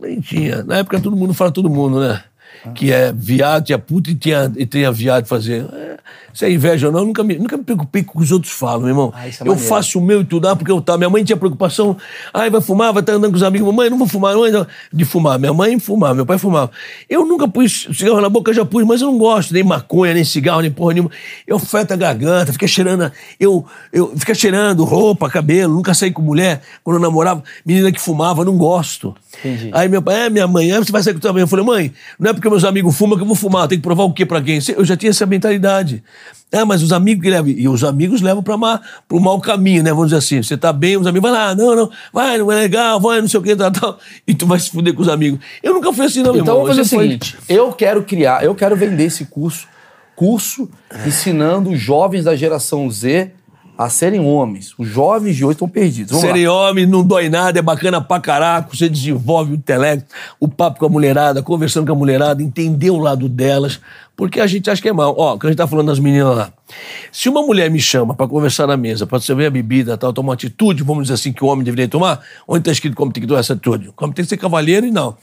Nem 0.00 0.20
tinha. 0.20 0.62
Na 0.64 0.78
época 0.78 1.00
todo 1.00 1.16
mundo 1.16 1.32
fala 1.34 1.50
todo 1.50 1.70
mundo, 1.70 2.00
né? 2.00 2.22
Que 2.74 2.92
é 2.92 3.12
viado, 3.12 3.64
tinha 3.66 3.78
puta 3.78 4.10
e 4.10 4.14
tinha, 4.16 4.50
e 4.56 4.66
tinha 4.66 4.90
viado 4.90 5.26
fazer. 5.26 5.64
É, 5.72 5.96
se 6.38 6.44
é 6.44 6.52
inveja 6.52 6.86
ou 6.86 6.92
não, 6.92 7.00
eu 7.00 7.06
nunca 7.06 7.24
me, 7.24 7.34
nunca 7.36 7.56
me 7.56 7.64
preocupei 7.64 8.04
com 8.04 8.12
o 8.12 8.18
que 8.18 8.22
os 8.22 8.30
outros 8.30 8.52
falam, 8.52 8.82
meu 8.82 8.90
irmão. 8.90 9.12
Ah, 9.12 9.26
é 9.26 9.30
eu 9.40 9.46
maneiro. 9.46 9.60
faço 9.68 9.98
o 9.98 10.00
meu 10.00 10.20
e 10.20 10.24
tudo, 10.24 10.46
ah, 10.46 10.54
porque 10.54 10.70
eu 10.70 10.80
tá. 10.80 10.96
Minha 10.96 11.10
mãe 11.10 11.24
tinha 11.24 11.36
preocupação. 11.36 11.96
Ai, 12.32 12.48
vai 12.48 12.60
fumar, 12.60 12.92
vai 12.92 13.02
estar 13.02 13.14
andando 13.14 13.32
com 13.32 13.36
os 13.36 13.42
amigos. 13.42 13.66
Mamãe, 13.66 13.90
não 13.90 13.98
vou 13.98 14.06
fumar, 14.06 14.36
não, 14.36 14.48
não. 14.48 14.64
De 14.92 15.04
fumar. 15.04 15.36
Minha 15.36 15.52
mãe 15.52 15.80
fumava, 15.80 16.14
meu 16.14 16.24
pai 16.24 16.38
fumava. 16.38 16.70
Eu 17.10 17.26
nunca 17.26 17.48
pus 17.48 17.88
cigarro 17.92 18.20
na 18.20 18.28
boca, 18.28 18.52
eu 18.52 18.54
já 18.54 18.64
pus, 18.64 18.84
mas 18.84 19.00
eu 19.00 19.10
não 19.10 19.18
gosto, 19.18 19.52
nem 19.52 19.64
maconha, 19.64 20.14
nem 20.14 20.22
cigarro, 20.22 20.60
nem 20.60 20.70
porra 20.70 20.94
nenhuma. 20.94 21.10
Eu 21.44 21.58
feto 21.58 21.90
a 21.90 21.96
garganta, 21.96 22.52
fica 22.52 22.68
cheirando. 22.68 23.10
Eu, 23.40 23.66
eu 23.92 24.16
fica 24.16 24.32
cheirando 24.32 24.84
roupa, 24.84 25.28
cabelo, 25.28 25.74
nunca 25.74 25.92
saí 25.92 26.12
com 26.12 26.22
mulher. 26.22 26.62
Quando 26.84 26.98
eu 26.98 27.02
namorava, 27.02 27.42
menina 27.66 27.90
que 27.90 28.00
fumava, 28.00 28.44
não 28.44 28.56
gosto. 28.56 29.12
Entendi. 29.40 29.70
Aí 29.72 29.88
meu 29.88 30.00
pai, 30.00 30.26
é, 30.26 30.30
minha 30.30 30.46
mãe, 30.46 30.70
é, 30.70 30.78
você 30.78 30.92
vai 30.92 31.02
sair 31.02 31.14
com 31.14 31.20
tua 31.20 31.32
mãe. 31.32 31.42
Eu 31.42 31.48
falei, 31.48 31.64
mãe, 31.64 31.92
não 32.16 32.30
é 32.30 32.32
porque 32.32 32.48
meus 32.48 32.62
amigos 32.62 32.96
fumam 32.96 33.16
que 33.16 33.24
eu 33.24 33.26
vou 33.26 33.34
fumar, 33.34 33.66
tem 33.66 33.76
que 33.76 33.82
provar 33.82 34.04
o 34.04 34.12
quê 34.12 34.24
pra 34.24 34.40
quem? 34.40 34.60
Eu 34.76 34.84
já 34.84 34.96
tinha 34.96 35.10
essa 35.10 35.26
mentalidade. 35.26 36.00
Ah, 36.52 36.64
mas 36.64 36.82
os 36.82 36.92
amigos 36.92 37.22
que 37.22 37.30
levam, 37.30 37.50
e 37.50 37.68
os 37.68 37.84
amigos 37.84 38.20
levam 38.22 38.42
má, 38.58 38.80
pro 39.06 39.20
mau 39.20 39.38
caminho, 39.40 39.82
né? 39.82 39.90
Vamos 39.90 40.06
dizer 40.06 40.18
assim, 40.18 40.42
você 40.42 40.56
tá 40.56 40.72
bem, 40.72 40.96
os 40.96 41.06
amigos 41.06 41.30
vão 41.30 41.38
lá, 41.38 41.54
não, 41.54 41.76
não, 41.76 41.90
vai, 42.12 42.38
não 42.38 42.50
é 42.50 42.56
legal, 42.56 42.98
vai, 43.00 43.20
não 43.20 43.28
sei 43.28 43.38
o 43.40 43.42
que, 43.42 43.54
tal, 43.54 43.70
tal. 43.70 43.98
E 44.26 44.34
tu 44.34 44.46
vai 44.46 44.58
se 44.58 44.70
fuder 44.70 44.94
com 44.94 45.02
os 45.02 45.08
amigos. 45.08 45.40
Eu 45.62 45.74
nunca 45.74 45.92
fui 45.92 46.06
assim, 46.06 46.22
não, 46.22 46.32
meu 46.32 46.42
Então 46.42 46.54
irmão. 46.54 46.66
vamos 46.66 46.68
fazer 46.70 46.80
o 46.80 46.84
Você 46.84 46.96
foi- 46.96 47.04
seguinte: 47.06 47.38
eu 47.48 47.72
quero 47.72 48.02
criar, 48.02 48.42
eu 48.44 48.54
quero 48.54 48.74
vender 48.76 49.04
esse 49.04 49.24
curso 49.26 49.66
curso 50.16 50.68
ensinando 51.06 51.70
os 51.70 51.78
jovens 51.78 52.24
da 52.24 52.34
geração 52.34 52.90
Z 52.90 53.30
a 53.76 53.88
serem 53.88 54.18
homens. 54.18 54.74
Os 54.76 54.88
jovens 54.88 55.36
de 55.36 55.44
hoje 55.44 55.52
estão 55.52 55.68
perdidos. 55.68 56.10
Vamos 56.10 56.24
lá. 56.24 56.30
Serem 56.32 56.48
homem 56.48 56.84
não 56.86 57.04
dói 57.04 57.28
nada, 57.28 57.60
é 57.60 57.62
bacana 57.62 58.00
pra 58.00 58.18
caraca, 58.18 58.68
você 58.76 58.88
desenvolve 58.88 59.52
o 59.52 59.54
intelecto, 59.54 60.12
o 60.40 60.48
papo 60.48 60.80
com 60.80 60.86
a 60.86 60.88
mulherada, 60.88 61.40
conversando 61.40 61.86
com 61.86 61.92
a 61.92 61.96
mulherada, 61.96 62.42
entender 62.42 62.90
o 62.90 62.98
lado 62.98 63.28
delas, 63.28 63.78
porque 64.18 64.40
a 64.40 64.48
gente 64.48 64.68
acha 64.68 64.82
que 64.82 64.88
é 64.88 64.92
mal. 64.92 65.14
Ó, 65.16 65.34
quando 65.34 65.44
a 65.44 65.48
gente 65.50 65.58
tá 65.58 65.68
falando 65.68 65.86
das 65.86 66.00
meninas 66.00 66.36
lá, 66.36 66.52
se 67.12 67.28
uma 67.28 67.40
mulher 67.40 67.70
me 67.70 67.78
chama 67.78 68.16
pra 68.16 68.26
conversar 68.26 68.66
na 68.66 68.76
mesa, 68.76 69.06
pra 69.06 69.20
servir 69.20 69.46
a 69.46 69.50
bebida, 69.50 69.96
tal, 69.96 70.12
tomar 70.12 70.30
uma 70.30 70.34
atitude, 70.34 70.82
vamos 70.82 71.04
dizer 71.04 71.14
assim, 71.14 71.32
que 71.32 71.44
o 71.44 71.46
homem 71.46 71.64
deveria 71.64 71.86
tomar, 71.86 72.20
onde 72.46 72.64
tá 72.64 72.72
escrito 72.72 72.96
como 72.96 73.12
tem 73.12 73.20
que 73.20 73.28
tomar 73.28 73.38
essa 73.38 73.52
atitude? 73.52 73.92
Como 73.94 74.12
tem 74.12 74.24
que 74.24 74.28
ser 74.28 74.36
cavalheiro 74.36 74.84
e 74.84 74.90
não. 74.90 75.16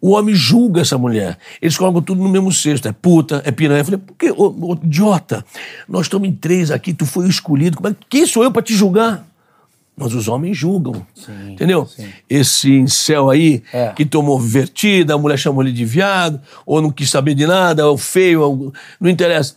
O 0.00 0.12
homem 0.12 0.34
julga 0.34 0.80
essa 0.80 0.96
mulher. 0.96 1.36
Eles 1.60 1.76
colocam 1.76 2.00
tudo 2.00 2.22
no 2.22 2.30
mesmo 2.30 2.50
cesto. 2.50 2.88
É 2.88 2.92
puta, 2.92 3.42
é 3.44 3.50
piranha. 3.50 3.82
Eu 3.82 3.84
falei, 3.84 4.00
por 4.00 4.16
que, 4.16 4.30
ô, 4.30 4.46
ô, 4.58 4.78
idiota? 4.82 5.44
Nós 5.86 6.06
estamos 6.06 6.26
em 6.26 6.32
três 6.32 6.70
aqui, 6.70 6.94
tu 6.94 7.04
foi 7.04 7.26
o 7.26 7.28
escolhido. 7.28 7.76
Como 7.76 7.90
é, 7.90 7.96
quem 8.08 8.24
sou 8.24 8.42
eu 8.42 8.50
pra 8.50 8.62
te 8.62 8.74
julgar? 8.74 9.29
Mas 10.00 10.14
os 10.14 10.26
homens 10.28 10.56
julgam. 10.56 11.06
entendeu? 11.48 11.86
Esse 12.28 12.72
incel 12.72 13.28
aí, 13.28 13.62
É. 13.72 13.88
que 13.90 14.04
tomou 14.06 14.40
vertida, 14.40 15.14
a 15.14 15.18
mulher 15.18 15.36
chamou 15.38 15.62
ele 15.62 15.72
de 15.72 15.84
viado, 15.84 16.40
ou 16.64 16.80
não 16.80 16.90
quis 16.90 17.10
saber 17.10 17.34
de 17.34 17.46
nada, 17.46 17.86
ou 17.86 17.98
feio, 17.98 18.40
ou- 18.40 18.72
não 18.98 19.10
interessa. 19.10 19.54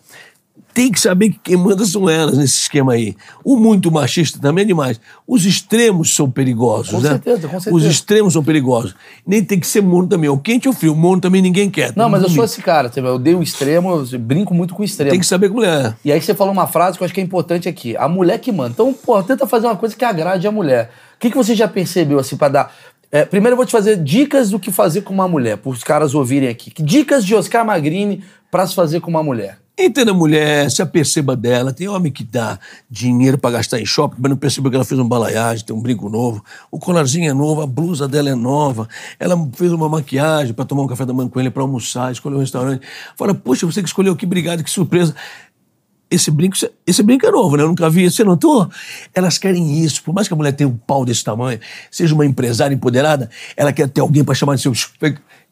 Tem 0.74 0.92
que 0.92 1.00
saber 1.00 1.30
que 1.30 1.40
quem 1.44 1.56
manda 1.56 1.86
são 1.86 2.10
elas 2.10 2.36
nesse 2.36 2.62
esquema 2.62 2.94
aí. 2.94 3.16
O 3.44 3.58
muito 3.58 3.92
machista 3.92 4.40
também 4.40 4.64
é 4.64 4.68
demais. 4.68 5.00
Os 5.28 5.46
extremos 5.46 6.16
são 6.16 6.30
perigosos, 6.30 6.90
Com 6.92 7.00
né? 7.00 7.10
certeza, 7.10 7.48
com 7.48 7.60
certeza. 7.60 7.76
Os 7.76 7.84
extremos 7.84 8.34
são 8.34 8.44
perigosos. 8.44 8.96
Nem 9.26 9.44
tem 9.44 9.60
que 9.60 9.68
ser 9.68 9.82
morno 9.82 10.10
também. 10.10 10.32
O 10.32 10.38
quente 10.38 10.68
ou 10.68 10.74
frio. 10.74 10.96
Morno 10.96 11.22
também 11.22 11.44
ninguém 11.44 11.70
quer. 11.70 11.94
Não, 11.96 12.10
mas 12.10 12.24
eu 12.24 12.30
sou 12.30 12.38
Tem 12.38 12.46
esse 12.46 12.62
cara, 12.64 12.92
eu 12.96 13.20
dei 13.20 13.36
o 13.36 13.44
extremo, 13.44 13.92
eu 14.12 14.20
brinco 14.20 14.52
muito 14.56 14.74
com 14.74 14.82
o 14.82 14.86
extremo. 14.86 15.20
que 15.20 15.26
saber 15.26 15.50
como 15.50 15.64
é. 15.64 15.96
E 16.04 16.12
aí 16.12 16.20
você 16.20 16.34
falou 16.34 16.52
uma 16.52 16.66
frase 16.66 16.98
que 16.98 17.04
eu 17.04 17.06
acho 17.06 17.14
que 17.14 17.22
é 17.22 17.24
importante 17.24 17.70
aqui. 17.70 17.96
A 17.96 18.08
mulher 18.08 18.40
que 18.40 18.52
manda. 18.52 18.72
Então, 18.72 18.92
pô, 18.94 19.22
tenta 19.22 19.46
fazer 19.46 19.68
uma 19.68 19.76
coisa 19.76 19.96
que 19.96 20.04
agrade 20.04 20.48
a 20.48 20.52
mulher. 20.52 20.90
O 21.16 21.20
que, 21.20 21.30
que 21.30 21.38
você 21.38 21.54
já 21.54 21.68
percebeu, 21.68 22.18
assim, 22.18 22.36
pra 22.36 22.50
dar... 22.50 22.74
É, 23.12 23.24
primeiro 23.26 23.54
eu 23.54 23.58
vou 23.58 23.66
te 23.66 23.72
fazer 23.72 23.96
dicas 24.04 24.50
do 24.50 24.60
que 24.60 24.72
fazer 24.72 25.02
com 25.02 25.14
uma 25.14 25.28
mulher, 25.28 25.58
para 25.58 25.70
os 25.70 25.84
caras 25.84 26.16
ouvirem 26.16 26.50
aqui. 26.50 26.74
Dicas 26.82 27.24
de 27.24 27.36
Oscar 27.36 27.64
Magrini 27.64 28.24
pra 28.50 28.66
se 28.66 28.74
fazer 28.74 29.02
com 29.02 29.12
uma 29.12 29.22
mulher. 29.22 29.60
Entenda 29.78 30.12
a 30.12 30.14
mulher, 30.14 30.70
se 30.70 30.84
aperceba 30.84 31.36
dela. 31.36 31.74
Tem 31.74 31.88
homem 31.88 32.12
que 32.12 32.24
dá 32.24 32.60
dinheiro 32.88 33.40
pra 33.40 33.50
gastar 33.50 33.80
em 33.80 33.86
shopping, 33.86 34.18
mas 34.20 34.30
não 34.30 34.38
percebeu 34.38 34.70
que 34.70 34.76
ela 34.76 34.86
fez 34.86 35.00
uma 35.00 35.10
balaiagem, 35.10 35.66
tem 35.66 35.76
um 35.76 35.82
brinco 35.82 36.08
novo. 36.10 36.44
O 36.70 36.78
colarzinho 36.78 37.28
é 37.30 37.34
novo, 37.34 37.62
a 37.62 37.66
blusa 37.66 38.08
dela 38.08 38.30
é 38.30 38.36
nova. 38.36 38.88
Ela 39.20 39.36
fez 39.54 39.72
uma 39.72 39.90
maquiagem 39.90 40.54
pra 40.54 40.64
tomar 40.64 40.84
um 40.84 40.88
café 40.88 41.06
da 41.06 41.14
manhã 41.14 41.28
com 41.28 41.40
ele, 41.40 41.50
pra 41.50 41.64
almoçar, 41.64 42.12
escolheu 42.12 42.38
um 42.38 42.42
restaurante. 42.42 42.86
Fala, 43.18 43.34
poxa, 43.34 43.66
você 43.66 43.82
que 43.82 43.88
escolheu, 43.88 44.16
que 44.16 44.28
obrigado, 44.28 44.64
que 44.64 44.70
surpresa. 44.70 45.16
Esse 46.10 46.30
brinco, 46.30 46.56
esse 46.86 47.02
brinco 47.02 47.26
é 47.26 47.32
novo, 47.32 47.58
né? 47.58 47.64
Eu 47.64 47.68
nunca 47.68 47.90
vi. 47.90 48.12
Você 48.12 48.24
notou? 48.24 48.70
Elas 49.16 49.40
querem 49.40 49.84
isso. 49.84 50.04
Por 50.04 50.14
mais 50.14 50.28
que 50.28 50.34
a 50.36 50.38
mulher 50.38 50.52
tenha 50.52 50.68
um 50.68 50.78
pau 50.78 51.04
desse 51.04 51.24
tamanho, 51.24 51.60
seja 51.90 52.14
uma 52.14 52.24
empresária 52.24 52.76
empoderada, 52.76 53.28
ela 53.58 53.74
quer 53.74 53.90
ter 53.90 54.02
alguém 54.02 54.24
pra 54.24 54.36
chamar 54.36 54.54
de 54.54 54.62
seu. 54.62 54.72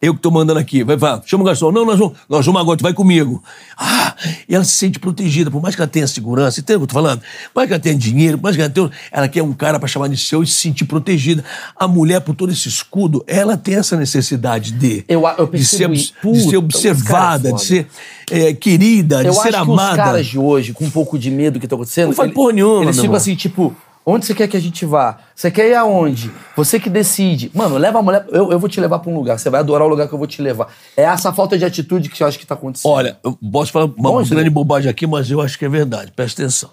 Eu 0.02 0.16
que 0.16 0.20
tô 0.20 0.32
mandando 0.32 0.60
aqui. 0.60 0.84
Vai, 0.84 0.98
vai, 0.98 1.22
chama 1.26 1.44
o 1.44 1.46
garçom. 1.46 1.72
Não, 1.72 1.86
nós 1.86 2.00
vamos, 2.00 2.18
nós 2.28 2.44
vamos 2.44 2.60
agora, 2.60 2.76
tu 2.78 2.82
vai 2.82 2.92
comigo. 2.94 3.44
Ah, 3.78 4.16
e 4.50 4.56
ela 4.56 4.64
se 4.64 4.72
sente 4.74 4.98
protegida. 4.98 5.52
Por 5.52 5.62
mais 5.62 5.76
que 5.76 5.82
ela 5.82 5.88
tenha 5.88 6.08
segurança, 6.08 6.60
entende 6.60 6.78
o 6.78 6.80
que 6.80 6.84
eu 6.86 6.88
tô 6.88 6.94
falando? 6.96 7.20
Por 7.20 7.60
mais 7.60 7.68
que 7.68 7.74
ela 7.74 7.82
tenha 7.84 7.96
dinheiro, 7.96 8.38
por 8.40 8.46
mais 8.46 8.56
que 8.56 8.62
ela 8.64 8.72
tenha. 8.72 8.90
Ela 9.12 9.28
quer 9.28 9.44
um 9.44 9.54
cara 9.54 9.78
pra 9.80 9.88
chamar 9.88 10.08
de 10.10 10.18
seu 10.18 10.42
e 10.42 10.48
se 10.48 10.54
sentir 10.54 10.86
protegida. 10.86 11.46
A 11.80 11.88
mulher, 11.88 12.20
por 12.22 12.34
todo 12.34 12.52
esse 12.52 12.68
escudo, 12.68 13.24
ela 13.28 13.56
tem 13.56 13.76
essa 13.76 13.96
necessidade 13.96 14.72
de. 14.72 15.06
Eu 15.08 15.22
eu 15.38 15.46
de 15.46 15.64
ser, 15.64 15.90
isso. 15.92 16.14
de 16.24 16.40
ser 16.40 16.46
Puta, 16.46 16.58
observada, 16.58 17.54
de 17.54 17.62
ser 17.62 17.88
é, 18.32 18.54
querida, 18.54 19.22
de 19.22 19.28
Eu 19.28 19.34
ser 19.34 19.50
acho 19.50 19.58
amada. 19.72 19.90
que 19.96 20.00
os 20.00 20.06
caras 20.06 20.26
de 20.26 20.40
hoje, 20.40 20.74
com 20.74 20.86
um 20.86 20.90
pouco 20.90 21.20
de 21.20 21.30
medo 21.30 21.60
que 21.60 21.68
tá 21.68 21.76
acontecendo... 21.76 22.08
Não 22.08 22.14
faz 22.16 22.28
ele- 22.28 22.36
porra 22.36 22.54
nenhuma, 22.54 22.84
Eles 22.86 23.00
ficam 23.00 23.16
assim, 23.16 23.36
tipo... 23.36 23.76
Onde 24.06 24.26
você 24.26 24.34
quer 24.34 24.48
que 24.48 24.58
a 24.58 24.60
gente 24.60 24.84
vá? 24.86 25.20
Você 25.36 25.52
quer 25.52 25.70
ir 25.70 25.76
aonde? 25.76 26.32
Você 26.56 26.80
que 26.80 26.90
decide. 26.90 27.52
Mano, 27.54 27.78
leva 27.78 28.00
a 28.00 28.02
mulher... 28.02 28.26
Eu, 28.30 28.52
eu 28.52 28.60
vou 28.60 28.68
te 28.68 28.82
levar 28.82 28.98
pra 29.00 29.12
um 29.12 29.16
lugar. 29.16 29.38
Você 29.38 29.50
vai 29.50 29.60
adorar 29.60 29.88
o 29.88 29.90
lugar 29.90 30.08
que 30.08 30.14
eu 30.14 30.18
vou 30.18 30.28
te 30.28 30.42
levar. 30.42 30.70
É 30.98 31.04
essa 31.04 31.32
falta 31.32 31.56
de 31.58 31.64
atitude 31.66 32.10
que 32.10 32.18
você 32.18 32.24
acha 32.24 32.38
que 32.40 32.46
tá 32.46 32.56
acontecendo. 32.56 32.92
Olha, 32.92 33.18
eu 33.24 33.38
posso 33.52 33.72
falar 33.72 33.86
uma 33.86 33.94
Bom, 33.96 34.24
grande 34.24 34.36
gente. 34.36 34.50
bobagem 34.50 34.90
aqui, 34.90 35.06
mas 35.06 35.30
eu 35.30 35.40
acho 35.40 35.58
que 35.58 35.66
é 35.66 35.70
verdade. 35.70 36.12
Presta 36.16 36.42
atenção. 36.42 36.72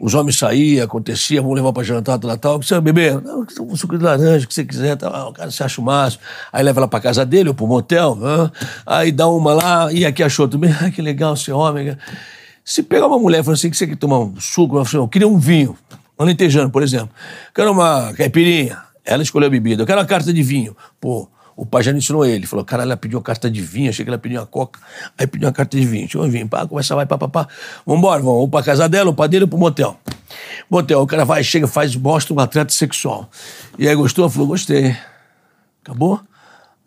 Os 0.00 0.14
homens 0.14 0.36
saíam, 0.36 0.84
acontecia, 0.84 1.40
vamos 1.40 1.54
levar 1.54 1.72
pra 1.72 1.82
jantar, 1.82 2.18
tal, 2.18 2.36
tal. 2.38 2.56
O 2.56 2.60
que 2.60 2.66
você 2.66 2.74
vai 2.74 2.80
beber? 2.80 3.20
Não, 3.22 3.46
um 3.60 3.76
suco 3.76 3.96
de 3.96 4.02
laranja, 4.02 4.46
o 4.46 4.48
que 4.48 4.54
você 4.54 4.64
quiser. 4.64 4.98
Ah, 5.02 5.28
o 5.28 5.32
cara 5.32 5.50
se 5.50 5.62
acha 5.62 5.80
o 5.80 5.84
máximo. 5.84 6.22
Aí 6.52 6.62
leva 6.64 6.80
ela 6.80 6.88
pra 6.88 6.98
casa 6.98 7.24
dele 7.24 7.50
ou 7.50 7.54
pro 7.54 7.66
motel. 7.66 8.18
hã? 8.20 8.50
Aí 8.86 9.12
dá 9.12 9.28
uma 9.28 9.54
lá, 9.54 9.92
e 9.92 10.04
aqui 10.04 10.22
achou 10.22 10.48
também. 10.48 10.74
Ai, 10.80 10.90
que 10.92 11.02
legal, 11.02 11.36
ser 11.36 11.52
homem. 11.52 11.96
Se 12.64 12.82
pegar 12.82 13.06
uma 13.06 13.18
mulher 13.18 13.40
e 13.40 13.44
falar 13.44 13.54
assim, 13.54 13.70
que 13.70 13.76
você 13.76 13.86
quer 13.86 13.96
tomar 13.96 14.20
um 14.20 14.34
suco, 14.40 14.76
ela 14.76 14.82
assim, 14.82 14.96
eu 14.96 15.06
queria 15.06 15.28
um 15.28 15.38
vinho. 15.38 15.76
Alentejano, 16.22 16.70
por 16.70 16.82
exemplo. 16.82 17.10
Quero 17.54 17.72
uma 17.72 18.12
caipirinha. 18.14 18.78
Ela 19.04 19.22
escolheu 19.22 19.48
a 19.48 19.50
bebida. 19.50 19.82
Eu 19.82 19.86
quero 19.86 20.00
uma 20.00 20.06
carta 20.06 20.32
de 20.32 20.42
vinho. 20.42 20.76
Pô, 21.00 21.28
o 21.56 21.66
pai 21.66 21.82
já 21.82 21.92
ensinou 21.92 22.24
ele. 22.24 22.46
Falou, 22.46 22.64
caralho, 22.64 22.88
ela 22.88 22.96
pediu 22.96 23.18
uma 23.18 23.24
carta 23.24 23.50
de 23.50 23.60
vinho. 23.60 23.90
Achei 23.90 24.04
que 24.04 24.10
ela 24.10 24.18
pediu 24.18 24.40
uma 24.40 24.46
coca. 24.46 24.80
Aí 25.18 25.26
pediu 25.26 25.48
uma 25.48 25.52
carta 25.52 25.76
de 25.76 25.84
vinho. 25.84 26.02
Deixa 26.02 26.18
eu 26.18 26.28
vinho. 26.30 26.48
Pá, 26.48 26.66
começa, 26.66 26.94
vai, 26.94 27.06
pá, 27.06 27.18
pá, 27.18 27.28
pá. 27.28 27.48
Vambora, 27.86 28.20
vamos. 28.20 28.40
Ou 28.40 28.48
pra 28.48 28.62
casa 28.62 28.88
dela, 28.88 29.10
ou 29.10 29.14
pra 29.14 29.26
dele, 29.26 29.44
ou 29.44 29.48
pro 29.48 29.58
motel. 29.58 29.98
Motel, 30.70 31.00
o 31.00 31.06
cara 31.06 31.24
vai, 31.24 31.42
chega, 31.44 31.66
faz, 31.66 31.94
mostra 31.96 32.34
um 32.34 32.40
atleta 32.40 32.72
sexual. 32.72 33.28
E 33.78 33.88
aí, 33.88 33.94
gostou? 33.94 34.28
Falou, 34.30 34.48
gostei. 34.48 34.96
Acabou? 35.82 36.20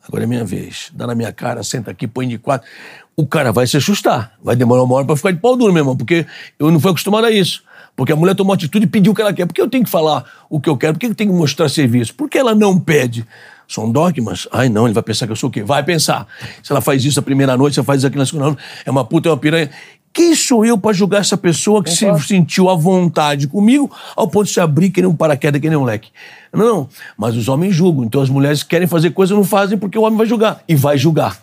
Agora 0.08 0.24
é 0.24 0.28
minha 0.28 0.46
vez. 0.46 0.92
Dá 0.94 1.08
na 1.08 1.16
minha 1.16 1.32
cara, 1.32 1.64
senta 1.64 1.92
aqui, 1.92 2.08
põe 2.08 2.28
de 2.28 2.38
quatro. 2.38 2.68
O 3.16 3.26
cara 3.26 3.52
vai 3.52 3.66
se 3.68 3.78
assustar. 3.78 4.34
Vai 4.44 4.56
demorar 4.56 4.84
uma 4.84 4.96
hora 4.96 5.06
pra 5.06 5.16
ficar 5.16 5.32
de 5.32 5.40
pau 5.40 5.56
duro, 5.56 5.74
meu 5.74 5.82
irmão, 5.82 5.98
porque 5.98 6.26
eu 6.60 6.72
não 6.72 6.80
fui 6.80 6.92
acostumado 6.92 7.26
a 7.26 7.32
isso. 7.32 7.64
Porque 7.96 8.12
a 8.12 8.16
mulher 8.16 8.36
tomou 8.36 8.54
atitude 8.54 8.86
e 8.86 8.90
pediu 8.90 9.14
o 9.14 9.16
que 9.16 9.22
ela 9.22 9.34
quer. 9.34 9.46
Por 9.46 9.54
que 9.54 9.62
eu 9.62 9.70
tenho 9.70 9.84
que 9.84 9.90
falar 9.90 10.26
o 10.50 10.60
que 10.60 10.70
eu 10.70 10.76
quero? 10.76 10.94
Por 10.94 11.00
que 11.00 11.06
eu 11.06 11.16
tenho 11.16 11.32
que 11.32 11.38
mostrar 11.38 11.70
serviço? 11.70 12.14
Por 12.14 12.30
que 12.30 12.38
ela 12.38 12.54
não 12.54 12.80
pede? 12.80 13.26
São 13.68 13.92
dogmas? 13.92 14.48
Ai, 14.52 14.70
não, 14.70 14.86
ele 14.86 14.94
vai 14.94 15.02
pensar 15.02 15.26
que 15.26 15.32
eu 15.32 15.36
sou 15.36 15.50
o 15.50 15.52
quê? 15.52 15.64
Vai 15.64 15.82
pensar. 15.84 16.28
Se 16.62 16.72
ela 16.72 16.82
faz 16.82 17.04
isso 17.04 17.20
a 17.20 17.24
primeira 17.24 17.58
noite, 17.58 17.74
se 17.74 17.80
ela 17.80 17.86
faz 17.86 18.00
isso 18.00 18.08
aqui 18.08 18.18
na 18.18 18.26
segunda 18.26 18.48
noite, 18.48 18.62
é 18.86 18.92
uma 18.92 19.04
puta, 19.06 19.30
é 19.30 19.32
uma 19.32 19.38
piranha. 19.38 19.70
Quem 20.14 20.34
sou 20.34 20.66
eu 20.66 20.78
pra 20.78 20.94
julgar 20.94 21.22
essa 21.22 21.36
pessoa 21.36 21.84
que 21.84 21.90
se 21.90 22.06
sentiu 22.26 22.70
à 22.70 22.76
vontade 22.76 23.48
comigo 23.48 23.92
ao 24.16 24.30
ponto 24.30 24.46
de 24.46 24.54
se 24.54 24.62
abrir 24.62 24.90
que 24.90 25.02
nem 25.02 25.10
um 25.10 25.16
paraquedas, 25.16 25.60
que 25.60 25.68
nem 25.68 25.78
um 25.78 25.84
leque? 25.84 26.10
Não, 26.54 26.88
mas 27.18 27.36
os 27.36 27.50
homens 27.50 27.76
julgam. 27.76 28.06
Então 28.06 28.22
as 28.22 28.30
mulheres 28.30 28.64
querem 28.64 28.88
fazer 28.88 29.10
coisa 29.10 29.34
e 29.34 29.36
não 29.36 29.44
fazem 29.44 29.78
porque 29.78 29.98
o 29.98 30.04
homem 30.04 30.18
vai 30.18 30.26
julgar. 30.26 30.64
E 30.68 30.76
vai 30.76 30.98
julgar. 30.98 31.38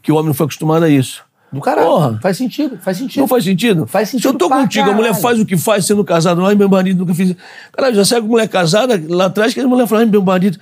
Que 0.00 0.12
o 0.12 0.14
homem 0.14 0.28
não 0.28 0.34
foi 0.34 0.44
acostumado 0.44 0.84
a 0.84 0.88
isso. 0.88 1.24
Do 1.54 1.60
caralho. 1.60 1.86
Porra. 1.86 2.18
Faz 2.20 2.36
sentido, 2.36 2.78
faz 2.80 2.96
sentido. 2.98 3.20
Não 3.20 3.28
faz 3.28 3.44
sentido? 3.44 3.86
Faz 3.86 4.08
Se 4.10 4.16
eu 4.16 4.20
sentido 4.20 4.38
tô 4.38 4.48
contigo, 4.50 4.90
a 4.90 4.92
mulher 4.92 5.08
caralho. 5.08 5.22
faz 5.22 5.40
o 5.40 5.46
que 5.46 5.56
faz 5.56 5.86
sendo 5.86 6.04
casado. 6.04 6.44
Ai, 6.44 6.54
meu 6.54 6.68
marido 6.68 6.98
nunca 6.98 7.14
fez. 7.14 7.34
Caralho, 7.72 7.94
já 7.96 8.04
sai 8.04 8.20
com 8.20 8.26
mulher 8.26 8.48
casada 8.48 9.00
lá 9.08 9.26
atrás 9.26 9.54
que 9.54 9.60
a 9.60 9.66
mulher 9.66 9.86
fala, 9.86 10.00
ai, 10.02 10.06
meu 10.06 10.22
marido. 10.22 10.58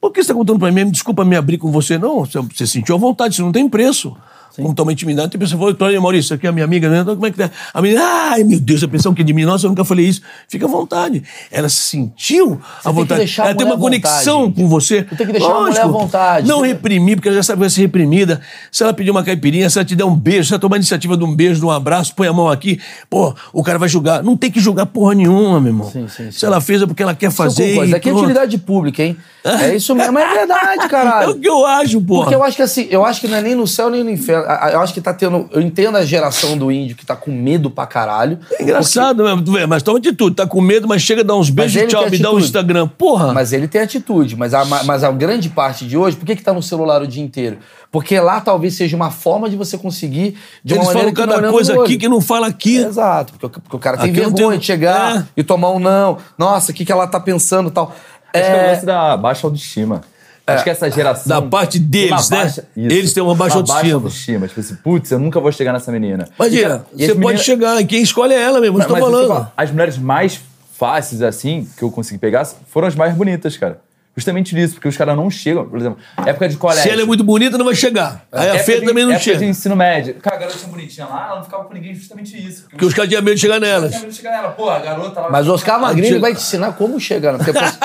Por 0.00 0.12
que 0.12 0.22
você 0.22 0.28
tá 0.28 0.34
contando 0.34 0.58
pra 0.58 0.70
mim? 0.70 0.90
Desculpa 0.90 1.24
me 1.24 1.34
abrir 1.34 1.56
com 1.58 1.70
você. 1.72 1.96
Não, 1.96 2.20
você, 2.20 2.38
você 2.38 2.66
sentiu 2.66 2.94
a 2.94 2.98
vontade, 2.98 3.34
isso 3.34 3.42
não 3.42 3.52
tem 3.52 3.68
preço. 3.68 4.14
Como 4.56 4.74
toma 4.74 4.92
intimidade, 4.92 5.30
tem 5.30 5.38
pessoa 5.40 5.58
falou, 5.58 5.76
olha, 5.80 6.00
Maurício, 6.00 6.26
isso 6.26 6.34
aqui 6.34 6.46
é 6.46 6.50
a 6.50 6.52
minha 6.52 6.64
amiga, 6.64 6.88
né? 6.88 7.00
Então, 7.00 7.14
como 7.14 7.26
é 7.26 7.30
que 7.30 7.36
tá? 7.36 7.50
A 7.72 7.82
menina, 7.82 8.02
ai, 8.02 8.44
meu 8.44 8.60
Deus, 8.60 8.82
a 8.84 8.88
pensão 8.88 9.12
que 9.14 9.22
é 9.22 9.24
de 9.24 9.32
mim, 9.32 9.44
nossa, 9.44 9.66
eu 9.66 9.70
nunca 9.70 9.84
falei 9.84 10.06
isso. 10.06 10.20
Fica 10.48 10.66
à 10.66 10.68
vontade. 10.68 11.22
Ela 11.50 11.68
se 11.68 11.76
sentiu 11.76 12.50
tem 12.50 12.58
que 12.92 12.92
vontade. 12.92 13.18
deixar 13.18 13.42
a 13.42 13.46
ela 13.46 13.54
tem 13.56 13.66
uma 13.66 13.76
conexão 13.78 14.40
vontade. 14.44 14.54
com 14.62 14.68
você. 14.68 15.02
Você 15.08 15.16
tem 15.16 15.26
que 15.26 15.32
deixar 15.32 15.52
a 15.52 15.60
mulher 15.60 15.80
à 15.80 15.86
vontade. 15.86 16.46
Não 16.48 16.60
Você- 16.60 16.66
reprimir, 16.68 17.16
porque 17.16 17.28
ela 17.28 17.36
já 17.36 17.42
sabe 17.42 17.56
que 17.56 17.60
vai 17.60 17.70
ser 17.70 17.80
reprimida. 17.82 18.40
Se 18.70 18.82
ela 18.82 18.92
pedir 18.94 19.10
uma 19.10 19.24
caipirinha, 19.24 19.68
se 19.68 19.78
ela 19.78 19.84
te 19.84 19.96
der 19.96 20.04
um 20.04 20.14
beijo, 20.14 20.48
se 20.48 20.52
ela 20.54 20.60
tomar 20.60 20.76
a 20.76 20.78
iniciativa 20.78 21.16
de 21.16 21.24
um 21.24 21.34
beijo, 21.34 21.60
de 21.60 21.66
um 21.66 21.70
abraço, 21.70 22.14
põe 22.14 22.28
a 22.28 22.32
mão 22.32 22.48
aqui, 22.48 22.80
pô, 23.10 23.34
o 23.52 23.62
cara 23.62 23.78
vai 23.78 23.88
julgar. 23.88 24.22
Não 24.22 24.36
tem 24.36 24.50
que 24.50 24.60
julgar 24.60 24.86
porra 24.86 25.14
nenhuma, 25.14 25.60
meu 25.60 25.70
irmão. 25.72 25.90
Sim, 25.90 26.06
sim, 26.08 26.30
Se 26.30 26.40
sim. 26.40 26.46
ela 26.46 26.60
fez 26.60 26.80
é 26.82 26.86
porque 26.86 27.02
ela 27.02 27.14
quer 27.14 27.30
fazer. 27.30 27.84
Isso 27.84 27.96
aqui 27.96 28.08
é 28.08 28.12
utilidade 28.12 28.56
pública, 28.58 29.02
hein? 29.02 29.16
É 29.44 29.74
isso 29.76 29.94
mesmo, 29.94 30.18
é 30.18 30.34
verdade, 30.34 30.84
É 30.84 30.88
caralho. 30.88 31.30
o 31.32 31.38
que 31.38 31.48
eu 31.48 31.66
acho, 31.66 32.00
porra. 32.00 32.22
Porque 32.22 32.34
eu 32.34 32.42
acho 32.42 32.56
que 32.56 32.62
assim, 32.62 32.86
eu 32.90 33.04
acho 33.04 33.20
que 33.20 33.28
não 33.28 33.36
é 33.36 33.42
nem 33.42 33.54
no 33.54 33.66
céu 33.66 33.90
nem 33.90 34.02
no 34.02 34.10
inferno. 34.10 34.43
A- 34.46 34.66
a- 34.66 34.72
Eu 34.72 34.80
acho 34.80 34.92
que 34.94 35.00
tá 35.00 35.12
tendo. 35.14 35.48
Eu 35.52 35.60
entendo 35.60 35.96
a 35.96 36.04
geração 36.04 36.56
do 36.56 36.70
índio 36.70 36.96
que 36.96 37.04
tá 37.04 37.16
com 37.16 37.30
medo 37.32 37.70
pra 37.70 37.86
caralho. 37.86 38.38
É 38.58 38.62
engraçado 38.62 39.24
mesmo, 39.24 39.42
tu 39.42 39.52
vê, 39.52 39.66
mas 39.66 39.82
toma 39.82 39.98
atitude, 39.98 40.36
tá 40.36 40.46
com 40.46 40.60
medo, 40.60 40.86
mas 40.88 41.02
chega, 41.02 41.24
dá 41.24 41.34
uns 41.34 41.50
beijos, 41.50 41.82
tchau, 41.90 42.08
me 42.10 42.18
dá 42.18 42.30
um. 42.32 42.38
Instagram. 42.38 42.86
Porra! 42.88 43.32
Mas 43.32 43.52
ele 43.52 43.66
tem 43.68 43.80
atitude. 43.80 44.36
Mas 44.36 44.54
a, 44.54 44.64
mas 44.64 45.02
a 45.04 45.10
grande 45.10 45.48
parte 45.48 45.86
de 45.86 45.96
hoje, 45.96 46.16
por 46.16 46.24
que, 46.26 46.36
que 46.36 46.42
tá 46.42 46.52
no 46.52 46.62
celular 46.62 47.02
o 47.02 47.06
dia 47.06 47.22
inteiro? 47.22 47.58
Porque 47.90 48.18
lá 48.18 48.40
talvez 48.40 48.74
seja 48.74 48.96
uma 48.96 49.10
forma 49.10 49.48
de 49.48 49.56
você 49.56 49.78
conseguir 49.78 50.36
de 50.64 50.74
uma 50.74 50.82
Eles 50.84 50.92
falam 50.92 51.12
cada 51.14 51.36
olhando 51.38 51.52
coisa 51.52 51.80
aqui 51.82 51.96
que 51.96 52.08
não 52.08 52.20
fala 52.20 52.46
aqui. 52.48 52.76
Exato, 52.78 53.32
porque, 53.32 53.46
o- 53.46 53.62
porque 53.62 53.76
o 53.76 53.78
cara 53.78 53.96
tem 53.98 54.10
Aqui 54.10 54.20
vergonha 54.20 54.36
tenho- 54.48 54.58
de 54.58 54.66
chegar 54.66 55.18
É. 55.18 55.24
e 55.36 55.42
tomar 55.44 55.70
um 55.70 55.78
não. 55.78 56.18
Nossa, 56.36 56.72
o 56.72 56.74
que, 56.74 56.84
que 56.84 56.90
ela 56.92 57.06
tá 57.06 57.20
pensando 57.20 57.68
e 57.68 57.72
tal. 57.72 57.94
Acho 58.32 58.44
que 58.44 58.50
é 58.50 58.52
o 58.52 58.56
É, 58.56 58.70
lance 58.72 58.84
da 58.86 59.16
baixa 59.16 59.46
autoestima. 59.46 60.00
Acho 60.46 60.64
que 60.64 60.70
essa 60.70 60.90
geração. 60.90 61.28
Da 61.28 61.40
parte 61.40 61.78
uma 61.78 61.86
deles, 61.88 62.28
né? 62.30 62.36
baixa- 62.38 62.64
Eles 62.76 63.12
têm 63.14 63.22
uma 63.22 63.34
baixa 63.34 63.56
autoestima. 63.56 63.94
autoestima. 63.94 64.48
Tipo 64.48 64.60
assim, 64.60 64.74
putz, 64.76 65.10
eu 65.10 65.18
nunca 65.18 65.40
vou 65.40 65.50
chegar 65.50 65.72
nessa 65.72 65.90
menina. 65.90 66.28
Imagina, 66.38 66.84
E- 66.96 67.06
você 67.06 67.14
pode 67.14 67.42
chegar, 67.42 67.82
quem 67.84 68.02
escolhe 68.02 68.34
é 68.34 68.42
ela 68.42 68.60
mesmo, 68.60 68.74
eu 68.76 68.78
Mas- 68.78 68.82
estou 68.86 68.96
mas 68.96 69.04
isso 69.08 69.16
que 69.18 69.24
eu 69.24 69.28
falando. 69.28 69.52
As 69.56 69.70
mulheres 69.70 69.96
mais 69.98 70.40
fáceis, 70.76 71.22
assim, 71.22 71.66
que 71.78 71.82
eu 71.82 71.90
consegui 71.90 72.18
pegar, 72.18 72.44
foram 72.68 72.86
as 72.88 72.94
mais 72.94 73.14
bonitas, 73.14 73.56
cara. 73.56 73.78
Justamente 74.16 74.54
nisso, 74.54 74.74
porque 74.74 74.88
os 74.88 74.96
caras 74.96 75.16
não 75.16 75.28
chegam, 75.30 75.64
por 75.66 75.78
exemplo, 75.78 75.98
época 76.24 76.48
de 76.48 76.56
colégio. 76.56 76.82
Se 76.84 76.90
ela 76.90 77.02
é 77.02 77.04
muito 77.04 77.24
bonita, 77.24 77.58
não 77.58 77.64
vai 77.64 77.74
chegar. 77.74 78.24
Aí 78.30 78.50
a 78.50 78.58
feia 78.60 78.80
também 78.84 79.04
não 79.04 79.10
época 79.12 79.24
chega. 79.24 79.38
de 79.38 79.44
ensino 79.46 79.74
médio. 79.74 80.14
Cara, 80.22 80.36
a 80.36 80.38
garotinha 80.40 80.68
bonitinha 80.68 81.06
lá, 81.06 81.26
ela 81.26 81.36
não 81.36 81.44
ficava 81.44 81.64
com 81.64 81.74
ninguém 81.74 81.94
justamente 81.94 82.36
isso. 82.36 82.66
Porque 82.70 82.84
os 82.84 82.94
caras 82.94 83.08
tinham 83.08 83.22
medo 83.22 83.34
de 83.34 83.40
chegar 83.40 83.58
nelas. 83.60 83.90
tinha 83.90 84.00
medo 84.02 84.10
de 84.10 84.16
chegar 84.16 84.30
nela. 84.30 84.50
Pô, 84.52 84.70
a 84.70 84.78
garota 84.78 85.20
lá... 85.20 85.30
Mas 85.30 85.48
o 85.48 85.52
Oscar 85.54 85.80
Magrini 85.80 86.18
vai 86.18 86.32
te 86.34 86.40
ensinar 86.40 86.72
como 86.72 86.98
chegar, 87.00 87.32
né? 87.32 87.38
Porque 87.38 87.50
a 87.58 87.62
pessoa, 87.62 87.78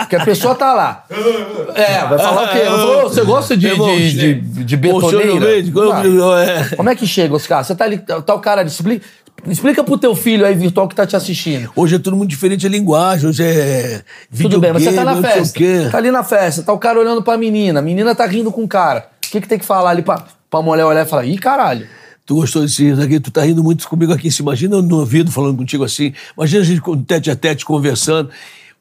porque 0.00 0.16
a 0.16 0.24
pessoa 0.24 0.54
tá 0.54 0.74
lá. 0.74 1.04
É, 1.76 2.06
vai 2.06 2.18
falar 2.18 2.44
o 2.44 2.48
quê? 2.52 2.68
"Ô, 2.68 3.02
você 3.02 3.22
gosta 3.22 3.56
de, 3.56 3.68
de, 3.74 4.34
de, 4.40 4.64
de 4.64 4.76
betoneira? 4.76 5.46
Como- 5.72 6.34
é. 6.38 6.92
É 6.92 6.94
que 6.94 7.06
chega, 7.06 7.34
Oscar? 7.34 7.62
Você 7.64 7.74
tá 7.74 7.84
ali, 7.84 7.98
tá 7.98 8.34
o 8.34 8.40
cara 8.40 8.62
explica, 8.62 9.04
explica 9.52 9.82
pro 9.84 9.96
teu 9.98 10.14
filho 10.14 10.44
aí 10.46 10.54
virtual 10.54 10.88
que 10.88 10.94
tá 10.94 11.06
te 11.06 11.16
assistindo. 11.16 11.70
Hoje 11.76 11.96
é 11.96 11.98
tudo 11.98 12.16
muito 12.16 12.30
diferente 12.30 12.66
a 12.66 12.68
linguagem, 12.68 13.28
hoje 13.28 13.42
é 13.42 14.02
Tudo 14.40 14.60
bem, 14.60 14.72
mas 14.72 14.82
você 14.82 14.92
tá 14.92 15.04
na 15.04 15.12
não 15.12 15.20
o 15.20 15.22
festa. 15.22 15.90
Tá 15.90 15.98
ali 15.98 16.10
na 16.10 16.24
festa, 16.24 16.62
tá 16.62 16.72
o 16.72 16.78
cara 16.78 16.98
olhando 16.98 17.22
pra 17.22 17.36
menina, 17.36 17.78
a 17.80 17.82
menina 17.82 18.14
tá 18.14 18.26
rindo 18.26 18.50
com 18.50 18.64
o 18.64 18.68
cara. 18.68 19.08
O 19.26 19.30
que, 19.30 19.40
que 19.40 19.48
tem 19.48 19.58
que 19.58 19.64
falar 19.64 19.90
ali 19.90 20.02
pra, 20.02 20.24
pra 20.50 20.62
mulher 20.62 20.84
olhar 20.84 21.04
e 21.04 21.08
falar, 21.08 21.24
ih, 21.24 21.38
caralho. 21.38 21.86
Tu 22.24 22.34
gostou 22.34 22.62
desse 22.62 22.90
aqui? 22.92 23.20
Tu 23.20 23.30
tá 23.30 23.42
rindo 23.42 23.62
muito 23.62 23.88
comigo 23.88 24.12
aqui. 24.12 24.30
Se 24.32 24.42
imagina 24.42 24.76
eu 24.76 24.82
no 24.82 24.98
ouvido 24.98 25.30
falando 25.30 25.56
contigo 25.56 25.84
assim. 25.84 26.12
Imagina 26.36 26.62
a 26.62 26.64
gente 26.64 26.80
com 26.80 27.00
tete 27.00 27.30
a 27.30 27.36
tete 27.36 27.64
conversando. 27.64 28.30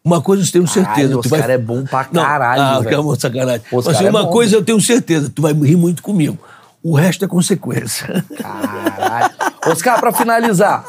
Uma 0.03 0.20
coisa 0.22 0.43
eu 0.43 0.51
tenho 0.51 0.68
certeza. 0.68 0.95
Caralho, 1.09 1.22
tu 1.22 1.34
Oscar 1.34 1.49
é 1.49 1.57
bom 1.57 1.84
pra 1.84 2.07
Não, 2.11 2.24
caralho, 2.24 2.61
Ah, 2.61 2.80
velho. 2.80 2.95
calma, 2.95 3.16
sacanagem. 3.20 3.61
Oscar 3.72 3.84
Mas 3.86 3.88
assim, 3.95 4.05
é 4.05 4.09
uma 4.09 4.24
bom, 4.24 4.32
coisa 4.32 4.55
eu 4.55 4.63
tenho 4.63 4.80
certeza. 4.82 5.32
Tu 5.34 5.41
vai 5.41 5.53
rir 5.53 5.76
muito 5.76 6.01
comigo. 6.03 6.38
O 6.86 6.93
resto 6.93 7.25
é 7.25 7.27
consequência. 7.27 8.23
Caralho. 8.38 9.33
Oscar, 9.65 9.99
pra 9.99 10.13
finalizar, 10.13 10.86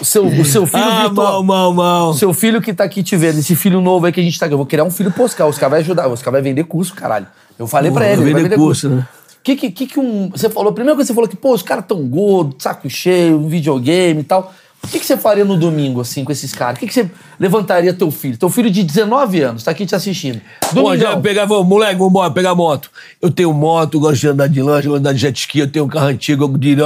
o 0.00 0.04
seu, 0.04 0.24
o 0.24 0.44
seu 0.46 0.66
filho 0.66 0.82
ah, 0.82 1.02
virtual. 1.02 1.42
mal, 1.42 1.44
mal, 1.44 1.74
mal. 1.74 2.08
O 2.08 2.14
seu 2.14 2.32
filho 2.32 2.62
que 2.62 2.72
tá 2.72 2.84
aqui 2.84 3.02
te 3.02 3.18
vendo, 3.18 3.40
esse 3.40 3.54
filho 3.54 3.82
novo 3.82 4.06
aí 4.06 4.12
que 4.12 4.18
a 4.18 4.22
gente 4.22 4.38
tá 4.38 4.46
aqui, 4.46 4.54
eu 4.54 4.56
vou 4.56 4.66
criar 4.66 4.84
um 4.84 4.90
filho 4.90 5.12
pro 5.12 5.24
Oscar. 5.24 5.46
O 5.46 5.50
Oscar 5.50 5.68
vai 5.68 5.80
ajudar, 5.80 6.08
o 6.08 6.12
Oscar 6.12 6.32
vai 6.32 6.40
vender 6.40 6.64
curso, 6.64 6.94
caralho. 6.94 7.26
Eu 7.58 7.66
falei 7.66 7.90
pra 7.90 8.00
Porra, 8.00 8.12
ele, 8.14 8.22
ele 8.22 8.32
vai 8.32 8.42
vender 8.42 8.48
vender 8.48 8.56
curso, 8.56 8.88
curso. 8.88 9.02
né? 9.02 9.08
O 9.38 9.42
que, 9.42 9.56
que, 9.56 9.70
que 9.70 9.86
que 9.86 10.00
um. 10.00 10.30
Você 10.30 10.48
falou, 10.48 10.72
coisa 10.72 10.94
que 10.96 11.04
você 11.04 11.12
falou 11.12 11.28
que, 11.28 11.36
pô, 11.36 11.52
os 11.52 11.60
caras 11.60 11.84
tão 11.86 12.02
gordos, 12.08 12.62
saco 12.62 12.88
cheio, 12.88 13.38
um 13.38 13.46
videogame 13.46 14.22
e 14.22 14.24
tal. 14.24 14.54
O 14.82 14.88
que, 14.88 14.98
que 14.98 15.04
você 15.04 15.18
faria 15.18 15.44
no 15.44 15.58
domingo, 15.58 16.00
assim, 16.00 16.24
com 16.24 16.32
esses 16.32 16.54
caras? 16.54 16.78
O 16.78 16.80
que, 16.80 16.86
que 16.86 16.94
você 16.94 17.10
levantaria 17.38 17.92
teu 17.92 18.10
filho? 18.10 18.36
Teu 18.36 18.48
filho 18.48 18.70
de 18.70 18.82
19 18.82 19.40
anos, 19.42 19.62
tá 19.64 19.70
aqui 19.70 19.84
te 19.86 19.94
assistindo. 19.94 20.40
Pô, 20.72 20.96
já 20.96 21.04
Domingão. 21.10 21.22
pegava, 21.22 21.62
moleque, 21.62 21.96
vambora, 21.98 22.30
pegar 22.30 22.54
moto. 22.54 22.90
Eu 23.20 23.30
tenho 23.30 23.52
moto, 23.52 23.98
gosto 24.00 24.20
de 24.20 24.28
andar 24.28 24.48
de 24.48 24.62
lanche, 24.62 24.88
gosto 24.88 25.00
de 25.00 25.08
andar 25.08 25.12
de 25.12 25.18
jet 25.20 25.38
ski, 25.38 25.58
eu 25.60 25.68
tenho 25.70 25.84
um 25.84 25.88
carro 25.88 26.06
antigo, 26.08 26.44
eu, 26.44 26.48
de- 26.58 26.76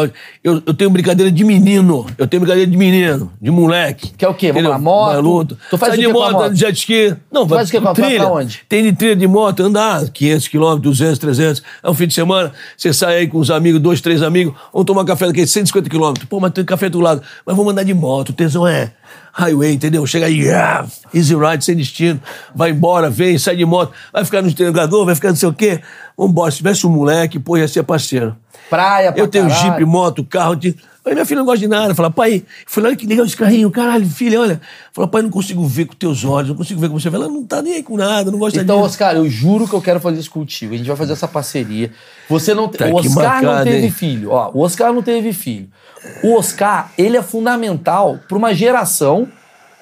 eu, 0.44 0.62
eu 0.66 0.74
tenho 0.74 0.90
brincadeira 0.90 1.30
de 1.30 1.44
menino. 1.44 2.06
Eu 2.18 2.26
tenho 2.26 2.40
brincadeira 2.40 2.70
de 2.70 2.76
menino, 2.76 3.32
de 3.40 3.50
moleque. 3.50 4.10
Que 4.16 4.24
é 4.24 4.28
o 4.28 4.34
quê? 4.34 4.52
Vamos 4.52 4.68
lá, 4.70 4.78
moto? 4.78 5.12
Vai 5.12 5.20
luta. 5.22 5.58
Tu 5.70 5.78
faz 5.78 5.94
Sai 5.94 6.04
o 6.04 6.06
de 6.08 6.12
moto, 6.12 6.32
moto? 6.32 6.42
anda 6.44 6.54
de 6.54 6.60
jet 6.60 6.76
ski. 6.78 7.14
Não, 7.32 7.46
Tu 7.46 7.54
faz 7.54 7.68
o 7.68 7.72
quê 7.72 7.80
com 7.80 7.92
trilha. 7.92 8.18
pra 8.20 8.32
onde? 8.32 8.60
Tem 8.68 8.82
de 8.82 8.92
trilha 8.92 9.16
de 9.16 9.26
moto, 9.26 9.60
andar 9.62 10.08
500 10.10 10.48
quilômetros, 10.48 10.98
200, 10.98 11.18
300. 11.18 11.62
É 11.82 11.90
um 11.90 11.94
fim 11.94 12.06
de 12.06 12.14
semana, 12.14 12.52
você 12.76 12.92
sai 12.92 13.16
aí 13.18 13.26
com 13.28 13.38
os 13.38 13.50
amigos, 13.50 13.80
dois, 13.80 14.00
três 14.00 14.22
amigos, 14.22 14.54
vamos 14.72 14.86
tomar 14.86 15.04
café 15.04 15.26
daqui, 15.26 15.46
150 15.46 15.88
quilômetros. 15.88 16.28
Pô, 16.28 16.38
mas 16.40 16.52
tem 16.52 16.64
café 16.64 16.88
do 16.88 17.00
lado. 17.00 17.22
Mas 17.46 17.56
vamos 17.56 17.72
andar 17.72 17.82
de 17.84 17.94
moto, 17.94 18.30
o 18.30 18.32
tesão 18.32 18.66
é 18.66 18.92
highway, 19.32 19.74
entendeu? 19.74 20.06
Chega 20.06 20.26
aí, 20.26 20.50
ah, 20.50 20.86
easy 21.14 21.34
ride, 21.34 21.64
sem 21.64 21.76
destino. 21.76 22.20
Vai 22.54 22.70
embora, 22.70 23.08
vem, 23.08 23.38
sai 23.38 23.56
de 23.56 23.64
moto, 23.64 23.92
vai 24.12 24.24
ficar 24.24 24.42
no 24.42 24.48
entregador, 24.48 25.04
vai 25.04 25.14
ficar 25.14 25.28
não 25.28 25.36
sei 25.36 25.48
o 25.48 25.52
quê. 25.52 25.80
Vambora, 26.16 26.50
se 26.50 26.58
tivesse 26.58 26.86
um 26.86 26.90
moleque, 26.90 27.38
pô, 27.38 27.56
ia 27.56 27.68
ser 27.68 27.82
parceiro. 27.82 28.36
Praia 28.68 29.12
pra 29.12 29.20
Eu 29.20 29.26
tenho 29.26 29.48
caralho. 29.48 29.72
Jeep, 29.72 29.84
moto, 29.84 30.24
carro. 30.24 30.54
De... 30.54 30.76
Aí 31.04 31.14
minha 31.14 31.24
filha 31.24 31.38
não 31.38 31.46
gosta 31.46 31.60
de 31.60 31.68
nada. 31.68 31.94
Fala, 31.94 32.10
pai, 32.10 32.44
fui 32.66 32.82
lá 32.82 32.94
que 32.94 33.06
legal 33.06 33.24
esse 33.24 33.36
carrinho, 33.36 33.70
caralho, 33.70 34.06
filha, 34.06 34.38
olha. 34.40 34.60
Fala, 34.92 35.08
pai, 35.08 35.22
não 35.22 35.30
consigo 35.30 35.64
ver 35.66 35.86
com 35.86 35.94
teus 35.94 36.24
olhos, 36.24 36.50
não 36.50 36.56
consigo 36.56 36.80
ver 36.80 36.88
com 36.88 36.98
você. 36.98 37.08
Ela 37.08 37.26
não 37.28 37.42
tá 37.44 37.62
nem 37.62 37.74
aí 37.74 37.82
com 37.82 37.96
nada, 37.96 38.30
não 38.30 38.38
gosta 38.38 38.60
Então, 38.60 38.76
disso. 38.76 38.86
Oscar, 38.88 39.16
eu 39.16 39.28
juro 39.28 39.66
que 39.66 39.74
eu 39.74 39.80
quero 39.80 39.98
fazer 39.98 40.20
isso 40.20 40.30
contigo. 40.30 40.74
A 40.74 40.76
gente 40.76 40.86
vai 40.86 40.96
fazer 40.96 41.12
essa 41.14 41.26
parceria. 41.26 41.90
Você 42.28 42.52
não 42.54 42.68
Tá 42.68 42.86
o 42.86 42.94
Oscar 42.96 43.42
não 43.42 43.50
marcado, 43.50 43.64
teve 43.64 43.86
hein? 43.86 43.90
filho. 43.90 44.30
Ó, 44.30 44.50
o 44.52 44.60
Oscar 44.60 44.92
não 44.92 45.02
teve 45.02 45.32
filho. 45.32 45.68
O 46.22 46.36
Oscar, 46.36 46.92
ele 46.96 47.16
é 47.16 47.22
fundamental 47.22 48.18
para 48.28 48.36
uma 48.38 48.54
geração 48.54 49.26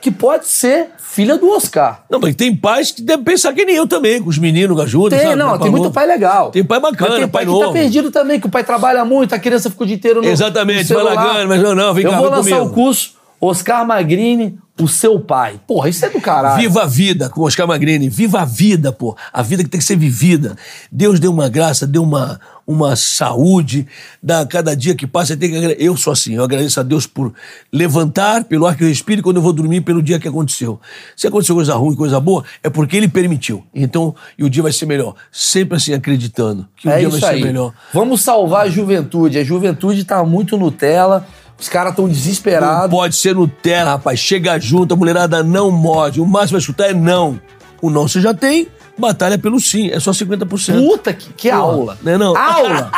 que 0.01 0.11
pode 0.11 0.47
ser 0.47 0.91
filha 0.99 1.37
do 1.37 1.51
Oscar. 1.51 2.03
Não, 2.11 2.21
mas 2.21 2.35
tem 2.37 2.55
pais 2.55 2.91
que 2.93 3.03
devem 3.03 3.25
pensar 3.25 3.53
que 3.53 3.65
nem 3.65 3.75
eu 3.77 3.87
também, 3.87 4.23
com 4.23 4.29
os 4.29 4.39
meninos, 4.39 4.79
ajuda, 4.81 5.17
Tem, 5.17 5.25
sabe? 5.27 5.37
não, 5.37 5.51
Pai 5.51 5.59
tem 5.59 5.71
muito 5.71 5.83
novo. 5.85 5.95
pai 5.95 6.07
legal. 6.07 6.51
Tem 6.51 6.63
pai 6.65 6.79
bacana, 6.81 7.11
Mas 7.11 7.19
tem 7.21 7.29
pai 7.29 7.45
pai 7.45 7.53
que 7.53 7.59
tá 7.59 7.65
novo. 7.67 7.73
perdido 7.73 8.11
também, 8.11 8.39
que 8.41 8.47
o 8.47 8.51
pai 8.51 8.63
trabalha 8.63 9.05
muito, 9.05 9.35
a 9.35 9.39
criança 9.39 9.69
fica 9.71 9.83
o 9.83 9.87
dia 9.87 9.97
inteiro 9.97 10.23
no 10.23 10.29
Exatamente, 10.29 10.89
no 10.93 10.95
vai 10.97 11.05
celular. 11.07 11.25
largando, 11.27 11.49
mas 11.49 11.63
não, 11.63 11.75
não, 11.75 11.95
vem 11.95 12.05
Eu 12.05 12.11
cá, 12.11 12.17
vou 12.19 12.27
vem 12.27 12.37
lançar 12.37 12.57
comigo. 12.59 12.71
o 12.71 12.75
curso 12.75 13.18
Oscar 13.41 13.87
Magrini, 13.87 14.59
o 14.81 14.89
seu 14.89 15.19
pai. 15.19 15.61
Porra, 15.67 15.89
isso 15.89 16.05
é 16.05 16.11
do 16.11 16.21
caralho. 16.21 16.61
Viva 16.61 16.83
a 16.83 16.87
vida, 16.87 17.29
com 17.29 17.43
Oscar 17.43 17.67
Magrini. 17.67 18.09
Viva 18.09 18.41
a 18.41 18.45
vida, 18.45 18.93
pô. 18.93 19.17
A 19.33 19.43
vida 19.43 19.63
que 19.63 19.69
tem 19.69 19.79
que 19.81 19.85
ser 19.87 19.97
vivida. 19.97 20.57
Deus 20.91 21.19
deu 21.19 21.33
uma 21.33 21.49
graça, 21.49 21.87
deu 21.87 22.03
uma, 22.03 22.41
uma 22.67 22.95
saúde. 22.95 23.87
Dá, 24.23 24.47
cada 24.47 24.77
dia 24.77 24.95
que 24.95 25.07
passa, 25.07 25.37
tem 25.37 25.51
que 25.51 25.77
Eu 25.79 25.97
sou 25.97 26.13
assim, 26.13 26.35
eu 26.35 26.45
agradeço 26.45 26.79
a 26.79 26.83
Deus 26.83 27.07
por 27.07 27.33
levantar, 27.73 28.45
pelo 28.45 28.67
ar 28.67 28.77
que 28.77 28.85
eu 28.85 28.89
respiro, 28.89 29.21
e 29.21 29.23
quando 29.23 29.37
eu 29.37 29.43
vou 29.43 29.53
dormir, 29.53 29.81
pelo 29.81 30.03
dia 30.03 30.19
que 30.19 30.29
aconteceu. 30.29 30.81
Se 31.17 31.27
aconteceu 31.27 31.57
coisa 31.57 31.75
ruim, 31.75 31.97
coisa 31.97 32.21
boa, 32.21 32.45
é 32.63 32.71
porque 32.71 32.97
Ele 32.97 33.09
permitiu. 33.09 33.65
Então, 33.75 34.15
e 34.37 34.45
o 34.45 34.51
dia 34.51 34.63
vai 34.63 34.73
ser 34.73 34.87
melhor. 34.87 35.15
Sempre 35.33 35.77
assim, 35.77 35.93
acreditando 35.93 36.69
que 36.77 36.87
o 36.87 36.91
É 36.91 36.99
dia 37.01 37.09
isso 37.09 37.21
vai 37.21 37.35
aí. 37.35 37.41
ser 37.41 37.47
melhor. 37.47 37.73
Vamos 37.93 38.21
salvar 38.21 38.67
a 38.67 38.71
juventude. 38.71 39.39
A 39.39 39.45
juventude 39.45 40.05
tá 40.05 40.23
muito 40.25 40.57
Nutella. 40.57 41.27
Os 41.59 41.69
caras 41.69 41.91
estão 41.91 42.07
Não 42.07 42.13
desesperados. 42.13 42.91
pode 42.91 43.17
ser 43.17 43.35
Nutella, 43.35 43.91
rapaz. 43.93 44.19
Chega 44.21 44.59
junto, 44.61 44.95
a 44.95 44.97
mulherada 44.97 45.43
não 45.43 45.71
morde. 45.71 46.21
O 46.21 46.27
máximo 46.27 46.57
a 46.57 46.61
escutar 46.61 46.91
é 46.91 46.95
não. 46.95 47.41
O 47.83 47.91
não 47.91 48.07
você 48.07 48.21
já 48.21 48.33
tem, 48.33 48.69
batalha 48.99 49.39
pelo 49.39 49.59
sim. 49.61 49.91
É 49.91 50.01
só 50.01 50.11
50%. 50.11 50.75
Puta 50.87 51.13
que, 51.13 51.33
que 51.33 51.49
Porra, 51.51 51.61
aula. 51.63 51.99
né, 52.03 52.19
não? 52.19 52.37
Aula. 52.37 52.91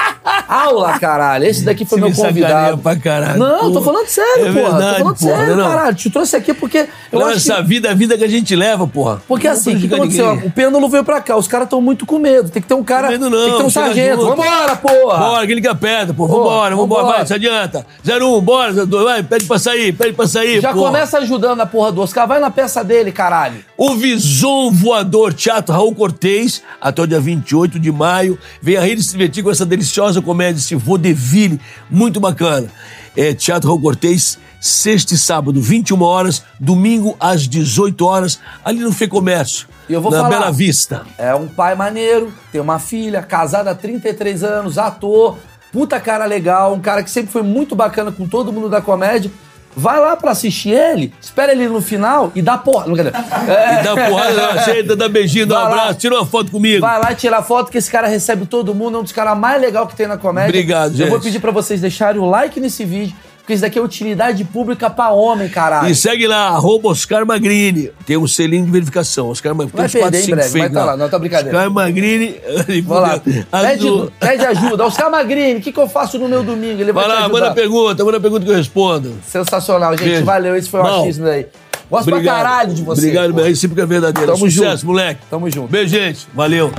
aula, 0.48 0.98
caralho. 0.98 1.44
Esse 1.44 1.64
daqui 1.64 1.84
foi 1.84 2.00
Você 2.00 2.06
meu 2.06 2.14
convidado. 2.28 2.78
pra 2.78 2.96
caralho. 2.96 3.38
Não, 3.38 3.58
tô 3.58 3.72
Porra. 3.80 3.84
falando 3.84 4.06
sério, 4.08 4.46
É 4.46 4.52
porra. 4.52 4.70
verdade, 4.70 4.92
tô 4.96 4.98
falando 5.02 5.18
porra, 5.18 5.36
sério, 5.36 5.56
né, 5.56 5.62
não? 5.62 5.70
caralho. 5.70 5.96
Te 5.96 6.10
trouxe 6.10 6.36
aqui 6.36 6.54
porque 6.54 6.88
eu 7.12 7.20
acho 7.20 7.30
que... 7.30 7.36
essa 7.52 7.62
vida, 7.62 7.90
a 7.90 7.94
vida 7.94 8.16
que 8.18 8.24
a 8.24 8.28
gente 8.28 8.54
leva, 8.56 8.86
porra. 8.86 9.22
Porque 9.28 9.46
Não 9.46 9.54
assim, 9.54 9.76
o 9.76 9.80
que, 9.80 9.88
que 9.88 9.94
aconteceu? 9.94 10.32
ninguém. 10.34 10.48
O 10.48 10.50
pêndulo 10.50 10.88
veio 10.88 11.04
pra 11.04 11.20
cá, 11.20 11.36
os 11.36 11.46
caras 11.48 11.66
estão 11.66 11.80
muito 11.80 12.04
com 12.06 12.18
medo. 12.18 12.48
Tem 12.50 12.60
que 12.62 12.68
ter 12.68 12.74
um 12.74 12.82
cara. 12.84 13.06
Com 13.08 13.12
medo 13.12 13.30
não, 13.30 13.38
tem 13.42 13.50
que 13.52 13.56
ter 13.58 13.64
um 13.64 13.70
sargento. 13.70 14.20
junto. 14.22 14.36
Vambora, 14.36 14.76
porra! 14.76 15.18
Bora, 15.18 15.46
que 15.46 15.68
aperta, 15.68 16.14
pô. 16.14 16.26
Pô, 16.26 16.36
Vambora, 16.38 16.76
vambora, 16.76 17.02
vambora. 17.02 17.16
vai, 17.18 17.26
se 17.26 17.34
adianta. 17.34 17.86
01, 18.06 18.40
bora, 18.40 18.72
02, 18.72 19.04
vai, 19.04 19.22
pede 19.22 19.44
pra 19.44 19.58
sair, 19.58 19.92
pede 19.92 20.12
pra 20.14 20.26
sair, 20.26 20.60
Já 20.60 20.72
porra. 20.72 20.86
começa 20.86 21.18
ajudando 21.18 21.60
a 21.60 21.66
porra 21.66 21.92
do 21.92 22.00
Oscar. 22.02 22.26
Vai 22.26 22.40
na 22.40 22.50
peça 22.50 22.82
dele, 22.84 23.12
caralho. 23.12 23.64
O 23.82 23.94
Vison 23.94 24.70
Voador 24.70 25.32
Teatro 25.32 25.72
Raul 25.72 25.94
Cortez, 25.94 26.62
até 26.78 27.00
o 27.00 27.06
dia 27.06 27.18
28 27.18 27.78
de 27.78 27.90
maio. 27.90 28.38
Venha 28.60 28.82
rir 28.82 28.98
e 28.98 29.02
se 29.02 29.12
divertir 29.12 29.42
com 29.42 29.50
essa 29.50 29.64
deliciosa 29.64 30.20
comédia, 30.20 30.58
esse 30.58 30.74
vaudeville, 30.74 31.58
muito 31.88 32.20
bacana. 32.20 32.68
É 33.16 33.32
Teatro 33.32 33.70
Raul 33.70 33.80
Cortez, 33.80 34.38
sexta 34.60 35.14
e 35.14 35.16
sábado, 35.16 35.62
21 35.62 36.02
horas, 36.02 36.44
domingo 36.60 37.16
às 37.18 37.48
18 37.48 38.04
horas, 38.04 38.38
ali 38.62 38.80
no 38.80 38.92
Fê 38.92 39.08
Comércio, 39.08 39.66
E 39.88 39.94
eu 39.94 40.02
vou 40.02 40.12
na 40.12 40.18
falar. 40.18 40.28
Bela 40.28 40.52
Vista. 40.52 41.06
É 41.16 41.34
um 41.34 41.48
pai 41.48 41.74
maneiro, 41.74 42.30
tem 42.52 42.60
uma 42.60 42.78
filha, 42.78 43.22
casado 43.22 43.68
há 43.68 43.74
33 43.74 44.44
anos, 44.44 44.76
ator, 44.76 45.38
puta 45.72 45.98
cara 45.98 46.26
legal, 46.26 46.74
um 46.74 46.80
cara 46.80 47.02
que 47.02 47.10
sempre 47.10 47.32
foi 47.32 47.42
muito 47.42 47.74
bacana 47.74 48.12
com 48.12 48.28
todo 48.28 48.52
mundo 48.52 48.68
da 48.68 48.82
comédia. 48.82 49.30
Vai 49.76 50.00
lá 50.00 50.16
pra 50.16 50.32
assistir 50.32 50.70
ele, 50.70 51.12
espera 51.20 51.52
ele 51.52 51.68
no 51.68 51.80
final 51.80 52.32
e 52.34 52.42
dá 52.42 52.58
porra. 52.58 52.86
Não, 52.88 52.96
é, 52.98 53.80
E 53.80 53.84
dá 53.84 53.94
porrada, 54.08 54.46
aceita, 54.50 54.96
dá 54.96 55.08
beijinho, 55.08 55.46
dá 55.46 55.58
um 55.58 55.62
Vai 55.62 55.70
lá. 55.70 55.80
abraço, 55.82 55.98
tira 56.00 56.14
uma 56.16 56.26
foto 56.26 56.50
comigo. 56.50 56.80
Vai 56.80 56.98
lá 56.98 57.14
tirar 57.14 57.42
foto 57.42 57.70
que 57.70 57.78
esse 57.78 57.90
cara 57.90 58.08
recebe 58.08 58.46
todo 58.46 58.74
mundo, 58.74 58.96
é 58.96 59.00
um 59.00 59.02
dos 59.04 59.12
caras 59.12 59.38
mais 59.38 59.60
legais 59.60 59.86
que 59.88 59.94
tem 59.94 60.06
na 60.08 60.16
comédia. 60.18 60.48
Obrigado, 60.50 60.92
Eu 61.00 61.06
vou 61.08 61.18
gente. 61.18 61.24
pedir 61.26 61.38
pra 61.40 61.52
vocês 61.52 61.80
deixarem 61.80 62.20
o 62.20 62.24
like 62.28 62.58
nesse 62.58 62.84
vídeo, 62.84 63.14
porque 63.50 63.54
isso 63.54 63.62
daqui 63.62 63.78
é 63.78 63.82
utilidade 63.82 64.44
pública 64.44 64.88
pra 64.88 65.10
homem, 65.10 65.48
caralho. 65.48 65.88
E 65.88 65.94
segue 65.94 66.26
lá, 66.26 66.48
arroba 66.48 66.90
Oscar 66.90 67.26
Magrini. 67.26 67.90
Tem 68.06 68.16
um 68.16 68.26
selinho 68.28 68.64
de 68.64 68.70
verificação. 68.70 69.28
Oscar 69.28 69.54
Magrini. 69.54 69.76
Vai 69.76 69.88
tem 69.88 70.00
uns 70.00 70.04
perder 70.04 70.18
quatro, 70.18 70.18
em 70.18 70.22
cinco 70.22 70.36
breve, 70.36 70.58
vai 70.58 70.70
tá 70.70 70.84
lá. 70.84 70.96
Não, 70.96 71.08
tá 71.08 71.18
brincadeira. 71.18 71.58
Oscar 71.58 71.70
Magrini. 71.70 72.36
Vai 72.86 73.00
lá. 73.00 73.18
Pede, 73.18 73.86
pede 74.20 74.46
ajuda. 74.46 74.84
Oscar 74.84 75.10
Magrini, 75.10 75.58
o 75.58 75.60
que, 75.60 75.72
que 75.72 75.78
eu 75.78 75.88
faço 75.88 76.18
no 76.18 76.28
meu 76.28 76.42
domingo? 76.42 76.80
Ele 76.80 76.92
vai, 76.92 77.06
Vai 77.06 77.16
lá, 77.22 77.28
manda 77.28 77.52
pergunta, 77.52 78.04
manda 78.04 78.20
pergunta 78.20 78.44
que 78.44 78.50
eu 78.50 78.56
respondo. 78.56 79.14
Sensacional, 79.26 79.96
gente. 79.96 80.08
Beijo. 80.08 80.24
Valeu, 80.24 80.56
esse 80.56 80.68
foi 80.68 80.80
o 80.80 80.86
achismo 80.86 81.24
daí. 81.24 81.46
Gosto 81.90 82.10
pra 82.10 82.22
caralho 82.22 82.72
de 82.72 82.82
você. 82.82 83.00
Obrigado, 83.00 83.34
minha 83.34 83.46
recíproca 83.46 83.84
verdadeira. 83.84 84.32
Tamo 84.32 84.50
Sucesso, 84.50 84.76
junto. 84.76 84.86
moleque. 84.86 85.20
Tamo 85.28 85.50
junto. 85.50 85.68
Beijo, 85.68 85.88
gente. 85.88 86.26
Valeu. 86.32 86.72